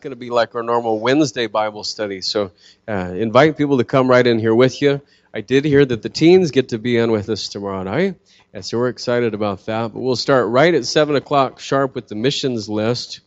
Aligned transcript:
going 0.00 0.12
to 0.12 0.16
be 0.16 0.30
like 0.30 0.54
our 0.54 0.62
normal 0.62 0.98
Wednesday 1.00 1.46
Bible 1.46 1.84
study. 1.84 2.20
So 2.20 2.52
uh, 2.88 2.92
invite 3.14 3.56
people 3.56 3.78
to 3.78 3.84
come 3.84 4.08
right 4.08 4.26
in 4.26 4.38
here 4.38 4.54
with 4.54 4.80
you. 4.82 5.00
I 5.32 5.40
did 5.40 5.64
hear 5.64 5.84
that 5.84 6.02
the 6.02 6.08
teens 6.08 6.50
get 6.50 6.70
to 6.70 6.78
be 6.78 7.00
on 7.00 7.12
with 7.12 7.28
us 7.28 7.48
tomorrow 7.48 7.82
night, 7.84 8.16
and 8.52 8.64
so 8.64 8.78
we're 8.78 8.88
excited 8.88 9.32
about 9.32 9.66
that. 9.66 9.92
But 9.92 10.00
we'll 10.00 10.16
start 10.16 10.48
right 10.48 10.74
at 10.74 10.84
7 10.84 11.14
o'clock 11.14 11.60
sharp 11.60 11.94
with 11.94 12.08
the 12.08 12.16
missions 12.16 12.68
list, 12.68 13.20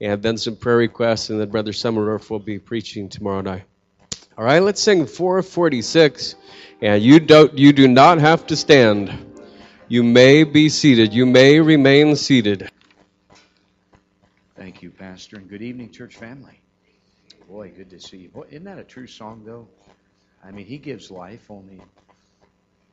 and 0.00 0.20
then 0.20 0.36
some 0.36 0.56
prayer 0.56 0.78
requests, 0.78 1.30
and 1.30 1.40
then 1.40 1.50
Brother 1.50 1.72
Summerdorf 1.72 2.28
will 2.28 2.40
be 2.40 2.58
preaching 2.58 3.08
tomorrow 3.08 3.40
night. 3.40 3.62
All 4.36 4.44
right, 4.44 4.60
let's 4.60 4.80
sing 4.80 5.06
446. 5.06 6.34
And 6.82 7.02
you 7.02 7.20
don't 7.20 7.56
you 7.56 7.72
do 7.72 7.86
not 7.86 8.18
have 8.18 8.48
to 8.48 8.56
stand. 8.56 9.34
You 9.88 10.02
may 10.02 10.42
be 10.42 10.68
seated. 10.68 11.14
You 11.14 11.24
may 11.24 11.60
remain 11.60 12.16
seated. 12.16 12.68
Thank 14.74 14.82
you, 14.82 14.90
Pastor, 14.90 15.36
and 15.36 15.48
good 15.48 15.62
evening, 15.62 15.92
church 15.92 16.16
family. 16.16 16.60
Boy, 17.48 17.70
good 17.76 17.90
to 17.90 18.00
see 18.00 18.16
you. 18.16 18.28
Boy, 18.28 18.46
isn't 18.50 18.64
that 18.64 18.80
a 18.80 18.82
true 18.82 19.06
song, 19.06 19.44
though? 19.46 19.68
I 20.42 20.50
mean, 20.50 20.66
He 20.66 20.78
gives 20.78 21.12
life 21.12 21.48
only 21.48 21.80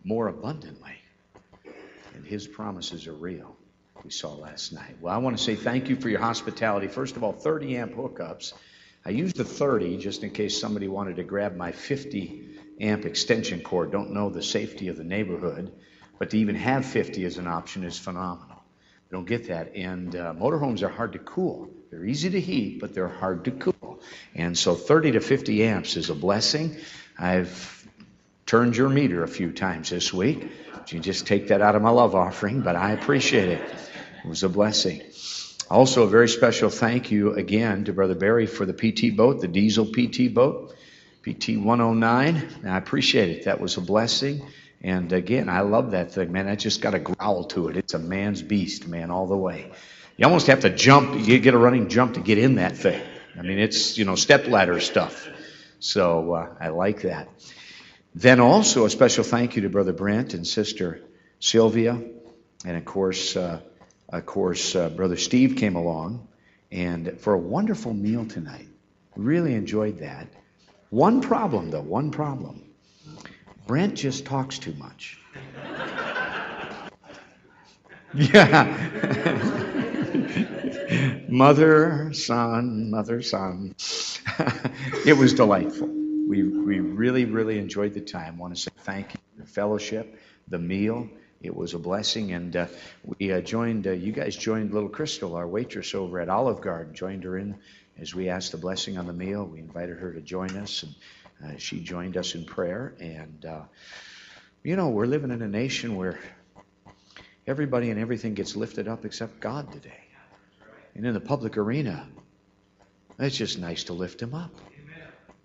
more 0.03 0.27
abundantly, 0.27 0.93
and 2.13 2.23
His 2.23 2.47
promises 2.47 3.07
are 3.07 3.15
real. 3.15 3.57
We 4.03 4.11
saw 4.11 4.31
last 4.35 4.73
night. 4.73 4.97
Well, 5.01 5.11
I 5.11 5.17
want 5.17 5.35
to 5.39 5.43
say 5.43 5.55
thank 5.55 5.89
you 5.89 5.95
for 5.95 6.07
your 6.07 6.19
hospitality. 6.19 6.87
First 6.87 7.15
of 7.15 7.23
all, 7.23 7.33
30 7.33 7.77
amp 7.77 7.95
hookups. 7.95 8.53
I 9.03 9.09
used 9.09 9.35
the 9.35 9.43
30 9.43 9.97
just 9.97 10.21
in 10.21 10.29
case 10.29 10.61
somebody 10.61 10.87
wanted 10.87 11.15
to 11.15 11.23
grab 11.23 11.55
my 11.55 11.71
50 11.71 12.59
amp 12.79 13.05
extension 13.05 13.59
cord. 13.59 13.91
Don't 13.91 14.11
know 14.11 14.29
the 14.29 14.43
safety 14.43 14.89
of 14.89 14.97
the 14.97 15.03
neighborhood, 15.03 15.71
but 16.19 16.29
to 16.29 16.37
even 16.37 16.53
have 16.53 16.85
50 16.85 17.25
as 17.25 17.37
an 17.39 17.47
option 17.47 17.83
is 17.83 17.97
phenomenal 17.97 18.50
don't 19.11 19.27
get 19.27 19.49
that. 19.49 19.75
And 19.75 20.15
uh, 20.15 20.33
motorhomes 20.33 20.81
are 20.83 20.89
hard 20.89 21.13
to 21.13 21.19
cool. 21.19 21.69
They're 21.91 22.05
easy 22.05 22.29
to 22.29 22.39
heat, 22.39 22.79
but 22.79 22.95
they're 22.95 23.09
hard 23.09 23.43
to 23.45 23.51
cool. 23.51 23.99
And 24.33 24.57
so 24.57 24.73
30 24.73 25.11
to 25.11 25.19
50 25.19 25.63
amps 25.65 25.97
is 25.97 26.09
a 26.09 26.15
blessing. 26.15 26.77
I've 27.19 27.87
turned 28.45 28.77
your 28.77 28.87
meter 28.87 29.23
a 29.23 29.27
few 29.27 29.51
times 29.51 29.89
this 29.89 30.13
week. 30.13 30.49
You 30.87 30.99
just 30.99 31.27
take 31.27 31.49
that 31.49 31.61
out 31.61 31.75
of 31.75 31.81
my 31.81 31.89
love 31.89 32.15
offering, 32.15 32.61
but 32.61 32.75
I 32.75 32.91
appreciate 32.91 33.49
it. 33.49 33.61
It 34.23 34.27
was 34.27 34.43
a 34.43 34.49
blessing. 34.49 35.01
Also, 35.69 36.03
a 36.03 36.07
very 36.07 36.27
special 36.27 36.69
thank 36.69 37.11
you 37.11 37.33
again 37.33 37.85
to 37.85 37.93
Brother 37.93 38.15
Barry 38.15 38.45
for 38.45 38.65
the 38.65 38.73
PT 38.73 39.15
boat, 39.15 39.41
the 39.41 39.47
diesel 39.47 39.85
PT 39.85 40.33
boat, 40.33 40.75
PT 41.23 41.57
109. 41.57 42.65
I 42.65 42.77
appreciate 42.77 43.29
it. 43.29 43.45
That 43.45 43.61
was 43.61 43.77
a 43.77 43.81
blessing. 43.81 44.45
And 44.83 45.13
again, 45.13 45.47
I 45.47 45.61
love 45.61 45.91
that 45.91 46.11
thing, 46.11 46.31
man. 46.31 46.47
That 46.47 46.59
just 46.59 46.81
got 46.81 46.95
a 46.95 46.99
growl 46.99 47.45
to 47.45 47.69
it. 47.69 47.77
It's 47.77 47.93
a 47.93 47.99
man's 47.99 48.41
beast, 48.41 48.87
man, 48.87 49.11
all 49.11 49.27
the 49.27 49.37
way. 49.37 49.71
You 50.17 50.25
almost 50.25 50.47
have 50.47 50.61
to 50.61 50.69
jump, 50.69 51.27
you 51.27 51.39
get 51.39 51.53
a 51.53 51.57
running 51.57 51.87
jump 51.87 52.15
to 52.15 52.19
get 52.19 52.37
in 52.37 52.55
that 52.55 52.77
thing. 52.77 53.01
I 53.37 53.43
mean, 53.43 53.59
it's, 53.59 53.97
you 53.97 54.05
know, 54.05 54.15
step 54.15 54.47
ladder 54.47 54.79
stuff. 54.79 55.27
So 55.79 56.33
uh, 56.33 56.55
I 56.59 56.69
like 56.69 57.03
that. 57.03 57.29
Then 58.13 58.39
also 58.39 58.85
a 58.85 58.89
special 58.89 59.23
thank 59.23 59.55
you 59.55 59.61
to 59.63 59.69
Brother 59.69 59.93
Brent 59.93 60.33
and 60.33 60.45
Sister 60.45 61.01
Sylvia. 61.39 62.01
And 62.65 62.77
of 62.77 62.85
course, 62.85 63.35
uh, 63.35 63.61
of 64.09 64.25
course, 64.25 64.75
uh, 64.75 64.89
Brother 64.89 65.17
Steve 65.17 65.55
came 65.55 65.75
along 65.75 66.27
and 66.71 67.19
for 67.19 67.33
a 67.33 67.39
wonderful 67.39 67.93
meal 67.93 68.25
tonight. 68.25 68.67
Really 69.15 69.53
enjoyed 69.53 69.99
that. 69.99 70.27
One 70.89 71.21
problem, 71.21 71.71
though, 71.71 71.81
one 71.81 72.11
problem. 72.11 72.70
Brent 73.67 73.95
just 73.95 74.25
talks 74.25 74.59
too 74.59 74.73
much. 74.73 75.19
yeah. 78.13 78.77
mother, 81.29 82.13
son, 82.13 82.91
mother, 82.91 83.21
son. 83.21 83.75
it 85.05 85.17
was 85.17 85.33
delightful. 85.33 85.87
We, 85.87 86.43
we 86.43 86.79
really, 86.79 87.25
really 87.25 87.57
enjoyed 87.57 87.93
the 87.93 88.01
time. 88.01 88.37
Want 88.37 88.55
to 88.55 88.61
say 88.61 88.71
thank 88.79 89.13
you 89.13 89.19
for 89.35 89.41
the 89.43 89.47
fellowship, 89.47 90.19
the 90.47 90.59
meal. 90.59 91.09
It 91.41 91.55
was 91.55 91.73
a 91.73 91.79
blessing. 91.79 92.33
And 92.33 92.55
uh, 92.55 92.67
we 93.03 93.31
uh, 93.31 93.41
joined, 93.41 93.87
uh, 93.87 93.91
you 93.91 94.11
guys 94.11 94.35
joined 94.35 94.73
Little 94.73 94.89
Crystal, 94.89 95.35
our 95.35 95.47
waitress 95.47 95.95
over 95.95 96.19
at 96.19 96.29
Olive 96.29 96.61
Garden, 96.61 96.93
joined 96.93 97.23
her 97.23 97.37
in 97.37 97.57
as 97.99 98.13
we 98.13 98.29
asked 98.29 98.51
the 98.51 98.57
blessing 98.57 98.97
on 98.97 99.07
the 99.07 99.13
meal. 99.13 99.45
We 99.45 99.59
invited 99.59 99.97
her 99.97 100.13
to 100.13 100.21
join 100.21 100.55
us. 100.57 100.83
And 100.83 100.93
uh, 101.43 101.57
she 101.57 101.81
joined 101.81 102.17
us 102.17 102.35
in 102.35 102.45
prayer. 102.45 102.93
And, 102.99 103.45
uh, 103.45 103.61
you 104.63 104.75
know, 104.75 104.89
we're 104.89 105.05
living 105.05 105.31
in 105.31 105.41
a 105.41 105.47
nation 105.47 105.95
where 105.95 106.19
everybody 107.47 107.89
and 107.89 107.99
everything 107.99 108.33
gets 108.33 108.55
lifted 108.55 108.87
up 108.87 109.05
except 109.05 109.39
God 109.39 109.71
today. 109.71 110.03
And 110.95 111.05
in 111.05 111.13
the 111.13 111.19
public 111.21 111.57
arena, 111.57 112.07
it's 113.19 113.37
just 113.37 113.59
nice 113.59 113.85
to 113.85 113.93
lift 113.93 114.21
Him 114.21 114.33
up. 114.33 114.51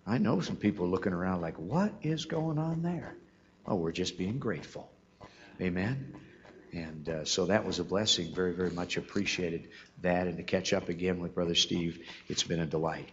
I 0.07 0.19
know 0.19 0.41
some 0.41 0.57
people 0.57 0.89
looking 0.89 1.13
around 1.13 1.41
like, 1.41 1.59
what 1.59 1.93
is 2.03 2.27
going 2.27 2.59
on 2.59 2.83
there? 2.83 3.17
Oh, 3.67 3.75
we're 3.75 3.93
just 3.93 4.17
being 4.17 4.39
grateful. 4.39 4.89
Amen. 5.61 6.15
And 6.73 7.09
uh, 7.09 7.25
so 7.25 7.47
that 7.47 7.65
was 7.65 7.79
a 7.79 7.85
blessing. 7.85 8.35
Very, 8.35 8.53
very 8.53 8.71
much 8.71 8.97
appreciated 8.97 9.69
that. 10.03 10.27
And 10.27 10.37
to 10.37 10.43
catch 10.43 10.73
up 10.73 10.89
again 10.89 11.21
with 11.21 11.35
Brother 11.35 11.55
Steve, 11.55 12.07
it's 12.29 12.43
been 12.43 12.61
a 12.61 12.67
delight. 12.67 13.09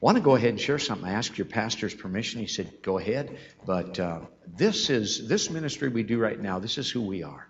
Want 0.00 0.16
to 0.16 0.22
go 0.22 0.36
ahead 0.36 0.50
and 0.50 0.60
share 0.60 0.78
something. 0.78 1.08
I 1.08 1.14
asked 1.14 1.38
your 1.38 1.46
pastor's 1.46 1.94
permission. 1.94 2.40
He 2.40 2.46
said, 2.46 2.82
"Go 2.82 2.98
ahead." 2.98 3.36
But 3.66 3.98
uh, 3.98 4.20
this 4.46 4.90
is 4.90 5.26
this 5.26 5.50
ministry 5.50 5.88
we 5.88 6.04
do 6.04 6.18
right 6.18 6.40
now. 6.40 6.60
This 6.60 6.78
is 6.78 6.88
who 6.88 7.02
we 7.02 7.24
are. 7.24 7.48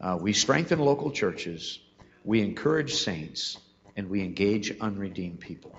Uh, 0.00 0.18
we 0.20 0.32
strengthen 0.32 0.78
local 0.78 1.10
churches, 1.10 1.78
we 2.24 2.40
encourage 2.40 2.94
saints, 2.94 3.58
and 3.96 4.10
we 4.10 4.22
engage 4.22 4.78
unredeemed 4.80 5.40
people. 5.40 5.76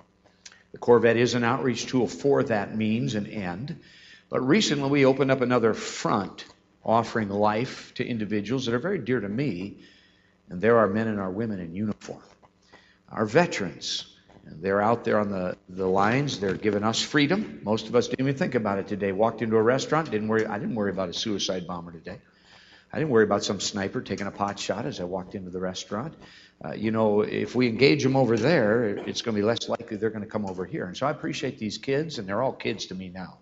The 0.71 0.77
Corvette 0.77 1.17
is 1.17 1.35
an 1.35 1.43
outreach 1.43 1.85
tool 1.85 2.07
for 2.07 2.43
that 2.43 2.75
means 2.75 3.15
and 3.15 3.27
end. 3.27 3.79
But 4.29 4.41
recently, 4.41 4.89
we 4.89 5.05
opened 5.05 5.31
up 5.31 5.41
another 5.41 5.73
front, 5.73 6.45
offering 6.83 7.29
life 7.29 7.93
to 7.95 8.05
individuals 8.05 8.65
that 8.65 8.73
are 8.73 8.79
very 8.79 8.99
dear 8.99 9.19
to 9.19 9.29
me, 9.29 9.79
and 10.49 10.59
there 10.59 10.77
are 10.79 10.87
men 10.87 11.07
and 11.07 11.19
our 11.19 11.31
women 11.31 11.59
in 11.59 11.75
uniform, 11.75 12.23
our 13.09 13.25
veterans 13.25 14.12
they're 14.43 14.81
out 14.81 15.03
there 15.03 15.19
on 15.19 15.29
the, 15.29 15.57
the 15.69 15.87
lines. 15.87 16.39
They're 16.39 16.55
giving 16.55 16.83
us 16.83 17.01
freedom. 17.01 17.61
Most 17.63 17.87
of 17.87 17.95
us 17.95 18.07
didn't 18.07 18.25
even 18.25 18.37
think 18.37 18.55
about 18.55 18.77
it 18.77 18.87
today. 18.87 19.11
Walked 19.11 19.41
into 19.41 19.55
a 19.55 19.61
restaurant, 19.61 20.11
didn't 20.11 20.27
worry. 20.27 20.45
I 20.45 20.59
didn't 20.59 20.75
worry 20.75 20.91
about 20.91 21.09
a 21.09 21.13
suicide 21.13 21.65
bomber 21.65 21.91
today. 21.91 22.19
I 22.91 22.99
didn't 22.99 23.09
worry 23.09 23.23
about 23.23 23.43
some 23.43 23.59
sniper 23.59 24.01
taking 24.01 24.27
a 24.27 24.31
pot 24.31 24.59
shot 24.59 24.85
as 24.85 24.99
I 24.99 25.05
walked 25.05 25.33
into 25.33 25.49
the 25.49 25.59
restaurant. 25.59 26.13
Uh, 26.63 26.73
you 26.73 26.91
know, 26.91 27.21
if 27.21 27.55
we 27.55 27.67
engage 27.67 28.03
them 28.03 28.15
over 28.15 28.37
there, 28.37 28.85
it's 28.85 29.21
going 29.23 29.35
to 29.35 29.41
be 29.41 29.45
less 29.45 29.67
likely 29.67 29.97
they're 29.97 30.11
going 30.11 30.23
to 30.23 30.29
come 30.29 30.45
over 30.45 30.63
here. 30.63 30.85
And 30.85 30.95
so 30.95 31.07
I 31.07 31.11
appreciate 31.11 31.57
these 31.57 31.79
kids, 31.79 32.19
and 32.19 32.27
they're 32.27 32.41
all 32.41 32.53
kids 32.53 32.87
to 32.87 32.95
me 32.95 33.09
now. 33.09 33.39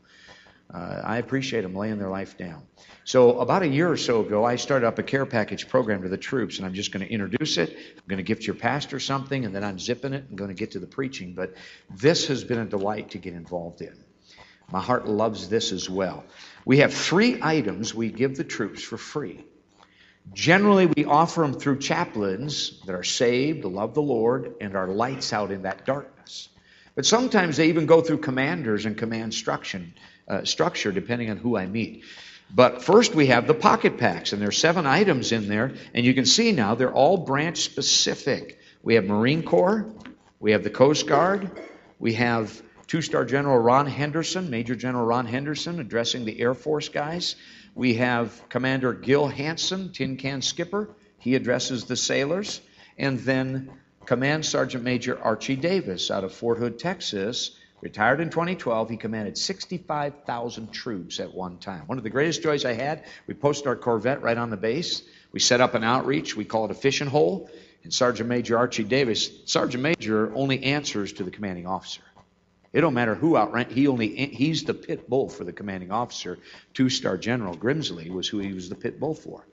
Uh, 0.74 1.02
I 1.04 1.18
appreciate 1.18 1.62
them 1.62 1.76
laying 1.76 1.98
their 1.98 2.10
life 2.10 2.38
down. 2.38 2.64
So, 3.04 3.40
about 3.40 3.62
a 3.64 3.68
year 3.68 3.92
or 3.92 3.98
so 3.98 4.22
ago, 4.22 4.46
I 4.46 4.56
started 4.56 4.88
up 4.88 5.00
a 5.00 5.04
care 5.04 5.26
package 5.26 5.68
program 5.68 6.04
to 6.04 6.10
the 6.10 6.18
troops, 6.18 6.58
and 6.58 6.66
I'm 6.66 6.74
just 6.74 6.92
going 6.94 7.06
to 7.06 7.12
introduce 7.12 7.58
it. 7.58 7.70
I'm 7.70 8.08
going 8.08 8.18
to 8.18 8.24
gift 8.24 8.48
your 8.48 8.56
pastor 8.56 9.00
something, 9.00 9.44
and 9.44 9.54
then 9.54 9.64
I'm 9.66 9.80
zipping 9.80 10.14
it 10.14 10.26
and 10.30 10.38
going 10.38 10.50
to 10.50 10.54
get 10.54 10.72
to 10.72 10.80
the 10.80 10.88
preaching. 10.88 11.34
But 11.34 11.56
this 11.90 12.28
has 12.28 12.44
been 12.44 12.60
a 12.60 12.66
delight 12.66 13.12
to 13.12 13.18
get 13.18 13.34
involved 13.34 13.82
in. 13.82 13.98
My 14.72 14.80
heart 14.80 15.08
loves 15.08 15.50
this 15.50 15.74
as 15.74 15.90
well. 15.90 16.24
We 16.64 16.78
have 16.78 16.94
three 16.94 17.40
items 17.42 17.94
we 17.94 18.10
give 18.10 18.38
the 18.38 18.46
troops 18.46 18.82
for 18.82 18.98
free. 18.98 19.44
Generally, 20.32 20.86
we 20.96 21.04
offer 21.04 21.42
them 21.42 21.54
through 21.54 21.80
chaplains 21.80 22.80
that 22.86 22.96
are 22.96 23.04
saved, 23.04 23.66
love 23.66 23.94
the 23.94 24.02
Lord, 24.02 24.54
and 24.62 24.76
are 24.78 24.88
lights 24.88 25.34
out 25.34 25.52
in 25.52 25.64
that 25.64 25.86
darkness. 25.86 26.48
But 26.96 27.06
sometimes 27.06 27.58
they 27.58 27.70
even 27.70 27.86
go 27.86 28.02
through 28.02 28.20
commanders 28.20 28.86
and 28.86 28.98
command 28.98 29.24
instruction 29.26 29.94
uh, 30.32 30.46
structure 30.46 30.92
depending 30.92 31.30
on 31.30 31.38
who 31.38 31.58
I 31.58 31.66
meet. 31.68 32.04
But 32.54 32.82
first 32.82 33.14
we 33.14 33.28
have 33.28 33.48
the 33.48 33.54
pocket 33.54 33.98
packs, 33.98 34.34
and 34.34 34.42
there 34.42 34.50
are 34.50 34.54
seven 34.54 34.86
items 34.86 35.32
in 35.32 35.48
there, 35.48 35.74
and 35.94 36.06
you 36.06 36.14
can 36.14 36.26
see 36.26 36.52
now 36.52 36.76
they're 36.76 36.92
all 36.92 37.18
branch 37.18 37.60
specific. 37.60 38.60
We 38.82 38.96
have 38.96 39.06
Marine 39.06 39.44
Corps, 39.44 39.86
we 40.40 40.54
have 40.54 40.64
the 40.64 40.70
Coast 40.70 41.06
Guard, 41.06 41.52
we 42.00 42.14
have 42.14 42.62
two 42.88 43.02
star 43.02 43.26
General 43.26 43.58
Ron 43.58 43.88
Henderson, 43.88 44.50
Major 44.50 44.76
General 44.76 45.06
Ron 45.06 45.26
Henderson, 45.26 45.80
addressing 45.80 46.26
the 46.26 46.42
Air 46.42 46.54
Force 46.54 46.90
guys. 46.90 47.36
We 47.76 47.96
have 47.96 48.50
Commander 48.50 48.94
Gil 48.94 49.28
Hanson, 49.28 49.92
Tin 49.94 50.18
Can 50.18 50.42
Skipper, 50.42 50.90
he 51.20 51.36
addresses 51.36 51.86
the 51.86 51.96
sailors. 51.96 52.60
And 52.98 53.20
then 53.20 53.72
Command 54.06 54.46
Sergeant 54.46 54.84
Major 54.84 55.22
Archie 55.22 55.56
Davis 55.56 56.12
out 56.12 56.24
of 56.24 56.34
Fort 56.34 56.58
Hood, 56.58 56.80
Texas, 56.80 57.52
Retired 57.82 58.22
in 58.22 58.30
2012, 58.30 58.92
he 58.92 58.98
commanded 58.98 59.38
65,000 59.38 60.72
troops 60.72 61.20
at 61.20 61.34
one 61.34 61.58
time. 61.58 61.88
One 61.88 61.98
of 61.98 62.04
the 62.04 62.12
greatest 62.12 62.44
joys 62.44 62.64
I 62.64 62.74
had, 62.74 63.06
we 63.26 63.34
posted 63.34 63.68
our 63.68 63.76
Corvette 63.76 64.22
right 64.22 64.38
on 64.38 64.52
the 64.52 64.58
base. 64.58 65.02
We 65.32 65.40
set 65.40 65.62
up 65.62 65.74
an 65.74 65.84
outreach. 65.84 66.36
We 66.36 66.46
call 66.46 66.66
it 66.66 66.72
a 66.72 66.76
fishing 66.76 67.08
hole. 67.08 67.50
And 67.84 67.92
Sergeant 67.92 68.30
Major 68.30 68.58
Archie 68.58 68.84
Davis, 68.84 69.32
Sergeant 69.46 69.82
Major 69.82 70.32
only 70.36 70.64
answers 70.64 71.14
to 71.14 71.24
the 71.24 71.32
commanding 71.32 71.66
officer. 71.66 72.04
It 72.72 72.82
don't 72.82 72.94
matter 72.94 73.16
who 73.16 73.36
outrank. 73.36 73.72
He 73.72 73.88
only 73.88 74.16
he's 74.28 74.64
the 74.64 74.76
pit 74.76 75.10
bull 75.10 75.30
for 75.30 75.44
the 75.44 75.52
commanding 75.52 75.92
officer. 75.92 76.38
Two-star 76.74 77.18
General 77.18 77.58
Grimsley 77.58 78.10
was 78.10 78.28
who 78.28 78.38
he 78.38 78.54
was 78.54 78.70
the 78.70 78.76
pit 78.76 79.00
bull 79.00 79.16
for. 79.16 79.46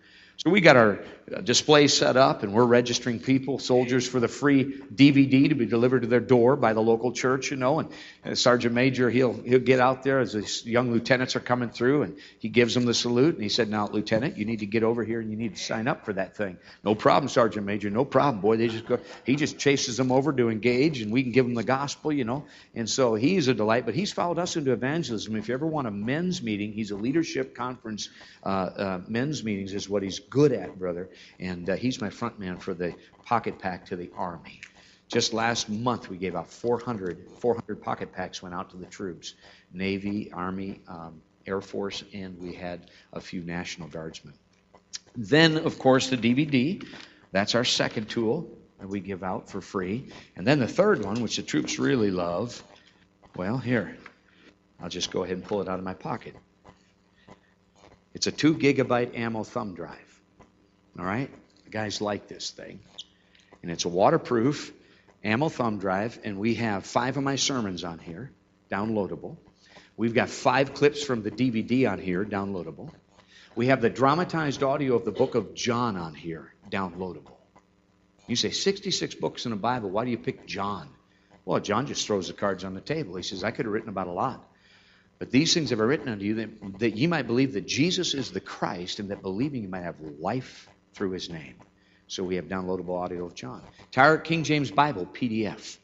So 0.44 0.50
we 0.50 0.60
got 0.60 0.76
our 0.76 1.00
uh, 1.34 1.40
display 1.40 1.88
set 1.88 2.16
up 2.16 2.44
and 2.44 2.54
we're 2.54 2.64
registering 2.64 3.18
people, 3.18 3.58
soldiers, 3.58 4.08
for 4.08 4.20
the 4.20 4.28
free 4.28 4.64
DVD 4.94 5.48
to 5.48 5.56
be 5.56 5.66
delivered 5.66 6.02
to 6.02 6.06
their 6.06 6.20
door 6.20 6.54
by 6.54 6.74
the 6.74 6.80
local 6.80 7.10
church, 7.10 7.50
you 7.50 7.56
know. 7.56 7.80
And, 7.80 7.90
and 8.22 8.38
Sergeant 8.38 8.72
Major, 8.72 9.10
he'll, 9.10 9.32
he'll 9.32 9.58
get 9.58 9.80
out 9.80 10.04
there 10.04 10.20
as 10.20 10.34
these 10.34 10.64
young 10.64 10.92
lieutenants 10.92 11.34
are 11.34 11.40
coming 11.40 11.70
through 11.70 12.02
and 12.02 12.18
he 12.38 12.48
gives 12.48 12.72
them 12.72 12.84
the 12.84 12.94
salute. 12.94 13.34
And 13.34 13.42
he 13.42 13.48
said, 13.48 13.68
Now, 13.68 13.88
Lieutenant, 13.88 14.36
you 14.36 14.44
need 14.44 14.60
to 14.60 14.66
get 14.66 14.84
over 14.84 15.02
here 15.02 15.20
and 15.20 15.28
you 15.28 15.36
need 15.36 15.56
to 15.56 15.60
sign 15.60 15.88
up 15.88 16.04
for 16.04 16.12
that 16.12 16.36
thing. 16.36 16.56
No 16.84 16.94
problem, 16.94 17.28
Sergeant 17.28 17.66
Major, 17.66 17.90
no 17.90 18.04
problem, 18.04 18.40
boy. 18.40 18.58
They 18.58 18.68
just 18.68 18.86
go, 18.86 19.00
he 19.24 19.34
just 19.34 19.58
chases 19.58 19.96
them 19.96 20.12
over 20.12 20.32
to 20.32 20.50
engage 20.50 21.02
and 21.02 21.10
we 21.10 21.24
can 21.24 21.32
give 21.32 21.46
them 21.46 21.54
the 21.54 21.64
gospel, 21.64 22.12
you 22.12 22.24
know. 22.24 22.44
And 22.76 22.88
so 22.88 23.16
he's 23.16 23.48
a 23.48 23.54
delight, 23.54 23.86
but 23.86 23.96
he's 23.96 24.12
followed 24.12 24.38
us 24.38 24.54
into 24.54 24.70
evangelism. 24.70 25.34
If 25.34 25.48
you 25.48 25.54
ever 25.54 25.66
want 25.66 25.88
a 25.88 25.90
men's 25.90 26.40
meeting, 26.44 26.72
he's 26.72 26.92
a 26.92 26.96
leadership 26.96 27.56
conference, 27.56 28.08
uh, 28.44 28.46
uh, 28.46 29.00
men's 29.08 29.42
meetings 29.42 29.74
is 29.74 29.88
what 29.88 30.04
he's 30.04 30.20
good 30.30 30.52
at, 30.52 30.78
brother. 30.78 31.08
And 31.40 31.68
uh, 31.68 31.76
he's 31.76 32.00
my 32.00 32.10
front 32.10 32.38
man 32.38 32.58
for 32.58 32.74
the 32.74 32.94
pocket 33.24 33.58
pack 33.58 33.86
to 33.86 33.96
the 33.96 34.10
Army. 34.16 34.60
Just 35.08 35.32
last 35.32 35.70
month, 35.70 36.10
we 36.10 36.18
gave 36.18 36.36
out 36.36 36.48
400, 36.50 37.30
400 37.38 37.82
pocket 37.82 38.12
packs 38.12 38.42
went 38.42 38.54
out 38.54 38.70
to 38.70 38.76
the 38.76 38.86
troops 38.86 39.34
Navy, 39.72 40.30
Army, 40.32 40.80
um, 40.86 41.22
Air 41.46 41.60
Force, 41.60 42.04
and 42.12 42.38
we 42.38 42.52
had 42.52 42.90
a 43.12 43.20
few 43.20 43.42
National 43.42 43.88
Guardsmen. 43.88 44.34
Then, 45.16 45.56
of 45.56 45.78
course, 45.78 46.10
the 46.10 46.16
DVD. 46.16 46.84
That's 47.32 47.54
our 47.54 47.64
second 47.64 48.08
tool 48.08 48.48
that 48.78 48.88
we 48.88 49.00
give 49.00 49.22
out 49.22 49.50
for 49.50 49.60
free. 49.60 50.08
And 50.36 50.46
then 50.46 50.58
the 50.58 50.68
third 50.68 51.04
one, 51.04 51.22
which 51.22 51.36
the 51.36 51.42
troops 51.42 51.78
really 51.78 52.10
love, 52.10 52.62
well, 53.36 53.58
here, 53.58 53.96
I'll 54.80 54.88
just 54.88 55.10
go 55.10 55.24
ahead 55.24 55.36
and 55.36 55.44
pull 55.44 55.60
it 55.60 55.68
out 55.68 55.78
of 55.78 55.84
my 55.84 55.94
pocket. 55.94 56.34
It's 58.14 58.26
a 58.26 58.32
two 58.32 58.54
gigabyte 58.54 59.16
ammo 59.16 59.44
thumb 59.44 59.74
drive. 59.74 60.07
All 60.98 61.04
right? 61.04 61.30
The 61.64 61.70
guys 61.70 62.00
like 62.00 62.28
this 62.28 62.50
thing. 62.50 62.80
And 63.62 63.70
it's 63.70 63.84
a 63.84 63.88
waterproof 63.88 64.72
ammo 65.24 65.48
thumb 65.48 65.78
drive, 65.78 66.18
and 66.24 66.38
we 66.38 66.54
have 66.54 66.86
five 66.86 67.16
of 67.16 67.22
my 67.22 67.36
sermons 67.36 67.84
on 67.84 67.98
here, 67.98 68.30
downloadable. 68.70 69.36
We've 69.96 70.14
got 70.14 70.28
five 70.28 70.74
clips 70.74 71.02
from 71.02 71.22
the 71.22 71.30
DVD 71.30 71.90
on 71.90 71.98
here, 71.98 72.24
downloadable. 72.24 72.92
We 73.56 73.66
have 73.66 73.80
the 73.80 73.90
dramatized 73.90 74.62
audio 74.62 74.94
of 74.94 75.04
the 75.04 75.10
book 75.10 75.34
of 75.34 75.54
John 75.54 75.96
on 75.96 76.14
here, 76.14 76.52
downloadable. 76.70 77.34
You 78.28 78.36
say, 78.36 78.50
66 78.50 79.16
books 79.16 79.46
in 79.46 79.50
the 79.50 79.56
Bible, 79.56 79.90
why 79.90 80.04
do 80.04 80.10
you 80.10 80.18
pick 80.18 80.46
John? 80.46 80.88
Well, 81.44 81.58
John 81.60 81.86
just 81.86 82.06
throws 82.06 82.28
the 82.28 82.34
cards 82.34 82.62
on 82.62 82.74
the 82.74 82.80
table. 82.80 83.16
He 83.16 83.22
says, 83.22 83.42
I 83.42 83.50
could 83.50 83.64
have 83.64 83.72
written 83.72 83.88
about 83.88 84.06
a 84.06 84.12
lot. 84.12 84.44
But 85.18 85.30
these 85.32 85.52
things 85.54 85.70
have 85.70 85.80
I 85.80 85.84
written 85.84 86.08
unto 86.08 86.24
you 86.24 86.34
that, 86.34 86.78
that 86.78 86.96
ye 86.96 87.08
might 87.08 87.26
believe 87.26 87.54
that 87.54 87.66
Jesus 87.66 88.14
is 88.14 88.30
the 88.30 88.40
Christ, 88.40 89.00
and 89.00 89.10
that 89.10 89.22
believing 89.22 89.62
you 89.62 89.68
might 89.68 89.82
have 89.82 89.96
life 90.00 90.68
through 90.94 91.10
his 91.10 91.30
name. 91.30 91.54
So 92.08 92.24
we 92.24 92.36
have 92.36 92.46
downloadable 92.46 92.98
audio 92.98 93.26
of 93.26 93.34
John. 93.34 93.62
Entire 93.86 94.16
King 94.16 94.42
James 94.42 94.70
Bible, 94.70 95.06
PDF, 95.06 95.76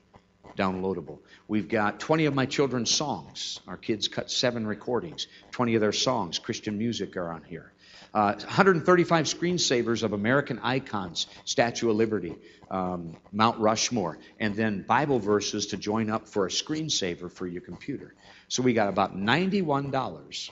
downloadable. 0.57 1.19
We've 1.49 1.69
got 1.69 2.01
20 2.01 2.27
of 2.27 2.35
my 2.35 2.47
children's 2.47 2.91
songs. 2.91 3.61
Our 3.69 3.77
kids 3.77 4.09
cut 4.09 4.31
seven 4.31 4.67
recordings. 4.67 5.27
20 5.51 5.75
of 5.75 5.81
their 5.81 5.93
songs, 5.93 6.39
Christian 6.39 6.79
music, 6.79 7.17
are 7.17 7.31
on 7.31 7.43
here. 7.43 7.73
Uh, 8.15 8.35
135 8.35 9.27
screensavers 9.27 10.03
of 10.05 10.13
American 10.13 10.61
icons, 10.61 11.27
Statue 11.45 11.91
of 11.91 11.97
Liberty, 11.97 12.37
um, 12.71 13.17
Mount 13.33 13.59
Rushmore, 13.59 14.19
and 14.39 14.55
then 14.55 14.83
Bible 14.83 15.19
verses 15.19 15.67
to 15.69 15.77
join 15.77 16.09
up 16.09 16.29
for 16.29 16.47
a 16.47 16.49
screensaver 16.49 17.31
for 17.31 17.47
your 17.47 17.61
computer. 17.61 18.15
So 18.47 18.63
we 18.63 18.73
got 18.73 18.89
about 18.89 19.17
$91 19.17 20.51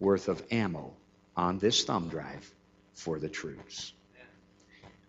worth 0.00 0.28
of 0.28 0.42
ammo 0.50 0.94
on 1.36 1.58
this 1.58 1.84
thumb 1.84 2.08
drive 2.08 2.50
for 2.98 3.18
the 3.20 3.28
troops. 3.28 3.92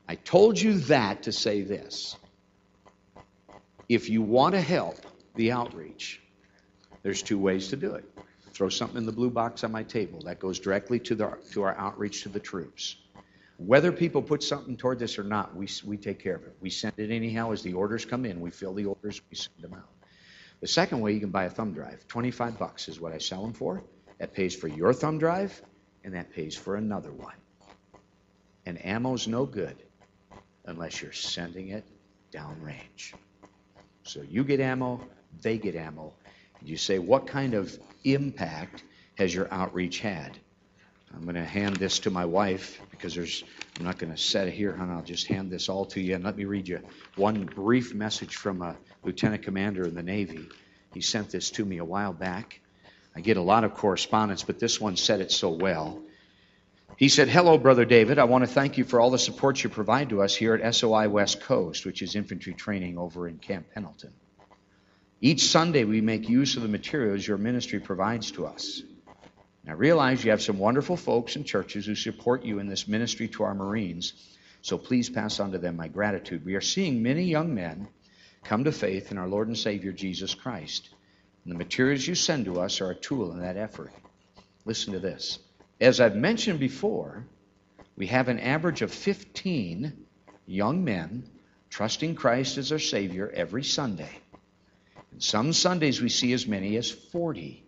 I 0.07 0.15
told 0.15 0.59
you 0.59 0.79
that 0.81 1.23
to 1.23 1.31
say 1.31 1.61
this. 1.61 2.15
If 3.87 4.09
you 4.09 4.21
want 4.21 4.53
to 4.53 4.61
help 4.61 4.97
the 5.35 5.51
outreach, 5.51 6.21
there's 7.01 7.23
two 7.23 7.39
ways 7.39 7.69
to 7.69 7.75
do 7.75 7.95
it. 7.95 8.05
Throw 8.53 8.69
something 8.69 8.97
in 8.97 9.05
the 9.05 9.11
blue 9.11 9.31
box 9.31 9.63
on 9.63 9.71
my 9.71 9.83
table. 9.83 10.19
That 10.25 10.39
goes 10.39 10.59
directly 10.59 10.99
to, 10.99 11.15
the, 11.15 11.37
to 11.51 11.63
our 11.63 11.75
outreach 11.77 12.23
to 12.23 12.29
the 12.29 12.39
troops. 12.39 12.97
Whether 13.57 13.91
people 13.91 14.21
put 14.21 14.43
something 14.43 14.77
toward 14.77 14.99
this 14.99 15.17
or 15.17 15.23
not, 15.23 15.55
we, 15.55 15.67
we 15.83 15.97
take 15.97 16.19
care 16.19 16.35
of 16.35 16.43
it. 16.43 16.55
We 16.61 16.69
send 16.69 16.93
it 16.97 17.11
anyhow 17.11 17.51
as 17.51 17.63
the 17.63 17.73
orders 17.73 18.05
come 18.05 18.25
in. 18.25 18.39
We 18.39 18.51
fill 18.51 18.73
the 18.73 18.85
orders, 18.85 19.21
we 19.29 19.35
send 19.35 19.55
them 19.61 19.73
out. 19.73 19.89
The 20.61 20.67
second 20.67 21.01
way, 21.01 21.13
you 21.13 21.19
can 21.19 21.29
buy 21.29 21.45
a 21.45 21.49
thumb 21.49 21.73
drive. 21.73 22.07
25 22.07 22.59
bucks 22.59 22.87
is 22.87 22.99
what 22.99 23.13
I 23.13 23.17
sell 23.17 23.41
them 23.41 23.53
for. 23.53 23.83
That 24.19 24.33
pays 24.33 24.55
for 24.55 24.67
your 24.67 24.93
thumb 24.93 25.17
drive, 25.17 25.61
and 26.03 26.13
that 26.13 26.31
pays 26.31 26.55
for 26.55 26.75
another 26.75 27.11
one. 27.11 27.35
And 28.69 28.85
ammo's 28.85 29.27
no 29.27 29.47
good 29.47 29.75
unless 30.63 31.01
you're 31.01 31.11
sending 31.11 31.69
it 31.69 31.83
downrange. 32.31 33.15
So 34.03 34.21
you 34.21 34.43
get 34.43 34.59
ammo, 34.59 35.01
they 35.41 35.57
get 35.57 35.75
ammo. 35.75 36.13
And 36.59 36.69
you 36.69 36.77
say, 36.77 36.99
what 36.99 37.25
kind 37.25 37.55
of 37.55 37.75
impact 38.03 38.83
has 39.15 39.33
your 39.33 39.51
outreach 39.51 40.01
had? 40.01 40.37
I'm 41.11 41.23
going 41.23 41.33
to 41.33 41.43
hand 41.43 41.77
this 41.77 41.97
to 42.01 42.11
my 42.11 42.25
wife 42.25 42.79
because 42.91 43.15
there's, 43.15 43.43
I'm 43.79 43.85
not 43.85 43.97
going 43.97 44.11
to 44.11 44.19
set 44.19 44.47
it 44.47 44.53
here, 44.53 44.77
and 44.79 44.91
I'll 44.91 45.01
just 45.01 45.25
hand 45.25 45.49
this 45.49 45.67
all 45.67 45.85
to 45.85 45.99
you. 45.99 46.13
And 46.13 46.23
let 46.23 46.37
me 46.37 46.45
read 46.45 46.67
you 46.67 46.79
one 47.15 47.45
brief 47.45 47.95
message 47.95 48.35
from 48.35 48.61
a 48.61 48.77
lieutenant 49.03 49.41
commander 49.41 49.87
in 49.87 49.95
the 49.95 50.03
Navy. 50.03 50.47
He 50.93 51.01
sent 51.01 51.31
this 51.31 51.49
to 51.51 51.65
me 51.65 51.79
a 51.79 51.85
while 51.85 52.13
back. 52.13 52.61
I 53.15 53.21
get 53.21 53.37
a 53.37 53.41
lot 53.41 53.63
of 53.63 53.73
correspondence, 53.73 54.43
but 54.43 54.59
this 54.59 54.79
one 54.79 54.95
said 54.95 55.21
it 55.21 55.31
so 55.31 55.49
well. 55.49 56.03
He 56.99 57.07
said, 57.07 57.29
Hello, 57.29 57.57
Brother 57.57 57.85
David. 57.85 58.19
I 58.19 58.25
want 58.25 58.43
to 58.43 58.53
thank 58.53 58.77
you 58.77 58.83
for 58.83 58.99
all 58.99 59.09
the 59.09 59.17
support 59.17 59.63
you 59.63 59.69
provide 59.69 60.09
to 60.09 60.21
us 60.21 60.35
here 60.35 60.53
at 60.53 60.75
SOI 60.75 61.07
West 61.07 61.39
Coast, 61.39 61.85
which 61.85 62.01
is 62.01 62.13
infantry 62.13 62.53
training 62.53 62.97
over 62.97 63.25
in 63.25 63.37
Camp 63.37 63.67
Pendleton. 63.73 64.11
Each 65.21 65.43
Sunday, 65.43 65.85
we 65.85 66.01
make 66.01 66.27
use 66.27 66.57
of 66.57 66.61
the 66.61 66.67
materials 66.67 67.25
your 67.25 67.37
ministry 67.37 67.79
provides 67.79 68.31
to 68.31 68.45
us. 68.45 68.81
I 69.65 69.71
realize 69.71 70.25
you 70.25 70.31
have 70.31 70.41
some 70.41 70.59
wonderful 70.59 70.97
folks 70.97 71.37
and 71.37 71.45
churches 71.45 71.85
who 71.85 71.95
support 71.95 72.43
you 72.43 72.59
in 72.59 72.67
this 72.67 72.85
ministry 72.85 73.29
to 73.29 73.43
our 73.43 73.55
Marines, 73.55 74.11
so 74.61 74.77
please 74.77 75.09
pass 75.09 75.39
on 75.39 75.53
to 75.53 75.57
them 75.57 75.77
my 75.77 75.87
gratitude. 75.87 76.43
We 76.43 76.55
are 76.55 76.61
seeing 76.61 77.01
many 77.01 77.23
young 77.23 77.55
men 77.55 77.87
come 78.43 78.65
to 78.65 78.73
faith 78.73 79.09
in 79.09 79.17
our 79.17 79.29
Lord 79.29 79.47
and 79.47 79.57
Savior 79.57 79.93
Jesus 79.93 80.35
Christ. 80.35 80.89
And 81.45 81.53
the 81.53 81.57
materials 81.57 82.05
you 82.05 82.15
send 82.15 82.43
to 82.43 82.59
us 82.59 82.81
are 82.81 82.91
a 82.91 82.95
tool 82.95 83.31
in 83.31 83.39
that 83.39 83.55
effort. 83.55 83.93
Listen 84.65 84.91
to 84.91 84.99
this. 84.99 85.39
As 85.79 86.01
I've 86.01 86.15
mentioned 86.15 86.59
before, 86.59 87.25
we 87.95 88.07
have 88.07 88.27
an 88.27 88.39
average 88.39 88.81
of 88.81 88.91
15 88.91 89.93
young 90.45 90.83
men 90.83 91.29
trusting 91.69 92.15
Christ 92.15 92.57
as 92.57 92.69
their 92.69 92.79
Savior 92.79 93.31
every 93.33 93.63
Sunday. 93.63 94.11
And 95.11 95.23
some 95.23 95.53
Sundays 95.53 96.01
we 96.01 96.09
see 96.09 96.33
as 96.33 96.45
many 96.47 96.75
as 96.75 96.91
40 96.91 97.63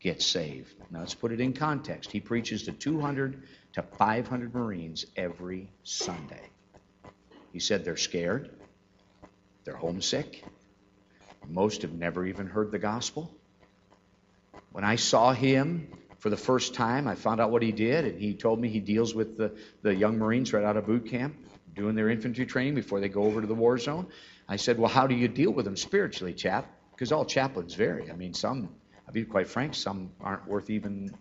get 0.00 0.22
saved. 0.22 0.72
Now 0.90 1.00
let's 1.00 1.14
put 1.14 1.32
it 1.32 1.40
in 1.40 1.52
context. 1.52 2.12
He 2.12 2.20
preaches 2.20 2.64
to 2.64 2.72
200 2.72 3.42
to 3.72 3.82
500 3.82 4.54
Marines 4.54 5.06
every 5.16 5.68
Sunday. 5.82 6.50
He 7.52 7.58
said 7.58 7.84
they're 7.84 7.96
scared, 7.96 8.50
they're 9.64 9.76
homesick, 9.76 10.44
most 11.48 11.82
have 11.82 11.92
never 11.92 12.26
even 12.26 12.46
heard 12.46 12.70
the 12.70 12.78
gospel. 12.78 13.34
When 14.70 14.84
I 14.84 14.96
saw 14.96 15.32
him 15.32 15.88
for 16.18 16.30
the 16.30 16.36
first 16.36 16.74
time, 16.74 17.06
I 17.06 17.14
found 17.14 17.40
out 17.40 17.50
what 17.50 17.62
he 17.62 17.72
did, 17.72 18.04
and 18.04 18.20
he 18.20 18.34
told 18.34 18.60
me 18.60 18.68
he 18.68 18.80
deals 18.80 19.14
with 19.14 19.36
the, 19.36 19.52
the 19.82 19.94
young 19.94 20.18
Marines 20.18 20.52
right 20.52 20.64
out 20.64 20.76
of 20.76 20.86
boot 20.86 21.06
camp, 21.06 21.36
doing 21.74 21.94
their 21.94 22.10
infantry 22.10 22.44
training 22.44 22.74
before 22.74 23.00
they 23.00 23.08
go 23.08 23.22
over 23.22 23.40
to 23.40 23.46
the 23.46 23.54
war 23.54 23.78
zone. 23.78 24.06
I 24.48 24.56
said, 24.56 24.78
Well, 24.78 24.90
how 24.90 25.06
do 25.06 25.14
you 25.14 25.28
deal 25.28 25.52
with 25.52 25.64
them 25.64 25.76
spiritually, 25.76 26.34
chap? 26.34 26.70
Because 26.90 27.12
all 27.12 27.24
chaplains 27.24 27.74
vary. 27.74 28.10
I 28.10 28.14
mean, 28.14 28.34
some 28.34 28.68
I'll 29.06 29.14
be 29.14 29.24
quite 29.24 29.48
frank, 29.48 29.74
some 29.74 30.10
aren't 30.20 30.46
worth 30.46 30.68
even 30.70 31.14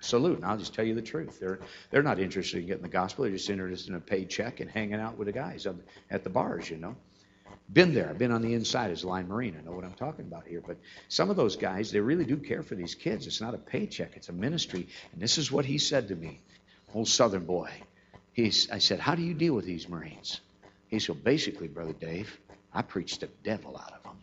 saluting. 0.00 0.44
I'll 0.44 0.56
just 0.56 0.74
tell 0.74 0.84
you 0.84 0.94
the 0.94 1.02
truth. 1.02 1.40
They're 1.40 1.58
they're 1.90 2.02
not 2.02 2.20
interested 2.20 2.60
in 2.60 2.66
getting 2.66 2.82
the 2.82 2.88
gospel. 2.88 3.24
They're 3.24 3.32
just 3.32 3.50
interested 3.50 3.90
in 3.90 3.96
a 3.96 4.00
paycheck 4.00 4.60
and 4.60 4.70
hanging 4.70 5.00
out 5.00 5.18
with 5.18 5.26
the 5.26 5.32
guys 5.32 5.66
at 6.10 6.24
the 6.24 6.30
bars, 6.30 6.70
you 6.70 6.76
know. 6.76 6.96
Been 7.72 7.94
there. 7.94 8.08
I've 8.08 8.18
been 8.18 8.30
on 8.30 8.42
the 8.42 8.54
inside 8.54 8.90
as 8.90 9.02
a 9.02 9.08
line 9.08 9.26
marine. 9.26 9.56
I 9.58 9.64
know 9.64 9.72
what 9.72 9.84
I'm 9.84 9.94
talking 9.94 10.26
about 10.26 10.46
here. 10.46 10.62
But 10.64 10.76
some 11.08 11.30
of 11.30 11.36
those 11.36 11.56
guys, 11.56 11.90
they 11.90 12.00
really 12.00 12.24
do 12.24 12.36
care 12.36 12.62
for 12.62 12.74
these 12.74 12.94
kids. 12.94 13.26
It's 13.26 13.40
not 13.40 13.54
a 13.54 13.58
paycheck. 13.58 14.16
It's 14.16 14.28
a 14.28 14.32
ministry. 14.32 14.86
And 15.12 15.20
this 15.20 15.38
is 15.38 15.50
what 15.50 15.64
he 15.64 15.78
said 15.78 16.08
to 16.08 16.14
me, 16.14 16.40
old 16.94 17.08
Southern 17.08 17.46
boy. 17.46 17.70
He's, 18.32 18.70
I 18.70 18.78
said, 18.78 19.00
how 19.00 19.14
do 19.14 19.22
you 19.22 19.32
deal 19.32 19.54
with 19.54 19.64
these 19.64 19.88
Marines? 19.88 20.40
He 20.88 20.98
said, 20.98 21.24
basically, 21.24 21.68
Brother 21.68 21.94
Dave, 21.94 22.38
I 22.72 22.82
preach 22.82 23.18
the 23.18 23.28
devil 23.42 23.76
out 23.76 23.92
of 23.92 24.02
them. 24.02 24.18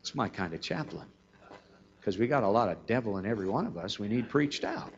It's 0.00 0.14
my 0.14 0.28
kind 0.28 0.54
of 0.54 0.60
chaplain. 0.60 1.06
Because 2.00 2.18
we 2.18 2.26
got 2.26 2.42
a 2.42 2.48
lot 2.48 2.68
of 2.68 2.86
devil 2.86 3.18
in 3.18 3.26
every 3.26 3.48
one 3.48 3.66
of 3.66 3.76
us. 3.76 3.98
We 3.98 4.08
need 4.08 4.28
preached 4.28 4.64
out. 4.64 4.92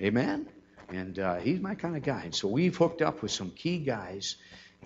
Amen? 0.00 0.46
And 0.88 1.18
uh, 1.18 1.36
he's 1.36 1.60
my 1.60 1.74
kind 1.74 1.96
of 1.96 2.02
guy. 2.02 2.22
And 2.24 2.34
so 2.34 2.48
we've 2.48 2.76
hooked 2.76 3.02
up 3.02 3.22
with 3.22 3.32
some 3.32 3.50
key 3.50 3.78
guys 3.78 4.36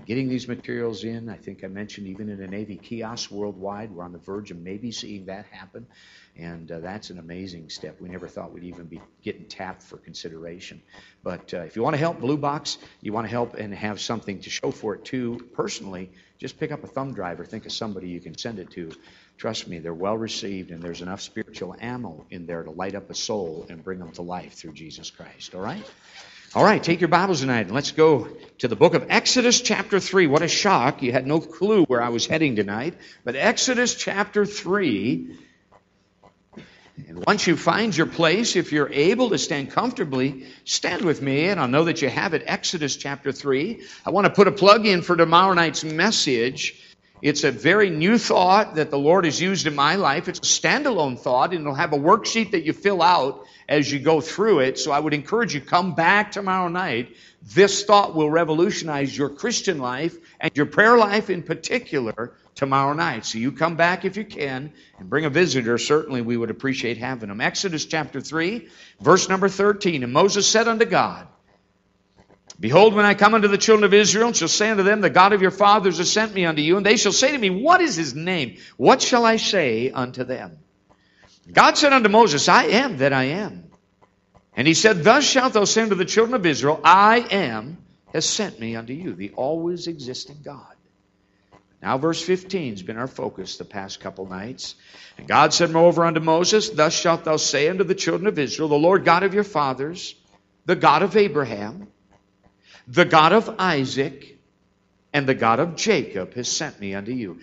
getting 0.07 0.29
these 0.29 0.49
materials 0.49 1.05
in. 1.05 1.29
I 1.29 1.37
think 1.37 1.65
I 1.65 1.69
mentioned 1.69 2.07
even 2.09 2.29
in 2.29 2.43
a 2.43 2.47
Navy 2.47 2.77
kiosk 2.77 3.31
worldwide, 3.31 3.91
we're 3.91 4.05
on 4.05 4.13
the 4.13 4.19
verge 4.19 4.51
of 4.51 4.59
maybe 4.59 4.93
seeing 4.93 5.27
that 5.27 5.47
happen. 5.47 5.87
And 6.37 6.71
uh, 6.71 6.81
that's 6.81 7.11
an 7.11 7.19
amazing 7.19 7.71
step. 7.71 8.01
We 8.01 8.09
never 8.09 8.27
thought 8.27 8.53
we'd 8.53 8.65
even 8.65 8.87
be 8.87 9.01
getting 9.23 9.45
tapped 9.45 9.83
for 9.83 9.97
consideration. 9.97 10.83
But 11.23 11.55
uh, 11.55 11.59
if 11.59 11.77
you 11.77 11.83
want 11.83 11.95
to 11.95 11.99
help 11.99 12.21
Blue 12.21 12.37
Box, 12.37 12.79
you 13.01 13.13
want 13.13 13.27
to 13.27 13.31
help 13.31 13.55
and 13.55 13.73
have 13.73 14.01
something 14.01 14.41
to 14.41 14.51
show 14.51 14.73
for 14.73 14.95
it 14.97 15.05
too, 15.05 15.49
personally, 15.55 16.11
just 16.39 16.59
pick 16.59 16.73
up 16.73 16.83
a 16.83 16.89
thumb 16.89 17.15
drive 17.15 17.39
or 17.39 17.45
think 17.45 17.67
of 17.67 17.73
somebody 17.73 18.09
you 18.09 18.21
can 18.21 18.37
send 18.37 18.59
it 18.59 18.71
to. 18.73 18.91
Trust 19.39 19.69
me, 19.69 19.79
they're 19.79 19.95
well 19.95 20.17
received, 20.17 20.71
and 20.71 20.83
there's 20.83 21.03
enough 21.03 21.21
spiritual 21.21 21.77
ammo 21.81 22.27
in 22.31 22.47
there 22.47 22.63
to 22.65 22.71
light 22.71 22.95
up 22.95 23.11
a 23.11 23.15
soul 23.15 23.67
and 23.69 23.83
bring 23.83 23.99
them 23.99 24.11
to 24.13 24.23
life 24.23 24.55
through 24.55 24.73
Jesus 24.73 25.11
Christ. 25.11 25.55
All 25.55 25.61
right? 25.61 25.85
All 26.57 26.63
right, 26.63 26.81
take 26.81 27.01
your 27.01 27.09
Bibles 27.09 27.41
tonight 27.41 27.63
and 27.63 27.73
let's 27.73 27.91
go 27.91 28.29
to 28.59 28.69
the 28.69 28.77
book 28.77 28.95
of 28.95 29.07
Exodus, 29.09 29.61
chapter 29.61 29.99
3. 29.99 30.29
What 30.29 30.43
a 30.43 30.47
shock. 30.47 31.03
You 31.03 31.11
had 31.11 31.27
no 31.27 31.41
clue 31.41 31.83
where 31.87 32.01
I 32.01 32.11
was 32.11 32.27
heading 32.27 32.55
tonight. 32.55 32.95
But 33.25 33.35
Exodus, 33.35 33.97
chapter 33.97 34.47
3. 34.47 35.37
And 37.09 37.27
once 37.27 37.49
you 37.49 37.57
find 37.57 37.97
your 37.97 38.07
place, 38.07 38.55
if 38.55 38.71
you're 38.71 38.89
able 38.93 39.31
to 39.31 39.39
stand 39.39 39.73
comfortably, 39.73 40.47
stand 40.65 41.03
with 41.03 41.21
me, 41.21 41.49
and 41.49 41.59
I'll 41.59 41.67
know 41.67 41.87
that 41.87 42.03
you 42.03 42.09
have 42.09 42.35
it. 42.35 42.45
Exodus, 42.47 42.95
chapter 42.95 43.33
3. 43.33 43.83
I 44.07 44.11
want 44.11 44.29
to 44.29 44.33
put 44.33 44.47
a 44.47 44.53
plug 44.53 44.87
in 44.87 45.03
for 45.03 45.17
tomorrow 45.17 45.55
night's 45.55 45.83
message. 45.83 46.81
It's 47.21 47.43
a 47.43 47.51
very 47.51 47.91
new 47.91 48.17
thought 48.17 48.77
that 48.77 48.93
the 48.93 48.99
Lord 48.99 49.25
has 49.25 49.41
used 49.41 49.67
in 49.67 49.75
my 49.75 49.97
life. 49.97 50.29
It's 50.29 50.39
a 50.39 50.43
standalone 50.43 51.19
thought, 51.19 51.51
and 51.51 51.63
it'll 51.63 51.75
have 51.75 51.93
a 51.93 51.99
worksheet 51.99 52.53
that 52.53 52.63
you 52.63 52.73
fill 52.73 53.03
out 53.03 53.45
as 53.69 53.91
you 53.91 53.99
go 53.99 54.21
through 54.21 54.61
it. 54.61 54.79
So 54.79 54.93
I 54.93 54.99
would 54.99 55.15
encourage 55.15 55.55
you 55.55 55.61
come 55.61 55.95
back 55.95 56.33
tomorrow 56.33 56.69
night. 56.69 57.17
This 57.43 57.85
thought 57.85 58.15
will 58.15 58.31
revolutionize 58.31 59.17
your 59.17 59.29
Christian 59.29 59.79
life 59.79 60.17
and 60.41 60.51
your 60.57 60.67
prayer 60.67 60.97
life 60.97 61.31
in 61.31 61.43
particular 61.43 62.35
tomorrow 62.55 62.93
night. 62.93 63.27
So 63.27 63.39
you 63.39 63.53
come 63.53 63.77
back 63.77 64.05
if 64.05 64.17
you 64.17 64.25
can 64.25 64.73
and 64.99 65.11
bring 65.11 65.25
a 65.25 65.31
visitor. 65.31 65.79
Certainly 65.79 66.23
we 66.23 66.37
would 66.37 66.51
appreciate 66.51 66.99
having 66.99 67.29
them. 67.29 67.41
Exodus 67.41 67.85
chapter 67.85 68.21
3, 68.21 68.69
verse 69.01 69.29
number 69.29 69.49
13. 69.49 70.03
And 70.03 70.13
Moses 70.13 70.47
said 70.47 70.69
unto 70.69 70.85
God, 70.85 71.27
Behold, 72.59 72.95
when 72.95 73.05
I 73.05 73.15
come 73.15 73.35
unto 73.35 73.49
the 73.49 73.59
children 73.59 73.85
of 73.85 73.93
Israel, 73.93 74.29
and 74.29 74.37
shall 74.37 74.49
say 74.49 74.71
unto 74.71 74.85
them, 74.85 75.01
The 75.01 75.11
God 75.11 75.33
of 75.33 75.43
your 75.43 75.51
fathers 75.51 75.99
has 75.99 76.11
sent 76.11 76.35
me 76.35 76.45
unto 76.45 76.63
you, 76.63 76.77
and 76.77 76.87
they 76.87 76.97
shall 76.97 77.13
say 77.13 77.33
to 77.33 77.39
me, 77.39 77.51
What 77.51 77.81
is 77.81 77.97
his 77.97 78.15
name? 78.15 78.59
What 78.77 79.03
shall 79.03 79.25
I 79.25 79.37
say 79.37 79.91
unto 79.91 80.23
them? 80.23 80.59
God 81.53 81.77
said 81.77 81.93
unto 81.93 82.09
Moses, 82.09 82.49
I 82.49 82.65
am 82.65 82.99
that 82.99 83.13
I 83.13 83.25
am. 83.25 83.65
And 84.57 84.67
he 84.67 84.75
said, 84.75 85.05
Thus 85.05 85.25
shalt 85.25 85.53
thou 85.53 85.65
say 85.65 85.83
unto 85.83 85.95
the 85.95 86.05
children 86.05 86.35
of 86.35 86.47
Israel, 86.47 86.81
I 86.85 87.19
am 87.19 87.79
has 88.13 88.29
sent 88.29 88.61
me 88.61 88.77
unto 88.77 88.93
you, 88.93 89.15
the 89.15 89.33
always 89.33 89.89
existing 89.89 90.39
God. 90.45 90.75
Now, 91.83 91.99
verse 91.99 92.23
15 92.23 92.73
has 92.73 92.83
been 92.83 92.97
our 92.97 93.09
focus 93.09 93.59
the 93.59 93.65
past 93.65 94.01
couple 94.01 94.27
nights. 94.27 94.75
And 95.19 95.29
God 95.29 95.53
said 95.53 95.71
moreover 95.71 96.05
unto 96.07 96.21
Moses, 96.21 96.71
Thus 96.71 96.95
shalt 96.95 97.25
thou 97.25 97.37
say 97.37 97.69
unto 97.69 97.85
the 97.85 97.95
children 97.95 98.27
of 98.27 98.39
Israel, 98.39 98.69
The 98.69 98.77
Lord 98.77 99.05
God 99.05 99.23
of 99.23 99.35
your 99.35 99.45
fathers, 99.45 100.15
the 100.65 100.77
God 100.77 101.03
of 101.03 101.15
Abraham, 101.15 101.89
the 102.89 103.05
God 103.05 103.35
of 103.35 103.57
Isaac, 103.59 104.39
and 105.13 105.27
the 105.27 105.35
God 105.35 105.61
of 105.61 105.77
Jacob 105.77 106.35
has 106.35 106.49
sent 106.49 106.81
me 106.81 106.95
unto 106.95 107.13
you. 107.13 107.41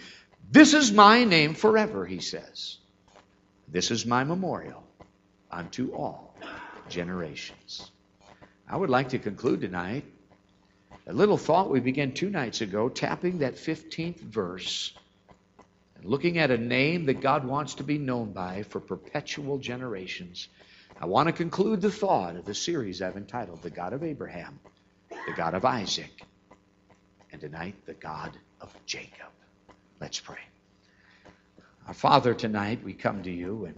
This 0.50 0.74
is 0.74 0.92
my 0.92 1.24
name 1.24 1.54
forever, 1.54 2.06
he 2.06 2.20
says. 2.20 2.78
This 3.72 3.90
is 3.90 4.06
my 4.06 4.26
memorial 4.26 4.84
unto 5.50 5.94
all 5.94 6.36
generations. 6.90 7.90
I 8.68 8.76
would 8.76 8.90
like 8.90 9.10
to 9.10 9.20
conclude 9.20 9.62
tonight 9.62 10.04
a 11.08 11.14
little 11.14 11.38
thought 11.38 11.72
we 11.72 11.80
began 11.80 12.12
two 12.12 12.30
nights 12.30 12.62
ago, 12.62 12.90
tapping 12.90 13.40
that 13.40 13.56
15th 13.56 14.20
verse 14.20 14.94
and 15.96 16.06
looking 16.06 16.38
at 16.38 16.52
a 16.52 16.58
name 16.58 17.06
that 17.06 17.22
God 17.22 17.46
wants 17.46 17.76
to 17.76 17.84
be 17.84 17.98
known 17.98 18.34
by 18.34 18.64
for 18.64 18.80
perpetual 18.82 19.58
generations. 19.58 20.50
I 21.00 21.06
want 21.06 21.28
to 21.28 21.34
conclude 21.34 21.82
the 21.82 21.92
thought 21.92 22.36
of 22.36 22.46
the 22.46 22.54
series 22.54 23.02
I've 23.02 23.18
entitled 23.18 23.62
The 23.62 23.70
God 23.70 23.94
of 23.94 24.04
Abraham, 24.04 24.60
the 25.10 25.34
God 25.36 25.54
of 25.54 25.64
Isaac, 25.66 26.26
and 27.32 27.40
tonight, 27.40 27.76
the 27.86 27.94
God 27.94 28.38
of 28.60 28.74
Jacob. 28.86 29.32
Let's 30.00 30.20
pray. 30.20 30.51
Our 31.88 31.94
Father, 31.96 32.34
tonight 32.34 32.84
we 32.84 32.94
come 32.94 33.24
to 33.24 33.32
you, 33.32 33.66
and 33.66 33.76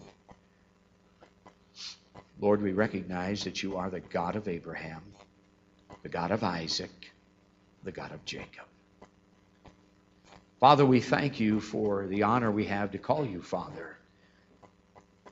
Lord, 2.39 2.61
we 2.61 2.73
recognize 2.73 3.45
that 3.45 3.63
you 3.63 3.77
are 3.77 3.89
the 3.89 4.01
God 4.01 4.35
of 4.35 4.47
Abraham, 4.47 5.01
the 6.03 6.09
God 6.09 6.31
of 6.31 6.43
Isaac, 6.43 7.11
the 7.83 7.93
God 7.93 8.11
of 8.11 8.25
Jacob. 8.25 8.65
Father, 10.59 10.85
we 10.85 10.99
thank 10.99 11.39
you 11.39 11.59
for 11.61 12.05
the 12.07 12.23
honor 12.23 12.51
we 12.51 12.65
have 12.65 12.91
to 12.91 12.97
call 12.97 13.25
you 13.25 13.41
Father. 13.41 13.97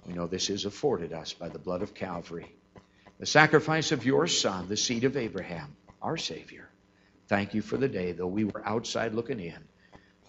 We 0.07 0.13
know 0.13 0.27
this 0.27 0.49
is 0.49 0.65
afforded 0.65 1.13
us 1.13 1.33
by 1.33 1.49
the 1.49 1.59
blood 1.59 1.81
of 1.81 1.93
Calvary, 1.93 2.55
the 3.19 3.25
sacrifice 3.25 3.91
of 3.91 4.05
your 4.05 4.27
Son, 4.27 4.69
the 4.69 4.77
seed 4.77 5.03
of 5.03 5.17
Abraham, 5.17 5.75
our 6.01 6.17
Savior. 6.17 6.69
Thank 7.27 7.53
you 7.53 7.61
for 7.61 7.77
the 7.77 7.89
day, 7.89 8.13
though 8.13 8.27
we 8.27 8.45
were 8.45 8.65
outside 8.65 9.13
looking 9.13 9.39
in 9.41 9.59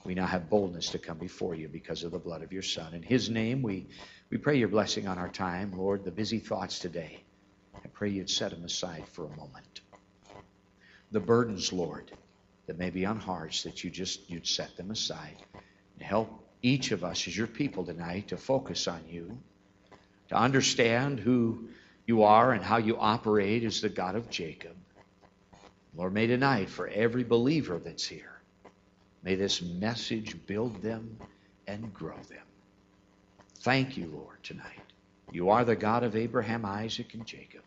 we 0.04 0.14
now 0.14 0.26
have 0.26 0.50
boldness 0.50 0.90
to 0.90 0.98
come 0.98 1.18
before 1.18 1.54
you 1.54 1.68
because 1.68 2.02
of 2.02 2.12
the 2.12 2.18
blood 2.18 2.42
of 2.42 2.52
your 2.52 2.62
Son. 2.62 2.94
In 2.94 3.02
His 3.02 3.30
name, 3.30 3.62
we, 3.62 3.86
we 4.30 4.36
pray 4.38 4.58
your 4.58 4.68
blessing 4.68 5.06
on 5.06 5.18
our 5.18 5.28
time. 5.28 5.72
Lord, 5.76 6.04
the 6.04 6.10
busy 6.10 6.38
thoughts 6.38 6.78
today, 6.80 7.22
I 7.84 7.88
pray 7.88 8.10
you'd 8.10 8.30
set 8.30 8.50
them 8.50 8.64
aside 8.64 9.06
for 9.08 9.24
a 9.24 9.36
moment. 9.36 9.80
The 11.12 11.20
burdens, 11.20 11.72
Lord, 11.72 12.10
that 12.66 12.78
may 12.78 12.90
be 12.90 13.06
on 13.06 13.18
hearts, 13.18 13.62
that 13.62 13.84
you 13.84 13.90
just, 13.90 14.28
you'd 14.30 14.46
set 14.46 14.76
them 14.76 14.90
aside. 14.90 15.36
And 15.94 16.02
help 16.02 16.42
each 16.62 16.90
of 16.90 17.04
us 17.04 17.28
as 17.28 17.36
your 17.36 17.46
people 17.46 17.84
tonight 17.84 18.28
to 18.28 18.36
focus 18.36 18.88
on 18.88 19.02
you, 19.08 19.38
to 20.28 20.36
understand 20.36 21.20
who 21.20 21.68
you 22.06 22.24
are 22.24 22.52
and 22.52 22.64
how 22.64 22.78
you 22.78 22.96
operate 22.98 23.64
as 23.64 23.80
the 23.80 23.88
God 23.88 24.16
of 24.16 24.30
Jacob. 24.30 24.76
Lord, 25.94 26.14
may 26.14 26.26
tonight, 26.26 26.70
for 26.70 26.88
every 26.88 27.24
believer 27.24 27.78
that's 27.78 28.06
here, 28.06 28.31
May 29.22 29.36
this 29.36 29.62
message 29.62 30.36
build 30.46 30.82
them 30.82 31.18
and 31.66 31.92
grow 31.94 32.16
them. 32.28 32.46
Thank 33.60 33.96
you, 33.96 34.06
Lord, 34.12 34.42
tonight. 34.42 34.80
You 35.30 35.50
are 35.50 35.64
the 35.64 35.76
God 35.76 36.02
of 36.02 36.16
Abraham, 36.16 36.64
Isaac, 36.64 37.14
and 37.14 37.24
Jacob. 37.24 37.62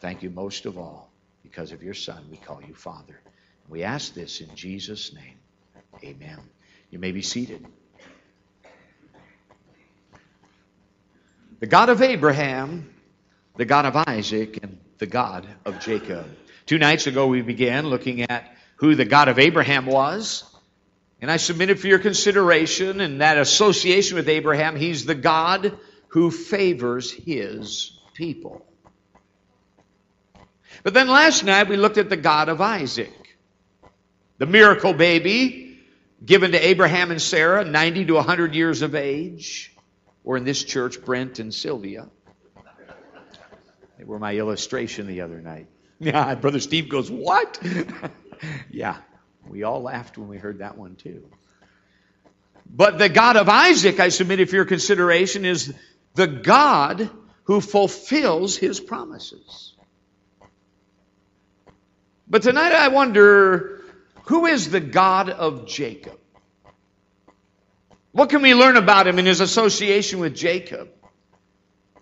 Thank 0.00 0.22
you 0.22 0.30
most 0.30 0.66
of 0.66 0.76
all 0.76 1.10
because 1.42 1.70
of 1.70 1.82
your 1.82 1.94
Son. 1.94 2.26
We 2.30 2.36
call 2.36 2.60
you 2.62 2.74
Father. 2.74 3.20
We 3.68 3.84
ask 3.84 4.12
this 4.12 4.40
in 4.40 4.54
Jesus' 4.56 5.14
name. 5.14 5.38
Amen. 6.04 6.38
You 6.90 6.98
may 6.98 7.12
be 7.12 7.22
seated. 7.22 7.64
The 11.60 11.66
God 11.66 11.88
of 11.88 12.02
Abraham, 12.02 12.92
the 13.56 13.64
God 13.64 13.86
of 13.86 13.96
Isaac, 14.08 14.58
and 14.62 14.78
the 14.98 15.06
God 15.06 15.46
of 15.64 15.80
Jacob. 15.80 16.26
Two 16.66 16.78
nights 16.78 17.06
ago, 17.06 17.28
we 17.28 17.40
began 17.40 17.86
looking 17.86 18.22
at 18.22 18.56
who 18.76 18.94
the 18.94 19.04
God 19.04 19.28
of 19.28 19.38
Abraham 19.38 19.86
was 19.86 20.44
and 21.20 21.30
I 21.30 21.38
submit 21.38 21.70
it 21.70 21.78
for 21.78 21.86
your 21.86 21.98
consideration 21.98 23.00
and 23.00 23.20
that 23.20 23.38
association 23.38 24.16
with 24.16 24.28
Abraham. 24.28 24.76
He's 24.76 25.04
the 25.04 25.14
God 25.14 25.78
who 26.08 26.30
favors 26.30 27.10
his 27.10 27.98
people. 28.14 28.66
But 30.82 30.94
then 30.94 31.08
last 31.08 31.44
night 31.44 31.68
we 31.68 31.76
looked 31.76 31.98
at 31.98 32.10
the 32.10 32.16
God 32.16 32.48
of 32.48 32.60
Isaac, 32.60 33.36
the 34.38 34.46
miracle 34.46 34.92
baby 34.92 35.66
given 36.24 36.52
to 36.52 36.66
Abraham 36.66 37.10
and 37.10 37.20
Sarah, 37.20 37.64
90 37.64 38.06
to 38.06 38.14
100 38.14 38.54
years 38.54 38.82
of 38.82 38.94
age, 38.94 39.74
or 40.24 40.36
in 40.36 40.44
this 40.44 40.64
church, 40.64 41.04
Brent 41.04 41.38
and 41.38 41.52
Sylvia. 41.52 42.08
They 43.98 44.04
were 44.04 44.18
my 44.18 44.36
illustration 44.36 45.06
the 45.06 45.22
other 45.22 45.40
night. 45.40 45.68
Yeah, 45.98 46.34
Brother 46.34 46.60
Steve 46.60 46.90
goes, 46.90 47.10
What? 47.10 47.58
yeah, 48.70 48.98
we 49.48 49.62
all 49.62 49.82
laughed 49.82 50.18
when 50.18 50.28
we 50.28 50.38
heard 50.38 50.58
that 50.58 50.76
one 50.76 50.96
too. 50.96 51.24
But 52.68 52.98
the 52.98 53.08
God 53.08 53.36
of 53.36 53.48
Isaac, 53.48 54.00
I 54.00 54.08
submit 54.08 54.48
for 54.48 54.56
your 54.56 54.64
consideration, 54.64 55.44
is 55.44 55.72
the 56.14 56.26
God 56.26 57.10
who 57.44 57.60
fulfills 57.60 58.56
his 58.56 58.80
promises. 58.80 59.74
But 62.28 62.42
tonight 62.42 62.72
I 62.72 62.88
wonder 62.88 63.82
who 64.24 64.46
is 64.46 64.70
the 64.70 64.80
God 64.80 65.30
of 65.30 65.66
Jacob? 65.68 66.18
What 68.10 68.30
can 68.30 68.42
we 68.42 68.54
learn 68.54 68.76
about 68.76 69.06
him 69.06 69.18
in 69.18 69.26
his 69.26 69.40
association 69.40 70.18
with 70.18 70.34
Jacob 70.34 70.88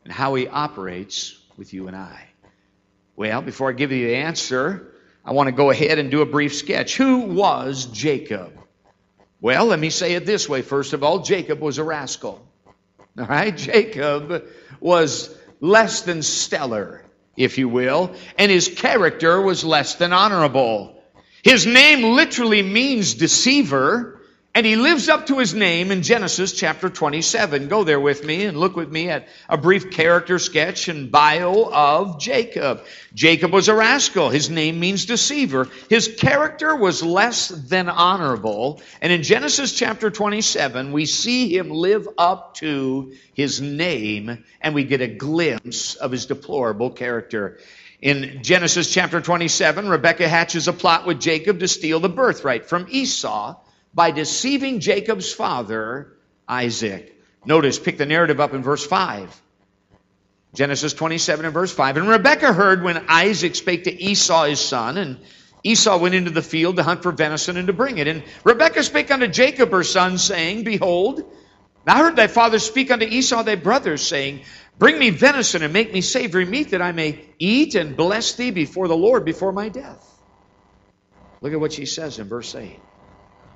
and 0.04 0.12
how 0.12 0.34
he 0.34 0.48
operates 0.48 1.38
with 1.56 1.74
you 1.74 1.88
and 1.88 1.96
I? 1.96 2.28
Well, 3.16 3.42
before 3.42 3.68
I 3.68 3.72
give 3.72 3.92
you 3.92 4.06
the 4.06 4.16
answer, 4.16 4.93
I 5.24 5.32
want 5.32 5.48
to 5.48 5.52
go 5.52 5.70
ahead 5.70 5.98
and 5.98 6.10
do 6.10 6.20
a 6.20 6.26
brief 6.26 6.54
sketch. 6.54 6.96
Who 6.96 7.20
was 7.20 7.86
Jacob? 7.86 8.52
Well, 9.40 9.66
let 9.66 9.78
me 9.78 9.90
say 9.90 10.14
it 10.14 10.26
this 10.26 10.48
way. 10.48 10.62
First 10.62 10.92
of 10.92 11.02
all, 11.02 11.20
Jacob 11.20 11.60
was 11.60 11.78
a 11.78 11.84
rascal. 11.84 12.46
All 13.18 13.26
right? 13.26 13.56
Jacob 13.56 14.44
was 14.80 15.34
less 15.60 16.02
than 16.02 16.22
stellar, 16.22 17.04
if 17.36 17.58
you 17.58 17.68
will, 17.68 18.14
and 18.38 18.50
his 18.50 18.68
character 18.68 19.40
was 19.40 19.64
less 19.64 19.94
than 19.94 20.12
honorable. 20.12 21.02
His 21.42 21.66
name 21.66 22.14
literally 22.16 22.62
means 22.62 23.14
deceiver. 23.14 24.13
And 24.56 24.64
he 24.64 24.76
lives 24.76 25.08
up 25.08 25.26
to 25.26 25.38
his 25.40 25.52
name 25.52 25.90
in 25.90 26.02
Genesis 26.02 26.52
chapter 26.52 26.88
27. 26.88 27.66
Go 27.66 27.82
there 27.82 27.98
with 27.98 28.22
me 28.24 28.44
and 28.44 28.56
look 28.56 28.76
with 28.76 28.88
me 28.88 29.10
at 29.10 29.26
a 29.48 29.56
brief 29.58 29.90
character 29.90 30.38
sketch 30.38 30.86
and 30.86 31.10
bio 31.10 31.68
of 31.72 32.20
Jacob. 32.20 32.84
Jacob 33.14 33.52
was 33.52 33.66
a 33.66 33.74
rascal. 33.74 34.28
His 34.28 34.50
name 34.50 34.78
means 34.78 35.06
deceiver. 35.06 35.68
His 35.90 36.06
character 36.06 36.76
was 36.76 37.02
less 37.02 37.48
than 37.48 37.88
honorable. 37.88 38.80
And 39.02 39.12
in 39.12 39.24
Genesis 39.24 39.76
chapter 39.76 40.08
27, 40.08 40.92
we 40.92 41.06
see 41.06 41.56
him 41.56 41.70
live 41.70 42.06
up 42.16 42.54
to 42.58 43.12
his 43.32 43.60
name 43.60 44.44
and 44.60 44.72
we 44.72 44.84
get 44.84 45.00
a 45.00 45.08
glimpse 45.08 45.96
of 45.96 46.12
his 46.12 46.26
deplorable 46.26 46.90
character. 46.90 47.58
In 48.00 48.44
Genesis 48.44 48.92
chapter 48.92 49.20
27, 49.20 49.88
Rebekah 49.88 50.28
hatches 50.28 50.68
a 50.68 50.72
plot 50.72 51.06
with 51.06 51.20
Jacob 51.20 51.58
to 51.58 51.66
steal 51.66 51.98
the 51.98 52.08
birthright 52.08 52.66
from 52.66 52.86
Esau 52.88 53.56
by 53.94 54.10
deceiving 54.10 54.80
Jacob's 54.80 55.32
father, 55.32 56.12
Isaac. 56.48 57.14
Notice, 57.44 57.78
pick 57.78 57.98
the 57.98 58.06
narrative 58.06 58.40
up 58.40 58.54
in 58.54 58.62
verse 58.62 58.84
5. 58.84 59.40
Genesis 60.54 60.92
27 60.92 61.44
and 61.44 61.54
verse 61.54 61.72
5. 61.72 61.96
And 61.96 62.08
Rebekah 62.08 62.52
heard 62.52 62.82
when 62.82 63.06
Isaac 63.08 63.54
spake 63.54 63.84
to 63.84 64.02
Esau 64.02 64.44
his 64.44 64.60
son, 64.60 64.96
and 64.98 65.18
Esau 65.62 65.98
went 65.98 66.14
into 66.14 66.30
the 66.30 66.42
field 66.42 66.76
to 66.76 66.82
hunt 66.82 67.02
for 67.02 67.12
venison 67.12 67.56
and 67.56 67.66
to 67.66 67.72
bring 67.72 67.98
it. 67.98 68.06
And 68.06 68.22
Rebekah 68.44 68.82
spake 68.82 69.10
unto 69.10 69.26
Jacob 69.26 69.70
her 69.70 69.82
son, 69.82 70.18
saying, 70.18 70.64
Behold, 70.64 71.24
I 71.86 71.98
heard 71.98 72.16
thy 72.16 72.28
father 72.28 72.58
speak 72.58 72.90
unto 72.90 73.04
Esau 73.04 73.42
thy 73.42 73.56
brother, 73.56 73.96
saying, 73.96 74.42
Bring 74.78 74.98
me 74.98 75.10
venison 75.10 75.62
and 75.62 75.72
make 75.72 75.92
me 75.92 76.00
savory 76.00 76.44
meat, 76.44 76.70
that 76.70 76.82
I 76.82 76.92
may 76.92 77.24
eat 77.38 77.74
and 77.74 77.96
bless 77.96 78.34
thee 78.34 78.50
before 78.50 78.88
the 78.88 78.96
Lord 78.96 79.24
before 79.24 79.52
my 79.52 79.68
death. 79.68 80.10
Look 81.40 81.52
at 81.52 81.60
what 81.60 81.72
she 81.72 81.86
says 81.86 82.18
in 82.18 82.28
verse 82.28 82.54
8. 82.54 82.80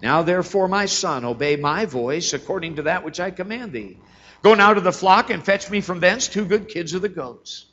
Now 0.01 0.23
therefore, 0.23 0.69
my 0.69 0.87
son, 0.87 1.25
obey 1.25 1.57
my 1.57 1.87
voice 1.87 2.33
according 2.33 2.77
to 2.77 2.83
that 2.83 3.05
which 3.05 3.21
I 3.21 3.31
command 3.31 3.73
thee. 3.73 3.99
Go 4.43 4.55
now 4.55 4.75
to 4.75 4.81
the 4.81 4.93
flock 4.93 5.31
and 5.31 5.45
fetch 5.45 5.71
me 5.71 5.81
from 5.81 6.01
thence 6.01 6.29
two 6.29 6.45
good 6.45 6.69
kids 6.69 6.95
of 6.95 7.03
the 7.03 7.09
goats. 7.09 7.67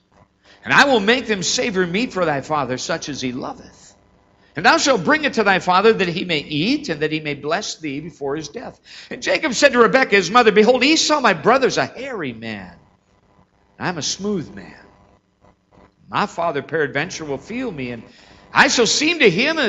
And 0.63 0.73
I 0.73 0.85
will 0.85 0.99
make 0.99 1.27
them 1.27 1.43
savory 1.43 1.85
meat 1.85 2.13
for 2.13 2.25
thy 2.25 2.41
father, 2.41 2.77
such 2.77 3.07
as 3.07 3.21
he 3.21 3.31
loveth. 3.31 3.95
And 4.55 4.65
thou 4.65 4.77
shalt 4.77 5.03
bring 5.03 5.25
it 5.25 5.33
to 5.33 5.43
thy 5.43 5.59
father 5.59 5.93
that 5.93 6.07
he 6.07 6.25
may 6.25 6.39
eat, 6.39 6.89
and 6.89 7.01
that 7.01 7.11
he 7.11 7.19
may 7.19 7.35
bless 7.35 7.77
thee 7.77 7.99
before 7.99 8.35
his 8.35 8.49
death. 8.49 8.79
And 9.11 9.21
Jacob 9.21 9.53
said 9.53 9.73
to 9.73 9.79
Rebekah 9.79 10.15
his 10.15 10.31
mother, 10.31 10.51
Behold, 10.51 10.83
Esau 10.83 11.19
my 11.19 11.33
brother's 11.33 11.77
a 11.77 11.85
hairy 11.85 12.33
man. 12.33 12.79
I'm 13.77 13.97
a 13.97 14.01
smooth 14.01 14.53
man. 14.55 14.79
My 16.09 16.25
father 16.25 16.61
peradventure 16.61 17.25
will 17.25 17.37
feel 17.37 17.71
me, 17.71 17.91
and 17.91 18.03
I 18.55 18.69
shall 18.69 18.87
seem 18.87 19.19
to 19.19 19.29
him 19.29 19.59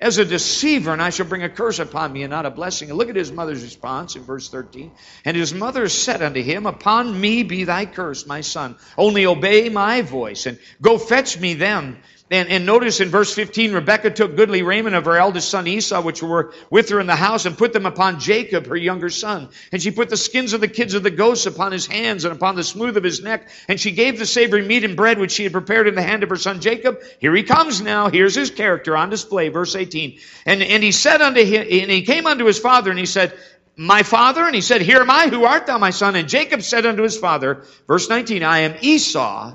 as 0.00 0.18
a 0.18 0.24
deceiver, 0.24 0.92
and 0.92 1.02
I 1.02 1.10
shall 1.10 1.26
bring 1.26 1.42
a 1.42 1.48
curse 1.48 1.80
upon 1.80 2.12
me 2.12 2.22
and 2.22 2.30
not 2.30 2.46
a 2.46 2.50
blessing. 2.50 2.90
And 2.90 2.96
look 2.96 3.08
at 3.08 3.16
his 3.16 3.32
mother's 3.32 3.64
response 3.64 4.14
in 4.14 4.22
verse 4.22 4.48
13. 4.48 4.92
And 5.24 5.36
his 5.36 5.52
mother 5.52 5.88
said 5.88 6.22
unto 6.22 6.40
him, 6.40 6.64
Upon 6.64 7.20
me 7.20 7.42
be 7.42 7.64
thy 7.64 7.86
curse, 7.86 8.24
my 8.24 8.42
son. 8.42 8.76
Only 8.96 9.26
obey 9.26 9.68
my 9.68 10.02
voice, 10.02 10.46
and 10.46 10.60
go 10.80 10.96
fetch 10.96 11.40
me 11.40 11.54
them 11.54 11.98
and, 12.28 12.48
and 12.48 12.66
notice 12.66 13.00
in 13.00 13.08
verse 13.08 13.32
15, 13.32 13.72
Rebekah 13.72 14.10
took 14.10 14.34
goodly 14.34 14.62
raiment 14.62 14.96
of 14.96 15.04
her 15.04 15.16
eldest 15.16 15.48
son 15.48 15.68
Esau, 15.68 16.02
which 16.02 16.24
were 16.24 16.52
with 16.70 16.88
her 16.88 16.98
in 16.98 17.06
the 17.06 17.14
house, 17.14 17.46
and 17.46 17.56
put 17.56 17.72
them 17.72 17.86
upon 17.86 18.18
Jacob, 18.18 18.66
her 18.66 18.76
younger 18.76 19.10
son. 19.10 19.48
And 19.70 19.80
she 19.80 19.92
put 19.92 20.08
the 20.08 20.16
skins 20.16 20.52
of 20.52 20.60
the 20.60 20.66
kids 20.66 20.94
of 20.94 21.04
the 21.04 21.10
goats 21.10 21.46
upon 21.46 21.70
his 21.70 21.86
hands 21.86 22.24
and 22.24 22.34
upon 22.34 22.56
the 22.56 22.64
smooth 22.64 22.96
of 22.96 23.04
his 23.04 23.22
neck. 23.22 23.48
And 23.68 23.78
she 23.78 23.92
gave 23.92 24.18
the 24.18 24.26
savory 24.26 24.62
meat 24.62 24.82
and 24.82 24.96
bread 24.96 25.20
which 25.20 25.30
she 25.30 25.44
had 25.44 25.52
prepared 25.52 25.86
in 25.86 25.94
the 25.94 26.02
hand 26.02 26.24
of 26.24 26.28
her 26.30 26.36
son 26.36 26.60
Jacob. 26.60 27.00
Here 27.20 27.34
he 27.34 27.44
comes 27.44 27.80
now. 27.80 28.08
Here's 28.08 28.34
his 28.34 28.50
character 28.50 28.96
on 28.96 29.08
display. 29.08 29.48
Verse 29.48 29.76
18. 29.76 30.18
And, 30.46 30.62
and 30.62 30.82
he 30.82 30.90
said 30.90 31.22
unto 31.22 31.44
him, 31.44 31.62
and 31.62 31.90
he 31.90 32.02
came 32.02 32.26
unto 32.26 32.44
his 32.44 32.58
father, 32.58 32.90
and 32.90 32.98
he 32.98 33.06
said, 33.06 33.38
my 33.76 34.02
father? 34.02 34.42
And 34.42 34.54
he 34.54 34.62
said, 34.62 34.80
Here 34.80 35.00
am 35.00 35.10
I, 35.10 35.28
who 35.28 35.44
art 35.44 35.66
thou, 35.66 35.78
my 35.78 35.90
son? 35.90 36.16
And 36.16 36.28
Jacob 36.28 36.62
said 36.62 36.86
unto 36.86 37.02
his 37.02 37.18
father, 37.18 37.64
verse 37.86 38.08
19, 38.08 38.42
I 38.42 38.60
am 38.60 38.76
Esau, 38.80 39.54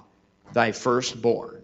thy 0.53 0.71
firstborn. 0.71 1.60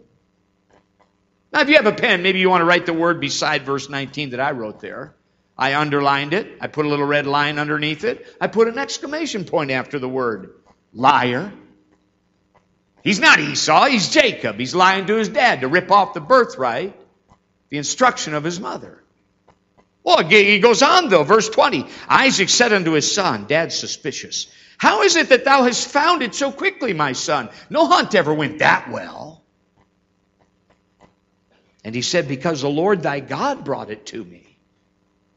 Now, 1.52 1.62
if 1.62 1.70
you 1.70 1.76
have 1.76 1.86
a 1.86 1.94
pen, 1.94 2.24
maybe 2.24 2.40
you 2.40 2.50
want 2.50 2.62
to 2.62 2.66
write 2.66 2.86
the 2.86 2.94
word 2.94 3.22
beside 3.22 3.64
verse 3.64 3.90
19 3.90 4.32
that 4.32 4.40
I 4.40 4.52
wrote 4.52 4.80
there. 4.80 5.16
I 5.58 5.76
underlined 5.76 6.34
it. 6.34 6.58
I 6.62 6.68
put 6.68 6.86
a 6.86 6.90
little 6.90 7.06
red 7.06 7.26
line 7.26 7.58
underneath 7.58 8.04
it. 8.04 8.28
I 8.40 8.48
put 8.48 8.68
an 8.68 8.78
exclamation 8.78 9.46
point 9.46 9.72
after 9.72 9.98
the 9.98 10.10
word. 10.10 10.54
Liar. 10.94 11.52
He's 13.04 13.20
not 13.20 13.40
Esau, 13.40 13.86
he's 13.86 14.10
Jacob. 14.10 14.58
He's 14.58 14.76
lying 14.76 15.08
to 15.08 15.16
his 15.16 15.30
dad 15.30 15.62
to 15.62 15.68
rip 15.68 15.92
off 15.92 16.14
the 16.14 16.20
birthright, 16.20 17.00
the 17.70 17.78
instruction 17.78 18.34
of 18.34 18.44
his 18.44 18.60
mother. 18.60 19.02
Well, 20.04 20.26
he 20.28 20.60
goes 20.60 20.82
on 20.82 21.10
though, 21.10 21.24
verse 21.24 21.50
20. 21.50 21.86
Isaac 22.08 22.50
said 22.50 22.74
unto 22.74 22.92
his 22.92 23.12
son, 23.12 23.46
Dad's 23.48 23.76
suspicious. 23.76 24.48
How 24.78 25.04
is 25.04 25.16
it 25.16 25.30
that 25.30 25.46
thou 25.46 25.64
hast 25.64 25.88
found 25.88 26.22
it 26.22 26.36
so 26.36 26.52
quickly, 26.52 26.94
my 26.94 27.14
son? 27.14 27.50
No 27.70 27.88
hunt 27.88 28.14
ever 28.14 28.34
went 28.34 28.60
that 28.60 28.90
well. 28.92 29.44
And 31.88 31.96
he 31.96 32.02
said, 32.02 32.28
Because 32.28 32.62
the 32.62 32.70
Lord 32.70 33.02
thy 33.02 33.22
God 33.22 33.64
brought 33.64 33.90
it 33.90 34.08
to 34.08 34.22
me. 34.22 34.58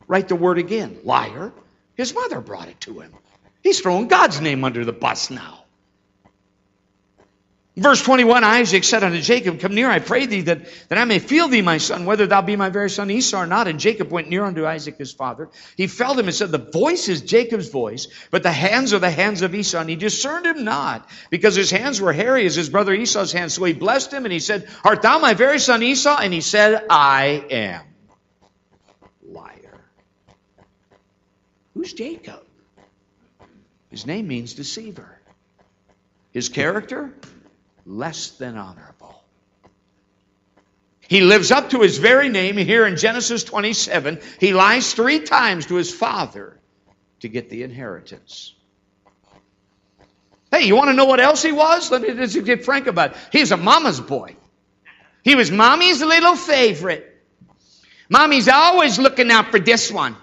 Write 0.08 0.26
the 0.26 0.34
word 0.34 0.58
again. 0.58 0.98
Liar. 1.04 1.52
His 1.94 2.12
mother 2.12 2.40
brought 2.40 2.66
it 2.66 2.80
to 2.80 2.98
him. 2.98 3.14
He's 3.62 3.78
throwing 3.78 4.08
God's 4.08 4.40
name 4.40 4.64
under 4.64 4.84
the 4.84 4.92
bus 4.92 5.30
now. 5.30 5.59
Verse 7.76 8.02
21, 8.02 8.42
Isaac 8.42 8.82
said 8.82 9.04
unto 9.04 9.20
Jacob, 9.20 9.60
Come 9.60 9.76
near, 9.76 9.88
I 9.88 10.00
pray 10.00 10.26
thee, 10.26 10.40
that, 10.42 10.66
that 10.88 10.98
I 10.98 11.04
may 11.04 11.20
feel 11.20 11.46
thee, 11.46 11.62
my 11.62 11.78
son, 11.78 12.04
whether 12.04 12.26
thou 12.26 12.42
be 12.42 12.56
my 12.56 12.68
very 12.68 12.90
son 12.90 13.10
Esau 13.12 13.44
or 13.44 13.46
not. 13.46 13.68
And 13.68 13.78
Jacob 13.78 14.10
went 14.10 14.28
near 14.28 14.44
unto 14.44 14.66
Isaac 14.66 14.98
his 14.98 15.12
father. 15.12 15.48
He 15.76 15.86
felt 15.86 16.18
him 16.18 16.26
and 16.26 16.34
said, 16.34 16.50
The 16.50 16.58
voice 16.58 17.08
is 17.08 17.22
Jacob's 17.22 17.68
voice, 17.68 18.08
but 18.32 18.42
the 18.42 18.50
hands 18.50 18.92
are 18.92 18.98
the 18.98 19.10
hands 19.10 19.42
of 19.42 19.54
Esau. 19.54 19.78
And 19.78 19.88
he 19.88 19.94
discerned 19.94 20.46
him 20.46 20.64
not, 20.64 21.08
because 21.30 21.54
his 21.54 21.70
hands 21.70 22.00
were 22.00 22.12
hairy 22.12 22.44
as 22.44 22.56
his 22.56 22.68
brother 22.68 22.92
Esau's 22.92 23.32
hands. 23.32 23.54
So 23.54 23.62
he 23.62 23.72
blessed 23.72 24.12
him, 24.12 24.24
and 24.24 24.32
he 24.32 24.40
said, 24.40 24.68
Art 24.84 25.02
thou 25.02 25.20
my 25.20 25.34
very 25.34 25.60
son 25.60 25.80
Esau? 25.84 26.18
And 26.20 26.32
he 26.32 26.40
said, 26.40 26.84
I 26.90 27.44
am. 27.50 27.84
Liar. 29.28 29.80
Who's 31.74 31.92
Jacob? 31.92 32.42
His 33.90 34.06
name 34.06 34.26
means 34.26 34.54
deceiver. 34.54 35.20
His 36.32 36.48
character? 36.48 37.14
Less 37.86 38.30
than 38.30 38.56
honorable. 38.56 39.22
He 41.10 41.22
lives 41.22 41.50
up 41.50 41.70
to 41.70 41.80
his 41.80 41.98
very 41.98 42.28
name 42.28 42.56
here 42.56 42.86
in 42.86 42.96
Genesis 42.96 43.42
27. 43.42 44.20
He 44.38 44.52
lies 44.52 44.94
three 44.94 45.20
times 45.20 45.66
to 45.66 45.74
his 45.74 45.92
father 45.92 46.56
to 47.20 47.28
get 47.28 47.50
the 47.50 47.64
inheritance. 47.64 48.54
Hey, 50.52 50.66
you 50.66 50.76
want 50.76 50.90
to 50.90 50.94
know 50.94 51.04
what 51.04 51.20
else 51.20 51.42
he 51.42 51.52
was? 51.52 51.90
Let 51.90 52.02
me 52.02 52.14
just 52.14 52.44
get 52.44 52.64
frank 52.64 52.86
about 52.86 53.12
it. 53.12 53.16
He's 53.32 53.52
a 53.52 53.56
mama's 53.56 54.00
boy. 54.00 54.36
He 55.22 55.34
was 55.34 55.50
mommy's 55.50 56.00
little 56.00 56.36
favorite. 56.36 57.06
Mommy's 58.08 58.48
always 58.48 58.98
looking 58.98 59.30
out 59.30 59.50
for 59.50 59.60
this 59.60 59.90
one. 59.90 60.16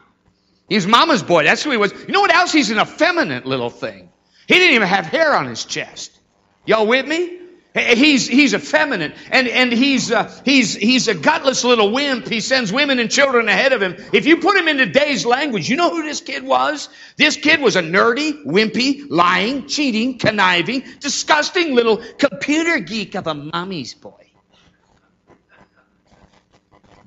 He's 0.68 0.86
mama's 0.86 1.24
boy. 1.24 1.46
That's 1.46 1.64
who 1.64 1.72
he 1.72 1.78
was. 1.78 1.94
You 1.94 2.14
know 2.14 2.22
what 2.22 2.34
else? 2.34 2.52
He's 2.52 2.72
an 2.72 2.80
effeminate 2.80 3.46
little 3.46 3.70
thing. 3.70 4.10
He 4.48 4.56
didn't 4.56 4.76
even 4.76 4.88
have 4.88 5.06
hair 5.06 5.36
on 5.36 5.48
his 5.48 5.64
chest. 5.66 6.18
Y'all 6.66 6.88
with 6.88 7.08
me? 7.08 7.40
He's, 7.78 8.28
he's 8.28 8.54
effeminate 8.54 9.14
and, 9.30 9.48
and 9.48 9.72
he's, 9.72 10.12
uh, 10.12 10.34
he's, 10.46 10.76
he's 10.76 11.08
a 11.08 11.14
gutless 11.14 11.64
little 11.64 11.92
wimp. 11.92 12.28
He 12.28 12.40
sends 12.40 12.72
women 12.72 13.00
and 13.00 13.12
children 13.12 13.48
ahead 13.48 13.74
of 13.74 13.82
him. 13.82 13.96
If 14.14 14.26
you 14.26 14.38
put 14.38 14.58
him 14.58 14.68
in 14.68 14.78
today's 14.78 15.26
language, 15.26 15.70
you 15.70 15.76
know 15.76 15.90
who 15.90 16.04
this 16.04 16.22
kid 16.22 16.44
was? 16.44 16.90
This 17.18 17.36
kid 17.36 17.62
was 17.62 17.76
a 17.76 17.82
nerdy, 17.82 18.46
wimpy, 18.46 19.06
lying, 19.10 19.68
cheating, 19.68 20.18
conniving, 20.18 20.84
disgusting 21.00 21.76
little 21.76 21.98
computer 22.18 22.80
geek 22.80 23.16
of 23.16 23.28
a 23.28 23.34
mommy's 23.34 23.94
boy. 23.94 24.32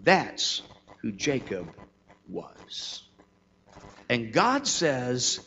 That's 0.03 0.63
who 1.03 1.13
Jacob 1.13 1.73
was. 2.29 3.03
And 4.09 4.33
God 4.33 4.67
says, 4.67 5.41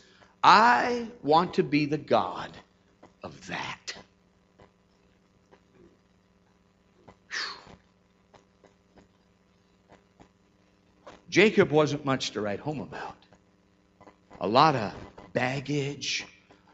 I 0.44 1.08
want 1.22 1.56
to 1.56 1.64
be 1.64 1.86
the 1.86 1.98
God 1.98 2.52
of 3.24 3.48
that. 3.48 3.94
Jacob 11.34 11.72
wasn't 11.72 12.06
much 12.06 12.30
to 12.30 12.42
write 12.42 12.60
home 12.60 12.80
about. 12.80 13.18
A 14.40 14.48
lot 14.48 14.76
of 14.76 14.94
baggage, 15.34 16.28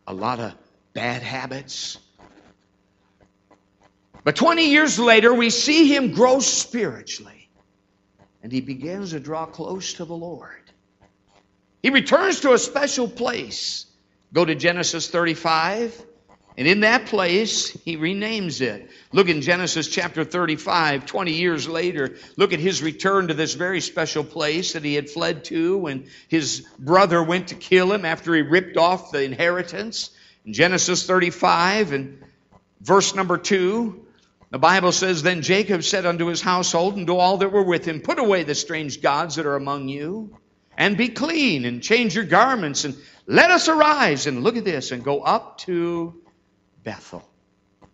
a 0.06 0.14
lot 0.14 0.42
of 0.42 0.54
bad 0.92 1.24
habits. 1.24 1.98
But 4.26 4.36
20 4.36 4.70
years 4.70 5.00
later, 5.00 5.34
we 5.34 5.50
see 5.50 5.88
him 5.88 6.12
grow 6.12 6.42
spiritually, 6.42 7.50
and 8.44 8.52
he 8.52 8.60
begins 8.60 9.12
to 9.12 9.22
draw 9.22 9.46
close 9.46 9.94
to 9.94 10.04
the 10.04 10.14
Lord. 10.14 10.70
He 11.82 11.90
returns 11.90 12.42
to 12.42 12.52
a 12.52 12.58
special 12.58 13.08
place. 13.08 13.86
Go 14.34 14.44
to 14.44 14.56
Genesis 14.56 15.10
35 15.10 16.06
And 16.60 16.68
in 16.68 16.82
that 16.82 17.06
place, 17.06 17.70
he 17.70 17.96
renames 17.96 18.60
it. 18.60 18.92
Look 19.14 19.30
in 19.30 19.40
Genesis 19.40 19.88
chapter 19.88 20.26
35, 20.26 21.06
20 21.06 21.32
years 21.32 21.70
later. 21.70 22.18
Look 22.36 22.52
at 22.52 22.60
his 22.60 22.84
return 22.84 23.30
to 23.30 23.34
this 23.34 23.54
very 23.54 23.80
special 23.80 24.26
place 24.26 24.74
that 24.74 24.84
he 24.84 24.94
had 24.94 25.10
fled 25.10 25.46
to 25.46 25.78
when 25.78 26.08
his 26.28 26.68
brother 26.78 27.24
went 27.24 27.48
to 27.48 27.56
kill 27.56 27.94
him 27.94 28.04
after 28.04 28.36
he 28.36 28.42
ripped 28.42 28.76
off 28.76 29.14
the 29.14 29.24
inheritance. 29.24 30.10
In 30.46 30.52
Genesis 30.52 31.06
35 31.08 31.94
and 31.94 32.22
verse 32.82 33.16
number 33.16 33.38
2, 33.38 34.06
the 34.50 34.60
Bible 34.60 34.92
says, 34.92 35.24
Then 35.24 35.42
Jacob 35.42 35.86
said 35.86 36.06
unto 36.06 36.26
his 36.26 36.42
household 36.42 36.98
and 36.98 37.08
to 37.08 37.16
all 37.16 37.38
that 37.38 37.54
were 37.54 37.64
with 37.64 37.86
him, 37.86 38.02
Put 38.02 38.20
away 38.20 38.44
the 38.44 38.54
strange 38.54 39.02
gods 39.02 39.36
that 39.36 39.46
are 39.46 39.56
among 39.56 39.88
you, 39.88 40.38
and 40.78 40.98
be 40.98 41.08
clean, 41.08 41.64
and 41.64 41.82
change 41.82 42.16
your 42.16 42.26
garments, 42.26 42.84
and 42.84 42.98
let 43.28 43.50
us 43.50 43.70
arise, 43.70 44.28
and 44.28 44.44
look 44.44 44.58
at 44.58 44.66
this, 44.66 44.92
and 44.92 45.06
go 45.06 45.22
up 45.22 45.60
to 45.60 46.22
Bethel. 46.84 47.28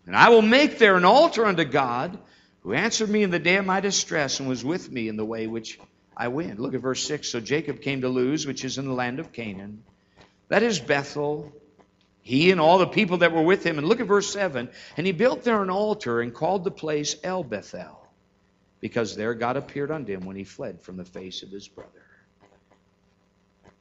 And 0.05 0.15
I 0.15 0.29
will 0.29 0.41
make 0.41 0.77
there 0.77 0.97
an 0.97 1.05
altar 1.05 1.45
unto 1.45 1.63
God, 1.63 2.17
who 2.61 2.73
answered 2.73 3.09
me 3.09 3.23
in 3.23 3.31
the 3.31 3.39
day 3.39 3.57
of 3.57 3.65
my 3.65 3.79
distress, 3.79 4.39
and 4.39 4.49
was 4.49 4.63
with 4.63 4.91
me 4.91 5.07
in 5.07 5.17
the 5.17 5.25
way 5.25 5.47
which 5.47 5.79
I 6.15 6.29
went. 6.29 6.59
Look 6.59 6.73
at 6.73 6.81
verse 6.81 7.03
6. 7.03 7.27
So 7.27 7.39
Jacob 7.39 7.81
came 7.81 8.01
to 8.01 8.09
Luz, 8.09 8.47
which 8.47 8.63
is 8.65 8.77
in 8.77 8.85
the 8.85 8.93
land 8.93 9.19
of 9.19 9.31
Canaan. 9.31 9.83
That 10.47 10.63
is 10.63 10.79
Bethel, 10.79 11.51
he 12.21 12.51
and 12.51 12.61
all 12.61 12.77
the 12.77 12.87
people 12.87 13.17
that 13.17 13.31
were 13.31 13.41
with 13.41 13.63
him. 13.63 13.77
And 13.77 13.87
look 13.87 13.99
at 13.99 14.07
verse 14.07 14.31
7. 14.31 14.69
And 14.97 15.05
he 15.05 15.11
built 15.11 15.43
there 15.43 15.61
an 15.61 15.69
altar 15.69 16.21
and 16.21 16.33
called 16.33 16.63
the 16.63 16.71
place 16.71 17.15
El 17.23 17.43
Bethel, 17.43 18.07
because 18.79 19.15
there 19.15 19.33
God 19.33 19.57
appeared 19.57 19.91
unto 19.91 20.13
him 20.13 20.25
when 20.25 20.35
he 20.35 20.43
fled 20.43 20.81
from 20.81 20.97
the 20.97 21.05
face 21.05 21.43
of 21.43 21.49
his 21.49 21.67
brother. 21.67 21.91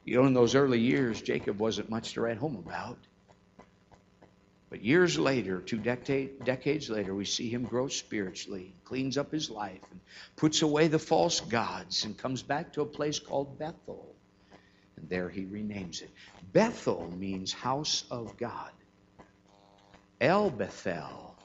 You 0.03 0.21
know, 0.21 0.27
in 0.27 0.33
those 0.33 0.53
early 0.53 0.79
years, 0.79 1.21
Jacob 1.21 1.59
wasn't 1.59 1.89
much 1.89 2.13
to 2.13 2.21
write 2.21 2.37
home 2.37 2.55
about. 2.55 2.99
But 4.69 4.83
years 4.83 5.17
later, 5.19 5.61
two 5.61 5.77
decade, 5.79 6.43
decades 6.43 6.89
later, 6.89 7.13
we 7.15 7.25
see 7.25 7.49
him 7.49 7.67
grow 7.67 7.87
spiritually, 7.87 8.75
cleans 8.83 9.17
up 9.17 9.31
his 9.31 9.49
life, 9.49 9.81
and 9.91 10.01
puts 10.37 10.61
away 10.61 10.87
the 10.87 10.99
false 10.99 11.39
gods, 11.39 12.05
and 12.05 12.17
comes 12.17 12.43
back 12.43 12.73
to 12.73 12.81
a 12.81 12.85
place 12.85 13.19
called 13.19 13.59
Bethel. 13.59 14.15
And 14.97 15.09
there 15.09 15.29
he 15.29 15.45
renames 15.45 16.01
it. 16.01 16.11
Bethel 16.41 17.11
means 17.17 17.53
house 17.53 18.05
of 18.09 18.37
God. 18.37 18.71
El 20.21 20.49
Bethel 20.49 21.37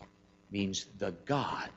means 0.50 0.87
the 0.98 1.12
God 1.26 1.70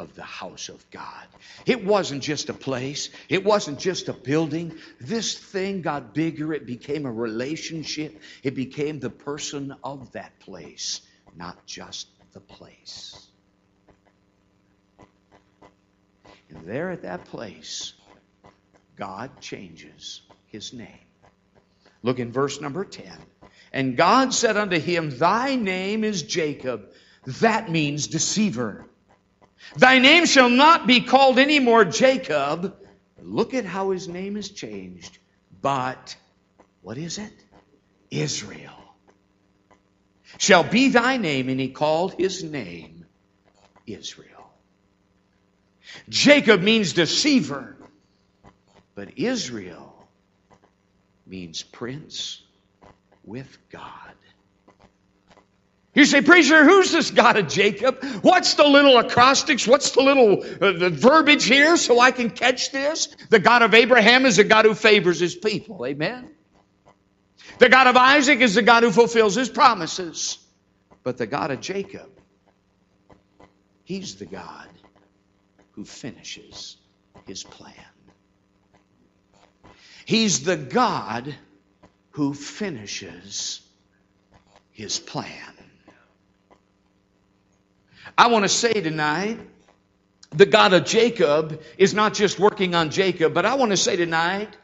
of 0.00 0.14
the 0.14 0.22
house 0.22 0.70
of 0.70 0.90
God. 0.90 1.26
It 1.66 1.84
wasn't 1.84 2.22
just 2.22 2.48
a 2.48 2.54
place, 2.54 3.10
it 3.28 3.44
wasn't 3.44 3.78
just 3.78 4.08
a 4.08 4.14
building. 4.14 4.72
This 4.98 5.38
thing 5.38 5.82
got 5.82 6.14
bigger, 6.14 6.54
it 6.54 6.66
became 6.66 7.04
a 7.04 7.12
relationship, 7.12 8.20
it 8.42 8.54
became 8.54 8.98
the 8.98 9.10
person 9.10 9.74
of 9.84 10.10
that 10.12 10.40
place, 10.40 11.02
not 11.36 11.66
just 11.66 12.08
the 12.32 12.40
place. 12.40 13.28
And 16.48 16.66
there 16.66 16.90
at 16.90 17.02
that 17.02 17.26
place, 17.26 17.92
God 18.96 19.40
changes 19.40 20.22
his 20.46 20.72
name. 20.72 21.06
Look 22.02 22.18
in 22.18 22.32
verse 22.32 22.60
number 22.60 22.84
10. 22.84 23.12
And 23.72 23.96
God 23.96 24.32
said 24.32 24.56
unto 24.56 24.80
him, 24.80 25.10
Thy 25.10 25.54
name 25.54 26.04
is 26.04 26.22
Jacob. 26.22 26.90
That 27.26 27.70
means 27.70 28.06
deceiver. 28.06 28.86
Thy 29.76 29.98
name 29.98 30.26
shall 30.26 30.50
not 30.50 30.86
be 30.86 31.00
called 31.00 31.38
any 31.38 31.60
more 31.60 31.84
Jacob. 31.84 32.76
Look 33.20 33.54
at 33.54 33.64
how 33.64 33.90
his 33.90 34.08
name 34.08 34.36
is 34.36 34.50
changed. 34.50 35.18
But, 35.60 36.16
what 36.82 36.98
is 36.98 37.18
it? 37.18 37.32
Israel. 38.10 38.76
Shall 40.38 40.64
be 40.64 40.88
thy 40.88 41.16
name, 41.16 41.48
and 41.48 41.60
he 41.60 41.68
called 41.68 42.14
his 42.14 42.42
name 42.42 43.04
Israel. 43.86 44.52
Jacob 46.08 46.62
means 46.62 46.92
deceiver, 46.92 47.76
but 48.94 49.18
Israel 49.18 50.08
means 51.26 51.62
prince 51.62 52.42
with 53.24 53.58
God. 53.70 54.14
You 55.92 56.04
say, 56.04 56.22
preacher, 56.22 56.64
who's 56.64 56.92
this 56.92 57.10
God 57.10 57.36
of 57.36 57.48
Jacob? 57.48 58.04
What's 58.22 58.54
the 58.54 58.64
little 58.64 58.96
acrostics? 58.98 59.66
What's 59.66 59.90
the 59.90 60.02
little 60.02 60.44
uh, 60.44 60.72
the 60.78 60.90
verbiage 60.90 61.44
here 61.44 61.76
so 61.76 61.98
I 61.98 62.12
can 62.12 62.30
catch 62.30 62.70
this? 62.70 63.08
The 63.28 63.40
God 63.40 63.62
of 63.62 63.74
Abraham 63.74 64.24
is 64.24 64.38
a 64.38 64.44
God 64.44 64.66
who 64.66 64.74
favors 64.74 65.18
his 65.18 65.34
people. 65.34 65.84
Amen. 65.84 66.30
The 67.58 67.68
God 67.68 67.88
of 67.88 67.96
Isaac 67.96 68.40
is 68.40 68.54
the 68.54 68.62
God 68.62 68.84
who 68.84 68.92
fulfills 68.92 69.34
his 69.34 69.48
promises. 69.48 70.38
But 71.02 71.18
the 71.18 71.26
God 71.26 71.50
of 71.50 71.60
Jacob, 71.60 72.08
he's 73.82 74.14
the 74.14 74.26
God 74.26 74.68
who 75.72 75.84
finishes 75.84 76.76
his 77.26 77.42
plan. 77.42 77.74
He's 80.04 80.44
the 80.44 80.56
God 80.56 81.34
who 82.10 82.32
finishes 82.32 83.60
his 84.70 85.00
plan. 85.00 85.54
I 88.16 88.28
want 88.28 88.44
to 88.44 88.48
say 88.48 88.72
tonight, 88.72 89.40
the 90.30 90.46
God 90.46 90.72
of 90.72 90.84
Jacob 90.84 91.62
is 91.76 91.94
not 91.94 92.14
just 92.14 92.38
working 92.38 92.74
on 92.74 92.90
Jacob, 92.90 93.34
but 93.34 93.46
I 93.46 93.54
want 93.54 93.72
to 93.72 93.76
say 93.76 93.96
tonight, 93.96 94.56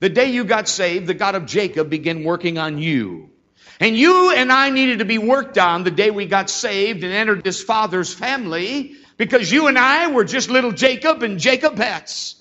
the 0.00 0.08
day 0.08 0.30
you 0.32 0.44
got 0.44 0.68
saved, 0.68 1.06
the 1.06 1.14
God 1.14 1.34
of 1.34 1.46
Jacob 1.46 1.88
began 1.88 2.24
working 2.24 2.58
on 2.58 2.78
you. 2.78 3.30
And 3.78 3.96
you 3.96 4.32
and 4.32 4.52
I 4.52 4.70
needed 4.70 4.98
to 4.98 5.04
be 5.04 5.18
worked 5.18 5.58
on 5.58 5.84
the 5.84 5.90
day 5.90 6.10
we 6.10 6.26
got 6.26 6.50
saved 6.50 7.04
and 7.04 7.12
entered 7.12 7.44
this 7.44 7.62
father's 7.62 8.12
family 8.12 8.94
because 9.16 9.50
you 9.50 9.68
and 9.68 9.78
I 9.78 10.08
were 10.08 10.24
just 10.24 10.50
little 10.50 10.72
Jacob 10.72 11.22
and 11.22 11.38
Jacob 11.38 11.76
pets. 11.76 12.36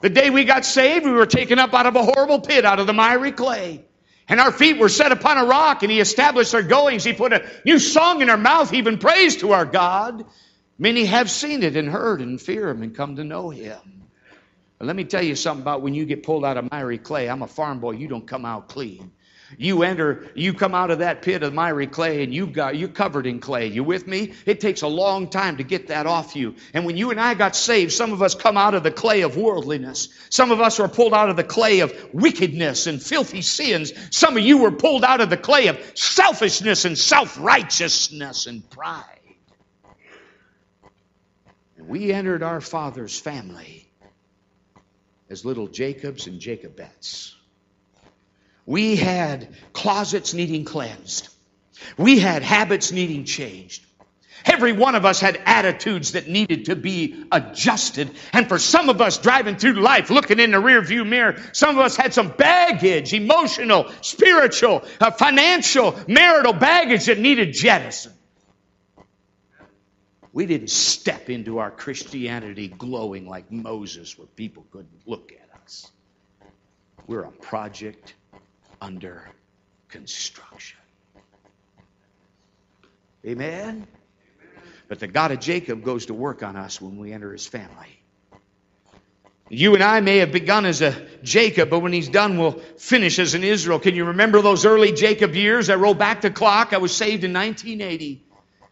The 0.00 0.10
day 0.10 0.30
we 0.30 0.44
got 0.44 0.64
saved, 0.64 1.04
we 1.04 1.12
were 1.12 1.26
taken 1.26 1.58
up 1.58 1.72
out 1.74 1.86
of 1.86 1.96
a 1.96 2.02
horrible 2.02 2.40
pit, 2.40 2.64
out 2.64 2.78
of 2.78 2.86
the 2.86 2.92
miry 2.92 3.32
clay. 3.32 3.84
And 4.28 4.40
our 4.40 4.50
feet 4.50 4.78
were 4.78 4.88
set 4.88 5.12
upon 5.12 5.38
a 5.38 5.44
rock, 5.44 5.82
and 5.82 5.92
He 5.92 6.00
established 6.00 6.54
our 6.54 6.62
goings. 6.62 7.04
He 7.04 7.12
put 7.12 7.32
a 7.32 7.48
new 7.64 7.78
song 7.78 8.22
in 8.22 8.30
our 8.30 8.36
mouth, 8.36 8.72
even 8.74 8.98
praise 8.98 9.36
to 9.38 9.52
our 9.52 9.64
God. 9.64 10.24
Many 10.78 11.04
have 11.04 11.30
seen 11.30 11.62
it 11.62 11.76
and 11.76 11.88
heard 11.88 12.20
and 12.20 12.40
fear 12.40 12.68
Him 12.68 12.82
and 12.82 12.94
come 12.94 13.16
to 13.16 13.24
know 13.24 13.50
Him. 13.50 13.78
But 14.78 14.86
let 14.86 14.96
me 14.96 15.04
tell 15.04 15.22
you 15.22 15.36
something 15.36 15.62
about 15.62 15.82
when 15.82 15.94
you 15.94 16.04
get 16.04 16.22
pulled 16.22 16.44
out 16.44 16.56
of 16.56 16.70
miry 16.70 16.98
clay. 16.98 17.28
I'm 17.28 17.42
a 17.42 17.46
farm 17.46 17.80
boy, 17.80 17.92
you 17.92 18.08
don't 18.08 18.26
come 18.26 18.44
out 18.44 18.68
clean. 18.68 19.12
You 19.58 19.84
enter, 19.84 20.28
you 20.34 20.54
come 20.54 20.74
out 20.74 20.90
of 20.90 20.98
that 20.98 21.22
pit 21.22 21.44
of 21.44 21.54
miry 21.54 21.86
clay 21.86 22.24
and 22.24 22.34
you've 22.34 22.52
got, 22.52 22.76
you're 22.76 22.88
covered 22.88 23.26
in 23.26 23.38
clay. 23.38 23.68
You 23.68 23.84
with 23.84 24.04
me? 24.06 24.34
It 24.44 24.60
takes 24.60 24.82
a 24.82 24.88
long 24.88 25.30
time 25.30 25.58
to 25.58 25.62
get 25.62 25.88
that 25.88 26.06
off 26.06 26.34
you. 26.34 26.56
And 26.74 26.84
when 26.84 26.96
you 26.96 27.12
and 27.12 27.20
I 27.20 27.34
got 27.34 27.54
saved, 27.54 27.92
some 27.92 28.12
of 28.12 28.22
us 28.22 28.34
come 28.34 28.56
out 28.56 28.74
of 28.74 28.82
the 28.82 28.90
clay 28.90 29.22
of 29.22 29.36
worldliness. 29.36 30.08
Some 30.30 30.50
of 30.50 30.60
us 30.60 30.80
were 30.80 30.88
pulled 30.88 31.14
out 31.14 31.30
of 31.30 31.36
the 31.36 31.44
clay 31.44 31.80
of 31.80 31.94
wickedness 32.12 32.88
and 32.88 33.00
filthy 33.00 33.40
sins. 33.42 33.92
Some 34.10 34.36
of 34.36 34.42
you 34.42 34.58
were 34.58 34.72
pulled 34.72 35.04
out 35.04 35.20
of 35.20 35.30
the 35.30 35.36
clay 35.36 35.68
of 35.68 35.78
selfishness 35.94 36.84
and 36.84 36.98
self-righteousness 36.98 38.46
and 38.46 38.68
pride. 38.68 39.04
And 41.76 41.86
we 41.86 42.12
entered 42.12 42.42
our 42.42 42.60
Father's 42.60 43.16
family 43.16 43.88
as 45.30 45.44
little 45.44 45.68
Jacobs 45.68 46.26
and 46.26 46.40
Jacobettes. 46.40 47.35
We 48.66 48.96
had 48.96 49.48
closets 49.72 50.34
needing 50.34 50.64
cleansed. 50.64 51.28
We 51.96 52.18
had 52.18 52.42
habits 52.42 52.90
needing 52.90 53.24
changed. 53.24 53.86
Every 54.44 54.72
one 54.72 54.94
of 54.94 55.04
us 55.04 55.18
had 55.20 55.40
attitudes 55.44 56.12
that 56.12 56.28
needed 56.28 56.66
to 56.66 56.76
be 56.76 57.24
adjusted. 57.32 58.10
And 58.32 58.48
for 58.48 58.58
some 58.58 58.88
of 58.88 59.00
us 59.00 59.18
driving 59.18 59.56
through 59.56 59.74
life, 59.74 60.10
looking 60.10 60.38
in 60.38 60.52
the 60.52 60.58
rearview 60.58 61.06
mirror, 61.06 61.36
some 61.52 61.70
of 61.70 61.84
us 61.84 61.96
had 61.96 62.14
some 62.14 62.28
baggage, 62.28 63.12
emotional, 63.12 63.90
spiritual, 64.02 64.84
uh, 65.00 65.10
financial, 65.10 65.98
marital 66.06 66.52
baggage 66.52 67.06
that 67.06 67.18
needed 67.18 67.54
jettison. 67.54 68.12
We 70.32 70.46
didn't 70.46 70.70
step 70.70 71.30
into 71.30 71.58
our 71.58 71.70
Christianity 71.70 72.68
glowing 72.68 73.26
like 73.26 73.50
Moses 73.50 74.18
where 74.18 74.28
people 74.28 74.66
couldn't 74.70 75.06
look 75.06 75.32
at 75.32 75.60
us. 75.62 75.90
We're 77.06 77.22
a 77.24 77.30
project 77.30 78.14
under 78.80 79.28
construction. 79.88 80.78
Amen? 83.24 83.86
But 84.88 85.00
the 85.00 85.08
God 85.08 85.32
of 85.32 85.40
Jacob 85.40 85.82
goes 85.82 86.06
to 86.06 86.14
work 86.14 86.42
on 86.42 86.56
us 86.56 86.80
when 86.80 86.98
we 86.98 87.12
enter 87.12 87.32
his 87.32 87.46
family. 87.46 88.00
You 89.48 89.74
and 89.74 89.82
I 89.82 90.00
may 90.00 90.18
have 90.18 90.32
begun 90.32 90.66
as 90.66 90.82
a 90.82 91.06
Jacob, 91.22 91.70
but 91.70 91.78
when 91.80 91.92
he's 91.92 92.08
done, 92.08 92.36
we'll 92.36 92.58
finish 92.78 93.18
as 93.18 93.34
an 93.34 93.44
Israel. 93.44 93.78
Can 93.78 93.94
you 93.94 94.06
remember 94.06 94.42
those 94.42 94.66
early 94.66 94.92
Jacob 94.92 95.34
years? 95.34 95.70
I 95.70 95.76
roll 95.76 95.94
back 95.94 96.20
the 96.20 96.30
clock. 96.30 96.72
I 96.72 96.78
was 96.78 96.94
saved 96.94 97.22
in 97.22 97.32
1980. 97.32 98.24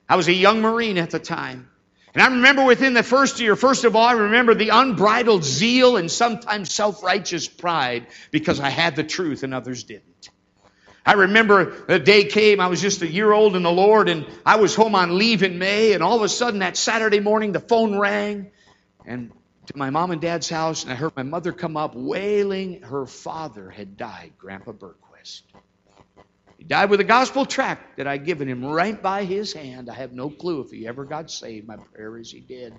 I 0.08 0.16
was 0.16 0.26
a 0.26 0.32
young 0.32 0.62
Marine 0.62 0.98
at 0.98 1.10
the 1.10 1.20
time. 1.20 1.68
And 2.14 2.22
I 2.22 2.28
remember 2.28 2.64
within 2.64 2.94
the 2.94 3.02
first 3.02 3.40
year, 3.40 3.56
first 3.56 3.84
of 3.84 3.96
all, 3.96 4.04
I 4.04 4.12
remember 4.12 4.54
the 4.54 4.68
unbridled 4.68 5.44
zeal 5.44 5.96
and 5.96 6.10
sometimes 6.10 6.72
self 6.72 7.02
righteous 7.02 7.48
pride 7.48 8.06
because 8.30 8.60
I 8.60 8.70
had 8.70 8.94
the 8.94 9.02
truth 9.02 9.42
and 9.42 9.52
others 9.52 9.82
didn't. 9.82 10.30
I 11.04 11.14
remember 11.14 11.84
the 11.86 11.98
day 11.98 12.24
came, 12.24 12.60
I 12.60 12.68
was 12.68 12.80
just 12.80 13.02
a 13.02 13.06
year 13.06 13.30
old 13.30 13.56
in 13.56 13.62
the 13.62 13.72
Lord, 13.72 14.08
and 14.08 14.26
I 14.46 14.56
was 14.56 14.74
home 14.74 14.94
on 14.94 15.18
leave 15.18 15.42
in 15.42 15.58
May, 15.58 15.92
and 15.92 16.02
all 16.02 16.16
of 16.16 16.22
a 16.22 16.28
sudden 16.28 16.60
that 16.60 16.78
Saturday 16.78 17.20
morning 17.20 17.52
the 17.52 17.60
phone 17.60 17.98
rang, 17.98 18.50
and 19.04 19.30
to 19.66 19.76
my 19.76 19.90
mom 19.90 20.12
and 20.12 20.20
dad's 20.20 20.48
house, 20.48 20.84
and 20.84 20.92
I 20.92 20.96
heard 20.96 21.14
my 21.14 21.22
mother 21.22 21.52
come 21.52 21.76
up 21.76 21.94
wailing 21.94 22.82
her 22.82 23.04
father 23.04 23.68
had 23.68 23.98
died, 23.98 24.32
Grandpa 24.38 24.72
Bergquist. 24.72 25.42
He 26.64 26.68
died 26.68 26.88
with 26.88 27.00
a 27.00 27.04
gospel 27.04 27.44
tract 27.44 27.98
that 27.98 28.06
I'd 28.06 28.24
given 28.24 28.48
him 28.48 28.64
right 28.64 29.00
by 29.02 29.24
his 29.24 29.52
hand. 29.52 29.90
I 29.90 29.94
have 29.96 30.14
no 30.14 30.30
clue 30.30 30.62
if 30.62 30.70
he 30.70 30.88
ever 30.88 31.04
got 31.04 31.30
saved. 31.30 31.68
My 31.68 31.76
prayer 31.76 32.16
is 32.16 32.30
he 32.30 32.40
did. 32.40 32.72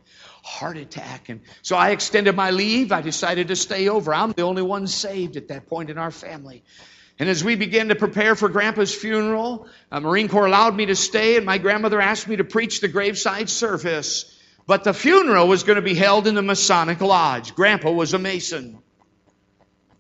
Heart 0.44 0.78
attack. 0.78 1.30
And 1.30 1.42
so 1.62 1.76
I 1.76 1.92
extended 1.92 2.36
my 2.36 2.50
leave. 2.50 2.92
I 2.92 3.02
decided 3.02 3.50
to 3.50 3.56
stay 3.56 3.88
over. 3.88 4.12
I'm 4.12 4.32
the 4.32 4.42
only 4.42 4.64
one 4.64 4.88
saved 4.88 5.38
at 5.38 5.50
that 5.50 5.68
point 5.68 5.92
in 5.92 6.00
our 6.00 6.10
family. 6.10 6.64
And 7.20 7.30
as 7.30 7.44
we 7.44 7.56
began 7.56 7.90
to 7.90 7.96
prepare 7.96 8.34
for 8.34 8.50
Grandpa's 8.50 8.96
funeral, 8.96 9.68
a 9.92 10.02
Marine 10.02 10.30
Corps 10.30 10.48
allowed 10.48 10.76
me 10.76 10.88
to 10.88 10.96
stay, 10.96 11.38
and 11.38 11.46
my 11.46 11.60
grandmother 11.60 12.02
asked 12.02 12.28
me 12.28 12.38
to 12.38 12.44
preach 12.44 12.82
the 12.82 12.88
graveside 12.88 13.52
service. 13.52 14.26
But 14.66 14.84
the 14.84 14.96
funeral 14.96 15.48
was 15.48 15.62
going 15.62 15.76
to 15.76 15.84
be 15.84 15.94
held 15.94 16.26
in 16.26 16.34
the 16.34 16.42
Masonic 16.42 17.02
Lodge. 17.02 17.54
Grandpa 17.54 17.92
was 17.92 18.16
a 18.16 18.18
Mason. 18.18 18.80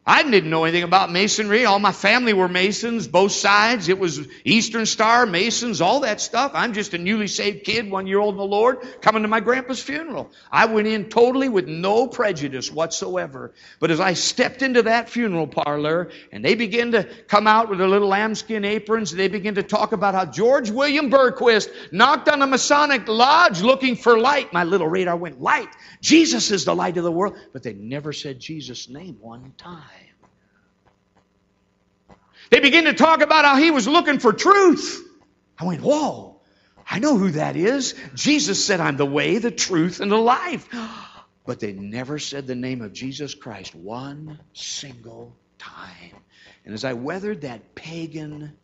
I 0.08 0.22
didn't 0.22 0.52
know 0.52 0.66
anything 0.66 0.84
about 0.84 1.12
masonry. 1.12 1.66
All 1.66 1.80
my 1.80 1.92
family 1.92 2.34
were 2.34 2.48
masons, 2.48 3.08
both 3.08 3.32
sides. 3.32 3.90
It 3.90 3.98
was 3.98 4.28
Eastern 4.44 4.86
Star, 4.86 5.26
Masons, 5.26 5.82
all 5.82 6.02
that 6.02 6.22
stuff. 6.22 6.52
I'm 6.54 6.74
just 6.74 6.94
a 6.94 7.00
newly 7.00 7.26
saved 7.26 7.64
kid, 7.64 7.90
one 7.90 8.06
year 8.06 8.20
old 8.20 8.36
in 8.36 8.38
the 8.38 8.46
Lord, 8.46 8.88
coming 9.02 9.24
to 9.24 9.28
my 9.28 9.40
grandpa's 9.40 9.82
funeral. 9.82 10.30
I 10.52 10.68
went 10.68 10.88
in 10.88 11.10
totally 11.10 11.50
with 11.50 11.68
no 11.68 12.06
prejudice 12.06 12.72
whatsoever. 12.72 13.54
But 13.80 13.90
as 13.90 14.00
I 14.00 14.14
stepped 14.14 14.62
into 14.62 14.84
that 14.84 15.10
funeral 15.10 15.48
parlor 15.48 16.12
and 16.32 16.46
they 16.46 16.54
began 16.54 16.92
to 16.92 17.06
come 17.28 17.48
out 17.48 17.70
with 17.70 17.80
their 17.80 17.88
little 17.88 18.10
lambskin 18.10 18.64
aprons, 18.64 19.12
and 19.12 19.20
they 19.20 19.28
began 19.28 19.56
to 19.56 19.64
talk 19.64 19.92
about 19.92 20.14
how 20.14 20.26
George 20.26 20.70
William 20.70 21.10
Bergquist 21.10 21.70
knocked 21.92 22.30
on 22.30 22.44
a 22.44 22.48
Masonic 22.48 23.08
lodge 23.08 23.64
looking 23.64 23.96
for 23.96 24.20
light. 24.20 24.54
My 24.54 24.66
little 24.66 24.88
radar 24.88 25.18
went, 25.18 25.42
light. 25.42 25.70
Jesus 26.00 26.52
is 26.52 26.66
the 26.66 26.76
light 26.76 26.98
of 26.98 27.04
the 27.04 27.12
world. 27.12 27.36
But 27.54 27.64
they 27.64 27.74
never 27.74 28.14
said 28.14 28.40
Jesus' 28.40 28.88
name 28.88 29.18
one 29.20 29.52
time. 29.58 29.95
They 32.50 32.60
begin 32.60 32.86
to 32.86 32.94
talk 32.94 33.22
about 33.22 33.46
how 33.46 33.58
he 33.58 33.72
was 33.72 33.88
looking 33.88 34.20
for 34.20 34.34
truth. 34.34 35.02
I 35.58 35.66
went, 35.66 35.82
whoa, 35.82 36.42
I 36.90 37.00
know 37.00 37.18
who 37.18 37.32
that 37.32 37.56
is. 37.56 37.96
Jesus 38.14 38.64
said, 38.64 38.80
I'm 38.80 38.98
the 38.98 39.06
way, 39.06 39.38
the 39.38 39.52
truth, 39.52 40.00
and 40.00 40.12
the 40.12 40.18
life. 40.18 40.68
But 41.48 41.60
they 41.60 41.74
never 41.74 42.18
said 42.18 42.48
the 42.48 42.56
name 42.56 42.82
of 42.82 42.92
Jesus 42.92 43.36
Christ 43.36 43.76
one 43.76 44.40
single 44.54 45.36
time. 45.60 46.16
And 46.66 46.74
as 46.74 46.84
I 46.84 46.94
weathered 46.94 47.42
that 47.42 47.76
pagan, 47.76 48.58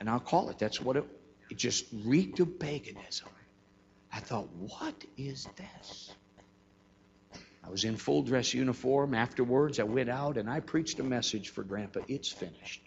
and 0.00 0.10
I'll 0.10 0.18
call 0.18 0.50
it, 0.50 0.58
that's 0.58 0.80
what 0.80 0.96
it, 0.96 1.04
it 1.48 1.58
just 1.58 1.84
reeked 2.04 2.40
of 2.40 2.58
paganism. 2.58 3.28
I 4.12 4.18
thought, 4.18 4.48
what 4.56 4.94
is 5.16 5.46
this? 5.56 6.12
I 7.64 7.70
was 7.70 7.84
in 7.84 7.96
full 7.96 8.22
dress 8.22 8.52
uniform. 8.52 9.14
Afterwards, 9.14 9.80
I 9.80 9.84
went 9.84 10.10
out 10.10 10.36
and 10.36 10.50
I 10.50 10.60
preached 10.60 10.98
a 11.00 11.04
message 11.04 11.50
for 11.50 11.62
Grandpa. 11.62 12.00
It's 12.08 12.30
finished. 12.30 12.82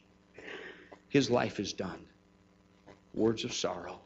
His 1.10 1.30
life 1.30 1.60
is 1.60 1.74
done. 1.74 2.00
Words 3.14 3.44
of 3.44 3.54
sorrow. 3.54 4.00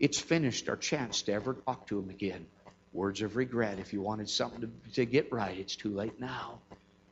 It's 0.00 0.18
finished 0.18 0.68
our 0.68 0.76
chance 0.76 1.22
to 1.22 1.32
ever 1.32 1.54
talk 1.54 1.86
to 1.88 1.98
him 1.98 2.10
again. 2.10 2.46
Words 2.92 3.22
of 3.22 3.36
regret. 3.36 3.78
If 3.78 3.92
you 3.92 4.00
wanted 4.00 4.30
something 4.30 4.60
to, 4.60 4.92
to 4.94 5.04
get 5.04 5.32
right, 5.32 5.58
it's 5.58 5.76
too 5.76 5.90
late 5.90 6.18
now. 6.20 6.60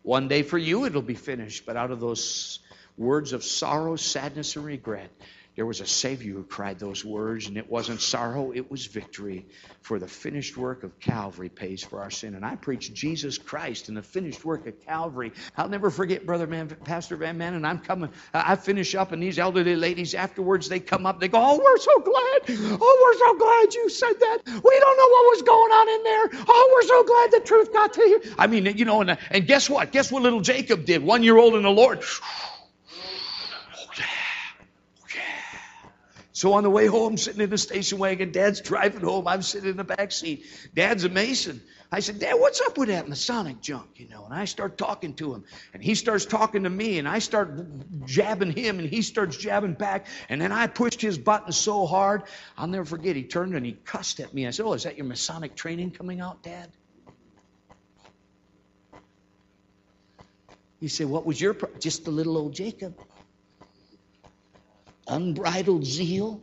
One 0.03 0.29
day 0.29 0.43
for 0.43 0.59
you, 0.59 0.85
it'll 0.85 1.03
be 1.03 1.15
finished. 1.15 1.67
But 1.67 1.77
out 1.77 1.91
of 1.91 2.01
those 2.01 2.61
words 2.97 3.33
of 3.33 3.45
sorrow, 3.45 3.97
sadness, 3.97 4.57
and 4.57 4.65
regret, 4.65 5.11
there 5.57 5.65
was 5.65 5.81
a 5.81 5.87
Savior 5.87 6.35
who 6.35 6.45
cried 6.45 6.79
those 6.79 7.03
words, 7.03 7.49
and 7.49 7.57
it 7.57 7.71
wasn't 7.71 8.03
sorrow, 8.03 8.53
it 8.55 8.71
was 8.71 8.85
victory. 8.87 9.47
For 9.81 9.99
the 9.99 10.07
finished 10.07 10.57
work 10.57 10.83
of 10.83 11.01
Calvary 11.01 11.49
pays 11.49 11.83
for 11.83 12.03
our 12.03 12.11
sin. 12.11 12.35
And 12.35 12.45
I 12.45 12.57
preach 12.57 12.93
Jesus 12.93 13.39
Christ 13.39 13.89
and 13.89 13.97
the 13.97 14.03
finished 14.03 14.45
work 14.45 14.67
of 14.67 14.85
Calvary. 14.85 15.33
I'll 15.57 15.69
never 15.69 15.91
forget, 15.91 16.27
Brother 16.27 16.47
Man, 16.47 16.69
Pastor 16.85 17.17
Van 17.17 17.39
Man, 17.39 17.55
and 17.55 17.67
I'm 17.67 17.79
coming. 17.79 18.11
I 18.35 18.57
finish 18.57 18.95
up, 18.95 19.13
and 19.13 19.23
these 19.23 19.39
elderly 19.39 19.77
ladies 19.77 20.15
afterwards, 20.15 20.69
they 20.69 20.81
come 20.81 21.07
up, 21.07 21.21
they 21.21 21.29
go, 21.29 21.41
Oh, 21.43 21.59
we're 21.63 21.79
so 21.79 22.01
glad. 22.01 22.79
Oh, 22.79 23.03
we're 23.05 23.19
so 23.19 23.39
glad 23.39 23.75
you 23.75 23.89
said 23.89 24.21
that. 24.21 24.39
We 24.47 24.53
don't 24.53 24.97
know 24.97 25.09
what 25.09 25.37
was 25.37 25.43
going 25.43 25.73
on 25.73 25.89
in 25.89 26.03
there. 26.03 26.45
Oh, 26.49 26.71
we're 26.75 26.89
so 26.89 27.05
glad 27.05 27.31
the 27.31 27.47
truth 27.47 27.73
got 27.73 27.93
to 27.95 28.03
you. 28.03 28.23
I 28.39 28.47
mean, 28.47 28.67
you 28.77 28.85
know, 28.85 29.01
and, 29.01 29.17
and 29.31 29.47
guess 29.47 29.71
what? 29.71 29.91
Guess 29.93 30.13
what 30.13 30.23
little 30.23 30.41
Jacob 30.41 30.85
did? 30.85 31.03
One 31.03 31.23
year 31.23 31.39
old 31.39 31.55
in 31.55 31.63
the 31.63 31.71
Lord. 31.71 32.03
So 36.37 36.53
on 36.53 36.65
the 36.65 36.71
way 36.71 36.85
home, 36.85 37.17
sitting 37.17 37.41
in 37.41 37.49
the 37.49 37.57
station 37.57 37.97
wagon, 37.97 38.31
Dad's 38.31 38.61
driving 38.61 39.01
home. 39.01 39.27
I'm 39.27 39.41
sitting 39.41 39.71
in 39.71 39.79
the 39.79 39.85
back 39.85 40.13
seat. 40.13 40.45
Dad's 40.75 41.05
a 41.05 41.09
Mason. 41.09 41.63
I 41.91 42.01
said, 42.01 42.19
Dad, 42.19 42.35
what's 42.35 42.61
up 42.61 42.77
with 42.77 42.91
that 42.91 43.09
Masonic 43.09 43.63
junk? 43.63 43.89
You 43.97 44.09
know, 44.09 44.27
and 44.27 44.35
I 44.35 44.45
start 44.45 44.77
talking 44.77 45.15
to 45.15 45.33
him, 45.33 45.45
and 45.73 45.83
he 45.83 45.95
starts 45.95 46.27
talking 46.27 46.65
to 46.65 46.69
me, 46.69 46.99
and 46.99 47.09
I 47.09 47.21
start 47.21 47.59
jabbing 48.05 48.53
him, 48.53 48.79
and 48.79 48.87
he 48.87 49.01
starts 49.01 49.39
jabbing 49.39 49.73
back, 49.73 50.09
and 50.29 50.39
then 50.39 50.53
I 50.53 50.67
pushed 50.67 51.01
his 51.01 51.17
button 51.17 51.53
so 51.53 51.87
hard, 51.87 52.25
I'll 52.59 52.67
never 52.67 52.85
forget. 52.85 53.17
He 53.17 53.23
turned 53.23 53.55
and 53.55 53.65
he 53.65 53.73
cussed 53.73 54.21
at 54.21 54.35
me. 54.35 54.47
I 54.47 54.51
said, 54.51 54.67
Oh, 54.67 54.75
is 54.75 54.83
that 54.83 54.99
your 54.99 55.07
Masonic 55.07 55.57
training 55.57 55.93
coming 55.93 56.21
out, 56.21 56.43
Dad? 56.43 56.69
He 60.81 60.89
said, 60.89 61.07
What 61.07 61.25
was 61.25 61.41
your 61.41 61.55
pro-? 61.55 61.71
just 61.79 62.07
a 62.09 62.11
little 62.11 62.37
old 62.37 62.53
Jacob? 62.53 62.95
Unbridled 65.07 65.85
zeal 65.85 66.43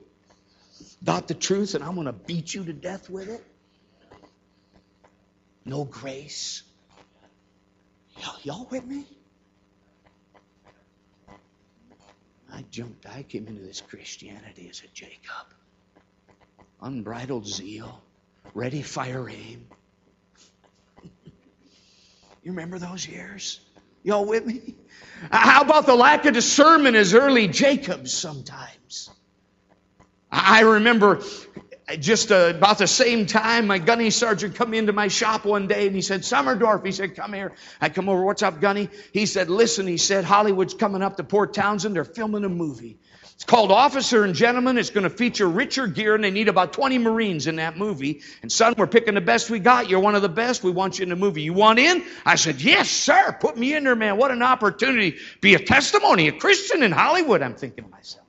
about 1.02 1.28
the 1.28 1.34
truth, 1.34 1.76
and 1.76 1.84
I'm 1.84 1.96
going 1.96 2.08
to 2.08 2.14
beat 2.14 2.54
you 2.54 2.66
to 2.66 2.74
death 2.74 3.10
with 3.10 3.30
it. 3.30 3.44
No 5.66 5.86
grace. 5.86 6.64
Y'all, 8.20 8.36
y'all 8.44 8.68
with 8.70 8.86
me? 8.86 9.06
I 12.52 12.64
jumped, 12.70 13.08
I 13.08 13.24
came 13.24 13.48
into 13.48 13.62
this 13.62 13.82
Christianity 13.82 14.68
as 14.70 14.82
a 14.84 14.88
Jacob. 14.94 15.48
Unbridled 16.82 17.48
zeal, 17.48 18.04
ready, 18.54 18.82
fire, 18.82 19.28
aim. 19.30 19.66
you 22.44 22.52
remember 22.52 22.78
those 22.78 23.08
years? 23.08 23.60
Y'all 24.04 24.26
with 24.26 24.46
me? 24.46 24.76
How 25.32 25.62
about 25.62 25.86
the 25.86 25.96
lack 25.96 26.26
of 26.26 26.34
discernment 26.34 26.96
as 26.96 27.14
early 27.14 27.48
Jacob's 27.48 28.14
sometimes? 28.14 29.10
I 30.30 30.62
remember 30.62 31.22
just 32.00 32.32
uh, 32.32 32.54
about 32.56 32.78
the 32.78 32.88
same 32.88 33.26
time, 33.26 33.68
my 33.68 33.78
gunny 33.78 34.10
sergeant 34.10 34.56
come 34.56 34.74
into 34.74 34.94
my 34.94 35.08
shop 35.08 35.46
one 35.46 35.68
day 35.68 35.88
and 35.88 35.96
he 35.96 36.02
said, 36.02 36.22
Summerdorf, 36.22 36.86
he 36.86 36.92
said, 36.92 37.16
come 37.16 37.34
here. 37.34 37.54
I 37.82 37.90
come 37.90 38.10
over, 38.10 38.24
what's 38.24 38.42
up, 38.42 38.60
gunny? 38.62 38.90
He 39.12 39.26
said, 39.26 39.50
listen, 39.50 39.86
he 39.86 39.98
said, 39.98 40.24
Hollywood's 40.24 40.74
coming 40.74 41.02
up 41.02 41.18
to 41.18 41.24
Port 41.24 41.54
Townsend. 41.54 41.96
They're 41.96 42.06
filming 42.06 42.46
a 42.46 42.50
movie. 42.50 43.00
It's 43.44 43.50
called 43.50 43.74
Officer 43.74 44.24
and 44.24 44.34
Gentleman. 44.34 44.78
It's 44.78 44.90
going 44.90 45.04
to 45.04 45.10
feature 45.10 45.46
Richard 45.46 45.96
Gere, 45.96 46.16
and 46.16 46.24
they 46.24 46.32
need 46.32 46.48
about 46.48 46.72
20 46.72 46.98
Marines 46.98 47.46
in 47.46 47.58
that 47.58 47.78
movie. 47.78 48.22
And 48.42 48.50
son, 48.50 48.74
we're 48.78 48.88
picking 48.88 49.16
the 49.16 49.22
best 49.22 49.50
we 49.50 49.60
got. 49.60 49.90
You're 49.90 50.00
one 50.00 50.16
of 50.16 50.22
the 50.22 50.30
best. 50.30 50.64
We 50.64 50.72
want 50.72 50.98
you 50.98 51.04
in 51.04 51.10
the 51.10 51.18
movie. 51.18 51.42
You 51.42 51.52
want 51.52 51.78
in? 51.78 52.06
I 52.26 52.36
said, 52.36 52.62
yes, 52.62 52.90
sir. 52.90 53.36
Put 53.42 53.58
me 53.58 53.76
in 53.76 53.84
there, 53.84 53.98
man. 53.98 54.16
What 54.16 54.32
an 54.32 54.44
opportunity. 54.44 55.18
Be 55.42 55.56
a 55.56 55.60
testimony, 55.60 56.30
a 56.30 56.32
Christian 56.32 56.84
in 56.84 56.94
Hollywood. 56.94 57.42
I'm 57.42 57.56
thinking 57.56 57.84
to 57.84 57.90
myself. 57.90 58.23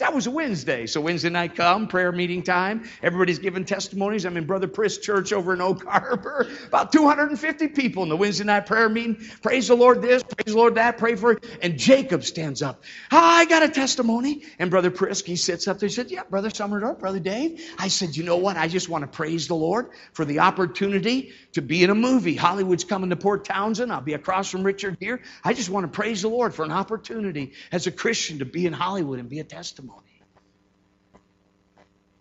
That 0.00 0.14
was 0.14 0.26
a 0.26 0.30
Wednesday. 0.30 0.86
So 0.86 1.00
Wednesday 1.00 1.28
night 1.28 1.54
come, 1.54 1.86
prayer 1.86 2.10
meeting 2.10 2.42
time. 2.42 2.88
Everybody's 3.02 3.38
giving 3.38 3.66
testimonies. 3.66 4.24
I'm 4.24 4.36
in 4.38 4.46
Brother 4.46 4.66
Prisk's 4.66 5.04
Church 5.04 5.32
over 5.32 5.52
in 5.52 5.60
Oak 5.60 5.84
Harbor. 5.88 6.48
About 6.66 6.90
250 6.90 7.68
people 7.68 8.02
in 8.02 8.08
the 8.08 8.16
Wednesday 8.16 8.44
night 8.44 8.66
prayer 8.66 8.88
meeting. 8.88 9.16
Praise 9.42 9.68
the 9.68 9.74
Lord 9.74 10.00
this, 10.00 10.22
praise 10.22 10.54
the 10.54 10.58
Lord 10.58 10.76
that, 10.76 10.96
pray 10.96 11.16
for 11.16 11.32
it. 11.32 11.44
And 11.62 11.78
Jacob 11.78 12.24
stands 12.24 12.62
up. 12.62 12.82
Oh, 13.12 13.18
I 13.18 13.44
got 13.44 13.62
a 13.62 13.68
testimony. 13.68 14.42
And 14.58 14.70
Brother 14.70 14.90
Prisk, 14.90 15.26
he 15.26 15.36
sits 15.36 15.68
up 15.68 15.78
there 15.78 15.86
and 15.88 15.92
said, 15.92 16.10
Yeah, 16.10 16.22
Brother 16.28 16.48
Summerdorf, 16.48 16.96
oh, 16.96 16.98
Brother 16.98 17.20
Dave. 17.20 17.62
I 17.78 17.88
said, 17.88 18.16
You 18.16 18.24
know 18.24 18.38
what? 18.38 18.56
I 18.56 18.68
just 18.68 18.88
want 18.88 19.02
to 19.02 19.08
praise 19.08 19.48
the 19.48 19.54
Lord 19.54 19.90
for 20.14 20.24
the 20.24 20.40
opportunity 20.40 21.32
to 21.52 21.62
be 21.62 21.84
in 21.84 21.90
a 21.90 21.94
movie. 21.94 22.36
Hollywood's 22.36 22.84
coming 22.84 23.10
to 23.10 23.16
Port 23.16 23.44
Townsend. 23.44 23.92
I'll 23.92 24.00
be 24.00 24.14
across 24.14 24.50
from 24.50 24.62
Richard 24.62 24.98
Gere. 24.98 25.20
I 25.44 25.52
just 25.52 25.68
want 25.68 25.84
to 25.84 25.88
praise 25.94 26.22
the 26.22 26.28
Lord 26.28 26.54
for 26.54 26.64
an 26.64 26.72
opportunity 26.72 27.52
as 27.70 27.86
a 27.86 27.90
Christian 27.92 28.38
to 28.38 28.46
be 28.46 28.66
in 28.66 28.72
Hollywood 28.72 29.18
and 29.18 29.28
be 29.28 29.40
a 29.40 29.44
testimony. 29.44 29.89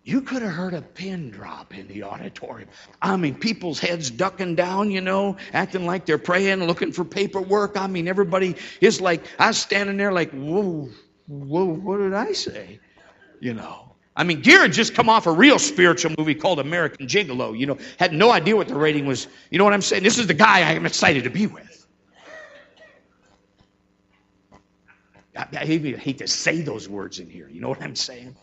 You 0.10 0.22
could 0.22 0.42
have 0.42 0.54
heard 0.54 0.74
a 0.74 0.82
pin 0.82 1.30
drop 1.30 1.78
in 1.78 1.88
the 1.88 2.02
auditorium. 2.02 2.68
I 3.00 3.16
mean, 3.16 3.36
people's 3.36 3.78
heads 3.80 4.10
ducking 4.10 4.56
down, 4.56 4.90
you 4.90 5.02
know, 5.02 5.38
acting 5.54 5.86
like 5.86 6.08
they're 6.08 6.18
praying, 6.18 6.64
looking 6.64 6.92
for 6.92 7.06
paperwork. 7.06 7.78
I 7.78 7.86
mean, 7.86 8.08
everybody 8.08 8.56
is 8.82 9.00
like, 9.00 9.24
I 9.38 9.50
was 9.50 9.60
standing 9.60 9.98
there 9.98 10.12
like, 10.12 10.32
whoa, 10.32 10.90
whoa, 11.28 11.66
what 11.66 11.98
did 11.98 12.16
I 12.16 12.32
say? 12.32 12.80
You 13.40 13.54
know. 13.54 13.96
I 14.16 14.24
mean, 14.24 14.42
Gere 14.42 14.64
had 14.64 14.74
just 14.74 14.96
come 14.96 15.10
off 15.10 15.28
a 15.28 15.32
real 15.32 15.60
spiritual 15.60 16.16
movie 16.18 16.34
called 16.34 16.58
American 16.58 17.06
Gigolo. 17.06 17.56
You 17.56 17.68
know, 17.68 17.78
had 18.00 18.12
no 18.12 18.32
idea 18.32 18.56
what 18.56 18.68
the 18.68 18.74
rating 18.74 19.06
was. 19.06 19.28
You 19.52 19.60
know 19.60 19.64
what 19.64 19.74
I'm 19.74 19.84
saying? 19.84 20.02
This 20.02 20.18
is 20.18 20.26
the 20.26 20.34
guy 20.34 20.68
I 20.68 20.72
am 20.72 20.88
excited 20.88 21.26
to 21.26 21.30
be 21.30 21.46
with. 21.46 21.86
I, 25.38 25.46
I 25.56 25.66
hate 25.66 26.18
to 26.18 26.28
say 26.28 26.62
those 26.62 26.90
words 26.90 27.20
in 27.20 27.30
here. 27.30 27.48
You 27.48 27.62
know 27.62 27.70
what 27.70 27.84
I'm 27.84 27.96
saying? 27.96 28.26
And 28.26 28.36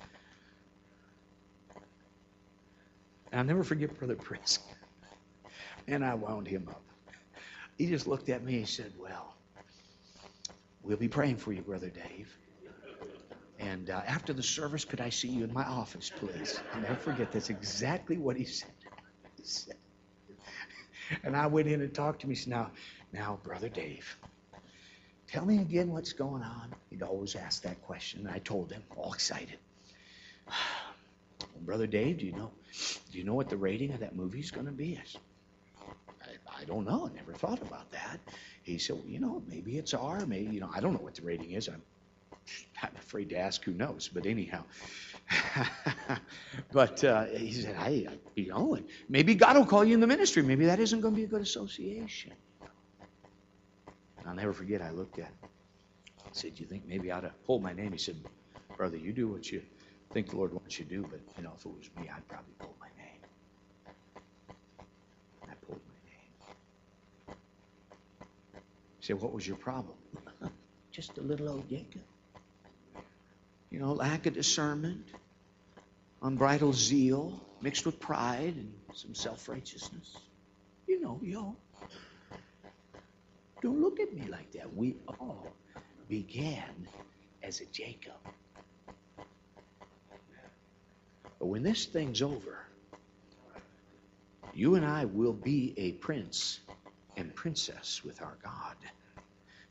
I'll 3.33 3.45
never 3.45 3.65
forget 3.65 3.97
Brother 3.99 4.17
Prisk. 4.17 4.61
And 5.89 6.05
I 6.05 6.15
wound 6.15 6.47
him 6.47 6.69
up. 6.69 6.83
He 7.77 7.87
just 7.87 8.07
looked 8.07 8.29
at 8.29 8.43
me 8.43 8.59
and 8.59 8.69
said, 8.69 8.93
Well, 8.99 9.35
we'll 10.83 10.97
be 10.97 11.09
praying 11.09 11.37
for 11.37 11.53
you, 11.53 11.63
Brother 11.63 11.91
Dave. 11.91 12.37
And 13.59 13.91
uh, 13.91 14.03
after 14.07 14.33
the 14.33 14.43
service, 14.43 14.85
could 14.85 15.01
I 15.01 15.09
see 15.11 15.29
you 15.29 15.45
in 15.45 15.53
my 15.53 15.65
office, 15.65 16.11
please? 16.15 16.61
I'll 16.75 16.81
never 16.83 16.95
forget. 16.97 17.33
That's 17.33 17.51
exactly 17.51 18.19
what 18.19 18.37
he 18.37 18.45
said. 18.45 18.71
He 19.37 19.45
said. 19.45 19.77
And 21.23 21.37
I 21.37 21.47
went 21.47 21.69
in 21.69 21.81
and 21.81 21.95
talked 21.95 22.21
to 22.21 22.27
him. 22.27 22.31
He 22.31 22.37
said, 22.37 22.51
Now, 22.51 22.71
now, 23.13 23.39
Brother 23.43 23.69
Dave, 23.69 24.17
tell 25.27 25.45
me 25.45 25.59
again 25.59 25.91
what's 25.91 26.13
going 26.13 26.43
on. 26.43 26.75
He'd 26.91 27.03
always 27.03 27.35
ask 27.35 27.63
that 27.63 27.81
question. 27.83 28.21
And 28.21 28.29
I 28.29 28.39
told 28.39 28.73
him, 28.73 28.83
all 28.97 29.13
excited. 29.13 29.59
Brother 31.65 31.87
Dave, 31.87 32.19
do 32.19 32.27
you 32.27 32.33
know 32.33 32.53
do 33.11 33.19
you 33.19 33.25
know 33.25 33.35
what 33.35 33.49
the 33.49 33.57
rating 33.57 33.93
of 33.95 34.01
that 34.01 34.17
movie 34.17 34.41
is 34.41 34.51
going 34.51 34.67
to 34.67 34.73
be? 34.73 34.99
I, 35.01 35.05
said, 35.07 36.39
I, 36.57 36.63
I 36.63 36.65
don't 36.65 36.85
know. 36.87 37.09
I 37.11 37.15
never 37.15 37.35
thought 37.35 37.63
about 37.63 37.91
that. 37.93 38.21
He 38.63 38.79
said, 38.79 38.97
well, 38.97 39.07
you 39.07 39.21
know, 39.21 39.43
maybe 39.47 39.79
it's 39.79 39.95
R. 39.95 40.27
Maybe 40.27 40.49
you 40.53 40.61
know, 40.61 40.71
I 40.75 40.81
don't 40.81 40.93
know 40.95 41.01
what 41.01 41.15
the 41.17 41.23
rating 41.23 41.53
is. 41.53 41.69
I'm 41.69 41.83
I'm 42.83 42.97
afraid 42.99 43.31
to 43.31 43.37
ask 43.39 43.65
who 43.65 43.75
knows, 43.75 44.09
but 44.09 44.27
anyhow. 44.27 44.65
but 46.73 47.05
uh, 47.05 47.27
he 47.27 47.53
said, 47.53 47.77
I, 47.79 48.07
you 48.37 48.49
know, 48.49 48.79
maybe 49.09 49.35
God 49.35 49.57
will 49.57 49.67
call 49.67 49.85
you 49.85 49.95
in 49.95 50.01
the 50.01 50.07
ministry. 50.07 50.43
Maybe 50.43 50.67
that 50.67 50.81
isn't 50.81 51.01
going 51.01 51.15
to 51.15 51.19
be 51.21 51.25
a 51.25 51.29
good 51.29 51.43
association. 51.43 52.33
I'll 54.27 54.35
never 54.35 54.53
forget, 54.55 54.83
I 54.83 54.91
looked 54.91 55.19
at 55.19 55.27
him. 55.27 55.35
I 56.27 56.31
said, 56.33 56.55
Do 56.57 56.63
you 56.63 56.69
think 56.69 56.87
maybe 56.87 57.11
I 57.13 57.19
ought 57.19 57.23
to 57.23 57.35
hold 57.47 57.63
my 57.63 57.73
name? 57.75 57.93
He 57.93 57.99
said, 57.99 58.17
Brother, 58.77 58.97
you 58.99 59.13
do 59.13 59.29
what 59.29 59.51
you 59.51 59.63
think 60.13 60.31
the 60.31 60.37
Lord 60.37 60.53
wants 60.53 60.79
you 60.79 60.85
to 60.85 60.91
do, 60.91 61.07
but, 61.11 61.21
you 61.37 61.43
know, 61.43 61.53
if 61.57 61.65
it 61.65 61.69
was 61.69 61.91
me, 61.99 62.11
I'd 62.15 62.27
probably 62.29 62.55
pull 62.59 62.75
my 62.81 62.89
name. 62.97 63.21
I 65.43 65.55
pulled 65.67 65.81
my 65.89 65.95
name. 66.11 67.39
He 68.99 69.07
said, 69.07 69.21
What 69.21 69.33
was 69.33 69.47
your 69.47 69.57
problem? 69.57 69.97
Just 70.93 71.19
a 71.19 71.23
little 71.23 71.49
old 71.49 71.69
Jacob. 71.69 72.03
You 73.71 73.81
know, 73.81 73.93
lack 73.93 74.27
of 74.27 74.35
discernment, 74.35 75.09
unbridled 76.23 76.75
zeal, 76.75 77.41
mixed 77.61 77.85
with 77.85 78.01
pride 78.01 78.55
and 78.57 78.73
some 78.95 79.15
self 79.15 79.49
righteousness. 79.49 80.17
You 80.87 81.01
know, 81.01 81.21
yo. 81.23 81.57
Don't 83.63 83.81
look 83.81 84.01
at 84.01 84.15
me 84.15 84.29
like 84.29 84.53
that. 84.53 84.75
We 84.75 84.97
all 85.09 85.53
began 86.09 86.89
as 87.43 87.61
a 87.61 87.67
Jacob. 87.67 88.13
But 91.39 91.47
when 91.47 91.63
this 91.63 91.85
thing's 91.87 92.23
over, 92.23 92.59
you 94.55 94.75
and 94.75 94.87
I 94.87 95.05
will 95.05 95.33
be 95.33 95.75
a 95.77 95.93
prince 95.93 96.61
and 97.17 97.35
princess 97.35 98.03
with 98.05 98.23
our 98.23 98.37
God. 98.43 98.77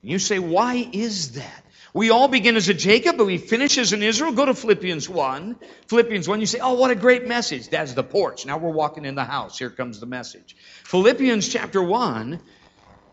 And 0.01 0.12
you 0.12 0.19
say, 0.19 0.38
why 0.38 0.88
is 0.91 1.34
that? 1.34 1.65
We 1.93 2.12
all 2.12 2.28
begin 2.28 2.56
as 2.56 2.69
a 2.69 2.73
Jacob, 2.73 3.17
but 3.17 3.25
we 3.25 3.38
finish 3.38 3.78
as 3.78 3.93
an 3.93 4.04
Israel. 4.04 4.34
Go 4.34 4.45
to 4.45 4.54
Philippians 4.54 5.10
1. 5.10 5.56
Philippians 5.88 6.28
1, 6.28 6.39
you 6.39 6.45
say, 6.45 6.60
oh, 6.60 6.73
what 6.73 6.91
a 6.91 6.95
great 6.95 7.28
message. 7.28 7.69
That's 7.69 7.93
the 7.93 8.04
porch. 8.04 8.45
Now 8.45 8.58
we're 8.58 8.69
walking 8.69 9.06
in 9.06 9.15
the 9.15 9.23
house. 9.23 9.58
Here 9.58 9.69
comes 9.69 9.99
the 9.99 10.06
message. 10.06 10.56
Philippians 10.84 11.47
chapter 11.47 11.82
1 11.82 12.39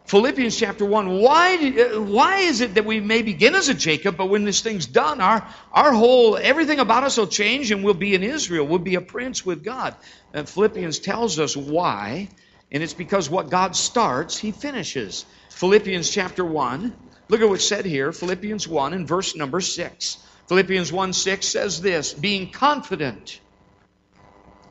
Philippians 0.07 0.57
chapter 0.57 0.85
1, 0.85 1.21
why, 1.21 1.57
uh, 1.57 2.03
why 2.03 2.39
is 2.39 2.61
it 2.61 2.75
that 2.75 2.85
we 2.85 3.01
may 3.01 3.23
begin 3.23 3.55
as 3.55 3.69
a 3.69 3.75
Jacob, 3.75 4.17
but 4.17 4.27
when 4.27 4.45
this 4.45 4.61
thing's 4.61 4.87
done, 4.87 5.21
our, 5.21 5.47
our 5.73 5.93
whole, 5.93 6.37
everything 6.37 6.81
about 6.81 7.05
us 7.05 7.17
will 7.17 7.27
change 7.29 7.71
and 7.71 7.85
we'll 7.85 7.95
be 7.95 8.15
in 8.15 8.23
Israel. 8.23 8.67
We'll 8.67 8.81
be 8.81 8.97
a 8.97 9.01
prince 9.01 9.47
with 9.47 9.65
God. 9.65 9.97
And 10.35 10.49
Philippians 10.49 10.99
tells 10.99 11.39
us 11.39 11.57
why, 11.57 12.29
and 12.71 12.83
it's 12.83 12.95
because 12.95 13.31
what 13.31 13.51
God 13.51 13.77
starts, 13.77 14.37
he 14.37 14.53
finishes. 14.53 15.25
Philippians 15.51 16.11
chapter 16.11 16.45
1, 16.45 16.95
look 17.29 17.41
at 17.41 17.49
what's 17.49 17.67
said 17.67 17.87
here, 17.87 18.13
Philippians 18.13 18.69
1 18.69 18.93
and 18.95 19.09
verse 19.09 19.37
number 19.37 19.61
6. 19.61 20.27
Philippians 20.49 20.93
1 20.93 21.13
6 21.13 21.49
says 21.49 21.81
this, 21.81 22.13
being 22.13 22.51
confident. 22.51 23.41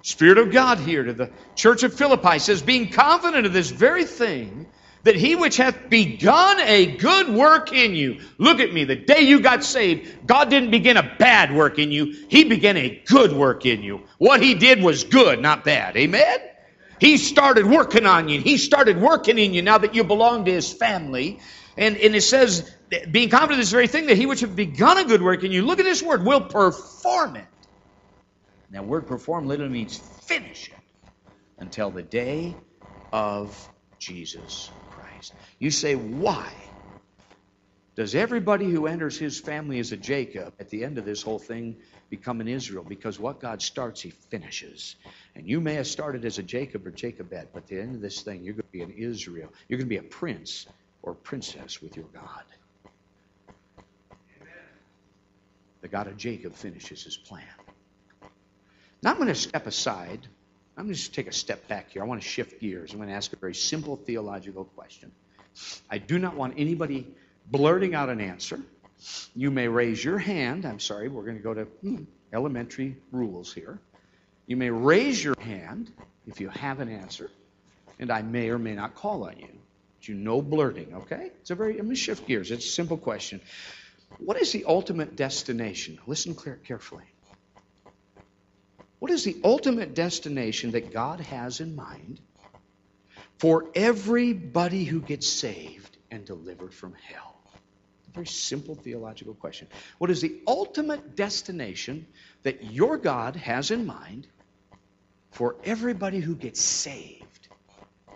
Spirit 0.04 0.40
of 0.40 0.52
God 0.52 0.80
here 0.80 1.04
to 1.04 1.14
the 1.14 1.32
church 1.56 1.84
of 1.84 1.94
Philippi 1.94 2.40
says, 2.40 2.62
being 2.62 2.92
confident 2.92 3.46
of 3.46 3.54
this 3.54 3.70
very 3.70 4.06
thing, 4.06 4.68
that 5.04 5.16
he 5.16 5.36
which 5.36 5.58
hath 5.58 5.90
begun 5.90 6.60
a 6.62 6.98
good 6.98 7.30
work 7.30 7.74
in 7.74 7.96
you. 7.96 8.20
Look 8.38 8.60
at 8.60 8.74
me. 8.74 8.86
The 8.86 8.98
day 8.98 9.22
you 9.22 9.42
got 9.42 9.64
saved, 9.64 10.28
God 10.28 10.50
didn't 10.50 10.72
begin 10.72 10.98
a 10.98 11.16
bad 11.20 11.54
work 11.54 11.80
in 11.80 11.92
you. 11.92 12.14
He 12.30 12.46
began 12.46 12.78
a 12.78 13.04
good 13.08 13.34
work 13.34 13.66
in 13.66 13.84
you. 13.84 14.04
What 14.20 14.42
he 14.42 14.56
did 14.56 14.84
was 14.84 15.04
good, 15.06 15.42
not 15.42 15.66
bad. 15.66 15.98
Amen? 15.98 16.40
He 17.00 17.18
started 17.18 17.66
working 17.68 18.06
on 18.06 18.30
you. 18.30 18.42
He 18.42 18.58
started 18.58 18.98
working 19.02 19.38
in 19.40 19.54
you 19.54 19.62
now 19.64 19.80
that 19.80 19.96
you 19.96 20.04
belong 20.04 20.46
to 20.46 20.52
his 20.52 20.72
family. 20.74 21.42
And, 21.78 21.98
and 21.98 22.16
it 22.16 22.22
says, 22.22 22.70
being 23.12 23.30
confident 23.30 23.54
of 23.54 23.60
this 23.60 23.72
very 23.72 23.88
thing, 23.88 24.08
that 24.08 24.18
he 24.18 24.28
which 24.28 24.42
have 24.42 24.56
begun 24.56 24.98
a 25.00 25.06
good 25.06 25.22
work 25.22 25.44
in 25.44 25.52
you, 25.52 25.64
look 25.64 25.80
at 25.80 25.86
this 25.86 26.04
word, 26.04 26.26
will 26.26 26.42
perform 26.42 27.38
it. 27.38 27.46
Now, 28.70 28.84
word 28.84 29.08
perform 29.08 29.48
literally 29.48 29.74
means 29.74 29.98
finish 29.98 30.70
it 30.70 30.80
until 31.60 31.92
the 31.92 32.04
day 32.04 32.62
of 33.12 33.70
Jesus 34.00 34.72
you 35.60 35.72
say, 35.72 35.96
why? 35.96 36.52
Does 37.96 38.16
everybody 38.16 38.70
who 38.70 38.88
enters 38.88 39.18
his 39.18 39.40
family 39.40 39.80
as 39.80 39.92
a 39.92 39.98
Jacob 39.98 40.54
at 40.60 40.70
the 40.70 40.84
end 40.84 40.98
of 40.98 41.06
this 41.06 41.22
whole 41.22 41.40
thing 41.40 41.76
become 42.10 42.40
an 42.40 42.48
Israel? 42.48 42.84
Because 42.84 43.20
what 43.20 43.42
God 43.42 43.62
starts, 43.62 44.02
he 44.02 44.12
finishes. 44.12 44.96
And 45.36 45.48
you 45.48 45.60
may 45.60 45.76
have 45.76 45.88
started 45.88 46.24
as 46.24 46.40
a 46.40 46.44
Jacob 46.44 46.88
or 46.88 46.92
Jacobette, 46.92 47.50
but 47.54 47.64
at 47.64 47.68
the 47.68 47.80
end 47.80 47.96
of 47.96 48.02
this 48.02 48.22
thing, 48.22 48.44
you're 48.44 48.54
going 48.54 48.64
to 48.64 48.72
be 48.72 48.82
an 48.82 48.92
Israel. 48.92 49.50
You're 49.68 49.78
going 49.78 49.90
to 49.90 49.90
be 49.90 49.98
a 49.98 50.04
prince 50.04 50.68
or 51.02 51.14
princess 51.14 51.82
with 51.82 51.98
your 51.98 52.06
God. 52.14 52.44
The 55.82 55.88
God 55.88 56.08
of 56.08 56.16
Jacob 56.16 56.54
finishes 56.54 57.04
his 57.04 57.18
plan. 57.18 57.44
Now 59.04 59.12
I'm 59.12 59.18
going 59.18 59.28
to 59.28 59.36
step 59.36 59.68
aside 59.68 60.28
I'm 60.78 60.86
going 60.86 60.94
to 60.94 61.00
just 61.00 61.14
take 61.14 61.28
a 61.28 61.34
step 61.34 61.68
back 61.68 61.92
here. 61.92 62.02
I 62.02 62.06
want 62.06 62.22
to 62.22 62.28
shift 62.28 62.62
gears. 62.62 62.92
I'm 62.92 62.98
going 62.98 63.10
to 63.10 63.16
ask 63.16 63.34
a 63.34 63.36
very 63.36 63.56
simple 63.56 63.98
theological 63.98 64.66
question. 64.66 65.12
I 65.90 65.98
do 65.98 66.18
not 66.18 66.36
want 66.36 66.56
anybody 66.58 67.08
blurting 67.48 67.94
out 67.94 68.10
an 68.10 68.22
answer. 68.22 68.60
You 69.36 69.52
may 69.52 69.68
raise 69.68 70.04
your 70.04 70.18
hand. 70.18 70.66
I'm 70.66 70.80
sorry, 70.80 71.10
we're 71.10 71.24
going 71.24 71.38
to 71.38 71.44
go 71.44 71.54
to 71.54 71.64
hmm, 71.66 72.04
elementary 72.32 72.98
rules 73.12 73.54
here. 73.54 73.80
You 74.48 74.58
may 74.58 74.70
raise 74.70 75.24
your 75.24 75.36
hand 75.40 75.92
if 76.28 76.40
you 76.40 76.50
have 76.50 76.80
an 76.80 76.90
answer, 76.90 77.30
and 78.00 78.12
I 78.12 78.22
may 78.22 78.50
or 78.50 78.60
may 78.60 78.74
not 78.74 78.96
call 78.96 79.26
on 79.26 79.38
you. 79.38 79.48
But 80.00 80.08
you 80.08 80.16
know 80.16 80.42
blurting, 80.42 80.94
okay? 80.94 81.32
It's 81.42 81.52
a 81.52 81.56
very, 81.56 81.74
I'm 81.74 81.86
going 81.86 81.90
to 81.90 81.96
shift 81.96 82.28
gears. 82.28 82.50
It's 82.52 82.66
a 82.66 82.70
simple 82.70 82.98
question. 82.98 83.42
What 84.18 84.38
is 84.38 84.52
the 84.52 84.66
ultimate 84.66 85.16
destination? 85.16 86.00
Listen 86.08 86.36
clear, 86.36 86.60
carefully. 86.66 87.06
What 89.02 89.10
is 89.10 89.24
the 89.24 89.42
ultimate 89.44 89.96
destination 89.96 90.72
that 90.72 90.94
God 90.94 91.22
has 91.22 91.60
in 91.60 91.76
mind 91.76 92.20
for 93.40 93.66
everybody 93.74 94.84
who 94.84 95.02
gets 95.02 95.28
saved 95.28 95.98
and 96.12 96.24
delivered 96.24 96.72
from 96.72 96.94
hell? 96.94 97.42
Very 98.14 98.28
simple 98.28 98.76
theological 98.76 99.34
question. 99.34 99.68
What 99.98 100.12
is 100.12 100.22
the 100.22 100.40
ultimate 100.46 101.16
destination 101.16 102.06
that 102.44 102.64
your 102.64 103.00
God 103.00 103.36
has 103.38 103.72
in 103.72 103.88
mind 103.88 104.28
for 105.32 105.56
everybody 105.64 106.20
who 106.20 106.36
gets 106.36 106.62
saved 106.62 107.48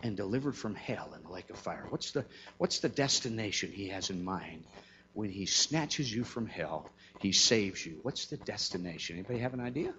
and 0.04 0.16
delivered 0.16 0.56
from 0.56 0.76
hell 0.76 1.16
in 1.16 1.24
the 1.24 1.32
lake 1.32 1.50
of 1.50 1.58
fire? 1.58 1.88
What's 1.90 2.12
the, 2.12 2.26
what's 2.60 2.78
the 2.78 2.90
destination 2.90 3.72
he 3.72 3.88
has 3.88 4.12
in 4.12 4.24
mind 4.24 4.66
when 5.14 5.32
he 5.32 5.48
snatches 5.48 6.14
you 6.14 6.24
from 6.24 6.46
hell? 6.46 6.92
He 7.18 7.32
saves 7.32 7.84
you. 7.84 7.98
What's 8.04 8.28
the 8.28 8.38
destination? 8.38 9.16
Anybody 9.16 9.40
have 9.40 9.56
an 9.56 9.62
idea? 9.62 9.96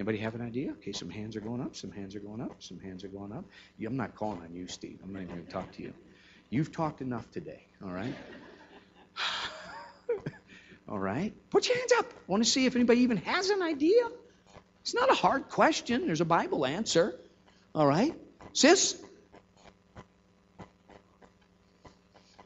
Anybody 0.00 0.16
have 0.16 0.34
an 0.34 0.40
idea? 0.40 0.70
Okay, 0.70 0.92
some 0.92 1.10
hands 1.10 1.36
are 1.36 1.42
going 1.42 1.60
up, 1.60 1.76
some 1.76 1.92
hands 1.92 2.14
are 2.14 2.20
going 2.20 2.40
up, 2.40 2.62
some 2.62 2.80
hands 2.80 3.04
are 3.04 3.08
going 3.08 3.32
up. 3.32 3.44
I'm 3.84 3.98
not 3.98 4.14
calling 4.14 4.40
on 4.40 4.54
you, 4.54 4.66
Steve. 4.66 4.98
I'm 5.04 5.12
not 5.12 5.24
even 5.24 5.34
going 5.34 5.46
to 5.46 5.52
talk 5.52 5.70
to 5.72 5.82
you. 5.82 5.92
You've 6.48 6.72
talked 6.72 7.02
enough 7.02 7.30
today, 7.32 7.66
all 7.84 7.90
right? 7.90 8.14
all 10.88 10.98
right? 10.98 11.34
Put 11.50 11.68
your 11.68 11.76
hands 11.76 11.92
up. 11.98 12.06
I 12.10 12.32
want 12.32 12.42
to 12.42 12.48
see 12.48 12.64
if 12.64 12.76
anybody 12.76 13.02
even 13.02 13.18
has 13.18 13.50
an 13.50 13.60
idea. 13.60 14.00
It's 14.80 14.94
not 14.94 15.10
a 15.10 15.14
hard 15.14 15.50
question, 15.50 16.06
there's 16.06 16.22
a 16.22 16.24
Bible 16.24 16.64
answer. 16.64 17.14
All 17.74 17.86
right? 17.86 18.14
Sis? 18.54 18.96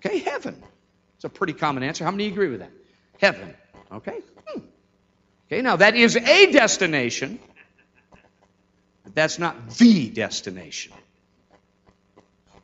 Okay, 0.05 0.19
heaven. 0.19 0.61
It's 1.15 1.25
a 1.25 1.29
pretty 1.29 1.53
common 1.53 1.85
answer. 1.85 2.03
How 2.05 2.11
many 2.11 2.27
agree 2.27 2.49
with 2.49 2.59
that? 2.59 2.73
Heaven. 3.21 3.55
Okay? 3.93 4.19
Hmm. 4.45 4.63
Okay, 5.47 5.63
now 5.63 5.77
that 5.77 5.95
is 5.95 6.17
a 6.17 6.51
destination, 6.51 7.39
but 9.05 9.15
that's 9.15 9.39
not 9.39 9.71
the 9.71 10.09
destination. 10.09 10.93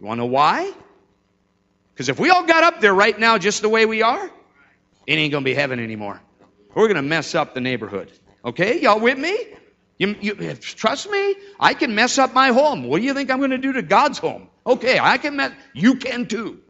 You 0.01 0.07
want 0.07 0.18
to 0.18 0.22
know 0.22 0.26
why? 0.26 0.72
Because 1.93 2.09
if 2.09 2.18
we 2.18 2.31
all 2.31 2.47
got 2.47 2.64
up 2.64 2.81
there 2.81 2.95
right 2.95 3.18
now 3.18 3.37
just 3.37 3.61
the 3.61 3.68
way 3.68 3.85
we 3.85 4.03
are, 4.03 4.31
it 5.07 5.14
ain't 5.14 5.31
going 5.31 5.45
to 5.45 5.51
be 5.51 5.55
heaven 5.55 5.78
anymore. 5.78 6.20
We're 6.74 6.87
going 6.87 6.97
to 6.97 7.03
mess 7.03 7.35
up 7.35 7.53
the 7.53 7.61
neighborhood. 7.61 8.11
Okay, 8.45 8.81
y'all 8.81 9.01
with 9.01 9.18
me? 9.18 9.37
You, 9.99 10.16
you, 10.18 10.55
trust 10.55 11.11
me, 11.11 11.35
I 11.59 11.74
can 11.74 11.95
mess 11.95 12.16
up 12.16 12.33
my 12.33 12.53
home. 12.53 12.85
What 12.85 13.01
do 13.01 13.05
you 13.05 13.12
think 13.12 13.31
I'm 13.31 13.39
going 13.39 13.51
to 13.51 13.59
do 13.59 13.74
to 13.74 13.83
God's 13.83 14.16
home? 14.16 14.49
Okay, 14.66 14.99
I 14.99 15.18
can 15.18 15.37
mess. 15.37 15.53
You 15.74 15.97
can 15.97 16.26
too. 16.26 16.62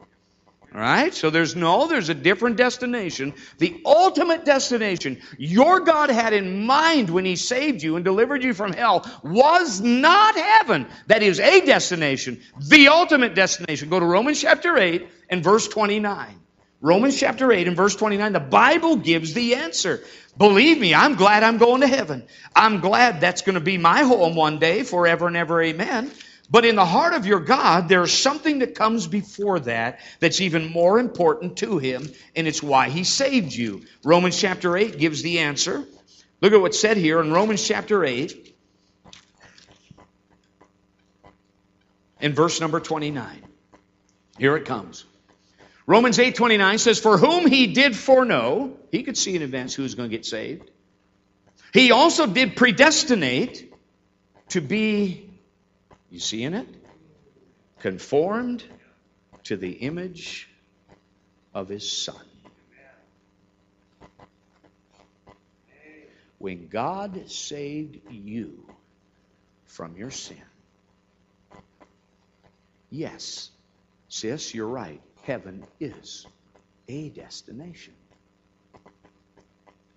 All 0.72 0.80
right? 0.80 1.12
So 1.12 1.30
there's 1.30 1.56
no, 1.56 1.88
there's 1.88 2.08
a 2.08 2.14
different 2.14 2.56
destination. 2.56 3.34
The 3.58 3.82
ultimate 3.84 4.44
destination 4.44 5.20
your 5.36 5.80
God 5.80 6.10
had 6.10 6.32
in 6.32 6.64
mind 6.64 7.10
when 7.10 7.24
He 7.24 7.36
saved 7.36 7.82
you 7.82 7.96
and 7.96 8.04
delivered 8.04 8.44
you 8.44 8.54
from 8.54 8.72
hell 8.72 9.08
was 9.24 9.80
not 9.80 10.36
heaven. 10.36 10.86
That 11.08 11.22
is 11.22 11.40
a 11.40 11.64
destination, 11.64 12.40
the 12.68 12.88
ultimate 12.88 13.34
destination. 13.34 13.88
Go 13.88 13.98
to 13.98 14.06
Romans 14.06 14.40
chapter 14.40 14.78
8 14.78 15.08
and 15.28 15.42
verse 15.42 15.66
29. 15.66 16.36
Romans 16.82 17.18
chapter 17.18 17.52
8 17.52 17.68
and 17.68 17.76
verse 17.76 17.94
29, 17.94 18.32
the 18.32 18.40
Bible 18.40 18.96
gives 18.96 19.34
the 19.34 19.56
answer. 19.56 20.02
Believe 20.38 20.80
me, 20.80 20.94
I'm 20.94 21.16
glad 21.16 21.42
I'm 21.42 21.58
going 21.58 21.82
to 21.82 21.86
heaven. 21.86 22.26
I'm 22.56 22.80
glad 22.80 23.20
that's 23.20 23.42
going 23.42 23.54
to 23.54 23.60
be 23.60 23.76
my 23.76 24.02
home 24.04 24.34
one 24.34 24.58
day, 24.58 24.84
forever 24.84 25.26
and 25.26 25.36
ever, 25.36 25.60
amen. 25.62 26.10
But 26.50 26.64
in 26.64 26.74
the 26.74 26.84
heart 26.84 27.14
of 27.14 27.26
your 27.26 27.40
God, 27.40 27.88
there's 27.88 28.12
something 28.12 28.58
that 28.58 28.74
comes 28.74 29.06
before 29.06 29.60
that 29.60 30.00
that's 30.18 30.40
even 30.40 30.72
more 30.72 30.98
important 30.98 31.58
to 31.58 31.78
Him, 31.78 32.10
and 32.34 32.48
it's 32.48 32.62
why 32.62 32.88
He 32.88 33.04
saved 33.04 33.52
you. 33.52 33.82
Romans 34.02 34.38
chapter 34.38 34.76
8 34.76 34.98
gives 34.98 35.22
the 35.22 35.40
answer. 35.40 35.84
Look 36.40 36.52
at 36.52 36.60
what's 36.60 36.80
said 36.80 36.96
here 36.96 37.20
in 37.20 37.32
Romans 37.32 37.64
chapter 37.66 38.04
8, 38.04 38.56
in 42.20 42.34
verse 42.34 42.60
number 42.60 42.80
29. 42.80 43.42
Here 44.38 44.56
it 44.56 44.64
comes. 44.64 45.04
Romans 45.86 46.18
8:29 46.18 46.78
says, 46.78 46.98
"For 47.00 47.18
whom 47.18 47.46
he 47.46 47.68
did 47.68 47.96
foreknow, 47.96 48.76
he 48.92 49.02
could 49.02 49.18
see 49.18 49.34
in 49.34 49.42
advance 49.42 49.74
who 49.74 49.82
was 49.82 49.94
going 49.94 50.08
to 50.08 50.16
get 50.16 50.24
saved. 50.24 50.70
He 51.72 51.90
also 51.90 52.26
did 52.26 52.56
predestinate 52.56 53.72
to 54.50 54.60
be 54.60 55.29
you 56.10 56.18
see 56.18 56.42
in 56.42 56.54
it? 56.54 56.68
Conformed 57.78 58.64
to 59.44 59.56
the 59.56 59.70
image 59.70 60.48
of 61.54 61.68
his 61.68 61.90
son. 61.90 62.20
When 66.38 66.68
God 66.68 67.30
saved 67.30 68.00
you 68.10 68.66
from 69.66 69.96
your 69.96 70.10
sin, 70.10 70.42
yes, 72.88 73.50
sis, 74.08 74.54
you're 74.54 74.66
right. 74.66 75.02
Heaven 75.22 75.66
is 75.80 76.26
a 76.88 77.10
destination. 77.10 77.94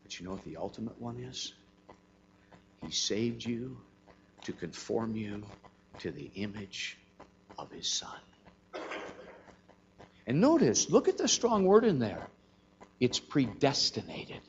But 0.04 0.20
you 0.20 0.26
know 0.26 0.34
what 0.34 0.44
the 0.44 0.58
ultimate 0.58 1.00
one 1.02 1.18
is? 1.20 1.54
He 2.84 2.92
saved 2.92 3.46
you 3.46 3.78
to 4.44 4.52
conform 4.52 5.16
you 5.16 5.44
to 6.00 6.12
the 6.12 6.32
image 6.36 6.98
of 7.58 7.72
his 7.72 7.88
son. 7.88 8.10
And 10.26 10.40
notice, 10.40 10.90
look 10.90 11.08
at 11.08 11.18
the 11.18 11.28
strong 11.28 11.66
word 11.66 11.84
in 11.84 12.00
there. 12.00 12.28
It's 13.00 13.20
predestinated. 13.20 14.40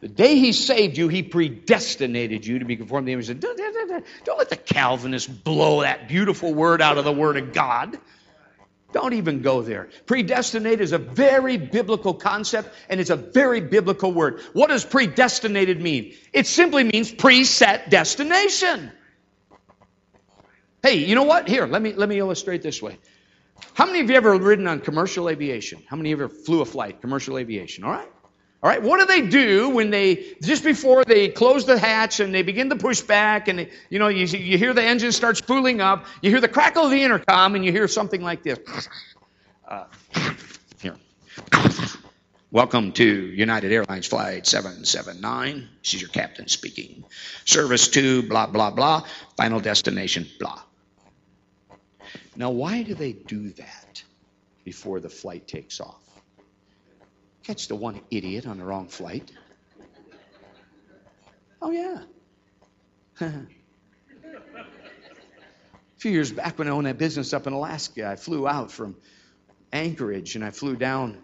The 0.00 0.08
day 0.08 0.36
he 0.36 0.52
saved 0.52 0.98
you, 0.98 1.08
he 1.08 1.22
predestinated 1.22 2.46
you 2.46 2.58
to 2.58 2.64
be 2.64 2.76
conformed 2.76 3.06
to 3.06 3.08
the 3.08 3.12
image 3.14 3.30
of 3.30 3.40
don't, 3.40 3.56
don't, 3.56 4.04
don't 4.24 4.38
let 4.38 4.50
the 4.50 4.56
Calvinists 4.56 5.28
blow 5.28 5.80
that 5.80 6.08
beautiful 6.08 6.52
word 6.52 6.82
out 6.82 6.98
of 6.98 7.04
the 7.04 7.12
Word 7.12 7.36
of 7.38 7.52
God. 7.52 7.98
Don't 8.92 9.14
even 9.14 9.42
go 9.42 9.62
there. 9.62 9.88
Predestinate 10.06 10.80
is 10.80 10.92
a 10.92 10.98
very 10.98 11.56
biblical 11.56 12.14
concept 12.14 12.72
and 12.88 13.00
it's 13.00 13.10
a 13.10 13.16
very 13.16 13.60
biblical 13.60 14.12
word. 14.12 14.40
What 14.52 14.68
does 14.68 14.84
predestinated 14.84 15.80
mean? 15.80 16.14
It 16.32 16.46
simply 16.46 16.84
means 16.84 17.12
preset 17.12 17.90
destination. 17.90 18.92
Hey, 20.82 20.96
you 20.96 21.14
know 21.14 21.24
what? 21.24 21.48
Here, 21.48 21.66
let 21.66 21.82
me 21.82 21.92
let 21.94 22.08
me 22.08 22.18
illustrate 22.18 22.62
this 22.62 22.80
way. 22.80 22.98
How 23.74 23.86
many 23.86 24.00
of 24.00 24.10
you 24.10 24.16
ever 24.16 24.36
ridden 24.36 24.66
on 24.66 24.80
commercial 24.80 25.28
aviation? 25.28 25.82
How 25.86 25.96
many 25.96 26.12
of 26.12 26.18
you 26.18 26.24
ever 26.24 26.34
flew 26.34 26.60
a 26.60 26.64
flight, 26.64 27.00
commercial 27.00 27.38
aviation? 27.38 27.84
All 27.84 27.90
right? 27.90 28.08
All 28.62 28.70
right, 28.70 28.82
what 28.82 28.98
do 28.98 29.06
they 29.06 29.26
do 29.26 29.68
when 29.68 29.90
they, 29.90 30.34
just 30.42 30.64
before 30.64 31.04
they 31.04 31.28
close 31.28 31.66
the 31.66 31.78
hatch 31.78 32.20
and 32.20 32.34
they 32.34 32.42
begin 32.42 32.70
to 32.70 32.76
push 32.76 33.00
back 33.00 33.48
and, 33.48 33.60
they, 33.60 33.70
you 33.90 33.98
know, 33.98 34.08
you, 34.08 34.24
you 34.24 34.56
hear 34.58 34.72
the 34.72 34.82
engine 34.82 35.12
start 35.12 35.36
spooling 35.36 35.80
up, 35.80 36.06
you 36.22 36.30
hear 36.30 36.40
the 36.40 36.48
crackle 36.48 36.84
of 36.84 36.90
the 36.90 37.02
intercom 37.02 37.54
and 37.54 37.64
you 37.64 37.70
hear 37.70 37.86
something 37.86 38.22
like 38.22 38.42
this. 38.42 38.58
Uh, 39.68 39.84
here. 40.80 40.96
Welcome 42.50 42.92
to 42.92 43.04
United 43.04 43.72
Airlines 43.72 44.06
Flight 44.06 44.46
779. 44.46 45.68
This 45.82 45.94
is 45.94 46.00
your 46.00 46.10
captain 46.10 46.48
speaking. 46.48 47.04
Service 47.44 47.88
to 47.88 48.22
blah, 48.22 48.46
blah, 48.46 48.70
blah. 48.70 49.04
Final 49.36 49.60
destination, 49.60 50.26
blah. 50.40 50.62
Now, 52.36 52.50
why 52.50 52.82
do 52.82 52.94
they 52.94 53.12
do 53.12 53.50
that 53.50 54.02
before 54.64 55.00
the 55.00 55.08
flight 55.08 55.48
takes 55.48 55.80
off? 55.80 56.02
Catch 57.42 57.68
the 57.68 57.76
one 57.76 58.00
idiot 58.10 58.46
on 58.46 58.58
the 58.58 58.64
wrong 58.64 58.88
flight. 58.88 59.32
Oh, 61.62 61.70
yeah. 61.70 62.02
a 63.20 63.46
few 65.96 66.10
years 66.10 66.30
back 66.30 66.58
when 66.58 66.68
I 66.68 66.72
owned 66.72 66.86
that 66.86 66.98
business 66.98 67.32
up 67.32 67.46
in 67.46 67.54
Alaska, 67.54 68.06
I 68.06 68.16
flew 68.16 68.46
out 68.46 68.70
from 68.70 68.96
Anchorage 69.72 70.36
and 70.36 70.44
I 70.44 70.50
flew 70.50 70.76
down 70.76 71.18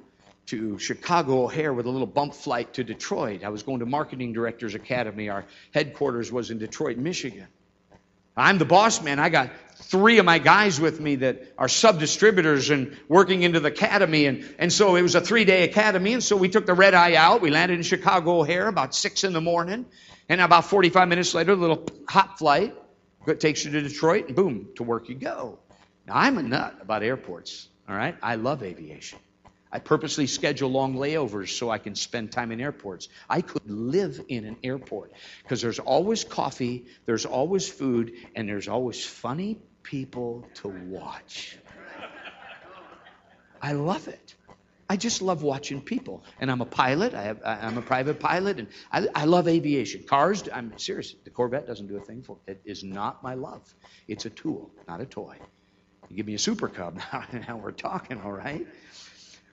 to 0.47 0.79
Chicago 0.79 1.45
O'Hare 1.45 1.73
with 1.73 1.87
a 1.87 1.91
little 1.91 2.07
bump 2.07 2.35
flight 2.35 2.73
to 2.75 2.85
Detroit. 2.85 3.45
I 3.45 3.51
was 3.51 3.63
going 3.63 3.81
to 3.81 3.87
Marketing 3.87 4.33
Directors 4.33 4.75
Academy. 4.75 5.29
Our 5.29 5.45
headquarters 5.75 6.33
was 6.33 6.51
in 6.51 6.59
Detroit, 6.59 6.97
Michigan. 6.97 7.47
I'm 8.37 8.59
the 8.59 8.65
boss 8.65 9.03
man. 9.03 9.19
I 9.19 9.29
got 9.29 9.51
three 9.93 10.17
of 10.17 10.25
my 10.25 10.39
guys 10.39 10.81
with 10.81 10.99
me 10.99 11.17
that 11.17 11.53
are 11.59 11.69
sub 11.69 12.01
distributors 12.01 12.71
and 12.71 12.97
working 13.09 13.43
into 13.43 13.61
the 13.61 13.69
academy. 13.69 14.25
And, 14.25 14.43
and 14.59 14.73
so 14.73 14.97
it 14.97 15.03
was 15.03 15.15
a 15.15 15.21
three 15.21 15.45
day 15.45 15.65
academy. 15.65 16.15
And 16.15 16.25
so 16.25 16.35
we 16.35 16.49
took 16.49 16.65
the 16.65 16.73
red 16.73 16.95
eye 16.95 17.15
out. 17.15 17.43
We 17.43 17.51
landed 17.51 17.77
in 17.77 17.83
Chicago 17.83 18.41
O'Hare 18.41 18.69
about 18.69 18.95
six 18.95 19.23
in 19.23 19.35
the 19.35 19.43
morning. 19.43 19.85
And 20.31 20.41
about 20.41 20.65
45 20.65 21.09
minutes 21.09 21.35
later, 21.35 21.53
a 21.53 21.57
little 21.57 21.87
hot 22.09 22.39
flight 22.39 22.75
takes 23.39 23.67
you 23.67 23.73
to 23.73 23.83
Detroit 23.83 24.29
and 24.29 24.35
boom, 24.35 24.71
to 24.77 24.83
work 24.83 25.11
you 25.11 25.15
go. 25.15 25.59
Now 26.07 26.15
I'm 26.17 26.39
a 26.39 26.43
nut 26.43 26.79
about 26.81 27.03
airports. 27.03 27.69
All 27.87 27.95
right. 27.95 28.17
I 28.23 28.37
love 28.37 28.63
aviation. 28.63 29.19
I 29.71 29.79
purposely 29.79 30.27
schedule 30.27 30.71
long 30.71 30.95
layovers 30.95 31.51
so 31.51 31.69
I 31.69 31.77
can 31.77 31.97
spend 31.97 32.33
time 32.33 32.51
in 32.51 32.63
airports. 32.63 33.11
I 33.29 33.43
could 33.43 33.71
live 33.71 34.23
in 34.29 34.47
an 34.47 34.57
airport 34.65 35.13
because 35.43 35.61
there's 35.61 35.79
always 35.79 36.25
coffee, 36.25 36.87
there's 37.05 37.27
always 37.27 37.69
food, 37.69 38.15
and 38.35 38.49
there's 38.49 38.69
always 38.69 39.05
funny 39.05 39.61
people 39.83 40.45
to 40.55 40.69
watch. 40.69 41.59
I 43.61 43.73
love 43.73 44.09
it. 44.09 44.35
I 44.89 44.97
just 44.97 45.23
love 45.23 45.43
watching 45.43 45.81
people. 45.81 46.23
And 46.41 46.51
I'm 46.51 46.61
a 46.61 46.67
pilot. 46.67 47.15
I 47.15 47.35
am 47.45 47.79
a 47.79 47.83
private 47.83 48.21
pilot, 48.21 48.59
and 48.59 48.69
I, 48.91 49.09
I, 49.15 49.25
love 49.25 49.49
aviation. 49.49 50.03
Cars, 50.03 50.43
I'm 50.53 50.77
serious. 50.77 51.15
The 51.25 51.31
Corvette 51.31 51.67
doesn't 51.67 51.87
do 51.87 51.97
a 51.97 52.01
thing 52.01 52.23
for 52.23 52.37
it. 52.47 52.61
It 52.65 52.71
is 52.71 52.85
not 52.85 53.23
my 53.23 53.35
love. 53.35 53.75
It's 54.07 54.27
a 54.27 54.31
tool, 54.31 54.71
not 54.87 55.01
a 55.01 55.07
toy. 55.07 55.39
You 56.11 56.17
give 56.17 56.27
me 56.27 56.35
a 56.35 56.39
Super 56.39 56.69
Cub, 56.69 57.01
now, 57.13 57.25
now 57.49 57.57
we're 57.57 57.71
talking, 57.71 58.21
all 58.21 58.33
right? 58.33 58.67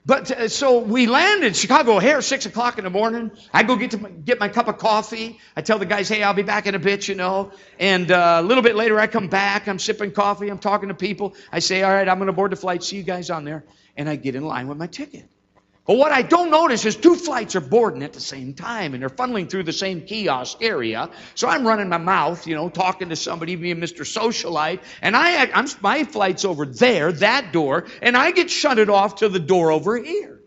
But 0.06 0.30
uh, 0.30 0.48
so 0.48 0.78
we 0.80 1.06
landed 1.06 1.54
Chicago 1.56 1.96
O'Hare, 1.96 2.22
six 2.22 2.46
o'clock 2.46 2.78
in 2.78 2.84
the 2.84 2.90
morning. 2.90 3.30
I 3.52 3.62
go 3.62 3.76
get 3.76 3.92
to 3.92 3.98
my, 3.98 4.10
get 4.10 4.40
my 4.40 4.48
cup 4.48 4.68
of 4.68 4.78
coffee. 4.78 5.38
I 5.54 5.60
tell 5.62 5.78
the 5.78 5.86
guys, 5.86 6.08
"Hey, 6.08 6.22
I'll 6.22 6.34
be 6.34 6.42
back 6.42 6.66
in 6.66 6.74
a 6.74 6.78
bit," 6.78 7.06
you 7.06 7.14
know. 7.14 7.52
And 7.78 8.10
uh, 8.10 8.38
a 8.40 8.42
little 8.42 8.62
bit 8.62 8.76
later, 8.76 8.98
I 8.98 9.06
come 9.06 9.28
back. 9.28 9.68
I'm 9.68 9.78
sipping 9.78 10.12
coffee. 10.12 10.48
I'm 10.48 10.58
talking 10.58 10.88
to 10.88 10.94
people. 10.94 11.34
I 11.52 11.58
say, 11.58 11.82
"All 11.82 11.92
right, 11.92 12.08
I'm 12.08 12.18
going 12.18 12.28
to 12.28 12.32
board 12.32 12.52
the 12.52 12.56
flight. 12.56 12.82
See 12.82 12.96
you 12.96 13.02
guys 13.02 13.30
on 13.30 13.44
there." 13.44 13.64
And 13.96 14.08
I 14.08 14.16
get 14.16 14.34
in 14.34 14.44
line 14.44 14.68
with 14.68 14.78
my 14.78 14.86
ticket. 14.86 15.28
But 15.86 15.96
what 15.96 16.12
I 16.12 16.22
don't 16.22 16.50
notice 16.50 16.84
is 16.84 16.94
two 16.94 17.16
flights 17.16 17.56
are 17.56 17.60
boarding 17.60 18.02
at 18.02 18.12
the 18.12 18.20
same 18.20 18.54
time 18.54 18.94
and 18.94 19.02
they're 19.02 19.08
funneling 19.08 19.50
through 19.50 19.64
the 19.64 19.72
same 19.72 20.02
kiosk 20.02 20.62
area. 20.62 21.10
So 21.34 21.48
I'm 21.48 21.66
running 21.66 21.88
my 21.88 21.98
mouth, 21.98 22.46
you 22.46 22.54
know, 22.54 22.68
talking 22.68 23.08
to 23.08 23.16
somebody, 23.16 23.56
being 23.56 23.78
Mr. 23.78 24.00
Socialite, 24.00 24.80
and 25.02 25.16
I, 25.16 25.50
I'm, 25.50 25.66
my 25.80 26.04
flight's 26.04 26.44
over 26.44 26.66
there, 26.66 27.12
that 27.12 27.52
door, 27.52 27.86
and 28.02 28.16
I 28.16 28.30
get 28.30 28.50
shunted 28.50 28.90
off 28.90 29.16
to 29.16 29.28
the 29.28 29.40
door 29.40 29.72
over 29.72 29.96
here. 29.96 30.40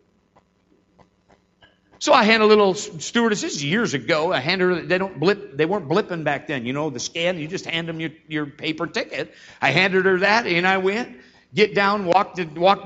So 2.03 2.11
I 2.11 2.25
hand 2.25 2.43
a 2.43 2.45
little 2.45 2.73
stewardess. 2.73 3.41
This 3.41 3.55
is 3.55 3.63
years 3.63 3.93
ago. 3.93 4.33
I 4.33 4.41
hand 4.41 4.59
her. 4.59 4.81
They 4.81 4.97
don't 4.97 5.17
blip. 5.21 5.55
They 5.55 5.65
weren't 5.65 5.87
blipping 5.87 6.25
back 6.25 6.47
then. 6.47 6.65
You 6.65 6.73
know 6.73 6.89
the 6.89 6.99
scan. 6.99 7.39
You 7.39 7.47
just 7.47 7.65
hand 7.65 7.87
them 7.87 8.01
your, 8.01 8.09
your 8.27 8.45
paper 8.45 8.87
ticket. 8.87 9.33
I 9.61 9.71
handed 9.71 10.03
her 10.03 10.19
that, 10.19 10.45
and 10.45 10.67
I 10.67 10.79
went 10.79 11.15
get 11.53 11.75
down, 11.75 12.05
walk, 12.05 12.35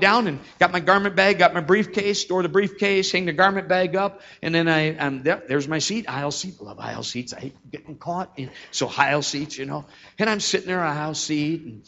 down, 0.00 0.26
and 0.26 0.40
got 0.58 0.72
my 0.72 0.80
garment 0.80 1.16
bag, 1.16 1.38
got 1.38 1.54
my 1.54 1.60
briefcase, 1.60 2.20
store 2.20 2.42
the 2.42 2.48
briefcase, 2.48 3.10
hang 3.10 3.24
the 3.24 3.32
garment 3.32 3.68
bag 3.68 3.96
up, 3.96 4.20
and 4.42 4.54
then 4.54 4.68
I, 4.68 4.98
I'm 4.98 5.22
there, 5.22 5.42
there's 5.48 5.68
my 5.68 5.78
seat, 5.78 6.08
aisle 6.08 6.30
seat. 6.30 6.60
Love 6.60 6.78
aisle 6.78 7.02
seats. 7.02 7.32
I 7.32 7.40
hate 7.40 7.70
getting 7.70 7.96
caught. 7.96 8.32
In, 8.36 8.50
so 8.70 8.90
aisle 8.96 9.22
seats, 9.22 9.58
you 9.58 9.66
know. 9.66 9.86
And 10.18 10.28
I'm 10.28 10.40
sitting 10.40 10.68
there, 10.68 10.82
aisle 10.82 11.14
seat, 11.14 11.62
and 11.62 11.82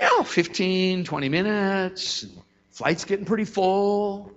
you 0.00 0.06
know, 0.06 0.24
15, 0.24 1.04
20 1.04 1.28
minutes. 1.28 2.26
Flight's 2.72 3.04
getting 3.04 3.26
pretty 3.26 3.44
full. 3.44 4.32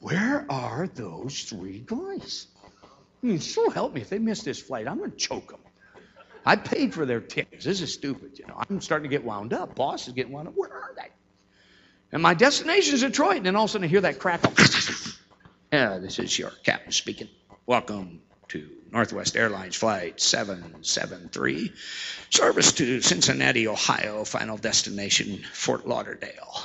Where 0.00 0.46
are 0.48 0.86
those 0.86 1.42
three 1.42 1.82
guys? 1.84 2.46
I 3.22 3.26
mean, 3.26 3.40
so 3.40 3.70
help 3.70 3.94
me, 3.94 4.00
if 4.00 4.10
they 4.10 4.18
miss 4.18 4.42
this 4.42 4.60
flight, 4.60 4.86
I'm 4.86 5.00
to 5.02 5.16
choke 5.16 5.48
them. 5.50 5.60
I 6.48 6.56
paid 6.56 6.94
for 6.94 7.04
their 7.04 7.20
tickets. 7.20 7.66
This 7.66 7.82
is 7.82 7.92
stupid, 7.92 8.38
you 8.38 8.46
know. 8.46 8.54
I'm 8.56 8.80
starting 8.80 9.02
to 9.02 9.14
get 9.14 9.22
wound 9.22 9.52
up. 9.52 9.74
Boss 9.74 10.08
is 10.08 10.14
getting 10.14 10.32
wound 10.32 10.48
up. 10.48 10.54
Where 10.56 10.72
are 10.72 10.94
they? 10.96 11.08
And 12.10 12.22
my 12.22 12.32
destination 12.32 12.94
is 12.94 13.02
Detroit. 13.02 13.36
And 13.36 13.44
then 13.44 13.54
all 13.54 13.64
of 13.64 13.68
a 13.68 13.72
sudden 13.72 13.84
I 13.84 13.88
hear 13.88 14.00
that 14.00 14.18
crackle. 14.18 14.54
yeah, 15.70 15.98
this 15.98 16.18
is 16.18 16.38
your 16.38 16.50
captain 16.64 16.92
speaking. 16.92 17.28
Welcome 17.66 18.22
to 18.48 18.66
Northwest 18.90 19.36
Airlines 19.36 19.76
Flight 19.76 20.22
773. 20.22 21.70
Service 22.30 22.72
to 22.72 23.02
Cincinnati, 23.02 23.68
Ohio. 23.68 24.24
Final 24.24 24.56
destination, 24.56 25.44
Fort 25.52 25.86
Lauderdale. 25.86 26.64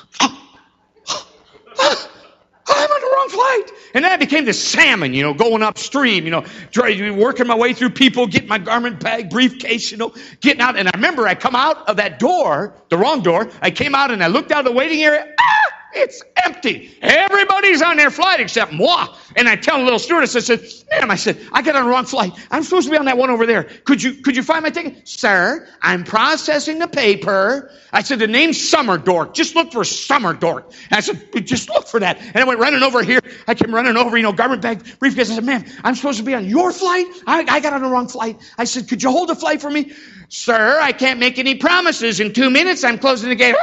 Wrong 3.24 3.30
flight. 3.30 3.71
And 3.93 4.03
then 4.03 4.11
I 4.11 4.17
became 4.17 4.45
the 4.45 4.53
salmon, 4.53 5.13
you 5.13 5.24
know, 5.24 5.34
going 5.34 5.61
upstream, 5.61 6.26
you 6.26 6.32
know, 6.32 6.45
trying 6.71 7.17
working 7.17 7.47
my 7.47 7.55
way 7.55 7.74
through 7.74 7.91
people, 7.91 8.28
getting 8.28 8.49
my 8.49 8.57
garment 8.57 8.99
bag, 8.99 9.30
briefcase, 9.30 9.91
you 9.91 9.97
know, 9.97 10.13
getting 10.41 10.61
out. 10.61 10.78
And 10.78 10.88
I 10.88 10.91
remember 10.95 11.28
I 11.28 11.36
come 11.36 11.55
out 11.55 11.88
of 11.88 11.97
that 11.97 12.19
door, 12.19 12.76
the 12.89 12.97
wrong 12.97 13.21
door. 13.21 13.49
I 13.61 13.71
came 13.71 13.95
out 13.95 14.11
and 14.11 14.24
I 14.24 14.28
looked 14.28 14.51
out 14.51 14.59
of 14.59 14.65
the 14.65 14.78
waiting 14.78 15.01
area. 15.01 15.34
Ah! 15.39 15.74
It's 15.95 16.24
empty. 16.45 16.97
Everybody's 17.01 17.81
on 17.81 17.97
their 17.97 18.11
flight 18.11 18.39
except 18.39 18.73
moi. 18.73 19.07
And 19.35 19.47
I 19.47 19.55
tell 19.55 19.77
the 19.77 19.83
little 19.83 19.99
stewardess, 19.99 20.35
I 20.35 20.39
said, 20.39 20.61
ma'am, 20.91 21.11
I 21.11 21.15
said, 21.15 21.39
I 21.51 21.61
got 21.61 21.75
on 21.75 21.85
the 21.85 21.89
wrong 21.89 22.05
flight. 22.05 22.33
I'm 22.51 22.63
supposed 22.63 22.87
to 22.87 22.91
be 22.91 22.97
on 22.97 23.05
that 23.05 23.17
one 23.17 23.29
over 23.29 23.45
there. 23.45 23.63
Could 23.63 24.01
you, 24.01 24.13
could 24.13 24.35
you 24.35 24.43
find 24.43 24.63
my 24.63 24.69
ticket? 24.69 25.07
Sir, 25.07 25.67
I'm 25.81 26.03
processing 26.03 26.79
the 26.79 26.87
paper. 26.87 27.71
I 27.91 28.01
said, 28.01 28.19
the 28.19 28.27
name's 28.27 28.69
Summer 28.69 28.97
Dork. 28.97 29.33
Just 29.33 29.55
look 29.55 29.71
for 29.71 29.83
Summer 29.83 30.33
Dork. 30.33 30.71
And 30.89 30.97
I 30.97 30.99
said, 30.99 31.45
just 31.45 31.69
look 31.69 31.87
for 31.87 31.99
that. 31.99 32.19
And 32.19 32.37
I 32.37 32.43
went 32.43 32.59
running 32.59 32.83
over 32.83 33.03
here. 33.03 33.19
I 33.47 33.55
came 33.55 33.73
running 33.73 33.97
over, 33.97 34.17
you 34.17 34.23
know, 34.23 34.33
garment 34.33 34.61
bag, 34.61 34.83
briefcase. 34.99 35.31
I 35.31 35.35
said, 35.35 35.45
ma'am, 35.45 35.65
I'm 35.83 35.95
supposed 35.95 36.19
to 36.19 36.23
be 36.23 36.33
on 36.33 36.45
your 36.45 36.71
flight. 36.71 37.07
I, 37.27 37.45
I 37.47 37.59
got 37.59 37.73
on 37.73 37.81
the 37.81 37.89
wrong 37.89 38.07
flight. 38.07 38.39
I 38.57 38.65
said, 38.65 38.87
could 38.87 39.03
you 39.03 39.11
hold 39.11 39.29
the 39.29 39.35
flight 39.35 39.61
for 39.61 39.69
me? 39.69 39.93
Sir, 40.29 40.79
I 40.81 40.93
can't 40.93 41.19
make 41.19 41.37
any 41.37 41.55
promises. 41.55 42.19
In 42.19 42.33
two 42.33 42.49
minutes, 42.49 42.83
I'm 42.83 42.97
closing 42.97 43.29
the 43.29 43.35
gate. 43.35 43.55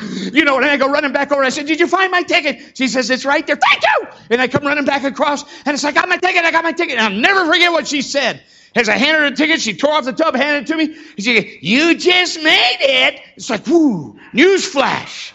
you 0.32 0.44
know, 0.44 0.56
and 0.56 0.66
I 0.66 0.76
go 0.76 0.88
running 0.88 1.12
back 1.12 1.32
over. 1.32 1.42
I 1.42 1.48
said, 1.48 1.68
Did 1.74 1.80
you 1.80 1.88
find 1.88 2.12
my 2.12 2.22
ticket? 2.22 2.76
She 2.76 2.86
says, 2.86 3.10
It's 3.10 3.24
right 3.24 3.44
there. 3.44 3.56
Thank 3.56 3.82
you. 3.82 4.08
And 4.30 4.40
I 4.40 4.46
come 4.46 4.64
running 4.64 4.84
back 4.84 5.02
across, 5.02 5.42
and 5.66 5.74
it's 5.74 5.82
like, 5.82 5.96
I 5.96 6.02
got 6.02 6.08
my 6.08 6.18
ticket. 6.18 6.44
I 6.44 6.52
got 6.52 6.62
my 6.62 6.70
ticket. 6.70 6.98
And 6.98 7.00
I'll 7.00 7.20
never 7.20 7.50
forget 7.50 7.72
what 7.72 7.88
she 7.88 8.00
said. 8.00 8.40
As 8.76 8.88
I 8.88 8.96
handed 8.96 9.22
her 9.22 9.30
the 9.30 9.36
ticket, 9.36 9.60
she 9.60 9.74
tore 9.76 9.90
off 9.90 10.04
the 10.04 10.12
tub, 10.12 10.36
handed 10.36 10.70
it 10.70 10.72
to 10.72 10.76
me. 10.76 10.94
She 11.18 11.34
said, 11.34 11.46
You 11.62 11.96
just 11.96 12.40
made 12.40 12.76
it. 12.78 13.20
It's 13.34 13.50
like, 13.50 13.66
whoo, 13.66 14.20
news 14.32 14.64
flash. 14.64 15.34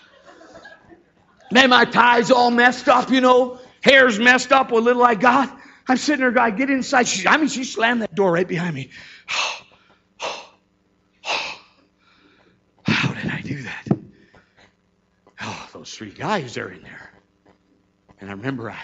Then 1.52 1.72
my 1.72 1.84
tie's 1.84 2.32
all 2.32 2.52
messed 2.52 2.88
up, 2.88 3.12
you 3.12 3.20
know, 3.20 3.60
hair's 3.82 4.18
messed 4.18 4.54
up, 4.54 4.72
what 4.72 4.84
little 4.84 5.04
I 5.04 5.16
got. 5.16 5.60
I'm 5.90 5.98
sitting 5.98 6.22
there, 6.22 6.32
guy, 6.32 6.52
get 6.52 6.70
inside. 6.70 7.06
She, 7.06 7.28
I 7.28 7.36
mean, 7.36 7.50
she 7.50 7.66
slammed 7.66 8.02
that 8.02 8.16
door 8.16 8.32
right 8.32 8.48
behind 8.48 8.76
me. 8.76 8.92
Oh, 11.26 12.92
How 12.94 13.14
did 13.14 13.30
I 13.30 13.42
do 13.42 13.62
that? 13.64 13.88
Oh, 15.42 15.68
those 15.90 15.98
three 15.98 16.12
guys 16.12 16.56
are 16.58 16.70
in 16.70 16.84
there. 16.84 17.12
And 18.22 18.30
I 18.30 18.34
remember 18.34 18.70
I, 18.70 18.78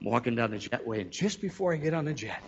I'm 0.00 0.04
walking 0.04 0.34
down 0.34 0.50
the 0.50 0.56
jetway, 0.56 1.00
and 1.00 1.10
just 1.10 1.40
before 1.40 1.72
I 1.72 1.76
get 1.76 1.94
on 1.94 2.06
the 2.06 2.14
jet, 2.14 2.42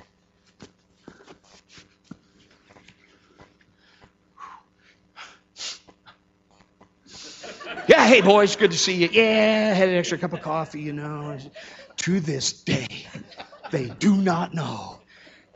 Yeah, 7.89 8.07
hey 8.07 8.21
boys, 8.21 8.57
good 8.57 8.71
to 8.71 8.79
see 8.79 8.95
you. 8.95 9.09
Yeah, 9.11 9.75
had 9.75 9.89
an 9.89 9.97
extra 9.97 10.17
cup 10.17 10.33
of 10.33 10.41
coffee, 10.41 10.81
you 10.81 10.93
know. 10.93 11.37
To 11.99 12.21
this 12.21 12.53
day, 12.53 13.07
they 13.71 13.89
do 13.89 14.17
not 14.17 14.55
know 14.55 15.01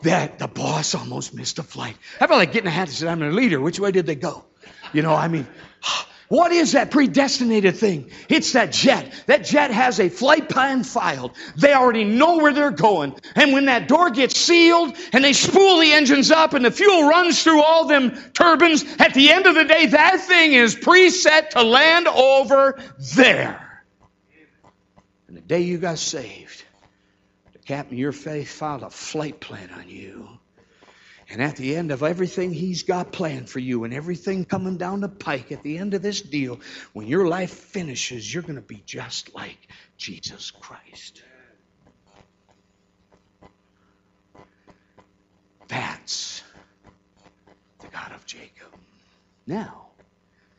that 0.02 0.38
the 0.38 0.48
boss 0.48 0.94
almost 0.94 1.34
missed 1.34 1.58
a 1.58 1.62
flight. 1.62 1.96
How 2.18 2.26
about 2.26 2.38
like 2.38 2.52
getting 2.52 2.68
a 2.68 2.72
hat 2.72 2.88
and 2.88 2.96
said, 2.96 3.08
I'm 3.08 3.22
a 3.22 3.30
leader. 3.30 3.60
Which 3.60 3.78
way 3.80 3.92
did 3.92 4.06
they 4.06 4.16
go? 4.16 4.44
You 4.92 5.02
know, 5.02 5.14
I 5.14 5.28
mean, 5.28 5.46
what 6.28 6.50
is 6.50 6.72
that 6.72 6.90
predestinated 6.90 7.76
thing? 7.76 8.10
It's 8.28 8.52
that 8.52 8.72
jet. 8.72 9.12
That 9.26 9.44
jet 9.44 9.70
has 9.70 10.00
a 10.00 10.08
flight 10.08 10.48
plan 10.48 10.82
filed. 10.82 11.32
They 11.56 11.72
already 11.72 12.04
know 12.04 12.38
where 12.38 12.52
they're 12.52 12.72
going. 12.72 13.14
And 13.36 13.52
when 13.52 13.66
that 13.66 13.86
door 13.86 14.10
gets 14.10 14.36
sealed 14.36 14.96
and 15.12 15.22
they 15.22 15.32
spool 15.32 15.78
the 15.78 15.92
engines 15.92 16.32
up 16.32 16.54
and 16.54 16.64
the 16.64 16.72
fuel 16.72 17.08
runs 17.08 17.42
through 17.42 17.62
all 17.62 17.86
them 17.86 18.10
turbines, 18.32 18.84
at 18.98 19.14
the 19.14 19.30
end 19.30 19.46
of 19.46 19.54
the 19.54 19.64
day, 19.64 19.86
that 19.86 20.20
thing 20.20 20.52
is 20.52 20.74
preset 20.74 21.50
to 21.50 21.62
land 21.62 22.08
over 22.08 22.80
there. 23.14 23.84
And 25.28 25.36
the 25.36 25.40
day 25.40 25.60
you 25.60 25.78
got 25.78 25.98
saved, 25.98 26.64
the 27.52 27.60
captain 27.60 27.94
of 27.94 27.98
your 28.00 28.12
faith 28.12 28.50
filed 28.50 28.82
a 28.82 28.90
flight 28.90 29.40
plan 29.40 29.70
on 29.70 29.88
you. 29.88 30.28
And 31.28 31.42
at 31.42 31.56
the 31.56 31.74
end 31.74 31.90
of 31.90 32.02
everything 32.02 32.52
He's 32.52 32.84
got 32.84 33.12
planned 33.12 33.50
for 33.50 33.58
you 33.58 33.84
and 33.84 33.92
everything 33.92 34.44
coming 34.44 34.76
down 34.76 35.00
the 35.00 35.08
pike 35.08 35.50
at 35.50 35.62
the 35.62 35.78
end 35.78 35.94
of 35.94 36.02
this 36.02 36.20
deal, 36.20 36.60
when 36.92 37.08
your 37.08 37.26
life 37.26 37.50
finishes, 37.50 38.32
you're 38.32 38.42
going 38.42 38.56
to 38.56 38.60
be 38.60 38.82
just 38.86 39.34
like 39.34 39.58
Jesus 39.96 40.52
Christ. 40.52 41.22
That's 45.68 46.42
the 47.80 47.88
God 47.88 48.12
of 48.12 48.24
Jacob. 48.24 48.68
Now, 49.48 49.88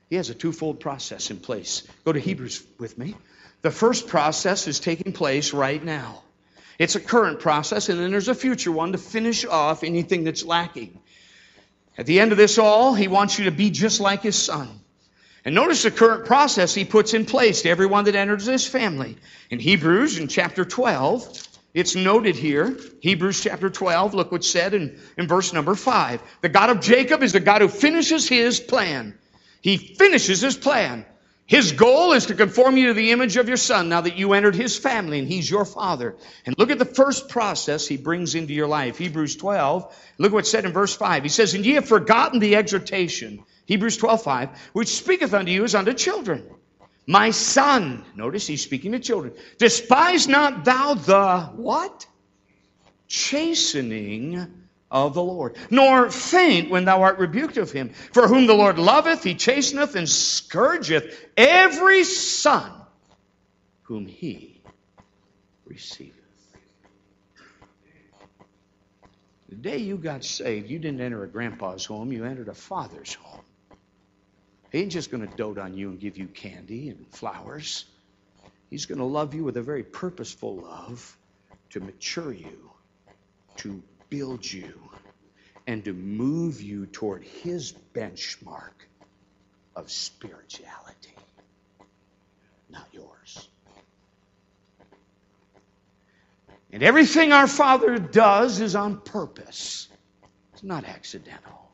He 0.10 0.18
has 0.18 0.30
a 0.30 0.36
twofold 0.36 0.82
process 0.82 1.32
in 1.32 1.38
place. 1.38 1.84
Go 2.04 2.12
to 2.12 2.20
Hebrews 2.20 2.62
with 2.78 2.98
me. 2.98 3.16
The 3.62 3.72
first 3.72 4.08
process 4.08 4.68
is 4.68 4.80
taking 4.82 5.14
place 5.14 5.54
right 5.54 5.84
now. 5.84 6.24
It's 6.80 6.96
a 6.96 7.00
current 7.00 7.40
process, 7.40 7.90
and 7.90 8.00
then 8.00 8.12
there's 8.12 8.28
a 8.28 8.36
future 8.36 8.72
one 8.72 8.92
to 8.92 8.98
finish 8.98 9.46
off 9.46 9.84
anything 9.84 10.24
that's 10.24 10.46
lacking. 10.46 11.00
At 11.98 12.06
the 12.06 12.20
end 12.20 12.32
of 12.32 12.38
this 12.38 12.58
all, 12.58 12.94
he 12.94 13.08
wants 13.08 13.40
you 13.40 13.46
to 13.46 13.52
be 13.52 13.72
just 13.72 14.00
like 14.00 14.22
his 14.22 14.36
son. 14.36 14.70
And 15.44 15.56
notice 15.56 15.84
the 15.84 15.92
current 15.92 16.26
process 16.26 16.74
he 16.74 16.86
puts 16.86 17.14
in 17.14 17.26
place 17.26 17.64
to 17.64 17.70
everyone 17.70 18.06
that 18.06 18.16
enters 18.16 18.46
his 18.46 18.68
family. 18.68 19.18
In 19.50 19.60
Hebrews, 19.60 20.20
in 20.20 20.28
chapter 20.28 20.66
12, 20.66 21.48
it's 21.74 21.96
noted 21.96 22.36
here, 22.36 22.78
Hebrews 23.02 23.42
chapter 23.42 23.70
12, 23.70 24.14
look 24.14 24.32
what's 24.32 24.50
said 24.50 24.74
in, 24.74 25.00
in 25.18 25.28
verse 25.28 25.54
number 25.54 25.74
5. 25.74 26.22
The 26.42 26.50
God 26.50 26.70
of 26.70 26.82
Jacob 26.82 27.24
is 27.24 27.34
the 27.34 27.40
God 27.40 27.62
who 27.62 27.68
finishes 27.68 28.28
his 28.28 28.60
plan. 28.60 29.18
He 29.62 29.78
finishes 29.78 30.42
his 30.42 30.58
plan. 30.58 31.06
His 31.48 31.72
goal 31.72 32.12
is 32.12 32.26
to 32.26 32.36
conform 32.36 32.76
you 32.76 32.88
to 32.88 32.94
the 32.94 33.12
image 33.12 33.38
of 33.38 33.48
your 33.48 33.58
son 33.58 33.88
now 33.88 34.02
that 34.02 34.18
you 34.18 34.34
entered 34.34 34.54
his 34.54 34.78
family 34.78 35.18
and 35.18 35.28
he's 35.30 35.50
your 35.50 35.64
father. 35.64 36.18
And 36.46 36.54
look 36.58 36.72
at 36.72 36.78
the 36.78 36.84
first 36.84 37.30
process 37.30 37.88
he 37.88 37.96
brings 37.96 38.36
into 38.36 38.54
your 38.54 38.68
life. 38.68 38.98
Hebrews 38.98 39.38
12, 39.38 39.96
look 40.18 40.34
what's 40.34 40.52
said 40.52 40.66
in 40.66 40.74
verse 40.74 40.94
5. 40.94 41.24
He 41.24 41.30
says, 41.30 41.54
And 41.54 41.66
ye 41.66 41.76
have 41.76 41.88
forgotten 41.88 42.40
the 42.40 42.58
exhortation, 42.58 43.46
Hebrews 43.66 43.96
12, 43.96 44.24
5, 44.24 44.50
which 44.74 44.90
speaketh 44.90 45.34
unto 45.34 45.54
you 45.54 45.64
as 45.64 45.74
unto 45.74 45.94
children. 45.94 46.44
My 47.08 47.32
son, 47.32 48.04
notice 48.18 48.46
he's 48.46 48.62
speaking 48.62 48.92
to 48.92 49.00
children, 49.00 49.34
despise 49.58 50.28
not 50.28 50.66
thou 50.66 50.96
the 50.96 51.44
what? 51.56 52.06
Chastening 53.08 54.67
of 54.90 55.14
the 55.14 55.24
Lord, 55.24 55.56
nor 55.70 56.10
faint 56.10 56.70
when 56.70 56.86
thou 56.86 57.04
art 57.04 57.20
rebuked 57.20 57.58
of 57.58 57.72
him. 57.72 57.90
For 57.90 58.28
whom 58.28 58.48
the 58.48 58.54
Lord 58.54 58.80
loveth, 58.80 59.24
he 59.24 59.36
chasteneth 59.36 59.96
and 59.96 60.08
scourgeth 60.08 61.14
every 61.36 62.04
son 62.04 62.72
whom 63.84 64.06
he 64.06 64.62
receiveth. 65.66 66.14
The 69.50 69.56
day 69.56 69.78
you 69.78 69.98
got 69.98 70.24
saved, 70.24 70.70
you 70.70 70.78
didn't 70.78 71.02
enter 71.02 71.24
a 71.24 71.28
grandpa's 71.28 71.86
home, 71.86 72.12
you 72.12 72.26
entered 72.26 72.50
a 72.50 72.54
father's 72.54 73.14
home. 73.14 73.42
He 74.72 74.80
ain't 74.80 74.92
just 74.92 75.10
going 75.10 75.28
to 75.28 75.36
dote 75.36 75.58
on 75.58 75.74
you 75.76 75.90
and 75.90 76.00
give 76.00 76.18
you 76.18 76.28
candy 76.28 76.90
and 76.90 77.08
flowers. 77.08 77.86
He's 78.70 78.86
going 78.86 79.00
to 79.00 79.06
love 79.06 79.34
you 79.34 79.46
with 79.46 79.56
a 79.56 79.62
very 79.62 79.84
purposeful 79.84 80.58
love 80.58 81.18
to 81.70 81.80
mature 81.80 82.34
you, 82.34 82.70
to 83.58 83.82
build 84.10 84.52
you 84.52 84.74
and 85.66 85.84
to 85.86 85.94
move 85.94 86.62
you 86.62 86.86
toward 86.86 87.24
his 87.24 87.74
benchmark 87.94 88.74
of 89.76 89.92
spirituality, 89.92 91.16
not 92.70 92.88
yours. 92.94 93.48
And 96.72 96.84
everything 96.84 97.32
our 97.32 97.48
Father 97.48 97.98
does 97.98 98.60
is 98.60 98.76
on 98.76 99.02
purpose, 99.02 99.88
it's 100.54 100.64
not 100.64 100.86
accidental. 100.86 101.72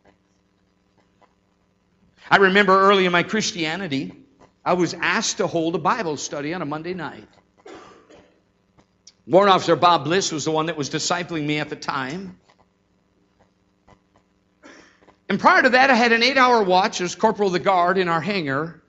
I 2.30 2.38
remember 2.38 2.80
early 2.80 3.06
in 3.06 3.12
my 3.12 3.24
Christianity, 3.24 4.12
I 4.66 4.74
was 4.74 4.94
asked 4.94 5.38
to 5.38 5.48
hold 5.48 5.76
a 5.76 5.80
Bible 5.80 6.18
study 6.18 6.54
on 6.54 6.62
a 6.62 6.66
Monday 6.66 6.94
night. 6.94 7.28
Warrant 9.26 9.54
Officer 9.54 9.78
Bob 9.78 10.04
Bliss 10.04 10.32
was 10.32 10.44
the 10.44 10.52
one 10.52 10.66
that 10.66 10.76
was 10.76 10.90
discipling 10.90 11.46
me 11.46 11.60
at 11.60 11.70
the 11.70 11.78
time. 11.78 12.38
And 15.30 15.40
prior 15.40 15.62
to 15.62 15.70
that, 15.70 15.90
I 15.90 15.96
had 15.96 16.12
an 16.12 16.22
eight 16.22 16.38
hour 16.38 16.62
watch 16.62 17.00
as 17.00 17.16
Corporal 17.16 17.48
of 17.48 17.54
the 17.54 17.60
Guard 17.60 17.98
in 17.98 18.10
our 18.10 18.20
hangar. 18.20 18.84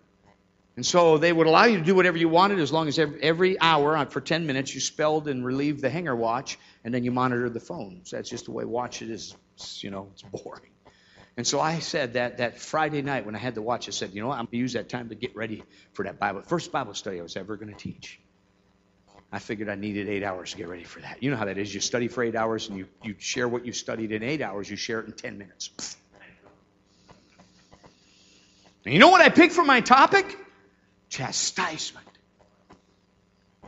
And 0.76 0.84
so 0.84 1.18
they 1.18 1.32
would 1.32 1.46
allow 1.46 1.66
you 1.66 1.78
to 1.78 1.84
do 1.84 1.94
whatever 1.94 2.18
you 2.18 2.28
wanted 2.28 2.58
as 2.58 2.72
long 2.72 2.88
as 2.88 2.98
every, 2.98 3.60
hour 3.60 3.96
uh, 3.96 4.06
for 4.06 4.20
10 4.20 4.44
minutes 4.44 4.74
you 4.74 4.80
spelled 4.80 5.28
and 5.28 5.44
relieved 5.44 5.80
the 5.80 5.88
hangar 5.88 6.16
watch 6.16 6.58
and 6.82 6.92
then 6.92 7.04
you 7.04 7.12
monitored 7.12 7.54
the 7.54 7.60
phones. 7.60 8.10
That's 8.10 8.28
just 8.28 8.46
the 8.46 8.50
way 8.50 8.64
watch 8.64 9.00
it 9.00 9.10
is, 9.10 9.36
you 9.78 9.90
know, 9.90 10.08
it's 10.12 10.22
boring. 10.22 10.72
And 11.36 11.46
so 11.46 11.60
I 11.60 11.78
said 11.78 12.14
that 12.14 12.38
that 12.38 12.58
Friday 12.58 13.02
night 13.02 13.24
when 13.24 13.36
I 13.36 13.38
had 13.38 13.54
the 13.54 13.62
watch, 13.62 13.86
I 13.86 13.92
said, 13.92 14.12
you 14.14 14.20
know 14.20 14.28
what, 14.28 14.38
I'm 14.38 14.46
going 14.46 14.52
to 14.52 14.56
use 14.58 14.72
that 14.72 14.88
time 14.88 15.10
to 15.10 15.14
get 15.14 15.36
ready 15.36 15.62
for 15.92 16.04
that 16.04 16.18
Bible, 16.18 16.42
first 16.42 16.72
Bible 16.72 16.94
study 16.94 17.20
I 17.20 17.22
was 17.22 17.36
ever 17.36 17.56
going 17.56 17.72
to 17.72 17.78
teach. 17.78 18.20
I 19.34 19.38
figured 19.38 19.68
I 19.68 19.74
needed 19.74 20.08
eight 20.08 20.22
hours 20.22 20.52
to 20.52 20.56
get 20.56 20.68
ready 20.68 20.84
for 20.84 21.00
that. 21.00 21.22
You 21.22 21.30
know 21.30 21.36
how 21.36 21.46
that 21.46 21.58
is. 21.58 21.74
You 21.74 21.80
study 21.80 22.08
for 22.08 22.22
eight 22.22 22.36
hours 22.36 22.68
and 22.68 22.78
you, 22.78 22.86
you 23.02 23.14
share 23.18 23.48
what 23.48 23.66
you 23.66 23.72
studied 23.72 24.12
in 24.12 24.22
eight 24.22 24.40
hours, 24.40 24.70
you 24.70 24.76
share 24.76 25.00
it 25.00 25.06
in 25.06 25.12
10 25.12 25.38
minutes. 25.38 25.96
And 28.84 28.92
you 28.92 29.00
know 29.00 29.08
what 29.08 29.20
I 29.20 29.30
picked 29.30 29.54
for 29.54 29.64
my 29.64 29.80
topic? 29.80 30.38
chastisement. 31.14 32.06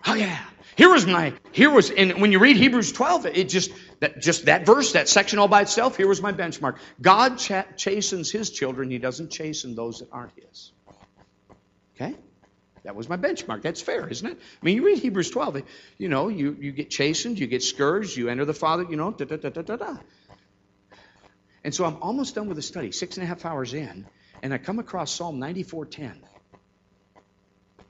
Oh 0.05 0.15
yeah. 0.15 0.39
Here 0.77 0.91
was 0.91 1.07
my 1.07 1.33
here 1.53 1.71
was 1.71 1.91
and 1.91 2.21
when 2.21 2.33
you 2.33 2.39
read 2.39 2.57
Hebrews 2.57 2.93
12, 2.93 3.27
it 3.27 3.49
just 3.49 3.71
that 4.01 4.21
just 4.21 4.47
that 4.47 4.67
verse, 4.67 4.93
that 4.93 5.09
section 5.09 5.39
all 5.39 5.49
by 5.49 5.63
itself, 5.63 5.97
here 5.97 6.09
was 6.09 6.21
my 6.21 6.33
benchmark. 6.33 6.79
God 7.01 7.39
ch- 7.39 7.65
chastens 7.77 8.31
his 8.33 8.51
children, 8.51 8.91
he 8.91 8.99
doesn't 8.99 9.31
chasten 9.31 9.77
those 9.77 10.01
that 10.01 10.09
aren't 10.13 10.33
his. 10.37 10.73
Okay? 11.95 12.17
That 12.87 12.95
was 12.95 13.09
my 13.09 13.17
benchmark. 13.17 13.63
That's 13.63 13.83
fair, 13.83 14.07
isn't 14.07 14.25
it? 14.25 14.39
I 14.39 14.65
mean, 14.65 14.77
you 14.77 14.87
read 14.87 14.99
Hebrews 14.99 15.31
12, 15.31 15.63
you 15.99 16.09
know, 16.09 16.29
you, 16.29 16.57
you 16.61 16.71
get 16.71 16.89
chastened, 16.89 17.37
you 17.37 17.49
get 17.49 17.65
scourged, 17.65 18.17
you 18.17 18.29
enter 18.29 18.45
the 18.45 18.55
Father, 18.55 18.87
you 18.89 18.95
know, 18.95 19.11
da 19.11 19.25
da 19.25 19.37
da 19.37 19.49
da 19.49 19.63
da 19.63 19.75
da. 19.75 19.97
And 21.65 21.75
so 21.75 21.85
I'm 21.85 21.97
almost 22.01 22.37
done 22.37 22.47
with 22.47 22.55
the 22.55 22.63
study, 22.63 22.93
six 22.93 23.17
and 23.17 23.25
a 23.25 23.27
half 23.27 23.45
hours 23.45 23.75
in, 23.75 24.07
and 24.41 24.55
I 24.55 24.59
come 24.59 24.79
across 24.79 25.13
Psalm 25.13 25.41
94:10. 25.41 26.13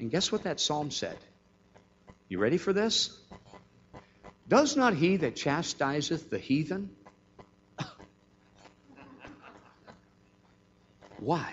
And 0.01 0.11
guess 0.11 0.33
what 0.33 0.45
that 0.45 0.61
psalm 0.61 0.91
said? 0.91 1.19
You 2.31 2.39
ready 2.39 2.57
for 2.57 2.73
this? 2.73 3.11
Does 4.49 4.79
not 4.79 4.95
he 4.95 5.19
that 5.19 5.37
chastiseth 5.37 6.31
the 6.31 6.39
heathen? 6.39 6.89
Why 11.19 11.53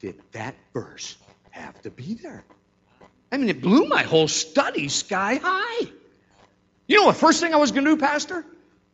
did 0.00 0.16
that 0.32 0.54
verse 0.72 1.18
have 1.58 1.80
to 1.82 1.90
be 1.90 2.14
there? 2.14 2.44
I 3.30 3.36
mean, 3.36 3.48
it 3.48 3.60
blew 3.60 3.86
my 3.86 4.02
whole 4.02 4.28
study 4.28 4.88
sky 4.88 5.38
high. 5.42 5.90
You 6.86 6.96
know 6.96 7.06
what 7.06 7.16
first 7.16 7.40
thing 7.40 7.52
I 7.52 7.58
was 7.58 7.72
going 7.72 7.84
to 7.84 7.90
do, 7.90 7.96
Pastor? 7.98 8.44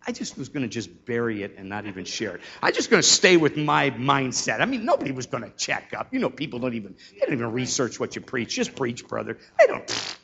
I 0.07 0.13
just 0.13 0.37
was 0.37 0.51
going 0.51 0.63
to 0.63 0.69
just 0.69 1.07
bury 1.07 1.43
it 1.43 1.55
and 1.57 1.69
not 1.69 1.87
even 1.87 2.05
share 2.05 2.35
it. 2.35 2.43
I 2.63 2.73
just 2.73 2.91
going 2.91 3.03
to 3.03 3.09
stay 3.09 3.37
with 3.37 3.57
my 3.57 3.91
mindset. 3.91 4.61
I 4.61 4.67
mean, 4.67 4.85
nobody 4.85 5.13
was 5.13 5.27
going 5.27 5.45
to 5.45 5.51
check 5.51 5.95
up. 5.97 6.13
You 6.13 6.19
know, 6.19 6.29
people 6.29 6.59
don't 6.59 6.75
even 6.75 6.95
they 7.13 7.21
don't 7.21 7.33
even 7.33 7.53
research 7.53 7.99
what 7.99 8.15
you 8.15 8.21
preach. 8.21 8.55
Just 8.55 8.77
preach, 8.77 9.07
brother. 9.07 9.39
They 9.59 9.67
don't. 9.67 10.17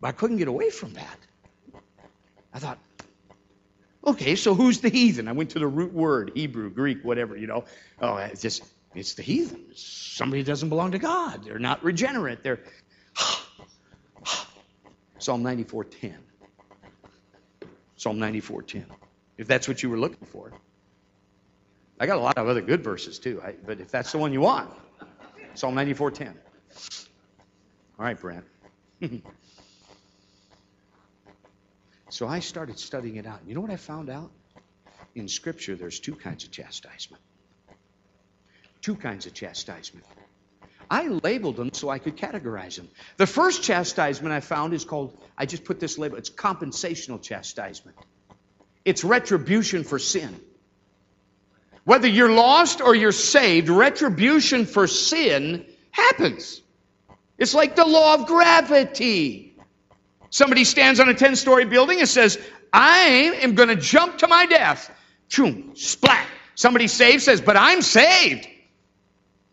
But 0.00 0.08
I 0.08 0.12
couldn't 0.12 0.38
get 0.38 0.48
away 0.48 0.70
from 0.70 0.94
that. 0.94 1.18
I 2.52 2.58
thought, 2.58 2.78
okay, 4.04 4.34
so 4.34 4.54
who's 4.54 4.80
the 4.80 4.88
heathen? 4.88 5.28
I 5.28 5.32
went 5.32 5.50
to 5.50 5.58
the 5.58 5.68
root 5.68 5.92
word, 5.92 6.32
Hebrew, 6.34 6.70
Greek, 6.70 7.04
whatever. 7.04 7.36
You 7.36 7.46
know, 7.46 7.64
oh, 8.00 8.16
it's 8.16 8.42
just 8.42 8.64
it's 8.94 9.14
the 9.14 9.22
heathen. 9.22 9.66
Somebody 9.74 10.42
doesn't 10.42 10.68
belong 10.68 10.92
to 10.92 10.98
God. 10.98 11.44
They're 11.44 11.58
not 11.58 11.84
regenerate. 11.84 12.42
They're 12.42 12.60
Psalm 15.18 15.42
94:10. 15.42 16.14
Psalm 17.96 18.18
94:10. 18.18 18.86
If 19.38 19.46
that's 19.46 19.68
what 19.68 19.82
you 19.82 19.90
were 19.90 19.98
looking 19.98 20.26
for. 20.26 20.52
I 21.98 22.06
got 22.06 22.16
a 22.16 22.20
lot 22.20 22.38
of 22.38 22.48
other 22.48 22.62
good 22.62 22.82
verses 22.82 23.18
too, 23.18 23.40
I, 23.44 23.54
but 23.64 23.80
if 23.80 23.90
that's 23.90 24.10
the 24.10 24.18
one 24.18 24.32
you 24.32 24.40
want, 24.40 24.70
Psalm 25.54 25.74
94:10. 25.74 26.34
All 27.98 28.06
right, 28.06 28.18
Brent. 28.18 28.44
so 32.08 32.26
I 32.26 32.40
started 32.40 32.78
studying 32.78 33.16
it 33.16 33.26
out. 33.26 33.40
You 33.46 33.54
know 33.54 33.60
what 33.60 33.70
I 33.70 33.76
found 33.76 34.08
out? 34.08 34.30
In 35.14 35.28
Scripture, 35.28 35.76
there's 35.76 36.00
two 36.00 36.14
kinds 36.14 36.44
of 36.44 36.50
chastisement. 36.50 37.22
Two 38.82 38.96
kinds 38.96 39.26
of 39.26 39.34
chastisement. 39.34 40.06
I 40.90 41.06
labeled 41.06 41.56
them 41.56 41.72
so 41.72 41.88
I 41.88 41.98
could 41.98 42.16
categorize 42.16 42.76
them. 42.76 42.88
The 43.16 43.26
first 43.26 43.62
chastisement 43.62 44.32
I 44.32 44.40
found 44.40 44.74
is 44.74 44.84
called, 44.84 45.16
I 45.38 45.46
just 45.46 45.64
put 45.64 45.78
this 45.78 45.98
label, 45.98 46.16
it's 46.16 46.30
compensational 46.30 47.20
chastisement. 47.20 47.96
It's 48.84 49.04
retribution 49.04 49.84
for 49.84 49.98
sin. 49.98 50.40
Whether 51.84 52.08
you're 52.08 52.32
lost 52.32 52.80
or 52.80 52.94
you're 52.94 53.12
saved, 53.12 53.68
retribution 53.68 54.66
for 54.66 54.86
sin 54.86 55.66
happens. 55.92 56.60
It's 57.38 57.54
like 57.54 57.76
the 57.76 57.86
law 57.86 58.14
of 58.14 58.26
gravity. 58.26 59.56
Somebody 60.30 60.64
stands 60.64 61.00
on 61.00 61.08
a 61.08 61.14
10 61.14 61.36
story 61.36 61.64
building 61.64 62.00
and 62.00 62.08
says, 62.08 62.38
I 62.72 63.38
am 63.42 63.54
going 63.54 63.68
to 63.68 63.76
jump 63.76 64.18
to 64.18 64.28
my 64.28 64.46
death. 64.46 64.90
Choom, 65.28 65.76
splat. 65.76 66.26
Somebody 66.54 66.88
saved 66.88 67.22
says, 67.22 67.40
but 67.40 67.56
I'm 67.56 67.80
saved. 67.80 68.46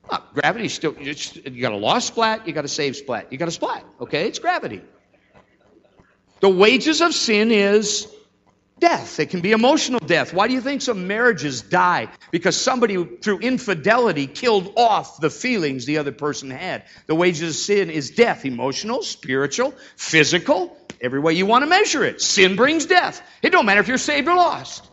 Well, 0.10 0.24
gravity 0.34 0.70
still, 0.70 0.96
you 0.98 1.62
got 1.62 1.74
a 1.74 1.78
lost 1.78 2.08
splat, 2.08 2.48
you 2.48 2.54
got 2.54 2.66
a 2.66 2.70
saved 2.70 2.96
splat. 2.96 3.32
You 3.32 3.38
got 3.38 3.48
a 3.48 3.52
splat, 3.52 3.84
okay? 4.02 4.28
It's 4.28 4.40
gravity. 4.40 4.82
The 6.40 6.50
wages 6.50 7.02
of 7.02 7.14
sin 7.14 7.52
is 7.52 8.08
death. 8.80 9.20
It 9.20 9.32
can 9.32 9.42
be 9.42 9.52
emotional 9.52 10.00
death. 10.00 10.34
Why 10.34 10.48
do 10.48 10.54
you 10.54 10.62
think 10.62 10.82
some 10.82 11.08
marriages 11.08 11.62
die? 11.62 12.10
Because 12.32 12.56
somebody, 12.56 13.04
through 13.04 13.40
infidelity, 13.40 14.28
killed 14.28 14.74
off 14.78 15.20
the 15.20 15.30
feelings 15.30 15.86
the 15.86 15.98
other 15.98 16.12
person 16.12 16.52
had. 16.52 16.84
The 17.08 17.16
wages 17.16 17.50
of 17.50 17.56
sin 17.56 17.90
is 17.90 18.12
death 18.12 18.46
emotional, 18.46 19.02
spiritual, 19.02 19.74
physical, 19.96 20.78
every 21.02 21.20
way 21.20 21.34
you 21.34 21.46
want 21.46 21.64
to 21.64 21.70
measure 21.70 22.04
it. 22.04 22.22
Sin 22.22 22.56
brings 22.56 22.86
death. 22.86 23.22
It 23.42 23.50
don't 23.50 23.66
matter 23.66 23.82
if 23.82 23.88
you're 23.88 23.98
saved 23.98 24.28
or 24.28 24.36
lost. 24.36 24.88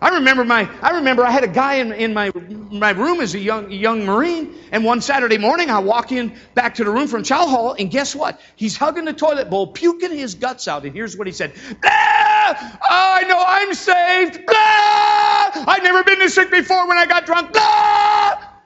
I 0.00 0.10
remember 0.16 0.44
my 0.44 0.68
I 0.82 0.90
remember 0.92 1.24
I 1.24 1.30
had 1.30 1.44
a 1.44 1.48
guy 1.48 1.74
in, 1.76 1.92
in 1.92 2.12
my 2.14 2.30
my 2.70 2.90
room 2.90 3.20
as 3.20 3.34
a 3.34 3.38
young 3.38 3.70
young 3.70 4.04
Marine, 4.06 4.54
and 4.72 4.82
one 4.84 5.00
Saturday 5.02 5.36
morning 5.38 5.68
I 5.70 5.78
walk 5.80 6.10
in 6.12 6.36
back 6.54 6.74
to 6.76 6.84
the 6.84 6.90
room 6.90 7.06
from 7.08 7.22
chow 7.22 7.46
hall, 7.46 7.74
and 7.78 7.90
guess 7.90 8.14
what? 8.14 8.40
He's 8.56 8.76
hugging 8.76 9.04
the 9.06 9.12
toilet 9.14 9.50
bowl, 9.50 9.66
puking 9.68 10.12
his 10.12 10.34
guts 10.36 10.68
out, 10.68 10.84
and 10.86 10.94
here's 10.94 11.16
what 11.18 11.26
he 11.26 11.32
said! 11.34 11.52
Oh, 11.84 12.54
I 12.90 13.24
know 13.28 13.42
I'm 13.46 13.74
saved. 13.74 14.46
Blah! 14.46 15.64
I've 15.74 15.82
never 15.82 16.02
been 16.04 16.18
this 16.20 16.34
sick 16.34 16.50
before 16.50 16.86
when 16.88 16.96
I 16.98 17.04
got 17.06 17.26
drunk. 17.26 17.52
Blah! 17.52 17.62
I 17.62 18.64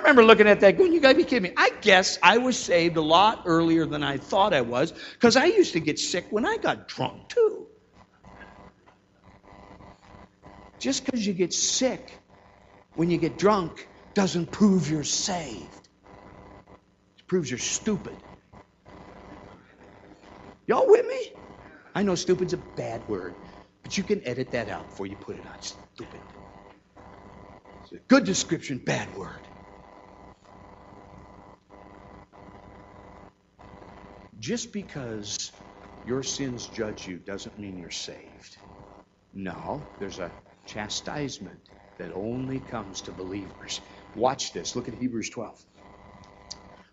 remember 0.00 0.24
looking 0.24 0.48
at 0.48 0.60
that 0.60 0.78
going, 0.78 0.92
you 0.94 1.00
gotta 1.00 1.16
be 1.16 1.24
kidding 1.24 1.44
me. 1.44 1.52
I 1.56 1.72
guess 1.82 2.18
I 2.22 2.38
was 2.38 2.58
saved 2.58 2.98
a 2.98 3.02
lot 3.02 3.44
earlier 3.46 3.86
than 3.86 4.04
I 4.04 4.18
thought 4.18 4.54
I 4.54 4.62
was, 4.62 4.92
because 5.14 5.36
I 5.36 5.46
used 5.46 5.74
to 5.74 5.80
get 5.80 5.98
sick 6.00 6.28
when 6.30 6.46
I 6.46 6.58
got 6.58 6.88
drunk 6.88 7.30
too. 7.30 7.67
Just 10.78 11.04
because 11.04 11.26
you 11.26 11.32
get 11.34 11.52
sick 11.52 12.20
when 12.94 13.10
you 13.10 13.18
get 13.18 13.38
drunk 13.38 13.88
doesn't 14.14 14.52
prove 14.52 14.90
you're 14.90 15.04
saved. 15.04 15.88
It 17.18 17.26
proves 17.26 17.50
you're 17.50 17.58
stupid. 17.58 18.22
Y'all 20.66 20.88
with 20.88 21.06
me? 21.06 21.32
I 21.94 22.02
know 22.02 22.14
stupid's 22.14 22.52
a 22.52 22.58
bad 22.58 23.04
word, 23.08 23.36
but 23.82 23.96
you 23.96 24.04
can 24.04 24.26
edit 24.26 24.52
that 24.52 24.68
out 24.68 24.88
before 24.90 25.06
you 25.06 25.16
put 25.16 25.36
it 25.36 25.46
on. 25.46 25.54
Stupid. 25.60 26.22
It's 27.82 27.92
a 27.92 27.98
good 28.08 28.24
description, 28.24 28.78
bad 28.78 29.14
word. 29.16 29.48
Just 34.38 34.72
because 34.72 35.52
your 36.04 36.22
sins 36.22 36.66
judge 36.66 37.06
you 37.06 37.18
doesn't 37.18 37.58
mean 37.58 37.78
you're 37.78 37.90
saved. 37.90 38.56
No, 39.34 39.88
there's 39.98 40.18
a 40.18 40.32
chastisement 40.68 41.60
that 41.98 42.12
only 42.14 42.60
comes 42.60 43.02
to 43.04 43.12
believers. 43.12 43.82
Watch 44.14 44.54
this. 44.54 44.76
Look 44.76 44.88
at 44.88 44.94
Hebrews 44.94 45.30
12. 45.30 45.60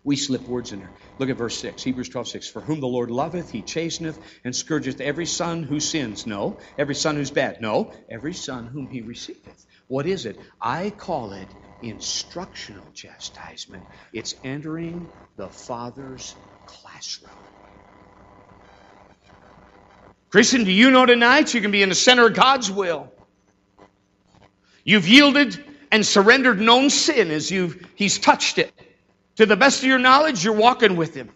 We 0.04 0.16
slip 0.16 0.42
words 0.48 0.72
in 0.72 0.80
there. 0.80 0.94
Look 1.18 1.30
at 1.30 1.36
verse 1.38 1.60
6. 1.60 1.82
Hebrews 1.82 2.08
12, 2.10 2.28
6. 2.28 2.48
For 2.50 2.62
whom 2.62 2.80
the 2.80 2.88
Lord 2.88 3.10
loveth, 3.10 3.50
he 3.50 3.62
chasteneth 3.62 4.18
and 4.44 4.56
scourgeth 4.56 5.00
every 5.00 5.26
son 5.26 5.62
who 5.64 5.80
sins. 5.80 6.26
No. 6.26 6.60
Every 6.78 6.94
son 6.96 7.16
who's 7.16 7.30
bad. 7.32 7.60
No. 7.62 7.92
Every 8.10 8.34
son 8.34 8.66
whom 8.66 8.88
he 8.88 9.02
receiveth. 9.02 9.66
What 9.88 10.06
is 10.06 10.26
it? 10.26 10.40
I 10.60 10.90
call 10.90 11.32
it 11.32 11.54
instructional 11.82 12.92
chastisement. 12.94 13.88
It's 14.12 14.34
entering 14.44 15.10
the 15.36 15.50
Father's 15.50 16.36
classroom. 16.66 17.32
Christian, 20.30 20.64
do 20.64 20.72
you 20.72 20.90
know 20.90 21.06
tonight 21.06 21.54
you 21.54 21.62
can 21.62 21.72
be 21.72 21.82
in 21.82 21.90
the 21.90 21.96
center 21.96 22.26
of 22.26 22.34
God's 22.34 22.70
will? 22.70 23.12
You've 24.86 25.08
yielded 25.08 25.62
and 25.90 26.06
surrendered 26.06 26.60
known 26.60 26.90
sin 26.90 27.32
as 27.32 27.50
you've, 27.50 27.84
he's 27.96 28.20
touched 28.20 28.58
it. 28.58 28.72
To 29.34 29.44
the 29.44 29.56
best 29.56 29.82
of 29.82 29.88
your 29.88 29.98
knowledge, 29.98 30.44
you're 30.44 30.54
walking 30.54 30.96
with 30.96 31.12
him. 31.12 31.28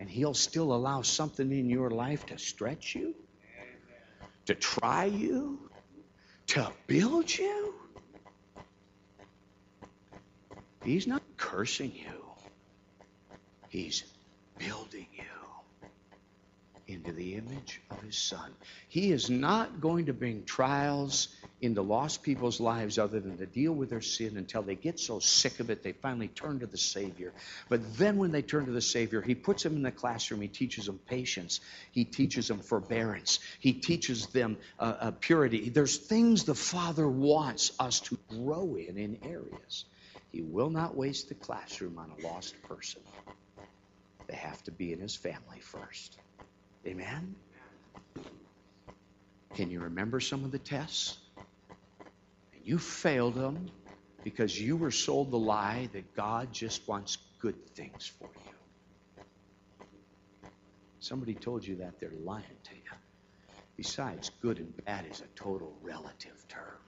And 0.00 0.08
he'll 0.08 0.32
still 0.32 0.72
allow 0.72 1.02
something 1.02 1.52
in 1.52 1.68
your 1.68 1.90
life 1.90 2.24
to 2.26 2.38
stretch 2.38 2.94
you, 2.94 3.14
to 4.46 4.54
try 4.54 5.04
you, 5.04 5.70
to 6.48 6.72
build 6.86 7.36
you. 7.36 7.74
He's 10.82 11.06
not 11.06 11.22
cursing 11.36 11.92
you, 11.94 12.24
he's 13.68 14.04
building 14.56 15.06
you 15.12 15.47
into 16.88 17.12
the 17.12 17.34
image 17.34 17.80
of 17.90 18.00
His 18.00 18.16
Son. 18.16 18.50
He 18.88 19.12
is 19.12 19.28
not 19.28 19.80
going 19.80 20.06
to 20.06 20.14
bring 20.14 20.44
trials 20.44 21.28
into 21.60 21.82
lost 21.82 22.22
people's 22.22 22.60
lives 22.60 22.98
other 22.98 23.20
than 23.20 23.36
to 23.36 23.46
deal 23.46 23.72
with 23.72 23.90
their 23.90 24.00
sin 24.00 24.36
until 24.36 24.62
they 24.62 24.76
get 24.76 24.98
so 24.98 25.18
sick 25.18 25.58
of 25.60 25.70
it 25.70 25.82
they 25.82 25.92
finally 25.92 26.28
turn 26.28 26.60
to 26.60 26.66
the 26.66 26.78
Savior. 26.78 27.34
But 27.68 27.98
then 27.98 28.16
when 28.16 28.30
they 28.30 28.42
turn 28.42 28.66
to 28.66 28.72
the 28.72 28.80
Savior, 28.80 29.20
He 29.20 29.34
puts 29.34 29.64
them 29.64 29.76
in 29.76 29.82
the 29.82 29.90
classroom. 29.90 30.40
He 30.40 30.48
teaches 30.48 30.86
them 30.86 30.98
patience. 31.06 31.60
He 31.92 32.04
teaches 32.04 32.48
them 32.48 32.60
forbearance. 32.60 33.40
He 33.60 33.74
teaches 33.74 34.28
them 34.28 34.56
uh, 34.78 34.94
uh, 35.00 35.10
purity. 35.20 35.68
There's 35.68 35.96
things 35.96 36.44
the 36.44 36.54
Father 36.54 37.08
wants 37.08 37.72
us 37.78 38.00
to 38.00 38.18
grow 38.28 38.76
in 38.76 38.96
in 38.96 39.18
areas. 39.24 39.84
He 40.30 40.42
will 40.42 40.70
not 40.70 40.96
waste 40.96 41.28
the 41.28 41.34
classroom 41.34 41.98
on 41.98 42.10
a 42.10 42.26
lost 42.26 42.54
person. 42.68 43.02
They 44.28 44.36
have 44.36 44.62
to 44.64 44.70
be 44.70 44.92
in 44.92 45.00
His 45.00 45.16
family 45.16 45.60
first. 45.60 46.18
Amen? 46.86 47.34
Can 49.54 49.70
you 49.70 49.80
remember 49.80 50.20
some 50.20 50.44
of 50.44 50.52
the 50.52 50.58
tests? 50.58 51.18
You 52.62 52.78
failed 52.78 53.34
them 53.34 53.70
because 54.24 54.60
you 54.60 54.76
were 54.76 54.90
sold 54.90 55.30
the 55.30 55.38
lie 55.38 55.88
that 55.92 56.14
God 56.14 56.52
just 56.52 56.86
wants 56.86 57.18
good 57.40 57.68
things 57.74 58.12
for 58.18 58.28
you. 58.44 58.54
Somebody 61.00 61.34
told 61.34 61.66
you 61.66 61.76
that, 61.76 61.98
they're 62.00 62.12
lying 62.24 62.44
to 62.64 62.74
you. 62.74 62.82
Besides, 63.76 64.30
good 64.42 64.58
and 64.58 64.84
bad 64.84 65.06
is 65.10 65.22
a 65.22 65.26
total 65.34 65.78
relative 65.82 66.46
term. 66.48 66.78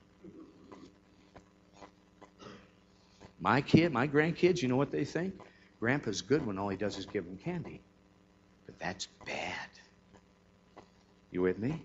My 3.40 3.62
kid, 3.62 3.92
my 3.92 4.06
grandkids, 4.06 4.60
you 4.60 4.68
know 4.68 4.76
what 4.76 4.92
they 4.92 5.04
think? 5.04 5.34
Grandpa's 5.80 6.20
good 6.20 6.44
when 6.44 6.58
all 6.58 6.68
he 6.68 6.76
does 6.76 6.98
is 6.98 7.06
give 7.06 7.24
them 7.24 7.38
candy. 7.38 7.80
But 8.66 8.78
that's 8.78 9.08
bad. 9.24 9.69
You 11.30 11.42
with 11.42 11.58
me? 11.58 11.82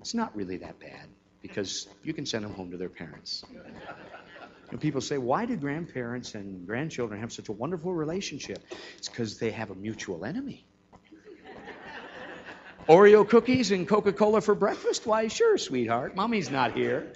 It's 0.00 0.14
not 0.14 0.34
really 0.36 0.58
that 0.58 0.78
bad 0.80 1.08
because 1.42 1.88
you 2.02 2.12
can 2.12 2.26
send 2.26 2.44
them 2.44 2.52
home 2.52 2.70
to 2.72 2.76
their 2.76 2.88
parents. 2.88 3.44
And 4.70 4.80
people 4.80 5.00
say, 5.00 5.18
why 5.18 5.46
do 5.46 5.56
grandparents 5.56 6.34
and 6.34 6.66
grandchildren 6.66 7.20
have 7.20 7.32
such 7.32 7.48
a 7.48 7.52
wonderful 7.52 7.94
relationship? 7.94 8.62
It's 8.98 9.08
because 9.08 9.38
they 9.38 9.50
have 9.52 9.70
a 9.70 9.74
mutual 9.74 10.24
enemy. 10.24 10.66
Oreo 12.88 13.28
cookies 13.28 13.70
and 13.70 13.86
Coca 13.86 14.12
Cola 14.12 14.40
for 14.40 14.54
breakfast? 14.54 15.06
Why, 15.06 15.28
sure, 15.28 15.58
sweetheart. 15.58 16.16
Mommy's 16.16 16.50
not 16.50 16.72
here. 16.72 17.12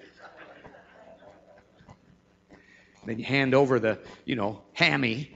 Then 3.06 3.18
you 3.18 3.24
hand 3.24 3.54
over 3.54 3.80
the, 3.80 3.98
you 4.24 4.36
know, 4.36 4.62
hammy, 4.74 5.34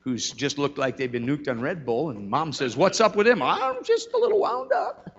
who's 0.00 0.30
just 0.30 0.58
looked 0.58 0.78
like 0.78 0.96
they've 0.96 1.10
been 1.10 1.26
nuked 1.26 1.48
on 1.48 1.60
Red 1.60 1.86
Bull, 1.86 2.10
and 2.10 2.28
mom 2.28 2.52
says, 2.52 2.76
What's 2.76 3.00
up 3.00 3.16
with 3.16 3.26
him? 3.26 3.40
I'm 3.40 3.82
just 3.84 4.12
a 4.12 4.18
little 4.18 4.40
wound 4.40 4.72
up. 4.72 5.13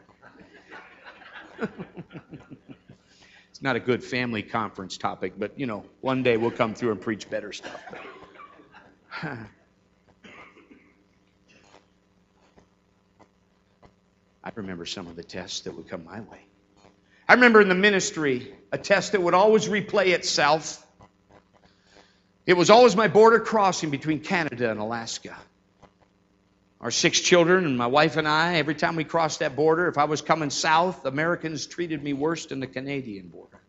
it's 3.49 3.61
not 3.61 3.75
a 3.75 3.79
good 3.79 4.03
family 4.03 4.43
conference 4.43 4.97
topic, 4.97 5.33
but 5.37 5.59
you 5.59 5.65
know, 5.65 5.85
one 6.01 6.23
day 6.23 6.37
we'll 6.37 6.51
come 6.51 6.73
through 6.73 6.91
and 6.91 7.01
preach 7.01 7.29
better 7.29 7.53
stuff. 7.53 7.81
I 9.21 9.37
remember 14.53 14.85
some 14.85 15.07
of 15.07 15.15
the 15.15 15.23
tests 15.23 15.61
that 15.61 15.75
would 15.75 15.87
come 15.87 16.05
my 16.05 16.21
way. 16.21 16.45
I 17.27 17.33
remember 17.33 17.61
in 17.61 17.69
the 17.69 17.75
ministry 17.75 18.53
a 18.71 18.77
test 18.77 19.13
that 19.13 19.21
would 19.21 19.33
always 19.33 19.67
replay 19.67 20.07
itself. 20.07 20.85
It 22.45 22.53
was 22.53 22.69
always 22.69 22.95
my 22.95 23.07
border 23.07 23.39
crossing 23.39 23.89
between 23.89 24.19
Canada 24.19 24.69
and 24.69 24.79
Alaska 24.79 25.35
our 26.81 26.91
six 26.91 27.19
children 27.19 27.65
and 27.65 27.77
my 27.77 27.87
wife 27.87 28.17
and 28.17 28.27
I, 28.27 28.55
every 28.55 28.75
time 28.75 28.95
we 28.95 29.03
crossed 29.03 29.39
that 29.39 29.55
border, 29.55 29.87
if 29.87 29.97
I 29.97 30.05
was 30.05 30.21
coming 30.21 30.49
south, 30.49 31.05
Americans 31.05 31.65
treated 31.67 32.03
me 32.03 32.13
worse 32.13 32.45
than 32.45 32.59
the 32.59 32.67
Canadian 32.67 33.29
border. 33.29 33.61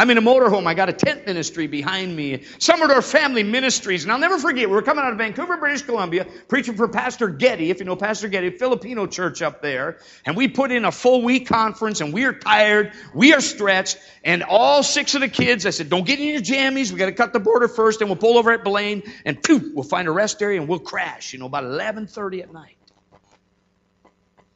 I'm 0.00 0.08
in 0.08 0.16
a 0.16 0.22
motorhome. 0.22 0.66
I 0.66 0.72
got 0.72 0.88
a 0.88 0.94
tent 0.94 1.26
ministry 1.26 1.66
behind 1.66 2.16
me. 2.16 2.44
Some 2.58 2.80
of 2.80 2.90
our 2.90 3.02
family 3.02 3.42
ministries. 3.42 4.02
And 4.02 4.10
I'll 4.10 4.18
never 4.18 4.38
forget, 4.38 4.66
we 4.66 4.74
were 4.74 4.80
coming 4.80 5.04
out 5.04 5.12
of 5.12 5.18
Vancouver, 5.18 5.58
British 5.58 5.82
Columbia, 5.82 6.26
preaching 6.48 6.74
for 6.74 6.88
Pastor 6.88 7.28
Getty, 7.28 7.68
if 7.68 7.80
you 7.80 7.84
know 7.84 7.96
Pastor 7.96 8.28
Getty, 8.28 8.48
Filipino 8.56 9.06
church 9.06 9.42
up 9.42 9.60
there. 9.60 9.98
And 10.24 10.38
we 10.38 10.48
put 10.48 10.72
in 10.72 10.86
a 10.86 10.90
full 10.90 11.20
week 11.20 11.48
conference 11.48 12.00
and 12.00 12.14
we 12.14 12.24
are 12.24 12.32
tired. 12.32 12.92
We 13.12 13.34
are 13.34 13.42
stretched. 13.42 13.98
And 14.24 14.42
all 14.42 14.82
six 14.82 15.14
of 15.16 15.20
the 15.20 15.28
kids, 15.28 15.66
I 15.66 15.70
said, 15.70 15.90
don't 15.90 16.06
get 16.06 16.18
in 16.18 16.28
your 16.28 16.40
jammies. 16.40 16.90
We 16.90 16.98
got 16.98 17.04
to 17.04 17.12
cut 17.12 17.34
the 17.34 17.38
border 17.38 17.68
first 17.68 18.00
and 18.00 18.08
we'll 18.08 18.16
pull 18.16 18.38
over 18.38 18.52
at 18.52 18.64
Blaine 18.64 19.02
and 19.26 19.42
poof, 19.42 19.64
we'll 19.74 19.84
find 19.84 20.08
a 20.08 20.12
rest 20.12 20.40
area 20.40 20.58
and 20.58 20.66
we'll 20.66 20.78
crash, 20.78 21.34
you 21.34 21.38
know, 21.38 21.44
about 21.44 21.64
1130 21.64 22.40
at 22.40 22.50
night. 22.50 22.78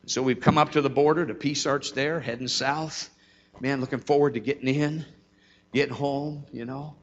So 0.06 0.22
we've 0.22 0.40
come 0.40 0.56
up 0.56 0.72
to 0.72 0.80
the 0.80 0.88
border 0.88 1.26
to 1.26 1.34
Peace 1.34 1.66
Arch 1.66 1.92
there, 1.92 2.18
heading 2.18 2.48
south. 2.48 3.10
Man, 3.60 3.82
looking 3.82 4.00
forward 4.00 4.34
to 4.34 4.40
getting 4.40 4.74
in 4.74 5.04
getting 5.74 5.94
home, 5.94 6.46
you 6.52 6.64
know. 6.64 6.94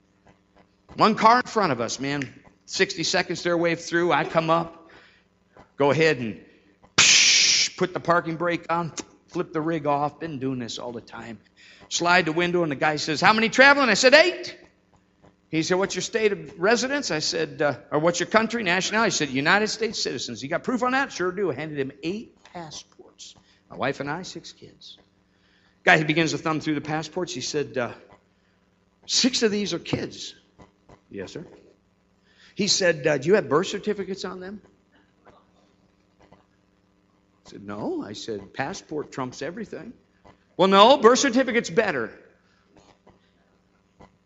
One 0.95 1.15
car 1.15 1.41
in 1.41 1.45
front 1.45 1.72
of 1.72 1.82
us, 1.82 1.99
man. 1.99 2.34
60 2.65 3.03
seconds 3.03 3.43
their 3.43 3.57
way 3.57 3.76
through. 3.76 4.13
I 4.13 4.24
come 4.24 4.49
up, 4.49 4.89
go 5.78 5.91
ahead 5.91 6.17
and 6.17 6.39
put 7.78 7.93
the 7.93 7.99
parking 7.99 8.38
brake 8.38 8.65
on, 8.69 8.93
flip 9.28 9.51
the 9.51 9.61
rig 9.61 9.86
off. 9.86 10.19
Been 10.19 10.39
doing 10.39 10.57
this 10.57 10.80
all 10.80 10.93
the 10.93 11.01
time. 11.01 11.38
Slide 11.89 12.26
the 12.26 12.32
window, 12.32 12.63
and 12.63 12.72
the 12.72 12.78
guy 12.78 12.95
says, 12.95 13.19
How 13.19 13.34
many 13.34 13.49
traveling? 13.49 13.89
I 13.89 13.95
said, 13.95 14.13
Eight. 14.13 14.57
He 15.49 15.63
said, 15.63 15.78
What's 15.78 15.95
your 15.95 16.01
state 16.01 16.32
of 16.32 16.57
residence? 16.57 17.11
I 17.11 17.19
said, 17.19 17.61
uh, 17.61 17.76
Or 17.91 17.99
what's 17.99 18.22
your 18.22 18.28
country, 18.28 18.63
nationality? 18.63 19.07
I 19.07 19.09
said, 19.09 19.30
United 19.30 19.67
States 19.67 20.01
citizens. 20.01 20.41
You 20.41 20.47
got 20.47 20.63
proof 20.63 20.82
on 20.82 20.93
that? 20.93 21.11
Sure 21.11 21.34
do. 21.34 21.51
I 21.51 21.55
handed 21.55 21.78
him 21.78 21.91
eight 22.03 22.41
passports. 22.53 23.36
My 23.69 23.76
wife 23.76 23.99
and 23.99 24.09
I, 24.09 24.22
six 24.22 24.53
kids. 24.53 24.97
Guy, 25.84 25.97
he 25.97 26.05
begins 26.05 26.32
to 26.32 26.38
thumb 26.38 26.61
through 26.61 26.76
the 26.76 26.82
passports. 26.82 27.34
He 27.34 27.41
said, 27.41 27.78
uh, 27.78 27.91
Six 29.05 29.43
of 29.43 29.51
these 29.51 29.73
are 29.73 29.79
kids. 29.79 30.35
Yes, 31.09 31.33
sir. 31.33 31.45
He 32.55 32.67
said, 32.67 33.07
uh, 33.07 33.17
Do 33.17 33.27
you 33.27 33.35
have 33.35 33.49
birth 33.49 33.67
certificates 33.67 34.25
on 34.25 34.39
them? 34.39 34.61
I 35.27 37.49
said, 37.49 37.63
No. 37.63 38.03
I 38.03 38.13
said, 38.13 38.53
Passport 38.53 39.11
trumps 39.11 39.41
everything. 39.41 39.93
Well, 40.57 40.67
no, 40.67 40.97
birth 40.97 41.19
certificate's 41.19 41.69
better. 41.69 42.11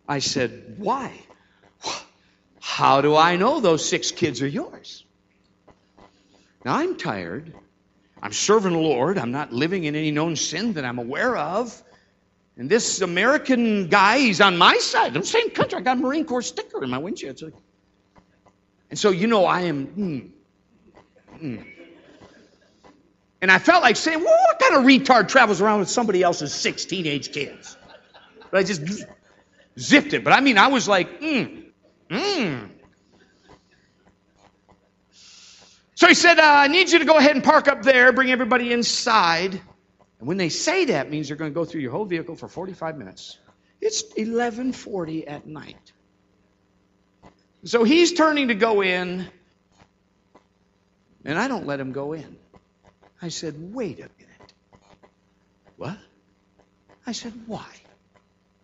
I 0.07 0.19
said, 0.19 0.75
Why? 0.77 1.19
How 2.59 3.01
do 3.01 3.15
I 3.15 3.37
know 3.37 3.61
those 3.61 3.87
six 3.87 4.11
kids 4.11 4.41
are 4.41 4.47
yours? 4.47 5.05
Now, 6.65 6.75
I'm 6.75 6.97
tired. 6.97 7.53
I'm 8.21 8.33
serving 8.33 8.73
the 8.73 8.79
Lord. 8.79 9.17
I'm 9.17 9.31
not 9.31 9.53
living 9.53 9.83
in 9.83 9.95
any 9.95 10.11
known 10.11 10.35
sin 10.35 10.73
that 10.73 10.83
I'm 10.83 10.97
aware 10.97 11.37
of. 11.37 11.81
And 12.57 12.69
this 12.69 13.01
American 13.01 13.89
guy, 13.89 14.19
he's 14.19 14.39
on 14.39 14.57
my 14.57 14.77
side, 14.77 15.13
the 15.13 15.25
same 15.25 15.49
country. 15.49 15.77
I 15.77 15.81
got 15.81 15.97
a 15.97 15.99
Marine 15.99 16.25
Corps 16.25 16.41
sticker 16.41 16.83
in 16.83 16.89
my 16.89 16.97
windshield. 16.97 17.41
And 18.89 18.97
so, 18.97 19.09
you 19.09 19.27
know, 19.27 19.45
I 19.45 19.61
am. 19.61 19.87
Mm, 19.87 20.29
mm. 21.41 21.65
And 23.41 23.51
I 23.51 23.59
felt 23.59 23.83
like 23.83 23.97
saying, 23.97 24.23
well, 24.23 24.37
what 24.47 24.59
kind 24.59 24.75
of 24.75 24.83
retard 24.83 25.27
travels 25.27 25.61
around 25.61 25.79
with 25.79 25.89
somebody 25.89 26.23
else's 26.23 26.53
six 26.53 26.85
teenage 26.85 27.33
kids? 27.33 27.75
But 28.49 28.59
I 28.59 28.63
just 28.63 28.81
zipped 29.77 30.13
it. 30.13 30.23
But 30.23 30.33
I 30.33 30.39
mean, 30.39 30.57
I 30.57 30.67
was 30.67 30.87
like, 30.87 31.19
mm. 31.19 31.65
So 35.95 36.07
he 36.07 36.13
said, 36.13 36.39
uh, 36.39 36.43
I 36.43 36.67
need 36.67 36.91
you 36.91 36.99
to 36.99 37.05
go 37.05 37.17
ahead 37.17 37.35
and 37.35 37.43
park 37.43 37.67
up 37.67 37.83
there, 37.83 38.11
bring 38.13 38.31
everybody 38.31 38.71
inside. 38.71 39.59
And 40.25 40.27
when 40.29 40.37
they 40.37 40.49
say 40.49 40.85
that, 40.85 41.11
means 41.11 41.27
they're 41.27 41.37
going 41.37 41.51
to 41.51 41.53
go 41.53 41.65
through 41.65 41.81
your 41.81 41.91
whole 41.91 42.05
vehicle 42.05 42.35
for 42.35 42.47
45 42.47 42.97
minutes. 42.97 43.37
It's 43.79 44.01
11:40 44.15 45.25
at 45.27 45.45
night. 45.45 45.93
So 47.63 47.83
he's 47.83 48.11
turning 48.11 48.47
to 48.47 48.55
go 48.55 48.81
in, 48.81 49.31
and 51.25 51.37
I 51.37 51.47
don't 51.47 51.67
let 51.67 51.79
him 51.79 51.91
go 51.91 52.13
in. 52.13 52.39
I 53.21 53.29
said, 53.29 53.53
"Wait 53.59 53.99
a 53.99 54.09
minute." 54.17 54.53
What? 55.75 55.99
I 57.05 57.11
said, 57.11 57.33
"Why?" 57.45 57.71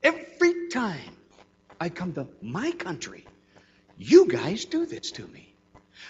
Every 0.02 0.70
time 0.70 1.16
I 1.80 1.90
come 1.90 2.14
to 2.14 2.28
my 2.42 2.72
country, 2.72 3.28
you 3.96 4.26
guys 4.26 4.66
do 4.66 4.88
this 4.88 5.12
to 5.12 5.28
me. 5.28 5.56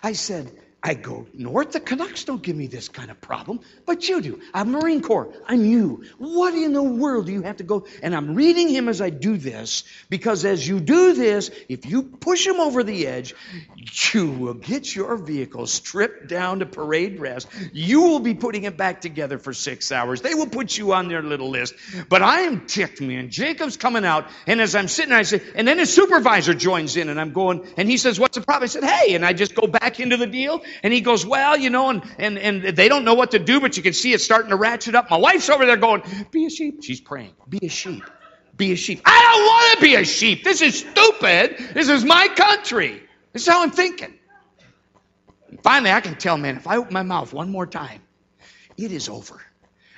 I 0.02 0.14
said, 0.14 0.50
I 0.84 0.96
go 0.96 1.28
north. 1.36 1.74
The 1.74 1.80
Canucks 1.80 2.24
don't 2.24 2.42
give 2.42 2.56
me 2.56 2.66
this 2.66 2.90
kind 2.90 3.12
of 3.12 3.22
problem, 3.22 3.60
but 3.86 4.10
you 4.10 4.20
do. 4.20 4.42
I'm 4.52 4.72
Marine 4.72 5.04
Corps. 5.04 5.32
I'm 5.46 5.64
you. 5.64 6.06
What 6.18 6.56
in 6.56 6.74
the 6.74 6.82
world 6.82 7.28
do 7.28 7.32
you 7.32 7.44
have 7.44 7.58
to 7.58 7.64
go? 7.64 7.86
And 8.02 8.16
I'm 8.16 8.34
reading 8.34 8.68
him 8.68 8.90
as 8.90 9.00
I 9.00 9.12
do 9.12 9.38
this 9.38 9.84
because 10.10 10.44
as 10.44 10.68
you 10.68 10.80
do 10.80 11.14
this, 11.14 11.52
if 11.70 11.86
you 11.86 12.02
push 12.02 12.48
him 12.48 12.60
over 12.60 12.84
the 12.84 13.06
edge, 13.06 13.36
you 14.12 14.32
will 14.32 14.56
get 14.56 14.96
your 14.96 15.18
vehicle 15.18 15.68
stripped 15.68 16.28
down 16.28 16.60
to 16.60 16.66
parade 16.66 17.20
rest. 17.20 17.48
You 17.74 18.02
will 18.02 18.20
be 18.20 18.34
putting 18.34 18.64
it 18.64 18.76
back 18.76 19.02
together 19.02 19.38
for 19.38 19.54
six 19.54 19.92
hours. 19.92 20.22
They 20.22 20.34
will 20.34 20.50
put 20.50 20.76
you 20.76 20.94
on 20.94 21.10
their 21.10 21.22
little 21.22 21.52
list. 21.52 21.76
But 22.10 22.24
I 22.24 22.42
am 22.42 22.66
ticked, 22.66 23.02
man. 23.02 23.30
Jacob's 23.30 23.78
coming 23.78 24.04
out, 24.04 24.28
and 24.48 24.60
as 24.60 24.74
I'm 24.74 24.88
sitting, 24.88 25.12
there, 25.12 25.20
I 25.20 25.24
say, 25.24 25.42
and 25.54 25.68
then 25.68 25.78
his 25.78 25.94
supervisor 25.94 26.56
joins 26.56 26.98
in, 26.98 27.10
and 27.10 27.22
I'm 27.22 27.34
going, 27.34 27.68
and 27.78 27.88
he 27.88 27.98
says, 27.98 28.20
"What's 28.20 28.38
the 28.38 28.44
problem?" 28.44 28.64
I 28.64 28.68
said, 28.68 28.84
"Hey," 28.84 29.14
and 29.14 29.24
I 29.24 29.34
just 29.34 29.54
go 29.54 29.68
back 29.68 30.00
into 30.00 30.18
the 30.18 30.28
deal. 30.28 30.64
And 30.84 30.94
he 30.94 31.02
goes, 31.02 31.26
well, 31.26 31.58
you 31.58 31.70
know, 31.70 31.90
and, 31.90 32.04
and, 32.18 32.38
and 32.38 32.76
they 32.76 32.90
don't 32.90 33.06
know 33.06 33.14
what 33.14 33.32
to 33.32 33.40
do, 33.40 33.60
but 33.60 33.78
you 33.78 33.84
can 33.84 33.94
see 33.94 34.14
it 34.14 34.22
starting 34.22 34.50
to 34.50 34.56
ratchet 34.56 34.96
up. 34.96 35.10
My 35.10 35.18
wife's 35.18 35.50
over 35.50 35.66
there 35.66 35.78
going, 35.78 36.04
be 36.32 36.46
a 36.46 36.50
sheep. 36.50 36.84
She's 36.84 37.02
praying, 37.02 37.34
be 37.48 37.60
a 37.64 37.70
sheep. 37.70 38.04
Be 38.58 38.74
a 38.74 38.76
sheep. 38.76 39.02
I 39.06 39.32
don't 39.32 39.46
want 39.46 39.80
to 39.80 39.82
be 39.82 39.96
a 39.96 40.04
sheep. 40.04 40.44
This 40.44 40.62
is 40.62 40.80
stupid. 40.80 41.58
This 41.74 41.90
is 41.90 42.04
my 42.04 42.28
country. 42.28 43.02
This 43.32 43.44
is 43.44 43.48
how 43.48 43.64
I'm 43.64 43.72
thinking. 43.72 44.14
Finally, 45.64 45.92
I 45.92 46.02
can 46.02 46.16
tell, 46.16 46.38
man, 46.38 46.58
if 46.58 46.68
I 46.68 46.78
open 46.78 46.94
my 46.94 47.04
mouth 47.04 47.34
one 47.34 47.50
more 47.50 47.66
time, 47.66 48.02
it 48.78 48.92
is 48.92 49.10
over. 49.10 49.42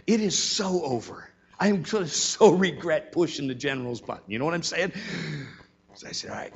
It 0.06 0.22
is 0.22 0.38
so 0.38 0.84
over. 0.84 1.30
I 1.60 1.70
am 1.70 1.86
so, 1.86 2.06
so 2.06 2.52
regret 2.52 3.12
pushing 3.12 3.48
the 3.48 3.56
general's 3.56 4.02
button. 4.02 4.24
You 4.28 4.40
know 4.40 4.46
what 4.46 4.54
I'm 4.54 4.64
saying? 4.64 4.94
So 5.96 6.08
I 6.08 6.12
said, 6.12 6.32
all 6.32 6.38
right, 6.38 6.54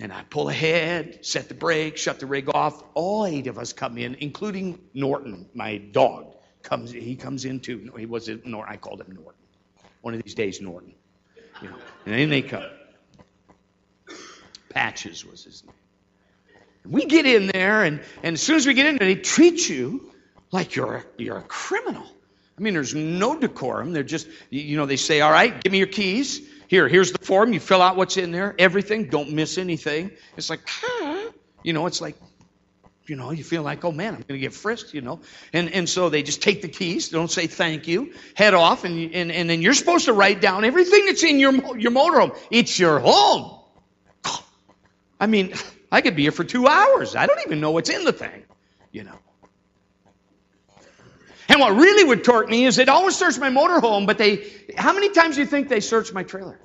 and 0.00 0.12
I 0.12 0.22
pull 0.22 0.48
ahead, 0.48 1.24
set 1.24 1.48
the 1.48 1.54
brake, 1.54 1.98
shut 1.98 2.18
the 2.18 2.26
rig 2.26 2.48
off. 2.52 2.82
All 2.94 3.26
eight 3.26 3.46
of 3.46 3.58
us 3.58 3.72
come 3.74 3.98
in, 3.98 4.16
including 4.16 4.80
Norton, 4.94 5.48
my 5.54 5.76
dog. 5.76 6.34
Comes 6.62 6.90
he 6.90 7.16
comes 7.16 7.44
in 7.44 7.60
too. 7.60 7.92
He 7.96 8.06
was 8.06 8.28
Norton. 8.28 8.64
I 8.66 8.76
called 8.76 9.00
him 9.00 9.14
Norton. 9.14 9.40
One 10.00 10.14
of 10.14 10.22
these 10.22 10.34
days, 10.34 10.60
Norton. 10.60 10.94
You 11.62 11.68
know, 11.68 11.76
and 12.06 12.14
then 12.14 12.30
they 12.30 12.42
come. 12.42 12.64
Patches 14.70 15.24
was 15.24 15.44
his 15.44 15.64
name. 15.64 15.74
We 16.86 17.04
get 17.06 17.26
in 17.26 17.46
there, 17.46 17.84
and, 17.84 18.00
and 18.22 18.34
as 18.34 18.40
soon 18.40 18.56
as 18.56 18.66
we 18.66 18.74
get 18.74 18.86
in 18.86 18.96
there, 18.96 19.06
they 19.06 19.20
treat 19.20 19.68
you 19.68 20.12
like 20.50 20.76
you're 20.76 20.96
a, 20.96 21.04
you're 21.18 21.38
a 21.38 21.42
criminal. 21.42 22.06
I 22.56 22.62
mean, 22.62 22.74
there's 22.74 22.94
no 22.94 23.38
decorum. 23.38 23.92
They're 23.92 24.02
just, 24.02 24.28
you 24.48 24.76
know, 24.76 24.86
they 24.86 24.96
say, 24.96 25.20
all 25.20 25.30
right, 25.30 25.62
give 25.62 25.72
me 25.72 25.78
your 25.78 25.86
keys. 25.86 26.40
Here, 26.70 26.86
here's 26.86 27.10
the 27.10 27.18
form. 27.18 27.52
You 27.52 27.58
fill 27.58 27.82
out 27.82 27.96
what's 27.96 28.16
in 28.16 28.30
there, 28.30 28.54
everything. 28.56 29.08
Don't 29.08 29.32
miss 29.32 29.58
anything. 29.58 30.12
It's 30.36 30.48
like, 30.48 30.60
you 31.64 31.72
know, 31.72 31.86
it's 31.86 32.00
like, 32.00 32.14
you 33.06 33.16
know, 33.16 33.32
you 33.32 33.42
feel 33.42 33.64
like, 33.64 33.84
oh 33.84 33.90
man, 33.90 34.14
I'm 34.14 34.20
going 34.20 34.38
to 34.38 34.38
get 34.38 34.52
frisked, 34.52 34.94
you 34.94 35.00
know. 35.00 35.18
And, 35.52 35.74
and 35.74 35.88
so 35.88 36.10
they 36.10 36.22
just 36.22 36.42
take 36.42 36.62
the 36.62 36.68
keys, 36.68 37.08
don't 37.08 37.28
say 37.28 37.48
thank 37.48 37.88
you, 37.88 38.14
head 38.36 38.54
off, 38.54 38.84
and, 38.84 39.12
and, 39.12 39.32
and 39.32 39.50
then 39.50 39.62
you're 39.62 39.74
supposed 39.74 40.04
to 40.04 40.12
write 40.12 40.40
down 40.40 40.64
everything 40.64 41.06
that's 41.06 41.24
in 41.24 41.40
your, 41.40 41.52
your 41.76 41.90
motorhome. 41.90 42.38
It's 42.52 42.78
your 42.78 43.00
home. 43.00 43.58
I 45.18 45.26
mean, 45.26 45.54
I 45.90 46.02
could 46.02 46.14
be 46.14 46.22
here 46.22 46.30
for 46.30 46.44
two 46.44 46.68
hours. 46.68 47.16
I 47.16 47.26
don't 47.26 47.40
even 47.44 47.58
know 47.58 47.72
what's 47.72 47.90
in 47.90 48.04
the 48.04 48.12
thing, 48.12 48.44
you 48.92 49.02
know. 49.02 49.18
And 51.50 51.58
what 51.58 51.74
really 51.74 52.04
would 52.04 52.22
torque 52.22 52.48
me 52.48 52.64
is 52.64 52.76
they'd 52.76 52.88
always 52.88 53.16
search 53.16 53.36
my 53.38 53.50
motorhome, 53.50 54.06
but 54.06 54.18
they, 54.18 54.46
how 54.76 54.92
many 54.92 55.10
times 55.10 55.34
do 55.34 55.40
you 55.40 55.48
think 55.48 55.68
they 55.68 55.80
searched 55.80 56.14
my 56.14 56.22
trailer? 56.22 56.60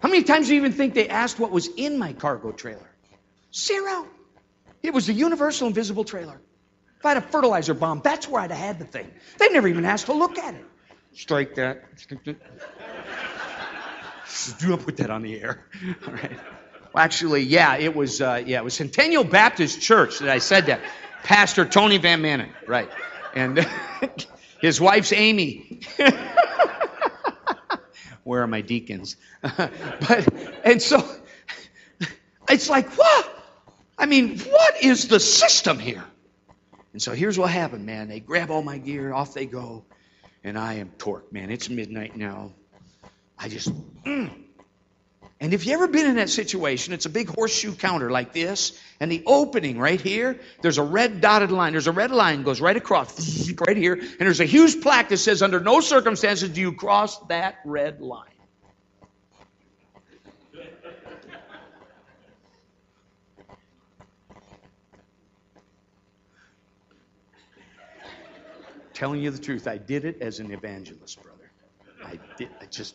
How 0.00 0.08
many 0.08 0.24
times 0.24 0.48
do 0.48 0.54
you 0.54 0.60
even 0.60 0.72
think 0.72 0.94
they 0.94 1.08
asked 1.08 1.38
what 1.38 1.52
was 1.52 1.68
in 1.68 1.96
my 1.96 2.12
cargo 2.12 2.50
trailer? 2.50 2.90
Zero. 3.54 4.08
It 4.82 4.92
was 4.92 5.06
the 5.06 5.12
universal 5.12 5.68
invisible 5.68 6.02
trailer. 6.02 6.40
If 6.98 7.06
I 7.06 7.10
had 7.10 7.18
a 7.18 7.20
fertilizer 7.20 7.72
bomb, 7.72 8.00
that's 8.02 8.28
where 8.28 8.42
I'd 8.42 8.50
have 8.50 8.58
had 8.58 8.78
the 8.80 8.84
thing. 8.84 9.08
They 9.38 9.50
never 9.50 9.68
even 9.68 9.84
asked 9.84 10.06
to 10.06 10.12
look 10.12 10.38
at 10.38 10.54
it. 10.54 10.64
Strike 11.12 11.54
that. 11.54 11.84
Do 14.58 14.68
not 14.68 14.80
put 14.80 14.96
that 14.96 15.10
on 15.10 15.22
the 15.22 15.40
air. 15.40 15.64
All 16.06 16.14
right. 16.14 16.38
Well, 16.92 17.04
actually, 17.04 17.42
yeah, 17.42 17.76
it 17.76 17.94
was. 17.94 18.20
Uh, 18.20 18.42
yeah, 18.44 18.58
it 18.58 18.64
was 18.64 18.74
Centennial 18.74 19.24
Baptist 19.24 19.80
Church 19.80 20.18
that 20.18 20.28
I 20.28 20.38
said 20.38 20.66
that. 20.66 20.80
Pastor 21.22 21.64
Tony 21.64 21.98
Van 21.98 22.20
Manen, 22.20 22.48
right? 22.66 22.90
And 23.34 23.66
his 24.60 24.80
wife's 24.80 25.12
Amy. 25.12 25.80
Where 28.24 28.42
are 28.42 28.46
my 28.46 28.60
deacons? 28.60 29.16
but 29.42 30.28
and 30.64 30.80
so 30.80 31.04
it's 32.48 32.70
like 32.70 32.88
what? 32.96 33.28
I 33.98 34.06
mean, 34.06 34.38
what 34.38 34.82
is 34.82 35.08
the 35.08 35.18
system 35.20 35.78
here? 35.78 36.04
And 36.92 37.02
so 37.02 37.12
here's 37.12 37.38
what 37.38 37.50
happened, 37.50 37.86
man. 37.86 38.08
They 38.08 38.20
grab 38.20 38.50
all 38.50 38.62
my 38.62 38.78
gear, 38.78 39.12
off 39.12 39.34
they 39.34 39.46
go, 39.46 39.84
and 40.44 40.58
I 40.58 40.74
am 40.74 40.90
torqued, 40.98 41.32
man. 41.32 41.50
It's 41.50 41.68
midnight 41.68 42.16
now. 42.16 42.52
I 43.38 43.48
just. 43.48 43.72
Mm, 44.04 44.30
and 45.42 45.52
if 45.52 45.66
you 45.66 45.74
ever 45.74 45.88
been 45.88 46.06
in 46.06 46.14
that 46.16 46.30
situation, 46.30 46.94
it's 46.94 47.06
a 47.06 47.10
big 47.10 47.28
horseshoe 47.28 47.74
counter 47.74 48.12
like 48.12 48.32
this, 48.32 48.80
and 49.00 49.10
the 49.10 49.24
opening 49.26 49.76
right 49.76 50.00
here, 50.00 50.38
there's 50.60 50.78
a 50.78 50.84
red 50.84 51.20
dotted 51.20 51.50
line. 51.50 51.72
There's 51.72 51.88
a 51.88 51.92
red 51.92 52.12
line 52.12 52.44
goes 52.44 52.60
right 52.60 52.76
across, 52.76 53.50
right 53.66 53.76
here, 53.76 53.94
and 53.94 54.20
there's 54.20 54.38
a 54.38 54.44
huge 54.44 54.80
plaque 54.80 55.08
that 55.08 55.16
says, 55.16 55.42
"Under 55.42 55.58
no 55.58 55.80
circumstances 55.80 56.48
do 56.50 56.60
you 56.60 56.74
cross 56.74 57.18
that 57.26 57.56
red 57.64 58.00
line." 58.00 58.28
Telling 68.94 69.20
you 69.20 69.32
the 69.32 69.40
truth, 69.40 69.66
I 69.66 69.78
did 69.78 70.04
it 70.04 70.22
as 70.22 70.38
an 70.38 70.52
evangelist, 70.52 71.20
brother. 71.20 71.50
I 72.04 72.20
did. 72.36 72.50
I 72.60 72.66
just 72.66 72.94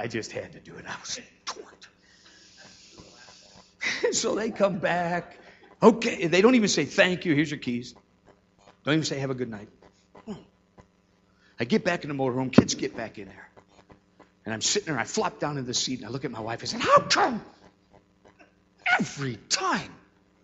I 0.00 0.06
just 0.06 0.32
had 0.32 0.52
to 0.54 0.60
do 0.60 0.74
it. 0.76 0.86
I 0.88 0.96
was 0.98 1.20
torqued. 1.44 1.88
so 4.14 4.34
they 4.34 4.50
come 4.50 4.78
back. 4.78 5.36
Okay, 5.82 6.26
they 6.26 6.40
don't 6.40 6.54
even 6.54 6.68
say 6.68 6.86
thank 6.86 7.26
you. 7.26 7.34
Here's 7.34 7.50
your 7.50 7.60
keys. 7.60 7.94
Don't 8.84 8.94
even 8.94 9.04
say 9.04 9.18
have 9.18 9.28
a 9.28 9.34
good 9.34 9.50
night. 9.50 9.68
I 11.58 11.64
get 11.64 11.84
back 11.84 12.04
in 12.04 12.08
the 12.08 12.14
motorhome. 12.14 12.50
Kids 12.50 12.74
get 12.74 12.96
back 12.96 13.18
in 13.18 13.28
there. 13.28 13.50
And 14.46 14.54
I'm 14.54 14.62
sitting 14.62 14.86
there. 14.86 14.98
I 14.98 15.04
flop 15.04 15.38
down 15.38 15.58
in 15.58 15.66
the 15.66 15.74
seat 15.74 15.98
and 15.98 16.08
I 16.08 16.10
look 16.10 16.24
at 16.24 16.30
my 16.30 16.40
wife. 16.40 16.60
I 16.62 16.64
said, 16.64 16.80
How 16.80 17.00
come 17.00 17.44
every 18.98 19.36
time 19.50 19.92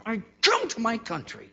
I 0.05 0.21
come 0.43 0.69
to 0.69 0.81
my 0.81 0.99
country, 0.99 1.49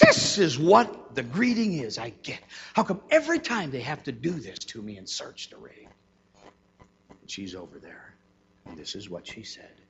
this 0.00 0.38
is 0.38 0.58
what 0.58 1.14
the 1.14 1.22
greeting 1.22 1.74
is 1.74 1.96
I 1.96 2.08
get? 2.08 2.40
How 2.74 2.82
come 2.82 3.00
every 3.08 3.38
time 3.38 3.70
they 3.70 3.82
have 3.82 4.02
to 4.04 4.12
do 4.12 4.32
this 4.32 4.58
to 4.70 4.82
me 4.82 4.96
and 4.96 5.08
search 5.08 5.50
the 5.50 5.58
rig? 5.58 5.89
She's 7.30 7.54
over 7.54 7.78
there. 7.78 8.14
And 8.66 8.76
this 8.76 8.94
is 8.94 9.08
what 9.08 9.26
she 9.26 9.42
said. 9.42 9.80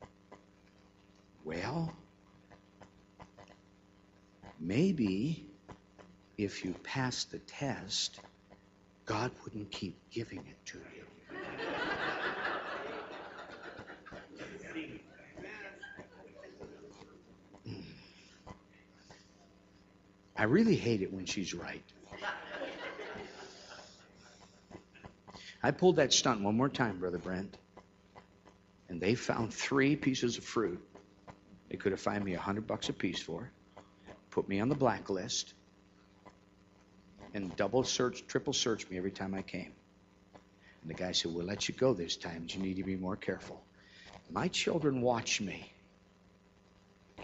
Well, 1.44 1.92
maybe 4.60 5.46
if 6.38 6.64
you 6.64 6.74
pass 6.84 7.24
the 7.24 7.38
test, 7.40 8.20
God 9.06 9.32
wouldn't 9.44 9.70
keep 9.70 9.96
giving 10.10 10.38
it 10.38 10.66
to 10.66 10.78
you. 10.78 11.04
Hmm. 17.66 17.80
I 20.36 20.44
really 20.44 20.76
hate 20.76 21.02
it 21.02 21.12
when 21.12 21.26
she's 21.26 21.52
right. 21.54 21.84
I 25.62 25.72
pulled 25.72 25.96
that 25.96 26.12
stunt 26.12 26.42
one 26.42 26.56
more 26.56 26.68
time, 26.70 26.98
Brother 27.00 27.18
Brent, 27.18 27.56
and 28.88 29.00
they 29.00 29.14
found 29.14 29.54
three 29.54 29.96
pieces 29.96 30.38
of 30.38 30.44
fruit 30.44 30.80
they 31.70 31.76
could 31.76 31.92
have 31.92 32.00
fined 32.00 32.24
me 32.24 32.34
a 32.34 32.40
hundred 32.40 32.66
bucks 32.66 32.88
a 32.88 32.92
piece 32.92 33.22
for, 33.22 33.52
put 34.30 34.48
me 34.48 34.60
on 34.60 34.68
the 34.68 34.74
blacklist, 34.74 35.54
and 37.34 37.56
double 37.56 37.84
search, 37.84 38.26
triple 38.26 38.52
search 38.52 38.88
me 38.90 38.98
every 38.98 39.12
time 39.12 39.34
I 39.34 39.42
came. 39.42 39.72
And 40.82 40.90
the 40.90 40.94
guy 40.94 41.12
said, 41.12 41.32
We'll 41.32 41.46
let 41.46 41.68
you 41.68 41.74
go 41.74 41.94
this 41.94 42.16
time, 42.16 42.42
but 42.42 42.54
you 42.54 42.62
need 42.62 42.76
to 42.76 42.84
be 42.84 42.96
more 42.96 43.16
careful. 43.16 43.64
My 44.30 44.48
children 44.48 45.02
watch 45.02 45.40
me 45.40 45.72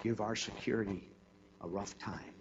give 0.02 0.20
our 0.20 0.36
security 0.36 1.10
a 1.60 1.68
rough 1.68 1.98
time. 1.98 2.34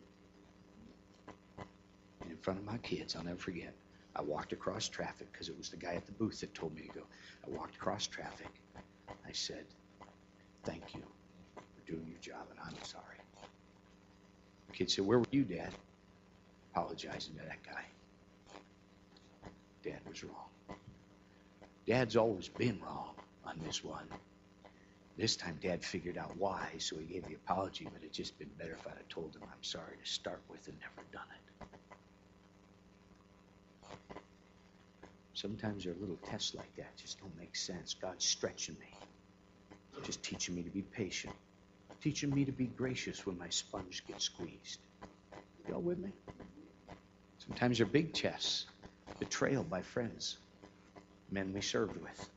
in 2.30 2.38
front 2.38 2.60
of 2.60 2.66
my 2.66 2.78
kids, 2.80 3.16
I'll 3.16 3.24
never 3.24 3.38
forget. 3.40 3.76
I 4.16 4.22
walked 4.22 4.54
across 4.54 4.88
traffic 4.90 5.32
because 5.32 5.50
it 5.50 5.58
was 5.58 5.70
the 5.70 5.78
guy 5.78 5.96
at 5.96 6.06
the 6.06 6.12
booth 6.14 6.40
that 6.42 6.54
told 6.54 6.76
me 6.76 6.84
to 6.84 6.90
go. 6.90 7.08
I 7.46 7.50
walked 7.50 7.76
across 7.76 8.08
traffic. 8.08 8.52
I 9.28 9.32
said, 9.34 9.66
Thank 10.66 10.96
you 10.96 11.04
for 11.76 11.82
doing 11.92 12.08
your 12.08 12.20
job, 12.20 12.48
and 12.50 12.60
I'm 12.66 12.78
sorry. 12.82 13.20
The 14.68 14.78
kid 14.78 14.92
said, 14.92 15.06
Where 15.06 15.20
were 15.20 15.26
you, 15.32 15.44
Dad? 15.44 15.76
Apologizing 16.74 17.36
to 17.36 17.42
that 17.44 17.64
guy. 17.64 17.86
Dad 19.84 20.02
was 20.08 20.24
wrong. 20.24 20.50
Dad's 21.88 22.16
always 22.16 22.50
been 22.50 22.80
wrong 22.82 23.16
on 23.44 23.60
this 23.62 23.84
one. 23.84 24.08
This 25.18 25.36
time, 25.38 25.60
Dad 25.62 25.84
figured 25.84 26.18
out 26.18 26.36
why, 26.38 26.72
so 26.80 26.98
he 26.98 27.06
gave 27.06 27.26
the 27.26 27.36
apology, 27.36 27.90
but 27.92 28.02
it'd 28.02 28.14
just 28.14 28.38
been 28.40 28.50
better 28.58 28.74
if 28.74 28.88
I'd 28.88 28.98
have 28.98 29.08
told 29.10 29.36
him 29.36 29.44
I'm 29.48 29.64
sorry 29.64 29.98
to 30.04 30.10
start 30.12 30.44
with 30.50 30.68
and 30.68 30.80
never 30.80 31.06
done 31.12 31.28
it. 31.32 31.54
Sometimes 35.36 35.84
there 35.84 35.94
are 35.94 35.98
little 35.98 36.20
tests 36.26 36.56
like 36.56 36.76
that 36.78 36.98
just 36.98 37.20
don't 37.20 37.38
make 37.38 37.58
sense. 37.58 37.94
God's 37.94 38.26
stretching 38.26 38.78
me, 38.80 38.98
just 40.04 40.24
teaching 40.24 40.56
me 40.56 40.64
to 40.64 40.72
be 40.72 40.82
patient, 40.82 41.36
teaching 42.02 42.34
me 42.34 42.46
to 42.46 42.54
be 42.54 42.68
gracious 42.68 43.26
when 43.26 43.38
my 43.38 43.50
sponge 43.50 44.06
gets 44.08 44.24
squeezed. 44.24 44.80
Y'all 45.68 45.82
with 45.82 46.00
me? 46.00 46.14
Sometimes 47.40 47.78
they're 47.78 47.88
big 47.88 48.14
tests, 48.14 48.68
betrayal 49.20 49.64
by 49.66 49.82
friends, 49.82 50.38
men 51.30 51.54
we 51.54 51.62
served 51.62 51.98
with 51.98 52.30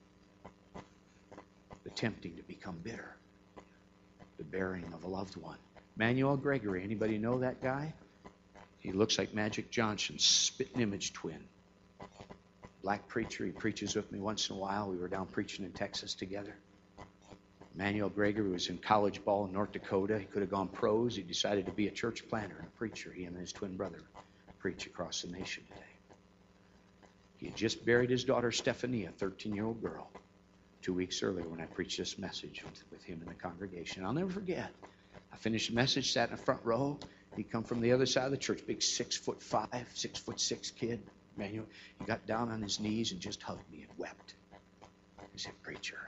the 1.84 1.90
tempting 1.90 2.36
to 2.36 2.42
become 2.42 2.80
bitter, 2.82 3.16
the 4.38 4.44
burying 4.44 4.92
of 4.92 5.04
a 5.04 5.08
loved 5.08 5.36
one. 5.36 5.58
Manuel 5.96 6.36
Gregory, 6.36 6.84
anybody 6.84 7.18
know 7.18 7.40
that 7.40 7.62
guy? 7.62 7.94
He 8.78 8.92
looks 8.92 9.18
like 9.18 9.34
Magic 9.34 9.70
Johnson's 9.70 10.24
spitting 10.24 10.80
image 10.80 11.12
twin. 11.14 11.48
Black 12.88 13.06
preacher, 13.06 13.44
he 13.44 13.50
preaches 13.50 13.94
with 13.94 14.10
me 14.10 14.18
once 14.18 14.48
in 14.48 14.56
a 14.56 14.58
while. 14.58 14.88
We 14.88 14.96
were 14.96 15.08
down 15.08 15.26
preaching 15.26 15.66
in 15.66 15.72
Texas 15.72 16.14
together. 16.14 16.56
Manuel 17.74 18.08
Gregory 18.08 18.48
was 18.48 18.70
in 18.70 18.78
college 18.78 19.22
ball 19.26 19.44
in 19.44 19.52
North 19.52 19.72
Dakota. 19.72 20.18
He 20.18 20.24
could 20.24 20.40
have 20.40 20.50
gone 20.50 20.68
pros. 20.68 21.14
He 21.14 21.20
decided 21.20 21.66
to 21.66 21.72
be 21.72 21.88
a 21.88 21.90
church 21.90 22.26
planter 22.30 22.56
and 22.56 22.66
a 22.66 22.78
preacher. 22.78 23.12
He 23.12 23.24
and 23.24 23.36
his 23.36 23.52
twin 23.52 23.76
brother 23.76 24.00
preach 24.58 24.86
across 24.86 25.20
the 25.20 25.28
nation 25.28 25.64
today. 25.68 25.84
He 27.36 27.44
had 27.48 27.56
just 27.56 27.84
buried 27.84 28.08
his 28.08 28.24
daughter 28.24 28.50
Stephanie, 28.50 29.04
a 29.04 29.10
13 29.10 29.54
year 29.54 29.66
old 29.66 29.82
girl 29.82 30.08
two 30.80 30.94
weeks 30.94 31.22
earlier 31.22 31.46
when 31.46 31.60
I 31.60 31.66
preached 31.66 31.98
this 31.98 32.16
message 32.16 32.64
with, 32.64 32.82
with 32.90 33.04
him 33.04 33.20
in 33.20 33.28
the 33.28 33.34
congregation. 33.34 34.02
I'll 34.02 34.14
never 34.14 34.30
forget. 34.30 34.70
I 35.30 35.36
finished 35.36 35.68
the 35.68 35.74
message, 35.74 36.14
sat 36.14 36.30
in 36.30 36.36
the 36.36 36.42
front 36.42 36.64
row. 36.64 36.98
He'd 37.36 37.52
come 37.52 37.64
from 37.64 37.82
the 37.82 37.92
other 37.92 38.06
side 38.06 38.24
of 38.24 38.30
the 38.30 38.38
church, 38.38 38.66
big 38.66 38.80
six 38.80 39.14
foot 39.14 39.42
five, 39.42 39.90
six 39.92 40.18
foot 40.18 40.40
six 40.40 40.70
kid. 40.70 41.02
Manuel, 41.38 41.66
he 41.98 42.04
got 42.04 42.26
down 42.26 42.50
on 42.50 42.60
his 42.62 42.80
knees 42.80 43.12
and 43.12 43.20
just 43.20 43.42
hugged 43.42 43.70
me 43.70 43.82
and 43.82 43.90
wept. 43.96 44.34
He 45.32 45.38
said, 45.38 45.54
Preacher, 45.62 45.98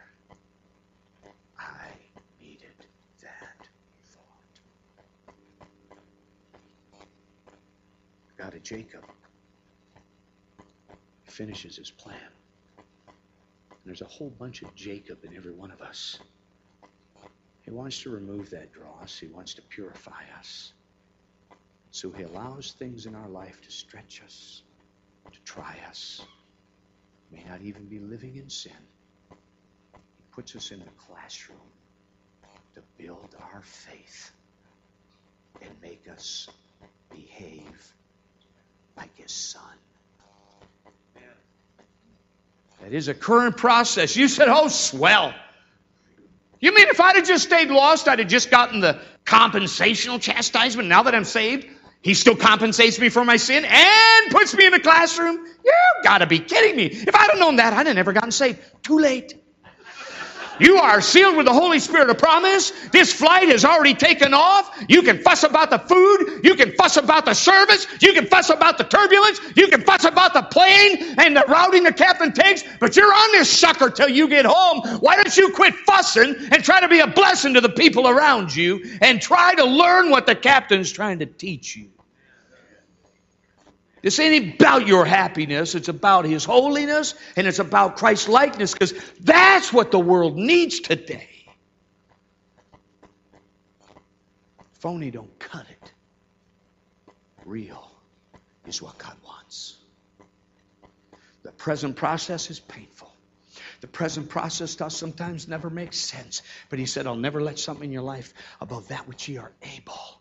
I 1.59 1.93
needed 2.41 2.87
that 3.23 3.69
thought. 4.05 4.61
God 8.39 8.55
of 8.55 8.63
Jacob 8.63 9.05
finishes 11.27 11.77
his 11.77 11.91
plan. 11.91 12.19
There's 13.87 14.03
a 14.03 14.07
whole 14.07 14.31
bunch 14.31 14.63
of 14.63 14.75
Jacob 14.75 15.25
in 15.25 15.37
every 15.37 15.53
one 15.53 15.71
of 15.71 15.81
us. 15.81 16.21
He 17.63 17.71
wants 17.71 18.03
to 18.03 18.11
remove 18.11 18.51
that 18.51 18.73
dross. 18.73 19.19
He 19.19 19.29
wants 19.29 19.55
to 19.55 19.63
purify 19.63 20.25
us. 20.39 20.73
So 21.91 22.11
he 22.13 22.23
allows 22.23 22.73
things 22.73 23.07
in 23.07 23.15
our 23.15 23.29
life 23.29 23.61
to 23.63 23.71
stretch 23.71 24.23
us, 24.25 24.63
to 25.33 25.41
try 25.45 25.77
us. 25.89 26.23
May 27.33 27.45
not 27.49 27.61
even 27.63 27.85
be 27.87 27.99
living 27.99 28.37
in 28.37 28.49
sin. 28.51 28.73
He 29.31 30.25
puts 30.33 30.57
us 30.57 30.71
in 30.71 30.81
the 30.81 30.91
classroom 30.99 31.59
to 32.75 32.83
build 32.99 33.35
our 33.53 33.63
faith 33.63 34.33
and 35.61 35.71
make 35.83 36.07
us 36.11 36.49
behave 37.11 37.95
like 38.97 39.17
his 39.17 39.33
son. 39.33 39.63
That 42.83 42.95
is 42.95 43.09
a 43.09 43.15
current 43.15 43.59
process. 43.59 44.17
You 44.17 44.27
said, 44.27 44.49
oh, 44.49 44.69
swell. 44.69 45.35
You 46.61 46.75
mean 46.75 46.89
if 46.89 47.01
I'd 47.01 47.17
have 47.17 47.27
just 47.27 47.45
stayed 47.45 47.69
lost, 47.69 48.09
I'd 48.09 48.21
have 48.21 48.29
just 48.29 48.51
gotten 48.51 48.81
the 48.81 49.01
compensational 49.25 50.19
chastisement? 50.19 50.89
Now 50.89 51.03
that 51.03 51.15
I'm 51.15 51.25
saved, 51.25 51.67
he 52.03 52.15
still 52.15 52.37
compensates 52.37 52.99
me 52.99 53.09
for 53.09 53.25
my 53.25 53.37
sin 53.37 53.65
and 53.65 54.31
puts 54.31 54.55
me 54.55 54.67
in 54.67 54.73
the 54.73 54.81
classroom? 54.81 55.37
You 55.65 55.73
gotta 56.03 56.27
be 56.27 56.39
kidding 56.39 56.77
me. 56.77 56.87
If 56.87 57.15
I'd 57.15 57.31
have 57.31 57.39
known 57.39 57.57
that, 57.57 57.73
I'd 57.73 57.87
have 57.87 57.97
never 57.97 58.13
gotten 58.13 58.31
saved. 58.31 58.59
Too 58.83 58.99
late. 58.99 59.35
You 60.61 60.77
are 60.77 61.01
sealed 61.01 61.37
with 61.37 61.47
the 61.47 61.53
Holy 61.53 61.79
Spirit 61.79 62.11
of 62.11 62.19
promise. 62.19 62.71
This 62.93 63.13
flight 63.13 63.49
has 63.49 63.65
already 63.65 63.95
taken 63.95 64.35
off. 64.35 64.85
You 64.89 65.03
can 65.03 65.19
fuss 65.23 65.43
about 65.43 65.71
the 65.71 65.79
food. 65.79 66.45
You 66.45 66.55
can 66.55 66.73
fuss 66.73 66.97
about 66.97 67.25
the 67.25 67.35
service. 67.35 67.87
You 68.01 68.13
can 68.13 68.27
fuss 68.27 68.51
about 68.51 68.79
the 68.79 68.85
turbulence. 68.85 69.41
You 69.57 69.69
can 69.69 69.83
fuss 69.83 70.05
about 70.05 70.35
the 70.35 70.43
plane 70.43 71.15
and 71.19 71.37
the 71.37 71.45
routing 71.49 71.85
the 71.85 71.93
captain 71.93 72.33
takes. 72.33 72.63
But 72.79 72.97
you're 72.97 73.13
on 73.13 73.33
this 73.33 73.51
sucker 73.51 73.91
till 73.91 74.09
you 74.09 74.29
get 74.29 74.45
home. 74.45 74.83
Why 75.01 75.17
don't 75.17 75.35
you 75.37 75.51
quit 75.51 75.75
fussing 75.87 76.37
and 76.53 76.63
try 76.63 76.81
to 76.81 76.89
be 76.89 77.01
a 77.01 77.07
blessing 77.07 77.55
to 77.55 77.61
the 77.61 77.71
people 77.71 78.09
around 78.09 78.55
you 78.55 78.99
and 79.01 79.21
try 79.21 79.55
to 79.55 79.65
learn 79.65 80.11
what 80.11 80.27
the 80.27 80.35
captain's 80.35 80.93
trying 80.93 81.21
to 81.21 81.27
teach 81.27 81.77
you? 81.77 81.89
This 84.03 84.19
ain't 84.19 84.55
about 84.55 84.87
your 84.87 85.05
happiness. 85.05 85.75
It's 85.75 85.89
about 85.89 86.25
His 86.25 86.45
holiness 86.45 87.15
and 87.37 87.47
it's 87.47 87.59
about 87.59 87.97
Christ's 87.97 88.29
likeness 88.29 88.73
because 88.73 88.95
that's 89.21 89.73
what 89.73 89.91
the 89.91 89.99
world 89.99 90.37
needs 90.37 90.81
today. 90.81 91.29
Phony 94.81 95.11
don't 95.11 95.39
cut 95.39 95.67
it. 95.69 95.93
Real 97.45 97.91
is 98.67 98.81
what 98.81 98.97
God 98.97 99.17
wants. 99.25 99.77
The 101.43 101.53
present 101.53 101.97
process 101.97 102.51
is 102.51 102.61
painful. 102.61 103.13
The 103.83 103.87
present 103.87 104.29
process 104.29 104.75
does 104.77 104.97
sometimes 104.97 105.49
never 105.49 105.69
make 105.71 105.93
sense. 105.93 106.43
But 106.71 106.79
He 106.79 106.87
said, 106.87 107.07
I'll 107.07 107.17
never 107.17 107.43
let 107.43 107.59
something 107.59 107.85
in 107.85 107.93
your 107.93 108.03
life 108.03 108.33
above 108.61 108.89
that 108.89 109.09
which 109.09 109.29
ye 109.29 109.39
are 109.39 109.53
able. 109.63 110.21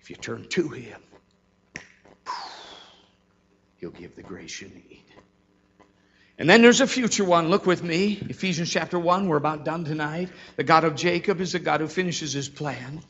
If 0.00 0.10
you 0.10 0.16
turn 0.16 0.48
to 0.50 0.68
Him, 0.68 1.00
He'll 3.78 3.90
give 3.90 4.16
the 4.16 4.22
grace 4.22 4.60
you 4.60 4.68
need. 4.68 5.04
And 6.38 6.48
then 6.48 6.62
there's 6.62 6.80
a 6.80 6.86
future 6.86 7.24
one. 7.24 7.48
Look 7.48 7.66
with 7.66 7.82
me. 7.82 8.18
Ephesians 8.28 8.70
chapter 8.70 8.98
1. 8.98 9.28
We're 9.28 9.36
about 9.36 9.64
done 9.64 9.84
tonight. 9.84 10.28
The 10.56 10.64
God 10.64 10.84
of 10.84 10.94
Jacob 10.94 11.40
is 11.40 11.52
the 11.52 11.58
God 11.58 11.80
who 11.80 11.88
finishes 11.88 12.32
his 12.32 12.48
plan. 12.48 13.00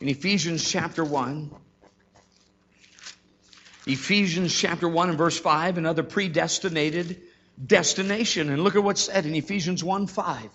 In 0.00 0.08
Ephesians 0.08 0.68
chapter 0.68 1.04
1, 1.04 1.50
Ephesians 3.86 4.52
chapter 4.52 4.88
1 4.88 5.10
and 5.10 5.18
verse 5.18 5.38
5, 5.38 5.78
another 5.78 6.02
predestinated 6.02 7.20
destination. 7.64 8.50
And 8.50 8.64
look 8.64 8.74
at 8.74 8.82
what's 8.82 9.02
said 9.02 9.26
in 9.26 9.34
Ephesians 9.34 9.84
1 9.84 10.08
5. 10.08 10.50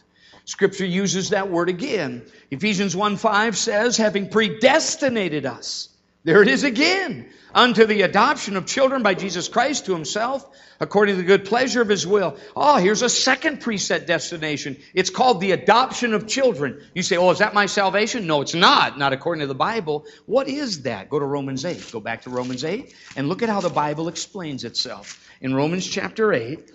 Scripture 0.46 0.86
uses 0.86 1.30
that 1.30 1.50
word 1.50 1.70
again. 1.70 2.26
Ephesians 2.50 2.96
1 2.96 3.18
5 3.18 3.58
says, 3.58 3.98
having 3.98 4.30
predestinated 4.30 5.46
us 5.46 5.90
there 6.24 6.42
it 6.42 6.48
is 6.48 6.64
again. 6.64 7.30
Unto 7.54 7.86
the 7.86 8.04
adoption 8.04 8.58
of 8.58 8.68
children 8.68 9.02
by 9.02 9.16
Jesus 9.16 9.48
Christ 9.48 9.86
to 9.86 9.94
himself, 9.94 10.46
according 10.80 11.16
to 11.16 11.22
the 11.22 11.28
good 11.28 11.46
pleasure 11.46 11.82
of 11.82 11.90
his 11.90 12.06
will. 12.06 12.38
Oh, 12.56 12.78
here's 12.78 13.02
a 13.02 13.10
second 13.10 13.62
preset 13.62 14.06
destination. 14.06 14.78
It's 14.94 15.10
called 15.10 15.42
the 15.42 15.54
adoption 15.54 16.14
of 16.14 16.28
children. 16.28 16.80
You 16.94 17.02
say, 17.02 17.18
oh, 17.18 17.32
is 17.32 17.40
that 17.40 17.56
my 17.56 17.66
salvation? 17.66 18.28
No, 18.28 18.42
it's 18.42 18.54
not. 18.54 19.00
Not 19.00 19.14
according 19.14 19.42
to 19.42 19.48
the 19.48 19.56
Bible. 19.56 20.06
What 20.28 20.48
is 20.48 20.84
that? 20.84 21.10
Go 21.10 21.18
to 21.18 21.26
Romans 21.26 21.66
8. 21.66 21.92
Go 21.92 22.00
back 22.00 22.24
to 22.24 22.30
Romans 22.30 22.64
8 22.64 22.94
and 23.16 23.28
look 23.28 23.42
at 23.42 23.50
how 23.50 23.62
the 23.62 23.70
Bible 23.70 24.10
explains 24.10 24.64
itself. 24.64 25.28
In 25.42 25.56
Romans 25.56 25.88
chapter 25.88 26.32
8, 26.34 26.72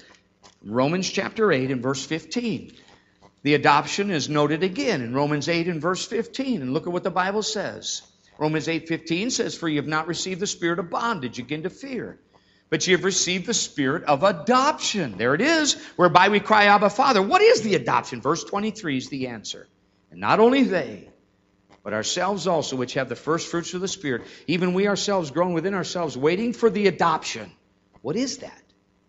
Romans 0.65 1.09
chapter 1.09 1.53
8 1.53 1.71
and 1.71 1.83
verse 1.83 2.05
15. 2.05 2.73
The 3.43 3.55
adoption 3.55 4.11
is 4.11 4.29
noted 4.29 4.63
again 4.65 5.03
in 5.03 5.15
Romans 5.15 5.49
8 5.49 5.69
and 5.69 5.81
verse 5.81 6.05
15. 6.05 6.63
And 6.63 6.73
look 6.73 6.87
at 6.87 6.93
what 6.93 7.05
the 7.05 7.11
Bible 7.11 7.43
says. 7.43 8.03
Romans 8.39 8.69
8:15 8.69 9.31
says, 9.31 9.57
"For 9.57 9.69
you 9.69 9.77
have 9.77 9.87
not 9.87 10.07
received 10.07 10.41
the 10.41 10.47
spirit 10.47 10.79
of 10.79 10.91
bondage 10.91 11.39
again 11.39 11.63
to 11.63 11.71
fear, 11.71 12.19
but 12.71 12.87
you 12.87 12.97
have 12.97 13.05
received 13.05 13.47
the 13.47 13.55
spirit 13.55 14.05
of 14.05 14.23
adoption." 14.23 15.17
There 15.17 15.35
it 15.35 15.41
is, 15.41 15.75
whereby 15.97 16.29
we 16.29 16.41
cry, 16.41 16.65
"Abba, 16.67 16.91
Father." 16.91 17.23
What 17.23 17.43
is 17.43 17.63
the 17.63 17.75
adoption? 17.75 18.21
Verse 18.21 18.45
23 18.45 18.97
is 18.97 19.09
the 19.09 19.29
answer. 19.29 19.69
And 20.11 20.21
not 20.21 20.41
only 20.41 20.65
they, 20.65 21.09
but 21.83 21.93
ourselves 21.93 22.47
also, 22.47 22.77
which 22.77 22.95
have 22.95 23.09
the 23.09 23.17
first 23.17 23.49
fruits 23.49 23.75
of 23.75 23.81
the 23.81 23.89
Spirit, 23.89 24.23
even 24.47 24.75
we 24.75 24.89
ourselves 24.89 25.31
groan 25.31 25.53
within 25.53 25.75
ourselves, 25.75 26.17
waiting 26.17 26.53
for 26.53 26.71
the 26.71 26.87
adoption. 26.87 27.53
What 28.01 28.17
is 28.17 28.39
that? 28.39 28.63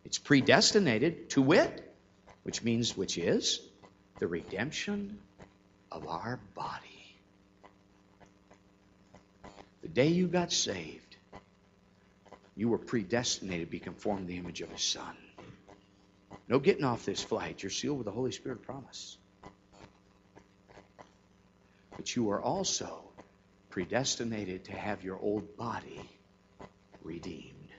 It's 0.03 0.17
predestinated 0.17 1.31
to 1.31 1.41
wit, 1.41 1.95
which 2.43 2.63
means, 2.63 2.95
which 2.95 3.17
is 3.17 3.59
the 4.19 4.27
redemption 4.27 5.17
of 5.91 6.07
our 6.07 6.39
body. 6.53 6.94
The 9.85 9.91
day 9.91 10.07
you 10.07 10.25
got 10.25 10.51
saved, 10.51 11.15
you 12.55 12.69
were 12.69 12.79
predestinated 12.79 13.67
to 13.67 13.71
be 13.71 13.79
conformed 13.79 14.21
to 14.21 14.33
the 14.33 14.39
image 14.39 14.61
of 14.61 14.71
His 14.71 14.81
Son. 14.81 15.15
No 16.49 16.57
getting 16.57 16.83
off 16.83 17.05
this 17.05 17.21
flight. 17.21 17.61
You're 17.61 17.69
sealed 17.69 17.99
with 17.99 18.05
the 18.05 18.11
Holy 18.11 18.31
Spirit 18.31 18.63
promise. 18.63 19.19
But 21.95 22.15
you 22.15 22.31
are 22.31 22.41
also 22.41 23.03
predestinated 23.69 24.63
to 24.65 24.71
have 24.71 25.03
your 25.03 25.19
old 25.19 25.55
body 25.55 26.01
redeemed. 27.03 27.69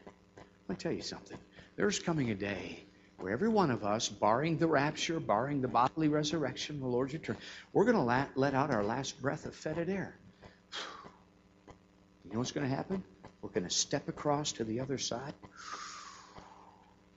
Let 0.68 0.68
me 0.68 0.76
tell 0.76 0.92
you 0.92 1.02
something. 1.02 1.38
There's 1.74 1.98
coming 1.98 2.30
a 2.30 2.36
day 2.36 2.84
where 3.18 3.32
every 3.32 3.48
one 3.48 3.72
of 3.72 3.82
us, 3.82 4.08
barring 4.08 4.58
the 4.58 4.68
rapture, 4.68 5.18
barring 5.18 5.60
the 5.60 5.66
bodily 5.66 6.06
resurrection, 6.06 6.78
the 6.78 6.86
Lord's 6.86 7.14
return, 7.14 7.36
we're 7.72 7.84
going 7.84 7.96
to 7.96 8.02
let, 8.02 8.36
let 8.36 8.54
out 8.54 8.70
our 8.70 8.84
last 8.84 9.20
breath 9.20 9.44
of 9.44 9.56
fetid 9.56 9.88
air. 9.88 10.14
You 12.26 12.32
know 12.32 12.38
what's 12.40 12.50
going 12.50 12.68
to 12.68 12.74
happen? 12.74 13.04
We're 13.40 13.50
going 13.50 13.64
to 13.64 13.70
step 13.70 14.08
across 14.08 14.52
to 14.52 14.64
the 14.64 14.80
other 14.80 14.98
side 14.98 15.34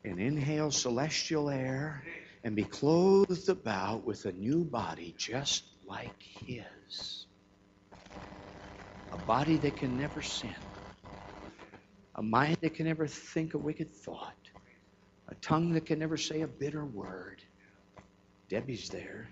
and 0.05 0.20
inhale 0.20 0.70
celestial 0.70 1.49
air 1.49 2.03
and 2.43 2.55
be 2.55 2.64
clothed 2.64 3.49
about 3.49 4.05
with 4.05 4.26
a 4.26 4.32
new 4.32 4.64
body 4.64 5.16
just 5.18 5.64
like 5.88 6.22
His. 6.22 7.26
A 9.12 9.18
body 9.18 9.57
that 9.57 9.78
can 9.78 9.97
never 9.97 10.22
sin, 10.22 10.55
a 12.16 12.22
mind 12.22 12.57
that 12.62 12.76
can 12.76 12.86
never 12.86 13.07
think 13.07 13.55
a 13.55 13.57
wicked 13.57 13.91
thought, 13.91 14.38
a 15.28 15.36
tongue 15.36 15.74
that 15.74 15.88
can 15.88 15.97
never 15.97 16.18
say 16.18 16.41
a 16.41 16.47
bitter 16.47 16.86
word. 16.86 17.41
Debbie's 18.47 18.91
there. 18.91 19.28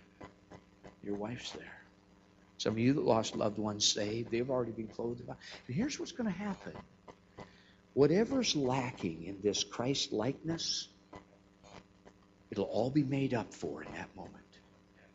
Your 1.04 1.16
wife's 1.16 1.52
there. 1.52 1.77
Some 2.58 2.74
of 2.74 2.80
you 2.80 2.94
that 2.94 3.04
lost 3.06 3.36
loved 3.36 3.60
ones 3.60 3.86
saved, 3.86 4.32
they've 4.32 4.50
already 4.50 4.72
been 4.72 4.88
clothed 4.88 5.22
about. 5.22 5.38
And 5.68 5.76
here's 5.76 6.00
what's 6.00 6.12
going 6.12 6.32
to 6.32 6.38
happen. 6.38 6.74
Whatever's 7.94 8.56
lacking 8.56 9.24
in 9.24 9.40
this 9.44 9.64
Christ 9.64 10.14
likeness, 10.14 10.90
it'll 12.52 12.66
all 12.66 12.90
be 12.92 13.04
made 13.04 13.34
up 13.34 13.54
for 13.54 13.84
in 13.84 13.92
that 13.94 14.16
moment. 14.16 14.46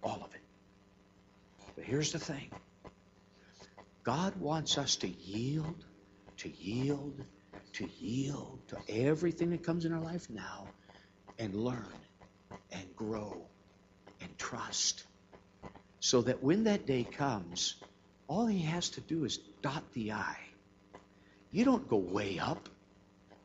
All 0.02 0.22
of 0.24 0.34
it. 0.34 0.42
But 1.76 1.84
here's 1.84 2.12
the 2.12 2.18
thing 2.18 2.50
God 4.04 4.36
wants 4.36 4.78
us 4.78 4.96
to 4.96 5.08
yield, 5.08 5.84
to 6.38 6.50
yield, 6.50 7.24
to 7.74 7.86
yield 7.86 8.60
to 8.68 8.78
everything 8.88 9.50
that 9.50 9.64
comes 9.64 9.84
in 9.84 9.92
our 9.92 10.00
life 10.00 10.28
now 10.30 10.70
and 11.38 11.54
learn 11.54 11.98
and 12.72 12.94
grow 12.96 13.48
and 14.20 14.36
trust. 14.38 15.04
So 16.02 16.20
that 16.22 16.42
when 16.42 16.64
that 16.64 16.84
day 16.84 17.04
comes, 17.04 17.76
all 18.26 18.44
he 18.46 18.58
has 18.62 18.90
to 18.90 19.00
do 19.00 19.24
is 19.24 19.38
dot 19.62 19.84
the 19.92 20.10
I. 20.10 20.36
You 21.52 21.64
don't 21.64 21.88
go 21.88 21.96
way 21.96 22.40
up. 22.40 22.68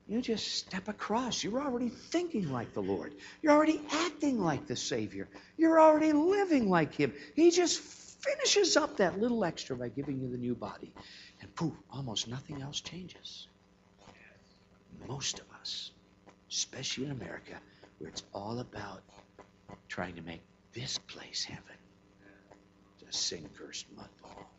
You 0.08 0.24
just 0.24 0.56
step 0.56 0.88
across. 0.88 1.44
You're 1.44 1.62
already 1.62 1.90
thinking 1.90 2.52
like 2.52 2.74
the 2.74 2.82
Lord. 2.82 3.14
You're 3.44 3.54
already 3.54 3.80
acting 3.92 4.40
like 4.40 4.66
the 4.66 4.76
Savior. 4.76 5.28
You're 5.56 5.80
already 5.80 6.14
living 6.14 6.68
like 6.68 6.96
Him. 6.96 7.14
He 7.36 7.52
just 7.52 7.80
finishes 7.80 8.76
up 8.76 8.98
that 8.98 9.20
little 9.20 9.46
extra 9.46 9.76
by 9.76 9.90
giving 9.90 10.20
you 10.20 10.28
the 10.28 10.38
new 10.38 10.56
body. 10.56 10.92
And 11.42 11.56
poof, 11.56 11.76
almost 11.92 12.28
nothing 12.28 12.64
else 12.64 12.82
changes. 12.82 13.48
Most 15.08 15.38
of 15.38 15.46
us, 15.62 15.92
especially 16.50 17.06
in 17.06 17.12
America, 17.12 17.62
where 18.00 18.10
it's 18.10 18.24
all 18.34 18.58
about 18.58 19.04
trying 19.90 20.16
to 20.16 20.24
make 20.24 20.42
this 20.74 20.98
place 20.98 21.44
heaven, 21.44 21.78
it's 23.08 23.18
a 23.18 23.22
sin 23.22 23.50
cursed 23.58 23.86
mud 23.96 24.10
ball. 24.22 24.50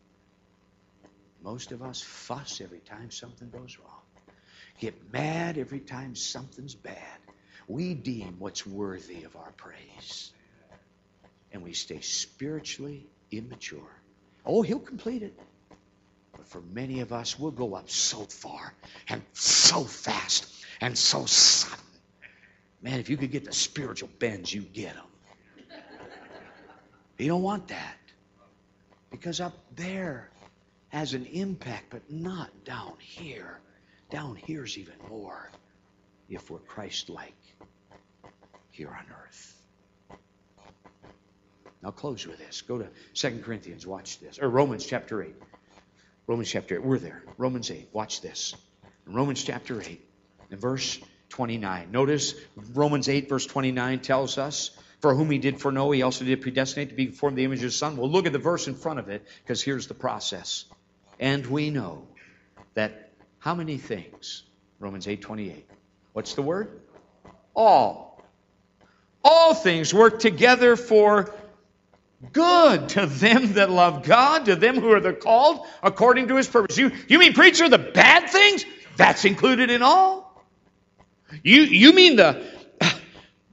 Most 1.43 1.73
of 1.73 1.83
us 1.83 2.01
fuss 2.01 2.61
every 2.61 2.81
time 2.81 3.11
something 3.11 3.49
goes 3.51 3.79
wrong, 3.79 4.03
get 4.81 5.13
mad 5.13 5.59
every 5.59 5.81
time 5.81 6.15
something's 6.15 6.75
bad. 6.75 6.97
We 7.69 7.95
deem 7.95 8.37
what's 8.39 8.67
worthy 8.67 9.25
of 9.25 9.37
our 9.37 9.53
praise. 9.57 10.33
And 11.53 11.63
we 11.63 11.73
stay 11.73 12.01
spiritually 12.01 13.07
immature. 13.31 13.91
Oh, 14.45 14.63
he'll 14.63 14.79
complete 14.79 15.23
it. 15.23 15.39
But 16.33 16.47
for 16.47 16.61
many 16.73 17.01
of 17.01 17.13
us, 17.13 17.39
we'll 17.39 17.51
go 17.51 17.75
up 17.75 17.91
so 17.91 18.25
far 18.25 18.73
and 19.09 19.23
so 19.33 19.85
fast 19.85 20.65
and 20.81 20.97
so 20.97 21.27
sudden. 21.27 21.79
Man, 22.83 23.01
if 23.01 23.11
you 23.11 23.17
could 23.17 23.31
get 23.31 23.45
the 23.45 23.53
spiritual 23.53 24.09
bends, 24.19 24.53
you 24.53 24.63
get 24.63 24.95
them. 24.95 25.05
You 27.19 27.29
don't 27.29 27.43
want 27.43 27.69
that. 27.69 27.97
Because 29.11 29.41
up 29.41 29.55
there 29.75 30.31
has 30.89 31.15
an 31.15 31.27
impact, 31.27 31.87
but 31.91 32.11
not 32.11 32.65
down 32.65 32.95
here. 32.99 33.61
Down 34.11 34.37
here's 34.37 34.79
even 34.79 34.95
more 35.09 35.51
if 36.29 36.51
we're 36.51 36.59
Christ 36.61 37.11
like 37.11 37.37
here 38.71 38.89
on 38.89 39.05
earth. 39.25 39.55
I'll 41.85 41.93
close 41.93 42.27
with 42.27 42.39
this. 42.39 42.63
Go 42.63 42.79
to 42.79 42.89
2 43.15 43.41
Corinthians, 43.45 43.87
watch 43.87 44.19
this. 44.19 44.39
Or 44.39 44.49
Romans 44.49 44.85
chapter 44.85 45.23
8. 45.23 45.35
Romans 46.27 46.51
chapter 46.51 46.77
8. 46.77 46.85
We're 46.85 46.99
there. 46.99 47.23
Romans 47.37 47.71
8. 47.71 47.89
Watch 47.93 48.21
this. 48.21 48.55
Romans 49.07 49.43
chapter 49.43 49.81
8 49.81 50.01
and 50.51 50.61
verse 50.61 51.01
29. 51.31 51.91
Notice 51.91 52.35
Romans 52.75 53.09
8, 53.09 53.29
verse 53.29 53.47
29 53.47 54.01
tells 54.01 54.39
us, 54.39 54.71
For 55.01 55.15
whom 55.15 55.31
he 55.31 55.39
did 55.39 55.61
foreknow, 55.61 55.91
he 55.93 56.03
also 56.03 56.25
did 56.25 56.41
predestinate 56.43 56.89
to 56.89 56.95
be 56.95 57.07
conformed 57.07 57.39
the 57.39 57.45
image 57.45 57.59
of 57.59 57.65
his 57.65 57.77
Son. 57.77 57.97
Well, 57.97 58.11
look 58.11 58.27
at 58.27 58.33
the 58.33 58.39
verse 58.39 58.67
in 58.67 58.75
front 58.75 58.99
of 58.99 59.09
it, 59.09 59.27
because 59.43 59.63
here's 59.63 59.87
the 59.87 59.95
process. 59.95 60.65
And 61.21 61.47
we 61.47 61.71
know 61.71 62.07
that 62.75 63.13
how 63.39 63.55
many 63.55 63.79
things? 63.79 64.43
Romans 64.81 65.07
8, 65.07 65.21
28. 65.21 65.67
What's 66.13 66.35
the 66.35 66.43
word? 66.43 66.81
All. 67.55 68.25
All 69.23 69.55
things 69.55 69.95
work 69.95 70.19
together 70.19 70.75
for 70.75 71.33
good 72.33 72.89
to 72.91 73.07
them 73.07 73.53
that 73.55 73.71
love 73.71 74.03
God, 74.03 74.47
to 74.47 74.57
them 74.57 74.81
who 74.81 74.91
are 74.93 75.01
the 75.01 75.13
called 75.13 75.67
according 75.83 76.29
to 76.29 76.37
his 76.37 76.49
purpose. 76.49 76.77
You, 76.77 76.91
you 77.07 77.19
mean, 77.19 77.35
preacher, 77.35 77.69
the 77.69 77.79
bad 77.79 78.31
things? 78.31 78.65
That's 78.97 79.25
included 79.25 79.71
in 79.71 79.83
all. 79.83 80.45
You, 81.45 81.63
you 81.63 81.93
mean 81.93 82.17
the, 82.17 82.45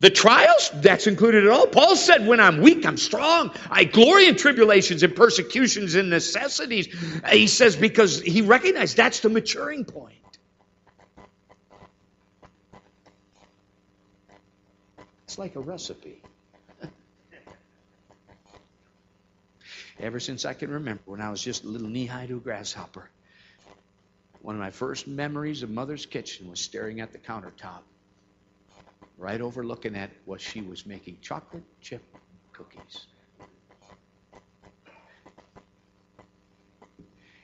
the 0.06 0.12
trials? 0.12 0.70
That's 0.76 1.08
included 1.08 1.46
at 1.46 1.52
all. 1.52 1.66
Paul 1.66 1.96
said, 1.96 2.28
when 2.28 2.40
I'm 2.40 2.62
weak, 2.62 2.86
I'm 2.86 2.96
strong. 2.96 3.52
I 3.72 3.86
glory 3.86 4.28
in 4.28 4.36
tribulations 4.36 5.02
and 5.02 5.16
persecutions 5.16 5.96
and 5.96 6.12
necessities. 6.12 6.88
He 7.32 7.48
says, 7.48 7.76
because 7.76 8.22
he 8.22 8.44
recognized 8.44 8.96
that's 8.98 9.22
the 9.22 9.30
maturing 9.30 9.84
point. 9.84 10.14
It's 15.24 15.40
like 15.40 15.56
a 15.56 15.60
recipe. 15.60 16.22
Ever 20.00 20.20
since 20.20 20.46
I 20.46 20.54
can 20.54 20.70
remember, 20.70 21.02
when 21.06 21.20
I 21.20 21.32
was 21.32 21.42
just 21.42 21.64
a 21.64 21.68
little 21.68 21.90
knee 21.90 22.06
high 22.06 22.28
to 22.28 22.36
a 22.36 22.40
grasshopper, 22.40 23.10
one 24.44 24.54
of 24.54 24.62
my 24.62 24.70
first 24.70 25.08
memories 25.08 25.64
of 25.64 25.72
Mother's 25.72 26.06
kitchen 26.06 26.48
was 26.48 26.60
staring 26.60 27.02
at 27.02 27.12
the 27.12 27.18
countertop, 27.18 27.82
right 29.18 29.40
overlooking 29.40 29.96
at 29.96 30.12
what 30.26 30.42
she 30.42 30.62
was 30.62 30.86
making 30.86 31.18
chocolate 31.22 31.64
chip 31.82 32.04
cookies. 32.54 33.06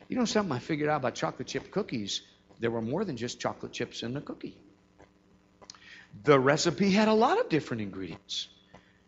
You 0.07 0.17
know 0.17 0.25
something 0.25 0.51
I 0.51 0.59
figured 0.59 0.89
out 0.89 0.97
about 0.97 1.15
chocolate 1.15 1.47
chip 1.47 1.71
cookies? 1.71 2.21
There 2.59 2.69
were 2.69 2.81
more 2.81 3.05
than 3.05 3.17
just 3.17 3.39
chocolate 3.39 3.71
chips 3.71 4.03
in 4.03 4.13
the 4.13 4.21
cookie. 4.21 4.57
The 6.23 6.37
recipe 6.39 6.91
had 6.91 7.07
a 7.07 7.13
lot 7.13 7.39
of 7.39 7.47
different 7.47 7.81
ingredients. 7.81 8.49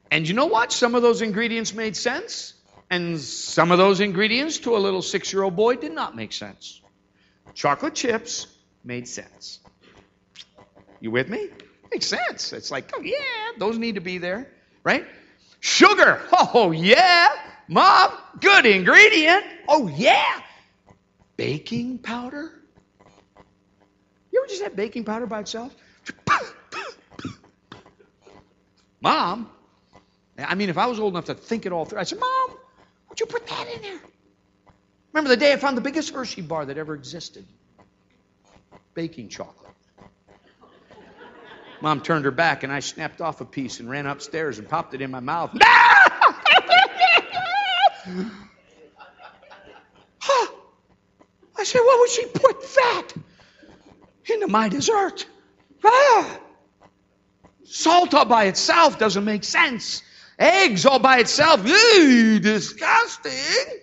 And 0.10 0.28
you 0.28 0.34
know 0.34 0.46
what? 0.46 0.72
Some 0.72 0.96
of 0.96 1.02
those 1.02 1.22
ingredients 1.22 1.74
made 1.74 1.98
sense, 1.98 2.54
and 2.90 3.20
some 3.20 3.72
of 3.72 3.78
those 3.78 4.00
ingredients 4.00 4.60
to 4.60 4.78
a 4.78 4.80
little 4.80 5.02
six 5.02 5.34
year 5.34 5.44
old 5.44 5.56
boy 5.56 5.76
did 5.76 5.92
not 5.92 6.16
make 6.16 6.32
sense. 6.32 6.82
Chocolate 7.54 7.96
chips 7.96 8.48
made 8.84 9.08
sense. 9.08 9.60
You 11.02 11.12
with 11.12 11.30
me? 11.30 11.50
Makes 11.94 12.08
sense. 12.08 12.54
It's 12.54 12.72
like, 12.72 12.92
oh, 12.96 13.02
yeah, 13.02 13.14
those 13.60 13.78
need 13.78 13.96
to 13.96 14.02
be 14.02 14.18
there, 14.18 14.48
right? 14.84 15.06
Sugar. 15.60 16.20
Oh, 16.32 16.72
yeah. 16.72 17.30
Mom, 17.68 18.12
good 18.42 18.66
ingredient. 18.66 19.46
Oh, 19.68 19.88
yeah. 19.88 20.42
Baking 21.38 22.00
powder. 22.00 22.52
You 24.32 24.40
ever 24.42 24.48
just 24.48 24.64
had 24.64 24.76
baking 24.76 25.04
powder 25.04 25.28
by 25.28 25.42
itself? 25.42 25.76
Mom, 29.00 29.50
I 30.40 30.56
mean, 30.56 30.70
if 30.70 30.78
I 30.80 30.88
was 30.88 31.00
old 31.00 31.14
enough 31.14 31.26
to 31.26 31.36
think 31.36 31.68
it 31.68 31.72
all 31.72 31.86
through, 31.86 32.00
I 32.00 32.04
said, 32.04 32.20
Mom, 32.20 32.58
would 33.10 33.20
you 33.20 33.28
put 33.28 33.46
that 33.46 33.68
in 33.76 33.82
there? 33.84 34.00
Remember 35.12 35.30
the 35.30 35.38
day 35.38 35.54
I 35.54 35.58
found 35.58 35.78
the 35.78 35.82
biggest 35.82 36.10
Hershey 36.10 36.42
bar 36.42 36.66
that 36.66 36.78
ever 36.78 36.96
existed? 36.96 37.46
Baking 38.96 39.30
chocolate. 39.30 39.63
Mom 41.84 42.00
turned 42.00 42.24
her 42.24 42.32
back, 42.32 42.64
and 42.64 42.72
I 42.72 42.80
snapped 42.80 43.20
off 43.20 43.42
a 43.42 43.46
piece 43.46 43.82
and 43.82 43.90
ran 43.90 44.06
upstairs 44.08 44.58
and 44.58 44.70
popped 44.70 44.94
it 44.94 45.02
in 45.02 45.12
my 45.12 45.20
mouth. 45.20 45.52
I 51.56 51.66
said, 51.66 51.80
What 51.80 52.00
would 52.00 52.10
she 52.10 52.26
put 52.26 52.62
that 52.76 53.10
into 54.32 54.48
my 54.48 54.70
dessert? 54.70 55.26
Ah! 55.84 56.40
Salt 57.66 58.14
all 58.14 58.24
by 58.24 58.46
itself 58.46 58.98
doesn't 58.98 59.26
make 59.26 59.44
sense. 59.44 60.04
Eggs 60.40 60.86
all 60.86 61.00
by 61.00 61.18
itself, 61.20 61.68
ew, 61.68 62.40
disgusting. 62.40 63.82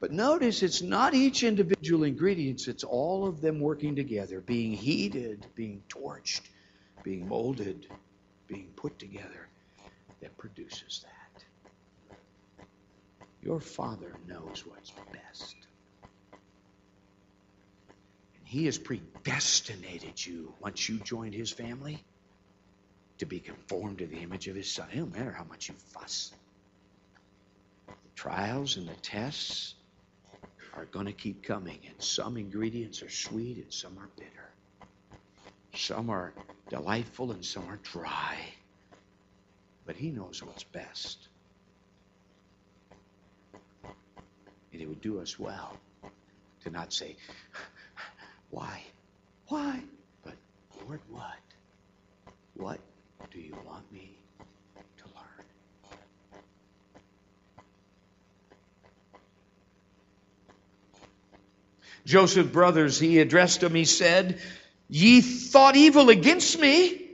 But 0.00 0.12
notice 0.12 0.62
it's 0.62 0.82
not 0.82 1.14
each 1.14 1.44
individual 1.44 2.04
ingredients, 2.04 2.68
it's 2.68 2.84
all 2.84 3.26
of 3.26 3.40
them 3.40 3.58
working 3.58 3.96
together, 3.96 4.42
being 4.42 4.72
heated, 4.72 5.46
being 5.54 5.82
torched, 5.88 6.42
being 7.02 7.28
molded, 7.28 7.86
being 8.46 8.72
put 8.76 8.98
together 8.98 9.48
that 10.20 10.36
produces 10.38 11.04
that. 11.04 11.44
Your 13.42 13.60
Father 13.60 14.16
knows 14.26 14.64
what's 14.64 14.92
best. 15.12 15.56
And 18.36 18.46
He 18.46 18.66
has 18.66 18.78
predestinated 18.78 20.24
you 20.24 20.54
once 20.60 20.88
you 20.88 20.98
joined 20.98 21.34
His 21.34 21.50
family 21.50 22.04
to 23.18 23.26
be 23.26 23.40
conformed 23.40 23.98
to 23.98 24.06
the 24.06 24.22
image 24.22 24.46
of 24.48 24.54
His 24.56 24.70
Son. 24.70 24.88
It 24.92 24.96
don't 24.96 25.12
matter 25.12 25.32
how 25.32 25.44
much 25.44 25.68
you 25.68 25.74
fuss. 25.92 26.32
The 28.04 28.10
trials 28.14 28.76
and 28.76 28.88
the 28.88 28.96
tests 28.96 29.74
are 30.76 30.86
going 30.86 31.06
to 31.06 31.12
keep 31.12 31.42
coming, 31.42 31.80
and 31.88 32.00
some 32.00 32.36
ingredients 32.36 33.02
are 33.02 33.10
sweet 33.10 33.58
and 33.58 33.72
some 33.72 33.98
are 33.98 34.08
bitter. 34.16 34.51
Some 35.74 36.10
are 36.10 36.32
delightful 36.68 37.32
and 37.32 37.44
some 37.44 37.66
are 37.68 37.78
dry. 37.82 38.36
But 39.86 39.96
He 39.96 40.10
knows 40.10 40.42
what's 40.42 40.64
best. 40.64 41.28
And 44.72 44.80
it 44.80 44.88
would 44.88 45.00
do 45.00 45.20
us 45.20 45.38
well 45.38 45.76
to 46.64 46.70
not 46.70 46.92
say, 46.92 47.16
Why? 48.50 48.82
Why? 49.48 49.80
But, 50.24 50.34
Lord, 50.86 51.00
what? 51.10 51.38
What 52.54 52.80
do 53.32 53.40
you 53.40 53.56
want 53.66 53.90
me 53.92 54.16
to 54.98 55.04
learn? 55.06 55.46
Joseph's 62.04 62.50
brothers, 62.50 62.98
he 62.98 63.20
addressed 63.20 63.60
them, 63.60 63.74
he 63.74 63.84
said, 63.84 64.38
Ye 64.92 65.22
thought 65.22 65.74
evil 65.74 66.10
against 66.10 66.60
me. 66.60 67.10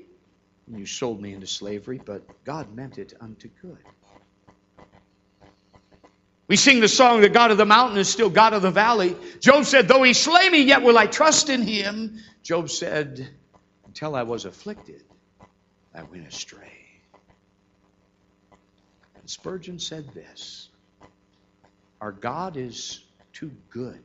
and 0.67 0.77
You 0.77 0.85
sold 0.87 1.23
me 1.23 1.33
into 1.33 1.47
slavery, 1.47 1.99
but 1.99 2.29
God 2.45 2.75
meant 2.75 2.99
it 2.99 3.15
unto 3.21 3.49
good. 3.63 3.79
We 6.49 6.57
sing 6.57 6.81
the 6.81 6.89
song, 6.89 7.21
The 7.21 7.29
God 7.29 7.53
of 7.53 7.59
the 7.59 7.67
mountain 7.67 7.99
is 7.99 8.09
still 8.09 8.31
God 8.31 8.53
of 8.53 8.63
the 8.63 8.73
valley. 8.73 9.17
Job 9.41 9.65
said, 9.65 9.89
Though 9.89 10.03
he 10.03 10.13
slay 10.15 10.51
me, 10.51 10.63
yet 10.63 10.83
will 10.83 10.99
I 10.99 11.07
trust 11.07 11.51
in 11.51 11.63
him. 11.63 12.19
Job 12.43 12.69
said, 12.69 13.29
Until 13.87 14.17
I 14.17 14.25
was 14.25 14.45
afflicted, 14.45 15.05
I 15.95 16.03
went 16.03 16.27
astray. 16.27 16.73
And 19.23 19.31
Spurgeon 19.31 19.79
said 19.79 20.15
this 20.15 20.71
Our 22.01 22.13
God 22.13 22.57
is 22.57 23.05
too 23.35 23.53
good 23.71 24.03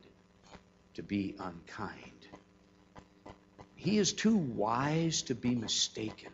to 0.95 1.03
be 1.03 1.35
unkind. 1.39 2.12
He 3.83 3.97
is 3.97 4.13
too 4.13 4.37
wise 4.37 5.23
to 5.23 5.35
be 5.35 5.55
mistaken. 5.55 6.29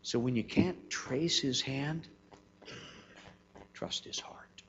So 0.00 0.18
when 0.18 0.34
you 0.34 0.42
can't 0.42 0.88
trace 0.88 1.38
his 1.38 1.60
hand, 1.60 2.08
trust 3.74 4.06
his 4.06 4.18
heart. 4.18 4.62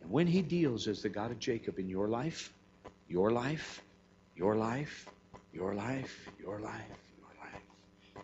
And 0.00 0.10
when 0.10 0.26
he 0.26 0.40
deals 0.40 0.88
as 0.88 1.02
the 1.02 1.10
God 1.10 1.30
of 1.30 1.38
Jacob 1.38 1.78
in 1.78 1.90
your 1.90 2.08
life, 2.08 2.50
your 3.06 3.30
life, 3.32 3.82
your 4.34 4.56
life, 4.56 5.10
your 5.52 5.74
life, 5.74 6.30
your 6.38 6.58
life, 6.58 7.12
your 7.18 7.28
life, 7.38 7.64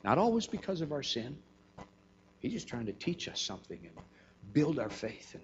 not 0.04 0.16
always 0.16 0.46
because 0.46 0.80
of 0.80 0.90
our 0.90 1.02
sin, 1.02 1.36
he's 2.38 2.52
just 2.52 2.66
trying 2.66 2.86
to 2.86 2.94
teach 2.94 3.28
us 3.28 3.42
something 3.42 3.80
and 3.82 4.54
build 4.54 4.78
our 4.78 4.88
faith 4.88 5.34
and 5.34 5.42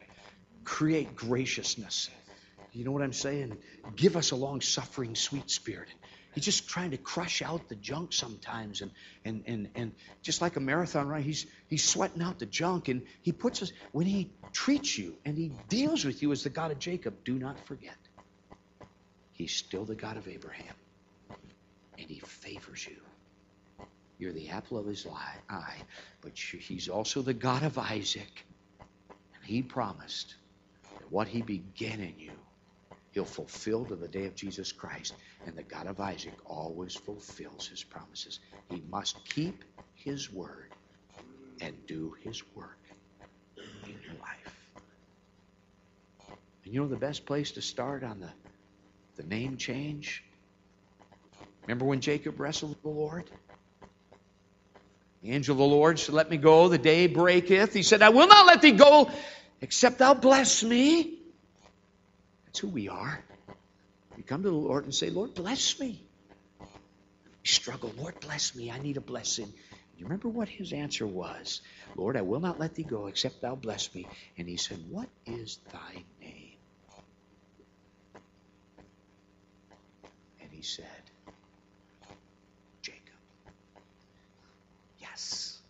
create 0.65 1.15
graciousness. 1.15 2.09
You 2.79 2.85
know 2.85 2.93
what 2.93 3.03
I'm 3.03 3.13
saying? 3.13 3.59
Give 3.97 4.17
us 4.17 4.31
a 4.31 4.37
long 4.37 4.61
suffering, 4.61 5.17
sweet 5.17 5.51
spirit. 5.51 5.89
He's 6.33 6.45
just 6.45 6.69
trying 6.69 6.93
to 6.93 6.97
crush 6.97 7.43
out 7.43 7.69
the 7.69 7.75
junk 7.75 8.13
sometimes, 8.13 8.83
and 8.83 8.93
and 9.25 9.43
and 9.47 9.69
and 9.75 9.93
just 10.23 10.41
like 10.41 10.55
a 10.55 10.61
marathon 10.61 11.09
run, 11.09 11.23
he's 11.23 11.47
he's 11.67 11.83
sweating 11.83 12.23
out 12.23 12.39
the 12.39 12.47
junk, 12.47 12.87
and 12.87 13.03
he 13.21 13.33
puts 13.33 13.63
us 13.63 13.73
when 13.91 14.07
he 14.07 14.31
treats 14.53 14.97
you 14.97 15.17
and 15.25 15.37
he 15.37 15.51
deals 15.69 16.05
with 16.05 16.23
you 16.23 16.31
as 16.31 16.45
the 16.45 16.51
God 16.51 16.71
of 16.71 16.79
Jacob. 16.79 17.25
Do 17.25 17.37
not 17.37 17.59
forget, 17.67 17.97
he's 19.33 19.53
still 19.57 19.85
the 19.85 19.97
God 19.97 20.17
of 20.17 20.29
Abraham, 20.29 20.77
and 21.99 22.09
he 22.09 22.21
favors 22.21 22.87
you. 22.87 22.99
You're 24.21 24.33
the 24.33 24.51
apple 24.51 24.79
of 24.79 24.87
his 24.87 25.05
eye, 25.51 25.83
but 26.21 26.39
he's 26.39 26.89
also 26.89 27.23
the 27.23 27.35
God 27.35 27.65
of 27.65 27.77
Isaac, 27.77 28.45
and 29.35 29.45
he 29.45 29.63
promised 29.63 30.37
that 31.01 31.11
what 31.11 31.27
he 31.27 31.43
began 31.43 31.99
in 31.99 32.15
you 32.21 32.31
he'll 33.19 33.24
fulfill 33.24 33.85
to 33.85 33.97
the 33.97 34.07
day 34.07 34.27
of 34.27 34.36
Jesus 34.36 34.70
Christ. 34.70 35.12
And 35.45 35.57
the 35.57 35.65
God 35.65 35.89
of 35.89 35.99
Isaac 35.99 36.35
always 36.47 36.95
fulfills 36.95 37.66
his 37.66 37.82
promises. 37.82 38.39
He 38.69 38.81
must 38.89 39.16
keep 39.28 39.65
his 39.97 40.32
word 40.32 40.70
and 41.61 41.74
do 41.89 42.15
his 42.23 42.40
work 42.55 42.78
in 43.57 43.99
your 44.05 44.15
life. 44.20 44.55
And 46.65 46.73
you 46.73 46.81
know 46.81 46.86
the 46.86 46.97
best 46.97 47.27
place 47.27 47.51
to 47.53 47.61
start 47.61 48.05
on 48.05 48.20
the, 48.20 48.31
the 49.16 49.28
name 49.28 49.57
change? 49.57 50.23
Remember 51.66 51.86
when 51.86 52.01
Jacob 52.01 52.39
wrestled 52.39 52.70
with 52.70 52.82
the 52.82 52.89
Lord? 52.89 53.28
The 55.23 55.32
angel 55.32 55.55
of 55.55 55.59
the 55.59 55.65
Lord 55.65 55.99
said, 55.99 56.15
Let 56.15 56.31
me 56.31 56.36
go, 56.36 56.69
the 56.69 56.78
day 56.78 57.09
breaketh. 57.09 57.74
He 57.74 57.82
said, 57.82 58.01
I 58.01 58.11
will 58.11 58.28
not 58.28 58.47
let 58.47 58.62
thee 58.62 58.70
go 58.70 59.11
except 59.61 59.99
thou 59.99 60.15
bless 60.15 60.62
me. 60.62 61.18
That's 62.49 62.61
who 62.61 62.69
we 62.69 62.89
are. 62.89 63.23
We 64.16 64.23
come 64.23 64.43
to 64.43 64.49
the 64.49 64.57
Lord 64.57 64.85
and 64.85 64.95
say, 64.95 65.11
Lord, 65.11 65.35
bless 65.35 65.79
me. 65.79 66.03
We 67.43 67.47
struggle, 67.47 67.93
Lord, 67.99 68.19
bless 68.20 68.57
me. 68.57 68.70
I 68.70 68.79
need 68.79 68.97
a 68.97 69.03
blessing. 69.03 69.53
You 69.99 70.07
remember 70.07 70.31
what 70.31 70.49
his 70.49 70.73
answer 70.73 71.07
was? 71.07 71.61
Lord, 71.95 72.16
I 72.16 72.23
will 72.23 72.41
not 72.41 72.59
let 72.59 72.75
thee 72.75 72.85
go 72.85 73.09
except 73.09 73.43
thou 73.43 73.55
bless 73.55 73.95
me. 73.95 74.09
And 74.39 74.49
he 74.49 74.57
said, 74.57 74.79
What 74.89 75.11
is 75.27 75.59
thy 75.70 76.05
name? 76.23 76.57
And 80.41 80.51
he 80.51 80.62
said, 80.62 80.87
Jacob. 82.81 83.03
Yes. 84.99 85.61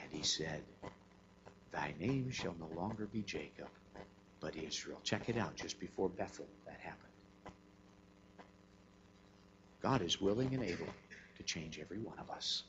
And 0.00 0.12
he 0.12 0.22
said, 0.22 0.62
Thy 1.72 1.92
name 1.98 2.30
shall 2.30 2.54
no 2.60 2.68
longer 2.68 3.08
be 3.08 3.22
Jacob, 3.22 3.68
but 4.40 4.56
Israel. 4.56 4.98
Check 5.04 5.28
it 5.28 5.36
out 5.36 5.54
just 5.54 5.78
before 5.78 6.08
Bethel 6.08 6.46
that 6.66 6.78
happened. 6.80 7.06
God 9.82 10.02
is 10.02 10.20
willing 10.20 10.54
and 10.54 10.62
able 10.62 10.86
to 11.36 11.42
change 11.42 11.78
every 11.78 11.98
one 11.98 12.18
of 12.18 12.30
us. 12.30 12.64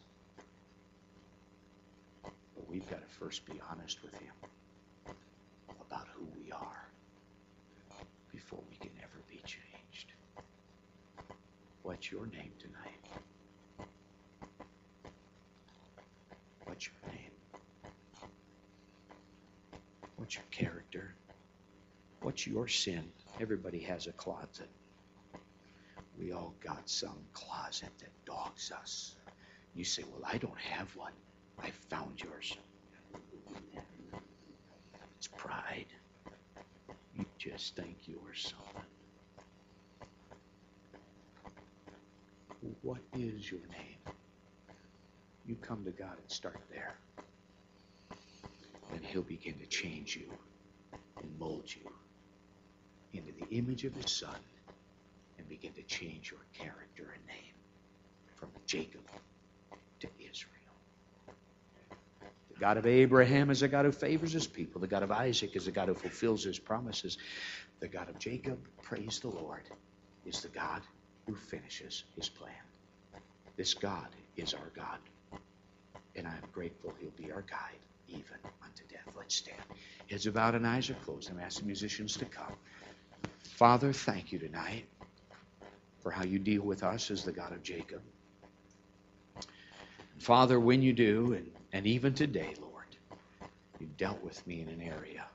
But 2.24 2.70
we've 2.70 2.90
got 2.90 3.02
to 3.02 3.16
first 3.20 3.46
be 3.46 3.60
honest 3.70 4.02
with 4.04 4.14
Him 4.16 4.34
about 5.82 6.08
who 6.14 6.26
we 6.38 6.52
are 6.52 6.88
before 8.32 8.60
we 8.70 8.76
can 8.78 8.92
ever 9.02 9.22
be 9.30 9.42
changed. 9.46 10.14
What's 11.84 12.12
your 12.12 12.28
name 12.28 12.52
tonight? 12.60 13.02
What's 16.66 16.88
your 16.88 17.14
name? 17.14 17.32
What's 20.16 20.36
your 20.36 20.46
character? 20.52 21.16
What's 22.22 22.46
your 22.46 22.68
sin? 22.68 23.12
Everybody 23.40 23.80
has 23.80 24.06
a 24.06 24.12
closet. 24.12 24.70
We 26.20 26.34
all 26.34 26.54
got 26.64 26.88
some 26.88 27.18
closet 27.34 27.90
that 28.00 28.12
dogs 28.26 28.72
us. 28.72 29.16
You 29.74 29.84
say, 29.84 30.04
Well, 30.12 30.22
I 30.32 30.38
don't 30.38 30.60
have 30.60 30.96
one. 30.96 31.14
I 31.60 31.72
found 31.90 32.22
yours. 32.22 32.58
It's 35.18 35.28
pride. 35.28 35.88
You 37.18 37.26
just 37.40 37.76
think 37.76 37.98
you're 38.06 38.36
something. 38.36 38.68
What 42.84 43.02
is 43.16 43.52
your 43.52 43.62
name? 43.62 44.16
You 45.48 45.56
come 45.56 45.84
to 45.86 45.92
God 45.92 46.18
and 46.20 46.30
start 46.32 46.60
there. 46.72 46.96
And 48.94 49.04
He'll 49.04 49.24
begin 49.24 49.58
to 49.60 49.66
change 49.66 50.16
you 50.16 50.32
and 51.22 51.40
mold 51.40 51.64
you 51.68 51.90
into 53.14 53.32
the 53.32 53.58
image 53.58 53.84
of 53.86 53.96
his 53.96 54.12
son 54.12 54.36
and 55.38 55.48
begin 55.50 55.74
to 55.74 55.84
change 55.84 56.32
your 56.32 56.42
character 56.54 57.14
and 57.16 57.26
name 57.28 57.56
from 58.36 58.50
Jacob 58.66 59.02
to 60.00 60.08
Israel. 60.20 60.52
The 62.54 62.60
God 62.60 62.78
of 62.78 62.86
Abraham 62.86 63.50
is 63.50 63.62
a 63.64 63.68
God 63.68 63.86
who 63.86 63.92
favors 63.92 64.34
his 64.34 64.48
people. 64.48 64.82
The 64.82 64.88
God 64.88 65.04
of 65.04 65.12
Isaac 65.12 65.56
is 65.56 65.68
a 65.68 65.72
God 65.72 65.88
who 65.88 65.96
fulfills 65.96 66.44
his 66.44 66.60
promises. 66.60 67.18
The 67.80 67.88
God 67.88 68.10
of 68.10 68.20
Jacob, 68.20 68.60
praise 68.82 69.20
the 69.20 69.30
Lord, 69.30 69.64
is 70.26 70.42
the 70.42 70.50
God 70.50 70.82
who 71.28 71.36
finishes 71.36 72.04
his 72.16 72.30
plan. 72.30 72.54
This 73.58 73.74
God 73.74 74.08
is 74.38 74.54
our 74.54 74.72
God. 74.76 75.00
And 76.16 76.28
I 76.28 76.32
am 76.32 76.44
grateful 76.52 76.94
he'll 77.00 77.12
be 77.12 77.32
our 77.32 77.44
guide 77.44 77.80
even 78.08 78.38
unto 78.64 78.84
death. 78.90 79.08
Let's 79.18 79.36
stand. 79.36 79.62
Heads 80.10 80.28
about 80.28 80.56
and 80.56 80.68
eyes 80.68 80.90
are 80.90 80.96
closed. 80.96 81.30
I'm 81.32 81.40
asking 81.40 81.68
musicians 81.68 82.18
to 82.18 82.26
come. 82.26 82.54
Father, 83.62 83.94
thank 83.94 84.32
you 84.32 84.40
tonight 84.40 84.88
for 86.02 86.10
how 86.10 86.24
you 86.24 86.40
deal 86.40 86.64
with 86.64 86.82
us 86.82 87.12
as 87.12 87.24
the 87.24 87.32
God 87.32 87.52
of 87.52 87.62
Jacob. 87.62 88.02
Father, 90.18 90.60
when 90.60 90.82
you 90.82 90.94
do, 90.94 91.34
and, 91.34 91.52
and 91.72 91.86
even 91.86 92.16
today, 92.16 92.56
Lord, 92.60 92.98
you've 93.78 93.98
dealt 93.98 94.24
with 94.24 94.48
me 94.48 94.62
in 94.62 94.70
an 94.70 94.82
area. 94.82 95.28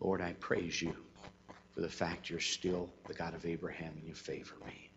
Lord, 0.00 0.20
I 0.20 0.32
praise 0.32 0.82
you 0.82 0.96
for 1.76 1.80
the 1.80 1.88
fact 1.88 2.28
you're 2.28 2.40
still 2.40 2.90
the 3.06 3.14
God 3.14 3.34
of 3.36 3.46
Abraham 3.46 3.92
and 3.96 4.04
you 4.04 4.14
favor 4.14 4.56
me. 4.66 4.90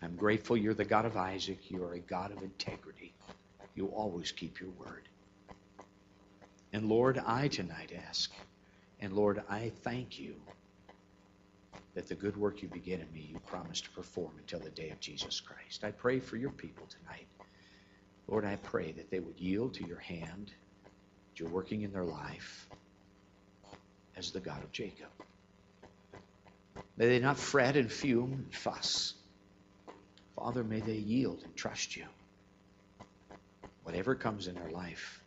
I'm 0.00 0.16
grateful 0.16 0.56
you're 0.56 0.72
the 0.72 0.86
God 0.86 1.04
of 1.04 1.18
Isaac. 1.18 1.70
You 1.70 1.84
are 1.84 1.92
a 1.92 2.00
God 2.00 2.32
of 2.32 2.42
integrity. 2.42 3.12
You 3.74 3.88
always 3.88 4.32
keep 4.32 4.60
your 4.60 4.70
word. 4.70 5.10
And 6.74 6.88
Lord, 6.88 7.22
I 7.24 7.46
tonight 7.46 7.92
ask, 8.08 8.32
and 8.98 9.12
Lord, 9.12 9.40
I 9.48 9.70
thank 9.84 10.18
you 10.18 10.34
that 11.94 12.08
the 12.08 12.16
good 12.16 12.36
work 12.36 12.62
you 12.62 12.68
begin 12.68 13.00
in 13.00 13.12
me, 13.12 13.20
you 13.20 13.38
promise 13.46 13.80
to 13.82 13.90
perform 13.90 14.32
until 14.38 14.58
the 14.58 14.70
day 14.70 14.90
of 14.90 14.98
Jesus 14.98 15.38
Christ. 15.38 15.84
I 15.84 15.92
pray 15.92 16.18
for 16.18 16.36
your 16.36 16.50
people 16.50 16.88
tonight. 16.88 17.28
Lord, 18.26 18.44
I 18.44 18.56
pray 18.56 18.90
that 18.90 19.08
they 19.08 19.20
would 19.20 19.38
yield 19.38 19.74
to 19.74 19.84
your 19.84 20.00
hand, 20.00 20.48
that 20.48 21.38
you're 21.38 21.48
working 21.48 21.82
in 21.82 21.92
their 21.92 22.04
life 22.04 22.68
as 24.16 24.32
the 24.32 24.40
God 24.40 24.64
of 24.64 24.72
Jacob. 24.72 25.10
May 26.96 27.06
they 27.06 27.20
not 27.20 27.38
fret 27.38 27.76
and 27.76 27.90
fume 27.90 28.32
and 28.46 28.52
fuss. 28.52 29.14
Father, 30.34 30.64
may 30.64 30.80
they 30.80 30.94
yield 30.96 31.40
and 31.44 31.54
trust 31.54 31.96
you. 31.96 32.06
Whatever 33.84 34.16
comes 34.16 34.48
in 34.48 34.56
their 34.56 34.70
life, 34.70 35.23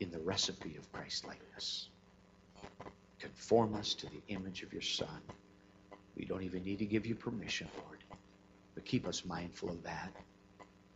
in 0.00 0.10
the 0.10 0.18
recipe 0.18 0.76
of 0.76 0.90
Christ 0.92 1.26
likeness. 1.26 1.88
Conform 3.18 3.74
us 3.74 3.94
to 3.94 4.06
the 4.06 4.22
image 4.28 4.62
of 4.62 4.72
your 4.72 4.82
Son. 4.82 5.20
We 6.16 6.24
don't 6.24 6.42
even 6.42 6.64
need 6.64 6.78
to 6.78 6.86
give 6.86 7.06
you 7.06 7.14
permission, 7.14 7.68
Lord. 7.76 7.98
But 8.74 8.84
keep 8.84 9.06
us 9.06 9.24
mindful 9.24 9.70
of 9.70 9.82
that, 9.84 10.10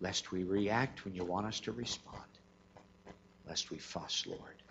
lest 0.01 0.33
we 0.33 0.43
react 0.43 1.05
when 1.05 1.15
you 1.15 1.25
want 1.25 1.47
us 1.47 1.61
to 1.61 1.73
respond, 1.73 2.17
lest 3.47 3.71
we 3.71 3.79
fuss, 3.79 4.25
Lord, 4.27 4.63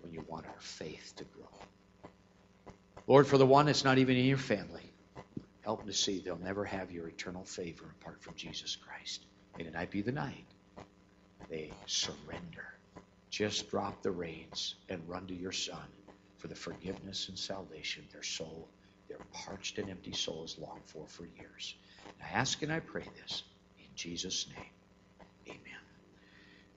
when 0.00 0.12
you 0.12 0.24
want 0.28 0.46
our 0.46 0.60
faith 0.60 1.14
to 1.16 1.24
grow. 1.24 1.48
Lord, 3.06 3.26
for 3.26 3.38
the 3.38 3.46
one 3.46 3.66
that's 3.66 3.84
not 3.84 3.98
even 3.98 4.16
in 4.16 4.26
your 4.26 4.38
family, 4.38 4.92
help 5.62 5.80
them 5.80 5.88
to 5.88 5.94
see 5.94 6.20
they'll 6.20 6.36
never 6.36 6.64
have 6.64 6.90
your 6.90 7.08
eternal 7.08 7.44
favor 7.44 7.84
apart 8.00 8.22
from 8.22 8.34
Jesus 8.34 8.76
Christ. 8.76 9.24
May 9.56 9.64
tonight 9.64 9.90
be 9.90 10.02
the 10.02 10.12
night 10.12 10.44
they 11.48 11.72
surrender. 11.86 12.73
Just 13.34 13.68
drop 13.68 14.00
the 14.00 14.12
reins 14.12 14.76
and 14.88 15.02
run 15.08 15.26
to 15.26 15.34
your 15.34 15.50
Son 15.50 15.88
for 16.38 16.46
the 16.46 16.54
forgiveness 16.54 17.28
and 17.28 17.36
salvation 17.36 18.04
their 18.12 18.22
soul, 18.22 18.68
their 19.08 19.18
parched 19.32 19.78
and 19.78 19.90
empty 19.90 20.12
souls 20.12 20.56
long 20.56 20.80
for 20.86 21.08
for 21.08 21.24
years. 21.24 21.74
And 22.04 22.28
I 22.28 22.38
ask 22.38 22.62
and 22.62 22.72
I 22.72 22.78
pray 22.78 23.02
this 23.20 23.42
in 23.80 23.88
Jesus' 23.96 24.46
name. 24.54 24.70
Amen. 25.48 25.80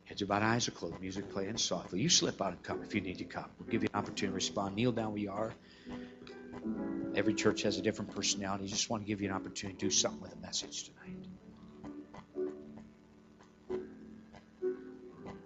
Heads 0.05 0.23
about 0.23 0.41
eyes 0.41 0.67
are 0.67 0.71
closed, 0.71 0.99
music 0.99 1.29
playing 1.29 1.57
softly. 1.57 2.01
You 2.01 2.09
slip 2.09 2.41
out 2.41 2.53
and 2.53 2.63
come 2.63 2.81
if 2.81 2.95
you 2.95 3.01
need 3.01 3.19
to 3.19 3.25
come. 3.25 3.51
We'll 3.59 3.69
give 3.69 3.83
you 3.83 3.89
an 3.93 3.99
opportunity 3.99 4.29
to 4.29 4.33
respond. 4.33 4.75
Kneel 4.75 4.93
down 4.93 5.11
where 5.11 5.21
you 5.21 5.29
are. 5.29 5.53
Every 7.15 7.35
church 7.35 7.61
has 7.61 7.77
a 7.77 7.83
different 7.83 8.15
personality. 8.15 8.65
Just 8.65 8.89
want 8.89 9.03
to 9.03 9.07
give 9.07 9.21
you 9.21 9.29
an 9.29 9.35
opportunity 9.35 9.77
to 9.77 9.85
do 9.85 9.91
something 9.91 10.21
with 10.21 10.33
a 10.33 10.39
message 10.39 10.85
tonight. 10.85 11.36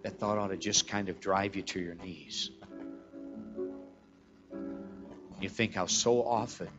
That 0.03 0.19
thought 0.19 0.37
ought 0.37 0.47
to 0.47 0.57
just 0.57 0.87
kind 0.87 1.09
of 1.09 1.19
drive 1.19 1.55
you 1.55 1.61
to 1.61 1.79
your 1.79 1.95
knees. 1.95 2.49
You 5.39 5.49
think 5.49 5.75
how 5.75 5.87
so 5.87 6.23
often 6.23 6.69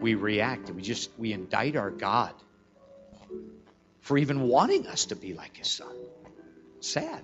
we 0.00 0.14
react 0.14 0.68
and 0.68 0.76
we 0.76 0.82
just 0.82 1.10
we 1.18 1.32
indict 1.32 1.76
our 1.76 1.90
God 1.90 2.34
for 4.00 4.18
even 4.18 4.42
wanting 4.42 4.86
us 4.86 5.06
to 5.06 5.16
be 5.16 5.32
like 5.32 5.56
his 5.56 5.68
son. 5.68 5.94
Sad. 6.80 7.22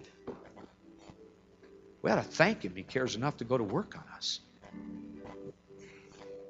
We 2.00 2.10
ought 2.10 2.16
to 2.16 2.22
thank 2.22 2.64
him. 2.64 2.74
He 2.76 2.84
cares 2.84 3.16
enough 3.16 3.38
to 3.38 3.44
go 3.44 3.58
to 3.58 3.64
work 3.64 3.96
on 3.96 4.04
us. 4.16 4.40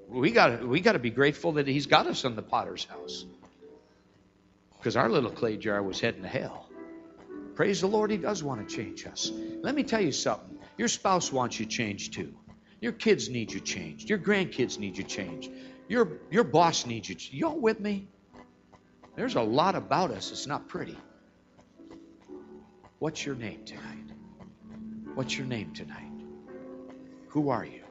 We 0.09 0.31
got 0.31 0.67
we 0.67 0.81
got 0.81 0.93
to 0.93 0.99
be 0.99 1.11
grateful 1.11 1.53
that 1.53 1.67
he's 1.67 1.87
got 1.87 2.07
us 2.07 2.25
in 2.25 2.37
the 2.37 2.43
potter's 2.43 2.85
house. 2.85 3.25
Because 4.77 4.97
our 4.97 5.09
little 5.09 5.31
clay 5.31 5.57
jar 5.57 5.83
was 5.83 5.99
heading 5.99 6.23
to 6.23 6.29
hell. 6.29 6.68
Praise 7.59 7.81
the 7.81 7.89
Lord, 7.89 8.13
He 8.13 8.17
does 8.17 8.41
want 8.45 8.69
to 8.69 8.77
change 8.77 9.05
us. 9.05 9.33
Let 9.63 9.75
me 9.75 9.83
tell 9.83 10.01
you 10.01 10.13
something. 10.13 10.61
Your 10.77 10.87
spouse 10.87 11.33
wants 11.33 11.59
you 11.59 11.67
changed 11.67 12.13
too. 12.13 12.33
Your 12.81 12.93
kids 12.93 13.29
need 13.31 13.51
you 13.51 13.59
changed. 13.59 14.09
Your 14.09 14.21
grandkids 14.21 14.79
need 14.79 14.97
you 14.97 15.03
changed. 15.03 15.51
Your, 15.89 16.21
your 16.31 16.45
boss 16.45 16.87
needs 16.87 17.09
you. 17.09 17.17
You 17.33 17.49
all 17.49 17.59
with 17.59 17.81
me? 17.81 18.07
There's 19.17 19.35
a 19.35 19.43
lot 19.43 19.75
about 19.75 20.13
us 20.13 20.29
that's 20.29 20.47
not 20.47 20.69
pretty. 20.69 20.97
What's 23.01 23.27
your 23.27 23.35
name 23.35 23.65
tonight? 23.65 24.13
What's 25.17 25.37
your 25.37 25.49
name 25.49 25.73
tonight? 25.73 26.13
Who 27.31 27.49
are 27.49 27.65
you? 27.65 27.83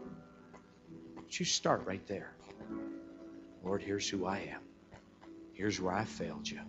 But 1.13 1.37
You 1.37 1.45
start 1.45 1.85
right 1.85 2.07
there. 2.07 2.31
Lord, 3.65 3.81
here's 3.81 4.07
who 4.07 4.27
I 4.27 4.49
am. 4.49 4.61
Here's 5.51 5.81
where 5.81 5.93
I 5.93 6.05
failed 6.05 6.47
you. 6.47 6.61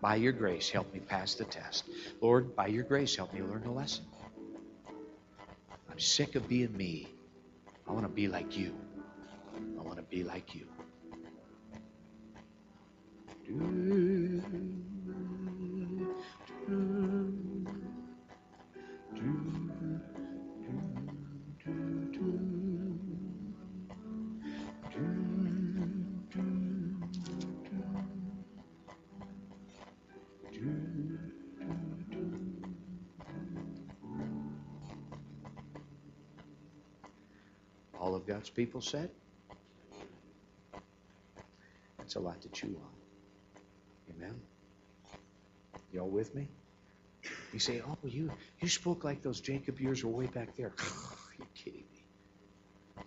By 0.00 0.16
your 0.16 0.32
grace, 0.32 0.70
help 0.70 0.92
me 0.94 1.00
pass 1.00 1.34
the 1.34 1.44
test. 1.44 1.84
Lord, 2.20 2.56
by 2.56 2.68
your 2.68 2.84
grace, 2.84 3.14
help 3.14 3.34
me 3.34 3.42
learn 3.42 3.64
a 3.66 3.72
lesson. 3.72 4.04
I'm 5.90 5.98
sick 5.98 6.34
of 6.36 6.48
being 6.48 6.74
me. 6.76 7.08
I 7.86 7.92
want 7.92 8.04
to 8.06 8.12
be 8.12 8.28
like 8.28 8.56
you. 8.56 8.74
I 9.78 9.82
want 9.82 9.96
to 9.96 10.02
be 10.02 10.24
like 10.24 10.54
you. 10.54 10.66
Do, 13.46 14.42
do, 16.66 17.19
People 38.48 38.80
said? 38.80 39.10
That's 41.98 42.14
a 42.14 42.20
lot 42.20 42.40
to 42.42 42.48
chew 42.48 42.76
on. 42.82 44.14
Amen? 44.16 44.34
Y'all 45.92 46.08
with 46.08 46.34
me? 46.34 46.48
You 47.52 47.58
say, 47.58 47.82
oh, 47.86 47.98
you, 48.04 48.30
you 48.60 48.68
spoke 48.68 49.04
like 49.04 49.22
those 49.22 49.40
Jacob 49.40 49.80
years 49.80 50.04
were 50.04 50.10
way 50.10 50.26
back 50.26 50.56
there. 50.56 50.68
Are 50.78 51.34
you 51.38 51.46
kidding 51.54 51.84
me? 51.92 53.04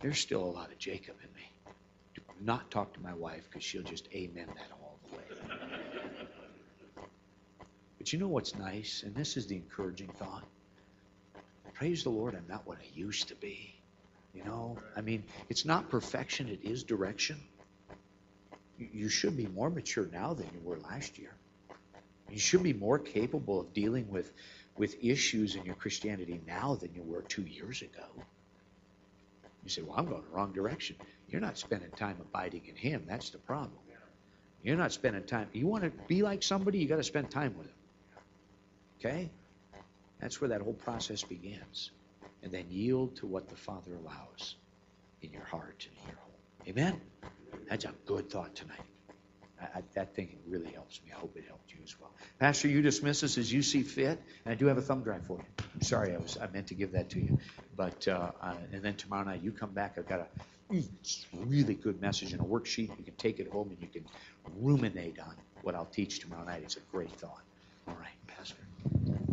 There's 0.00 0.18
still 0.18 0.42
a 0.42 0.46
lot 0.50 0.70
of 0.70 0.78
Jacob 0.78 1.16
in 1.22 1.28
me. 1.34 1.50
Do 2.14 2.22
not 2.40 2.70
talk 2.70 2.94
to 2.94 3.00
my 3.00 3.14
wife 3.14 3.44
because 3.50 3.64
she'll 3.64 3.82
just 3.82 4.08
amen 4.14 4.46
that 4.46 4.70
all 4.80 4.98
the 5.10 5.16
way. 5.16 5.24
But 7.98 8.12
you 8.12 8.18
know 8.18 8.28
what's 8.28 8.54
nice? 8.54 9.02
And 9.04 9.14
this 9.14 9.36
is 9.36 9.46
the 9.46 9.56
encouraging 9.56 10.08
thought 10.08 10.44
praise 11.74 12.04
the 12.04 12.10
Lord, 12.10 12.34
I'm 12.34 12.46
not 12.48 12.66
what 12.66 12.78
I 12.78 12.86
used 12.94 13.28
to 13.28 13.34
be. 13.34 13.74
You 14.34 14.44
know, 14.44 14.78
I 14.96 15.00
mean, 15.00 15.24
it's 15.48 15.64
not 15.64 15.90
perfection, 15.90 16.48
it 16.48 16.60
is 16.62 16.82
direction. 16.82 17.38
You 18.78 19.08
should 19.08 19.36
be 19.36 19.46
more 19.46 19.70
mature 19.70 20.08
now 20.12 20.34
than 20.34 20.46
you 20.52 20.60
were 20.64 20.78
last 20.78 21.18
year. 21.18 21.30
You 22.28 22.38
should 22.38 22.62
be 22.64 22.72
more 22.72 22.98
capable 22.98 23.60
of 23.60 23.72
dealing 23.72 24.10
with, 24.10 24.32
with 24.76 24.96
issues 25.04 25.54
in 25.54 25.64
your 25.64 25.76
Christianity 25.76 26.40
now 26.46 26.74
than 26.74 26.92
you 26.94 27.02
were 27.02 27.22
two 27.22 27.42
years 27.42 27.82
ago. 27.82 28.06
You 29.62 29.70
say, 29.70 29.82
Well, 29.82 29.96
I'm 29.96 30.06
going 30.06 30.22
the 30.22 30.36
wrong 30.36 30.52
direction. 30.52 30.96
You're 31.28 31.40
not 31.40 31.56
spending 31.56 31.90
time 31.92 32.16
abiding 32.20 32.62
in 32.66 32.74
Him. 32.74 33.04
That's 33.06 33.30
the 33.30 33.38
problem. 33.38 33.78
You're 34.64 34.76
not 34.78 34.92
spending 34.92 35.22
time. 35.24 35.48
You 35.52 35.66
want 35.66 35.84
to 35.84 35.90
be 36.08 36.22
like 36.22 36.42
somebody, 36.42 36.78
you 36.78 36.88
got 36.88 36.96
to 36.96 37.04
spend 37.04 37.30
time 37.30 37.54
with 37.58 37.66
them. 37.66 37.76
Okay? 38.98 39.30
That's 40.24 40.40
where 40.40 40.48
that 40.48 40.62
whole 40.62 40.72
process 40.72 41.22
begins. 41.22 41.90
And 42.42 42.50
then 42.50 42.64
yield 42.70 43.16
to 43.16 43.26
what 43.26 43.50
the 43.50 43.56
Father 43.56 43.94
allows 43.94 44.56
in 45.20 45.30
your 45.30 45.44
heart 45.44 45.86
and 45.86 45.98
in 45.98 46.08
your 46.08 46.16
home. 46.16 46.32
Amen? 46.66 47.00
That's 47.68 47.84
a 47.84 47.92
good 48.06 48.30
thought 48.30 48.56
tonight. 48.56 48.80
I, 49.60 49.64
I, 49.64 49.82
that 49.92 50.14
thing 50.14 50.38
really 50.48 50.70
helps 50.70 51.02
me. 51.04 51.12
I 51.14 51.18
hope 51.18 51.36
it 51.36 51.44
helped 51.46 51.74
you 51.74 51.80
as 51.84 52.00
well. 52.00 52.10
Pastor, 52.40 52.68
you 52.68 52.80
dismiss 52.80 53.22
us 53.22 53.36
as 53.36 53.52
you 53.52 53.60
see 53.60 53.82
fit, 53.82 54.18
and 54.46 54.52
I 54.52 54.54
do 54.54 54.64
have 54.64 54.78
a 54.78 54.82
thumb 54.82 55.02
drive 55.02 55.26
for 55.26 55.36
you. 55.36 55.64
I'm 55.74 55.82
sorry, 55.82 56.14
I 56.14 56.18
was 56.18 56.38
I 56.40 56.46
meant 56.46 56.68
to 56.68 56.74
give 56.74 56.92
that 56.92 57.10
to 57.10 57.20
you, 57.20 57.38
but 57.76 58.08
uh, 58.08 58.30
uh, 58.40 58.54
and 58.72 58.82
then 58.82 58.94
tomorrow 58.94 59.24
night 59.24 59.42
you 59.42 59.52
come 59.52 59.72
back. 59.72 59.96
I've 59.98 60.08
got 60.08 60.20
a 60.20 60.82
really 61.34 61.74
good 61.74 62.00
message 62.00 62.32
and 62.32 62.40
a 62.40 62.44
worksheet. 62.44 62.96
You 62.98 63.04
can 63.04 63.14
take 63.16 63.40
it 63.40 63.50
home 63.50 63.68
and 63.68 63.78
you 63.78 63.88
can 63.88 64.06
ruminate 64.56 65.18
on 65.20 65.34
what 65.60 65.74
I'll 65.74 65.84
teach 65.84 66.20
tomorrow 66.20 66.44
night. 66.44 66.62
It's 66.64 66.76
a 66.76 66.80
great 66.90 67.12
thought. 67.12 67.42
All 67.88 67.96
right. 68.00 69.23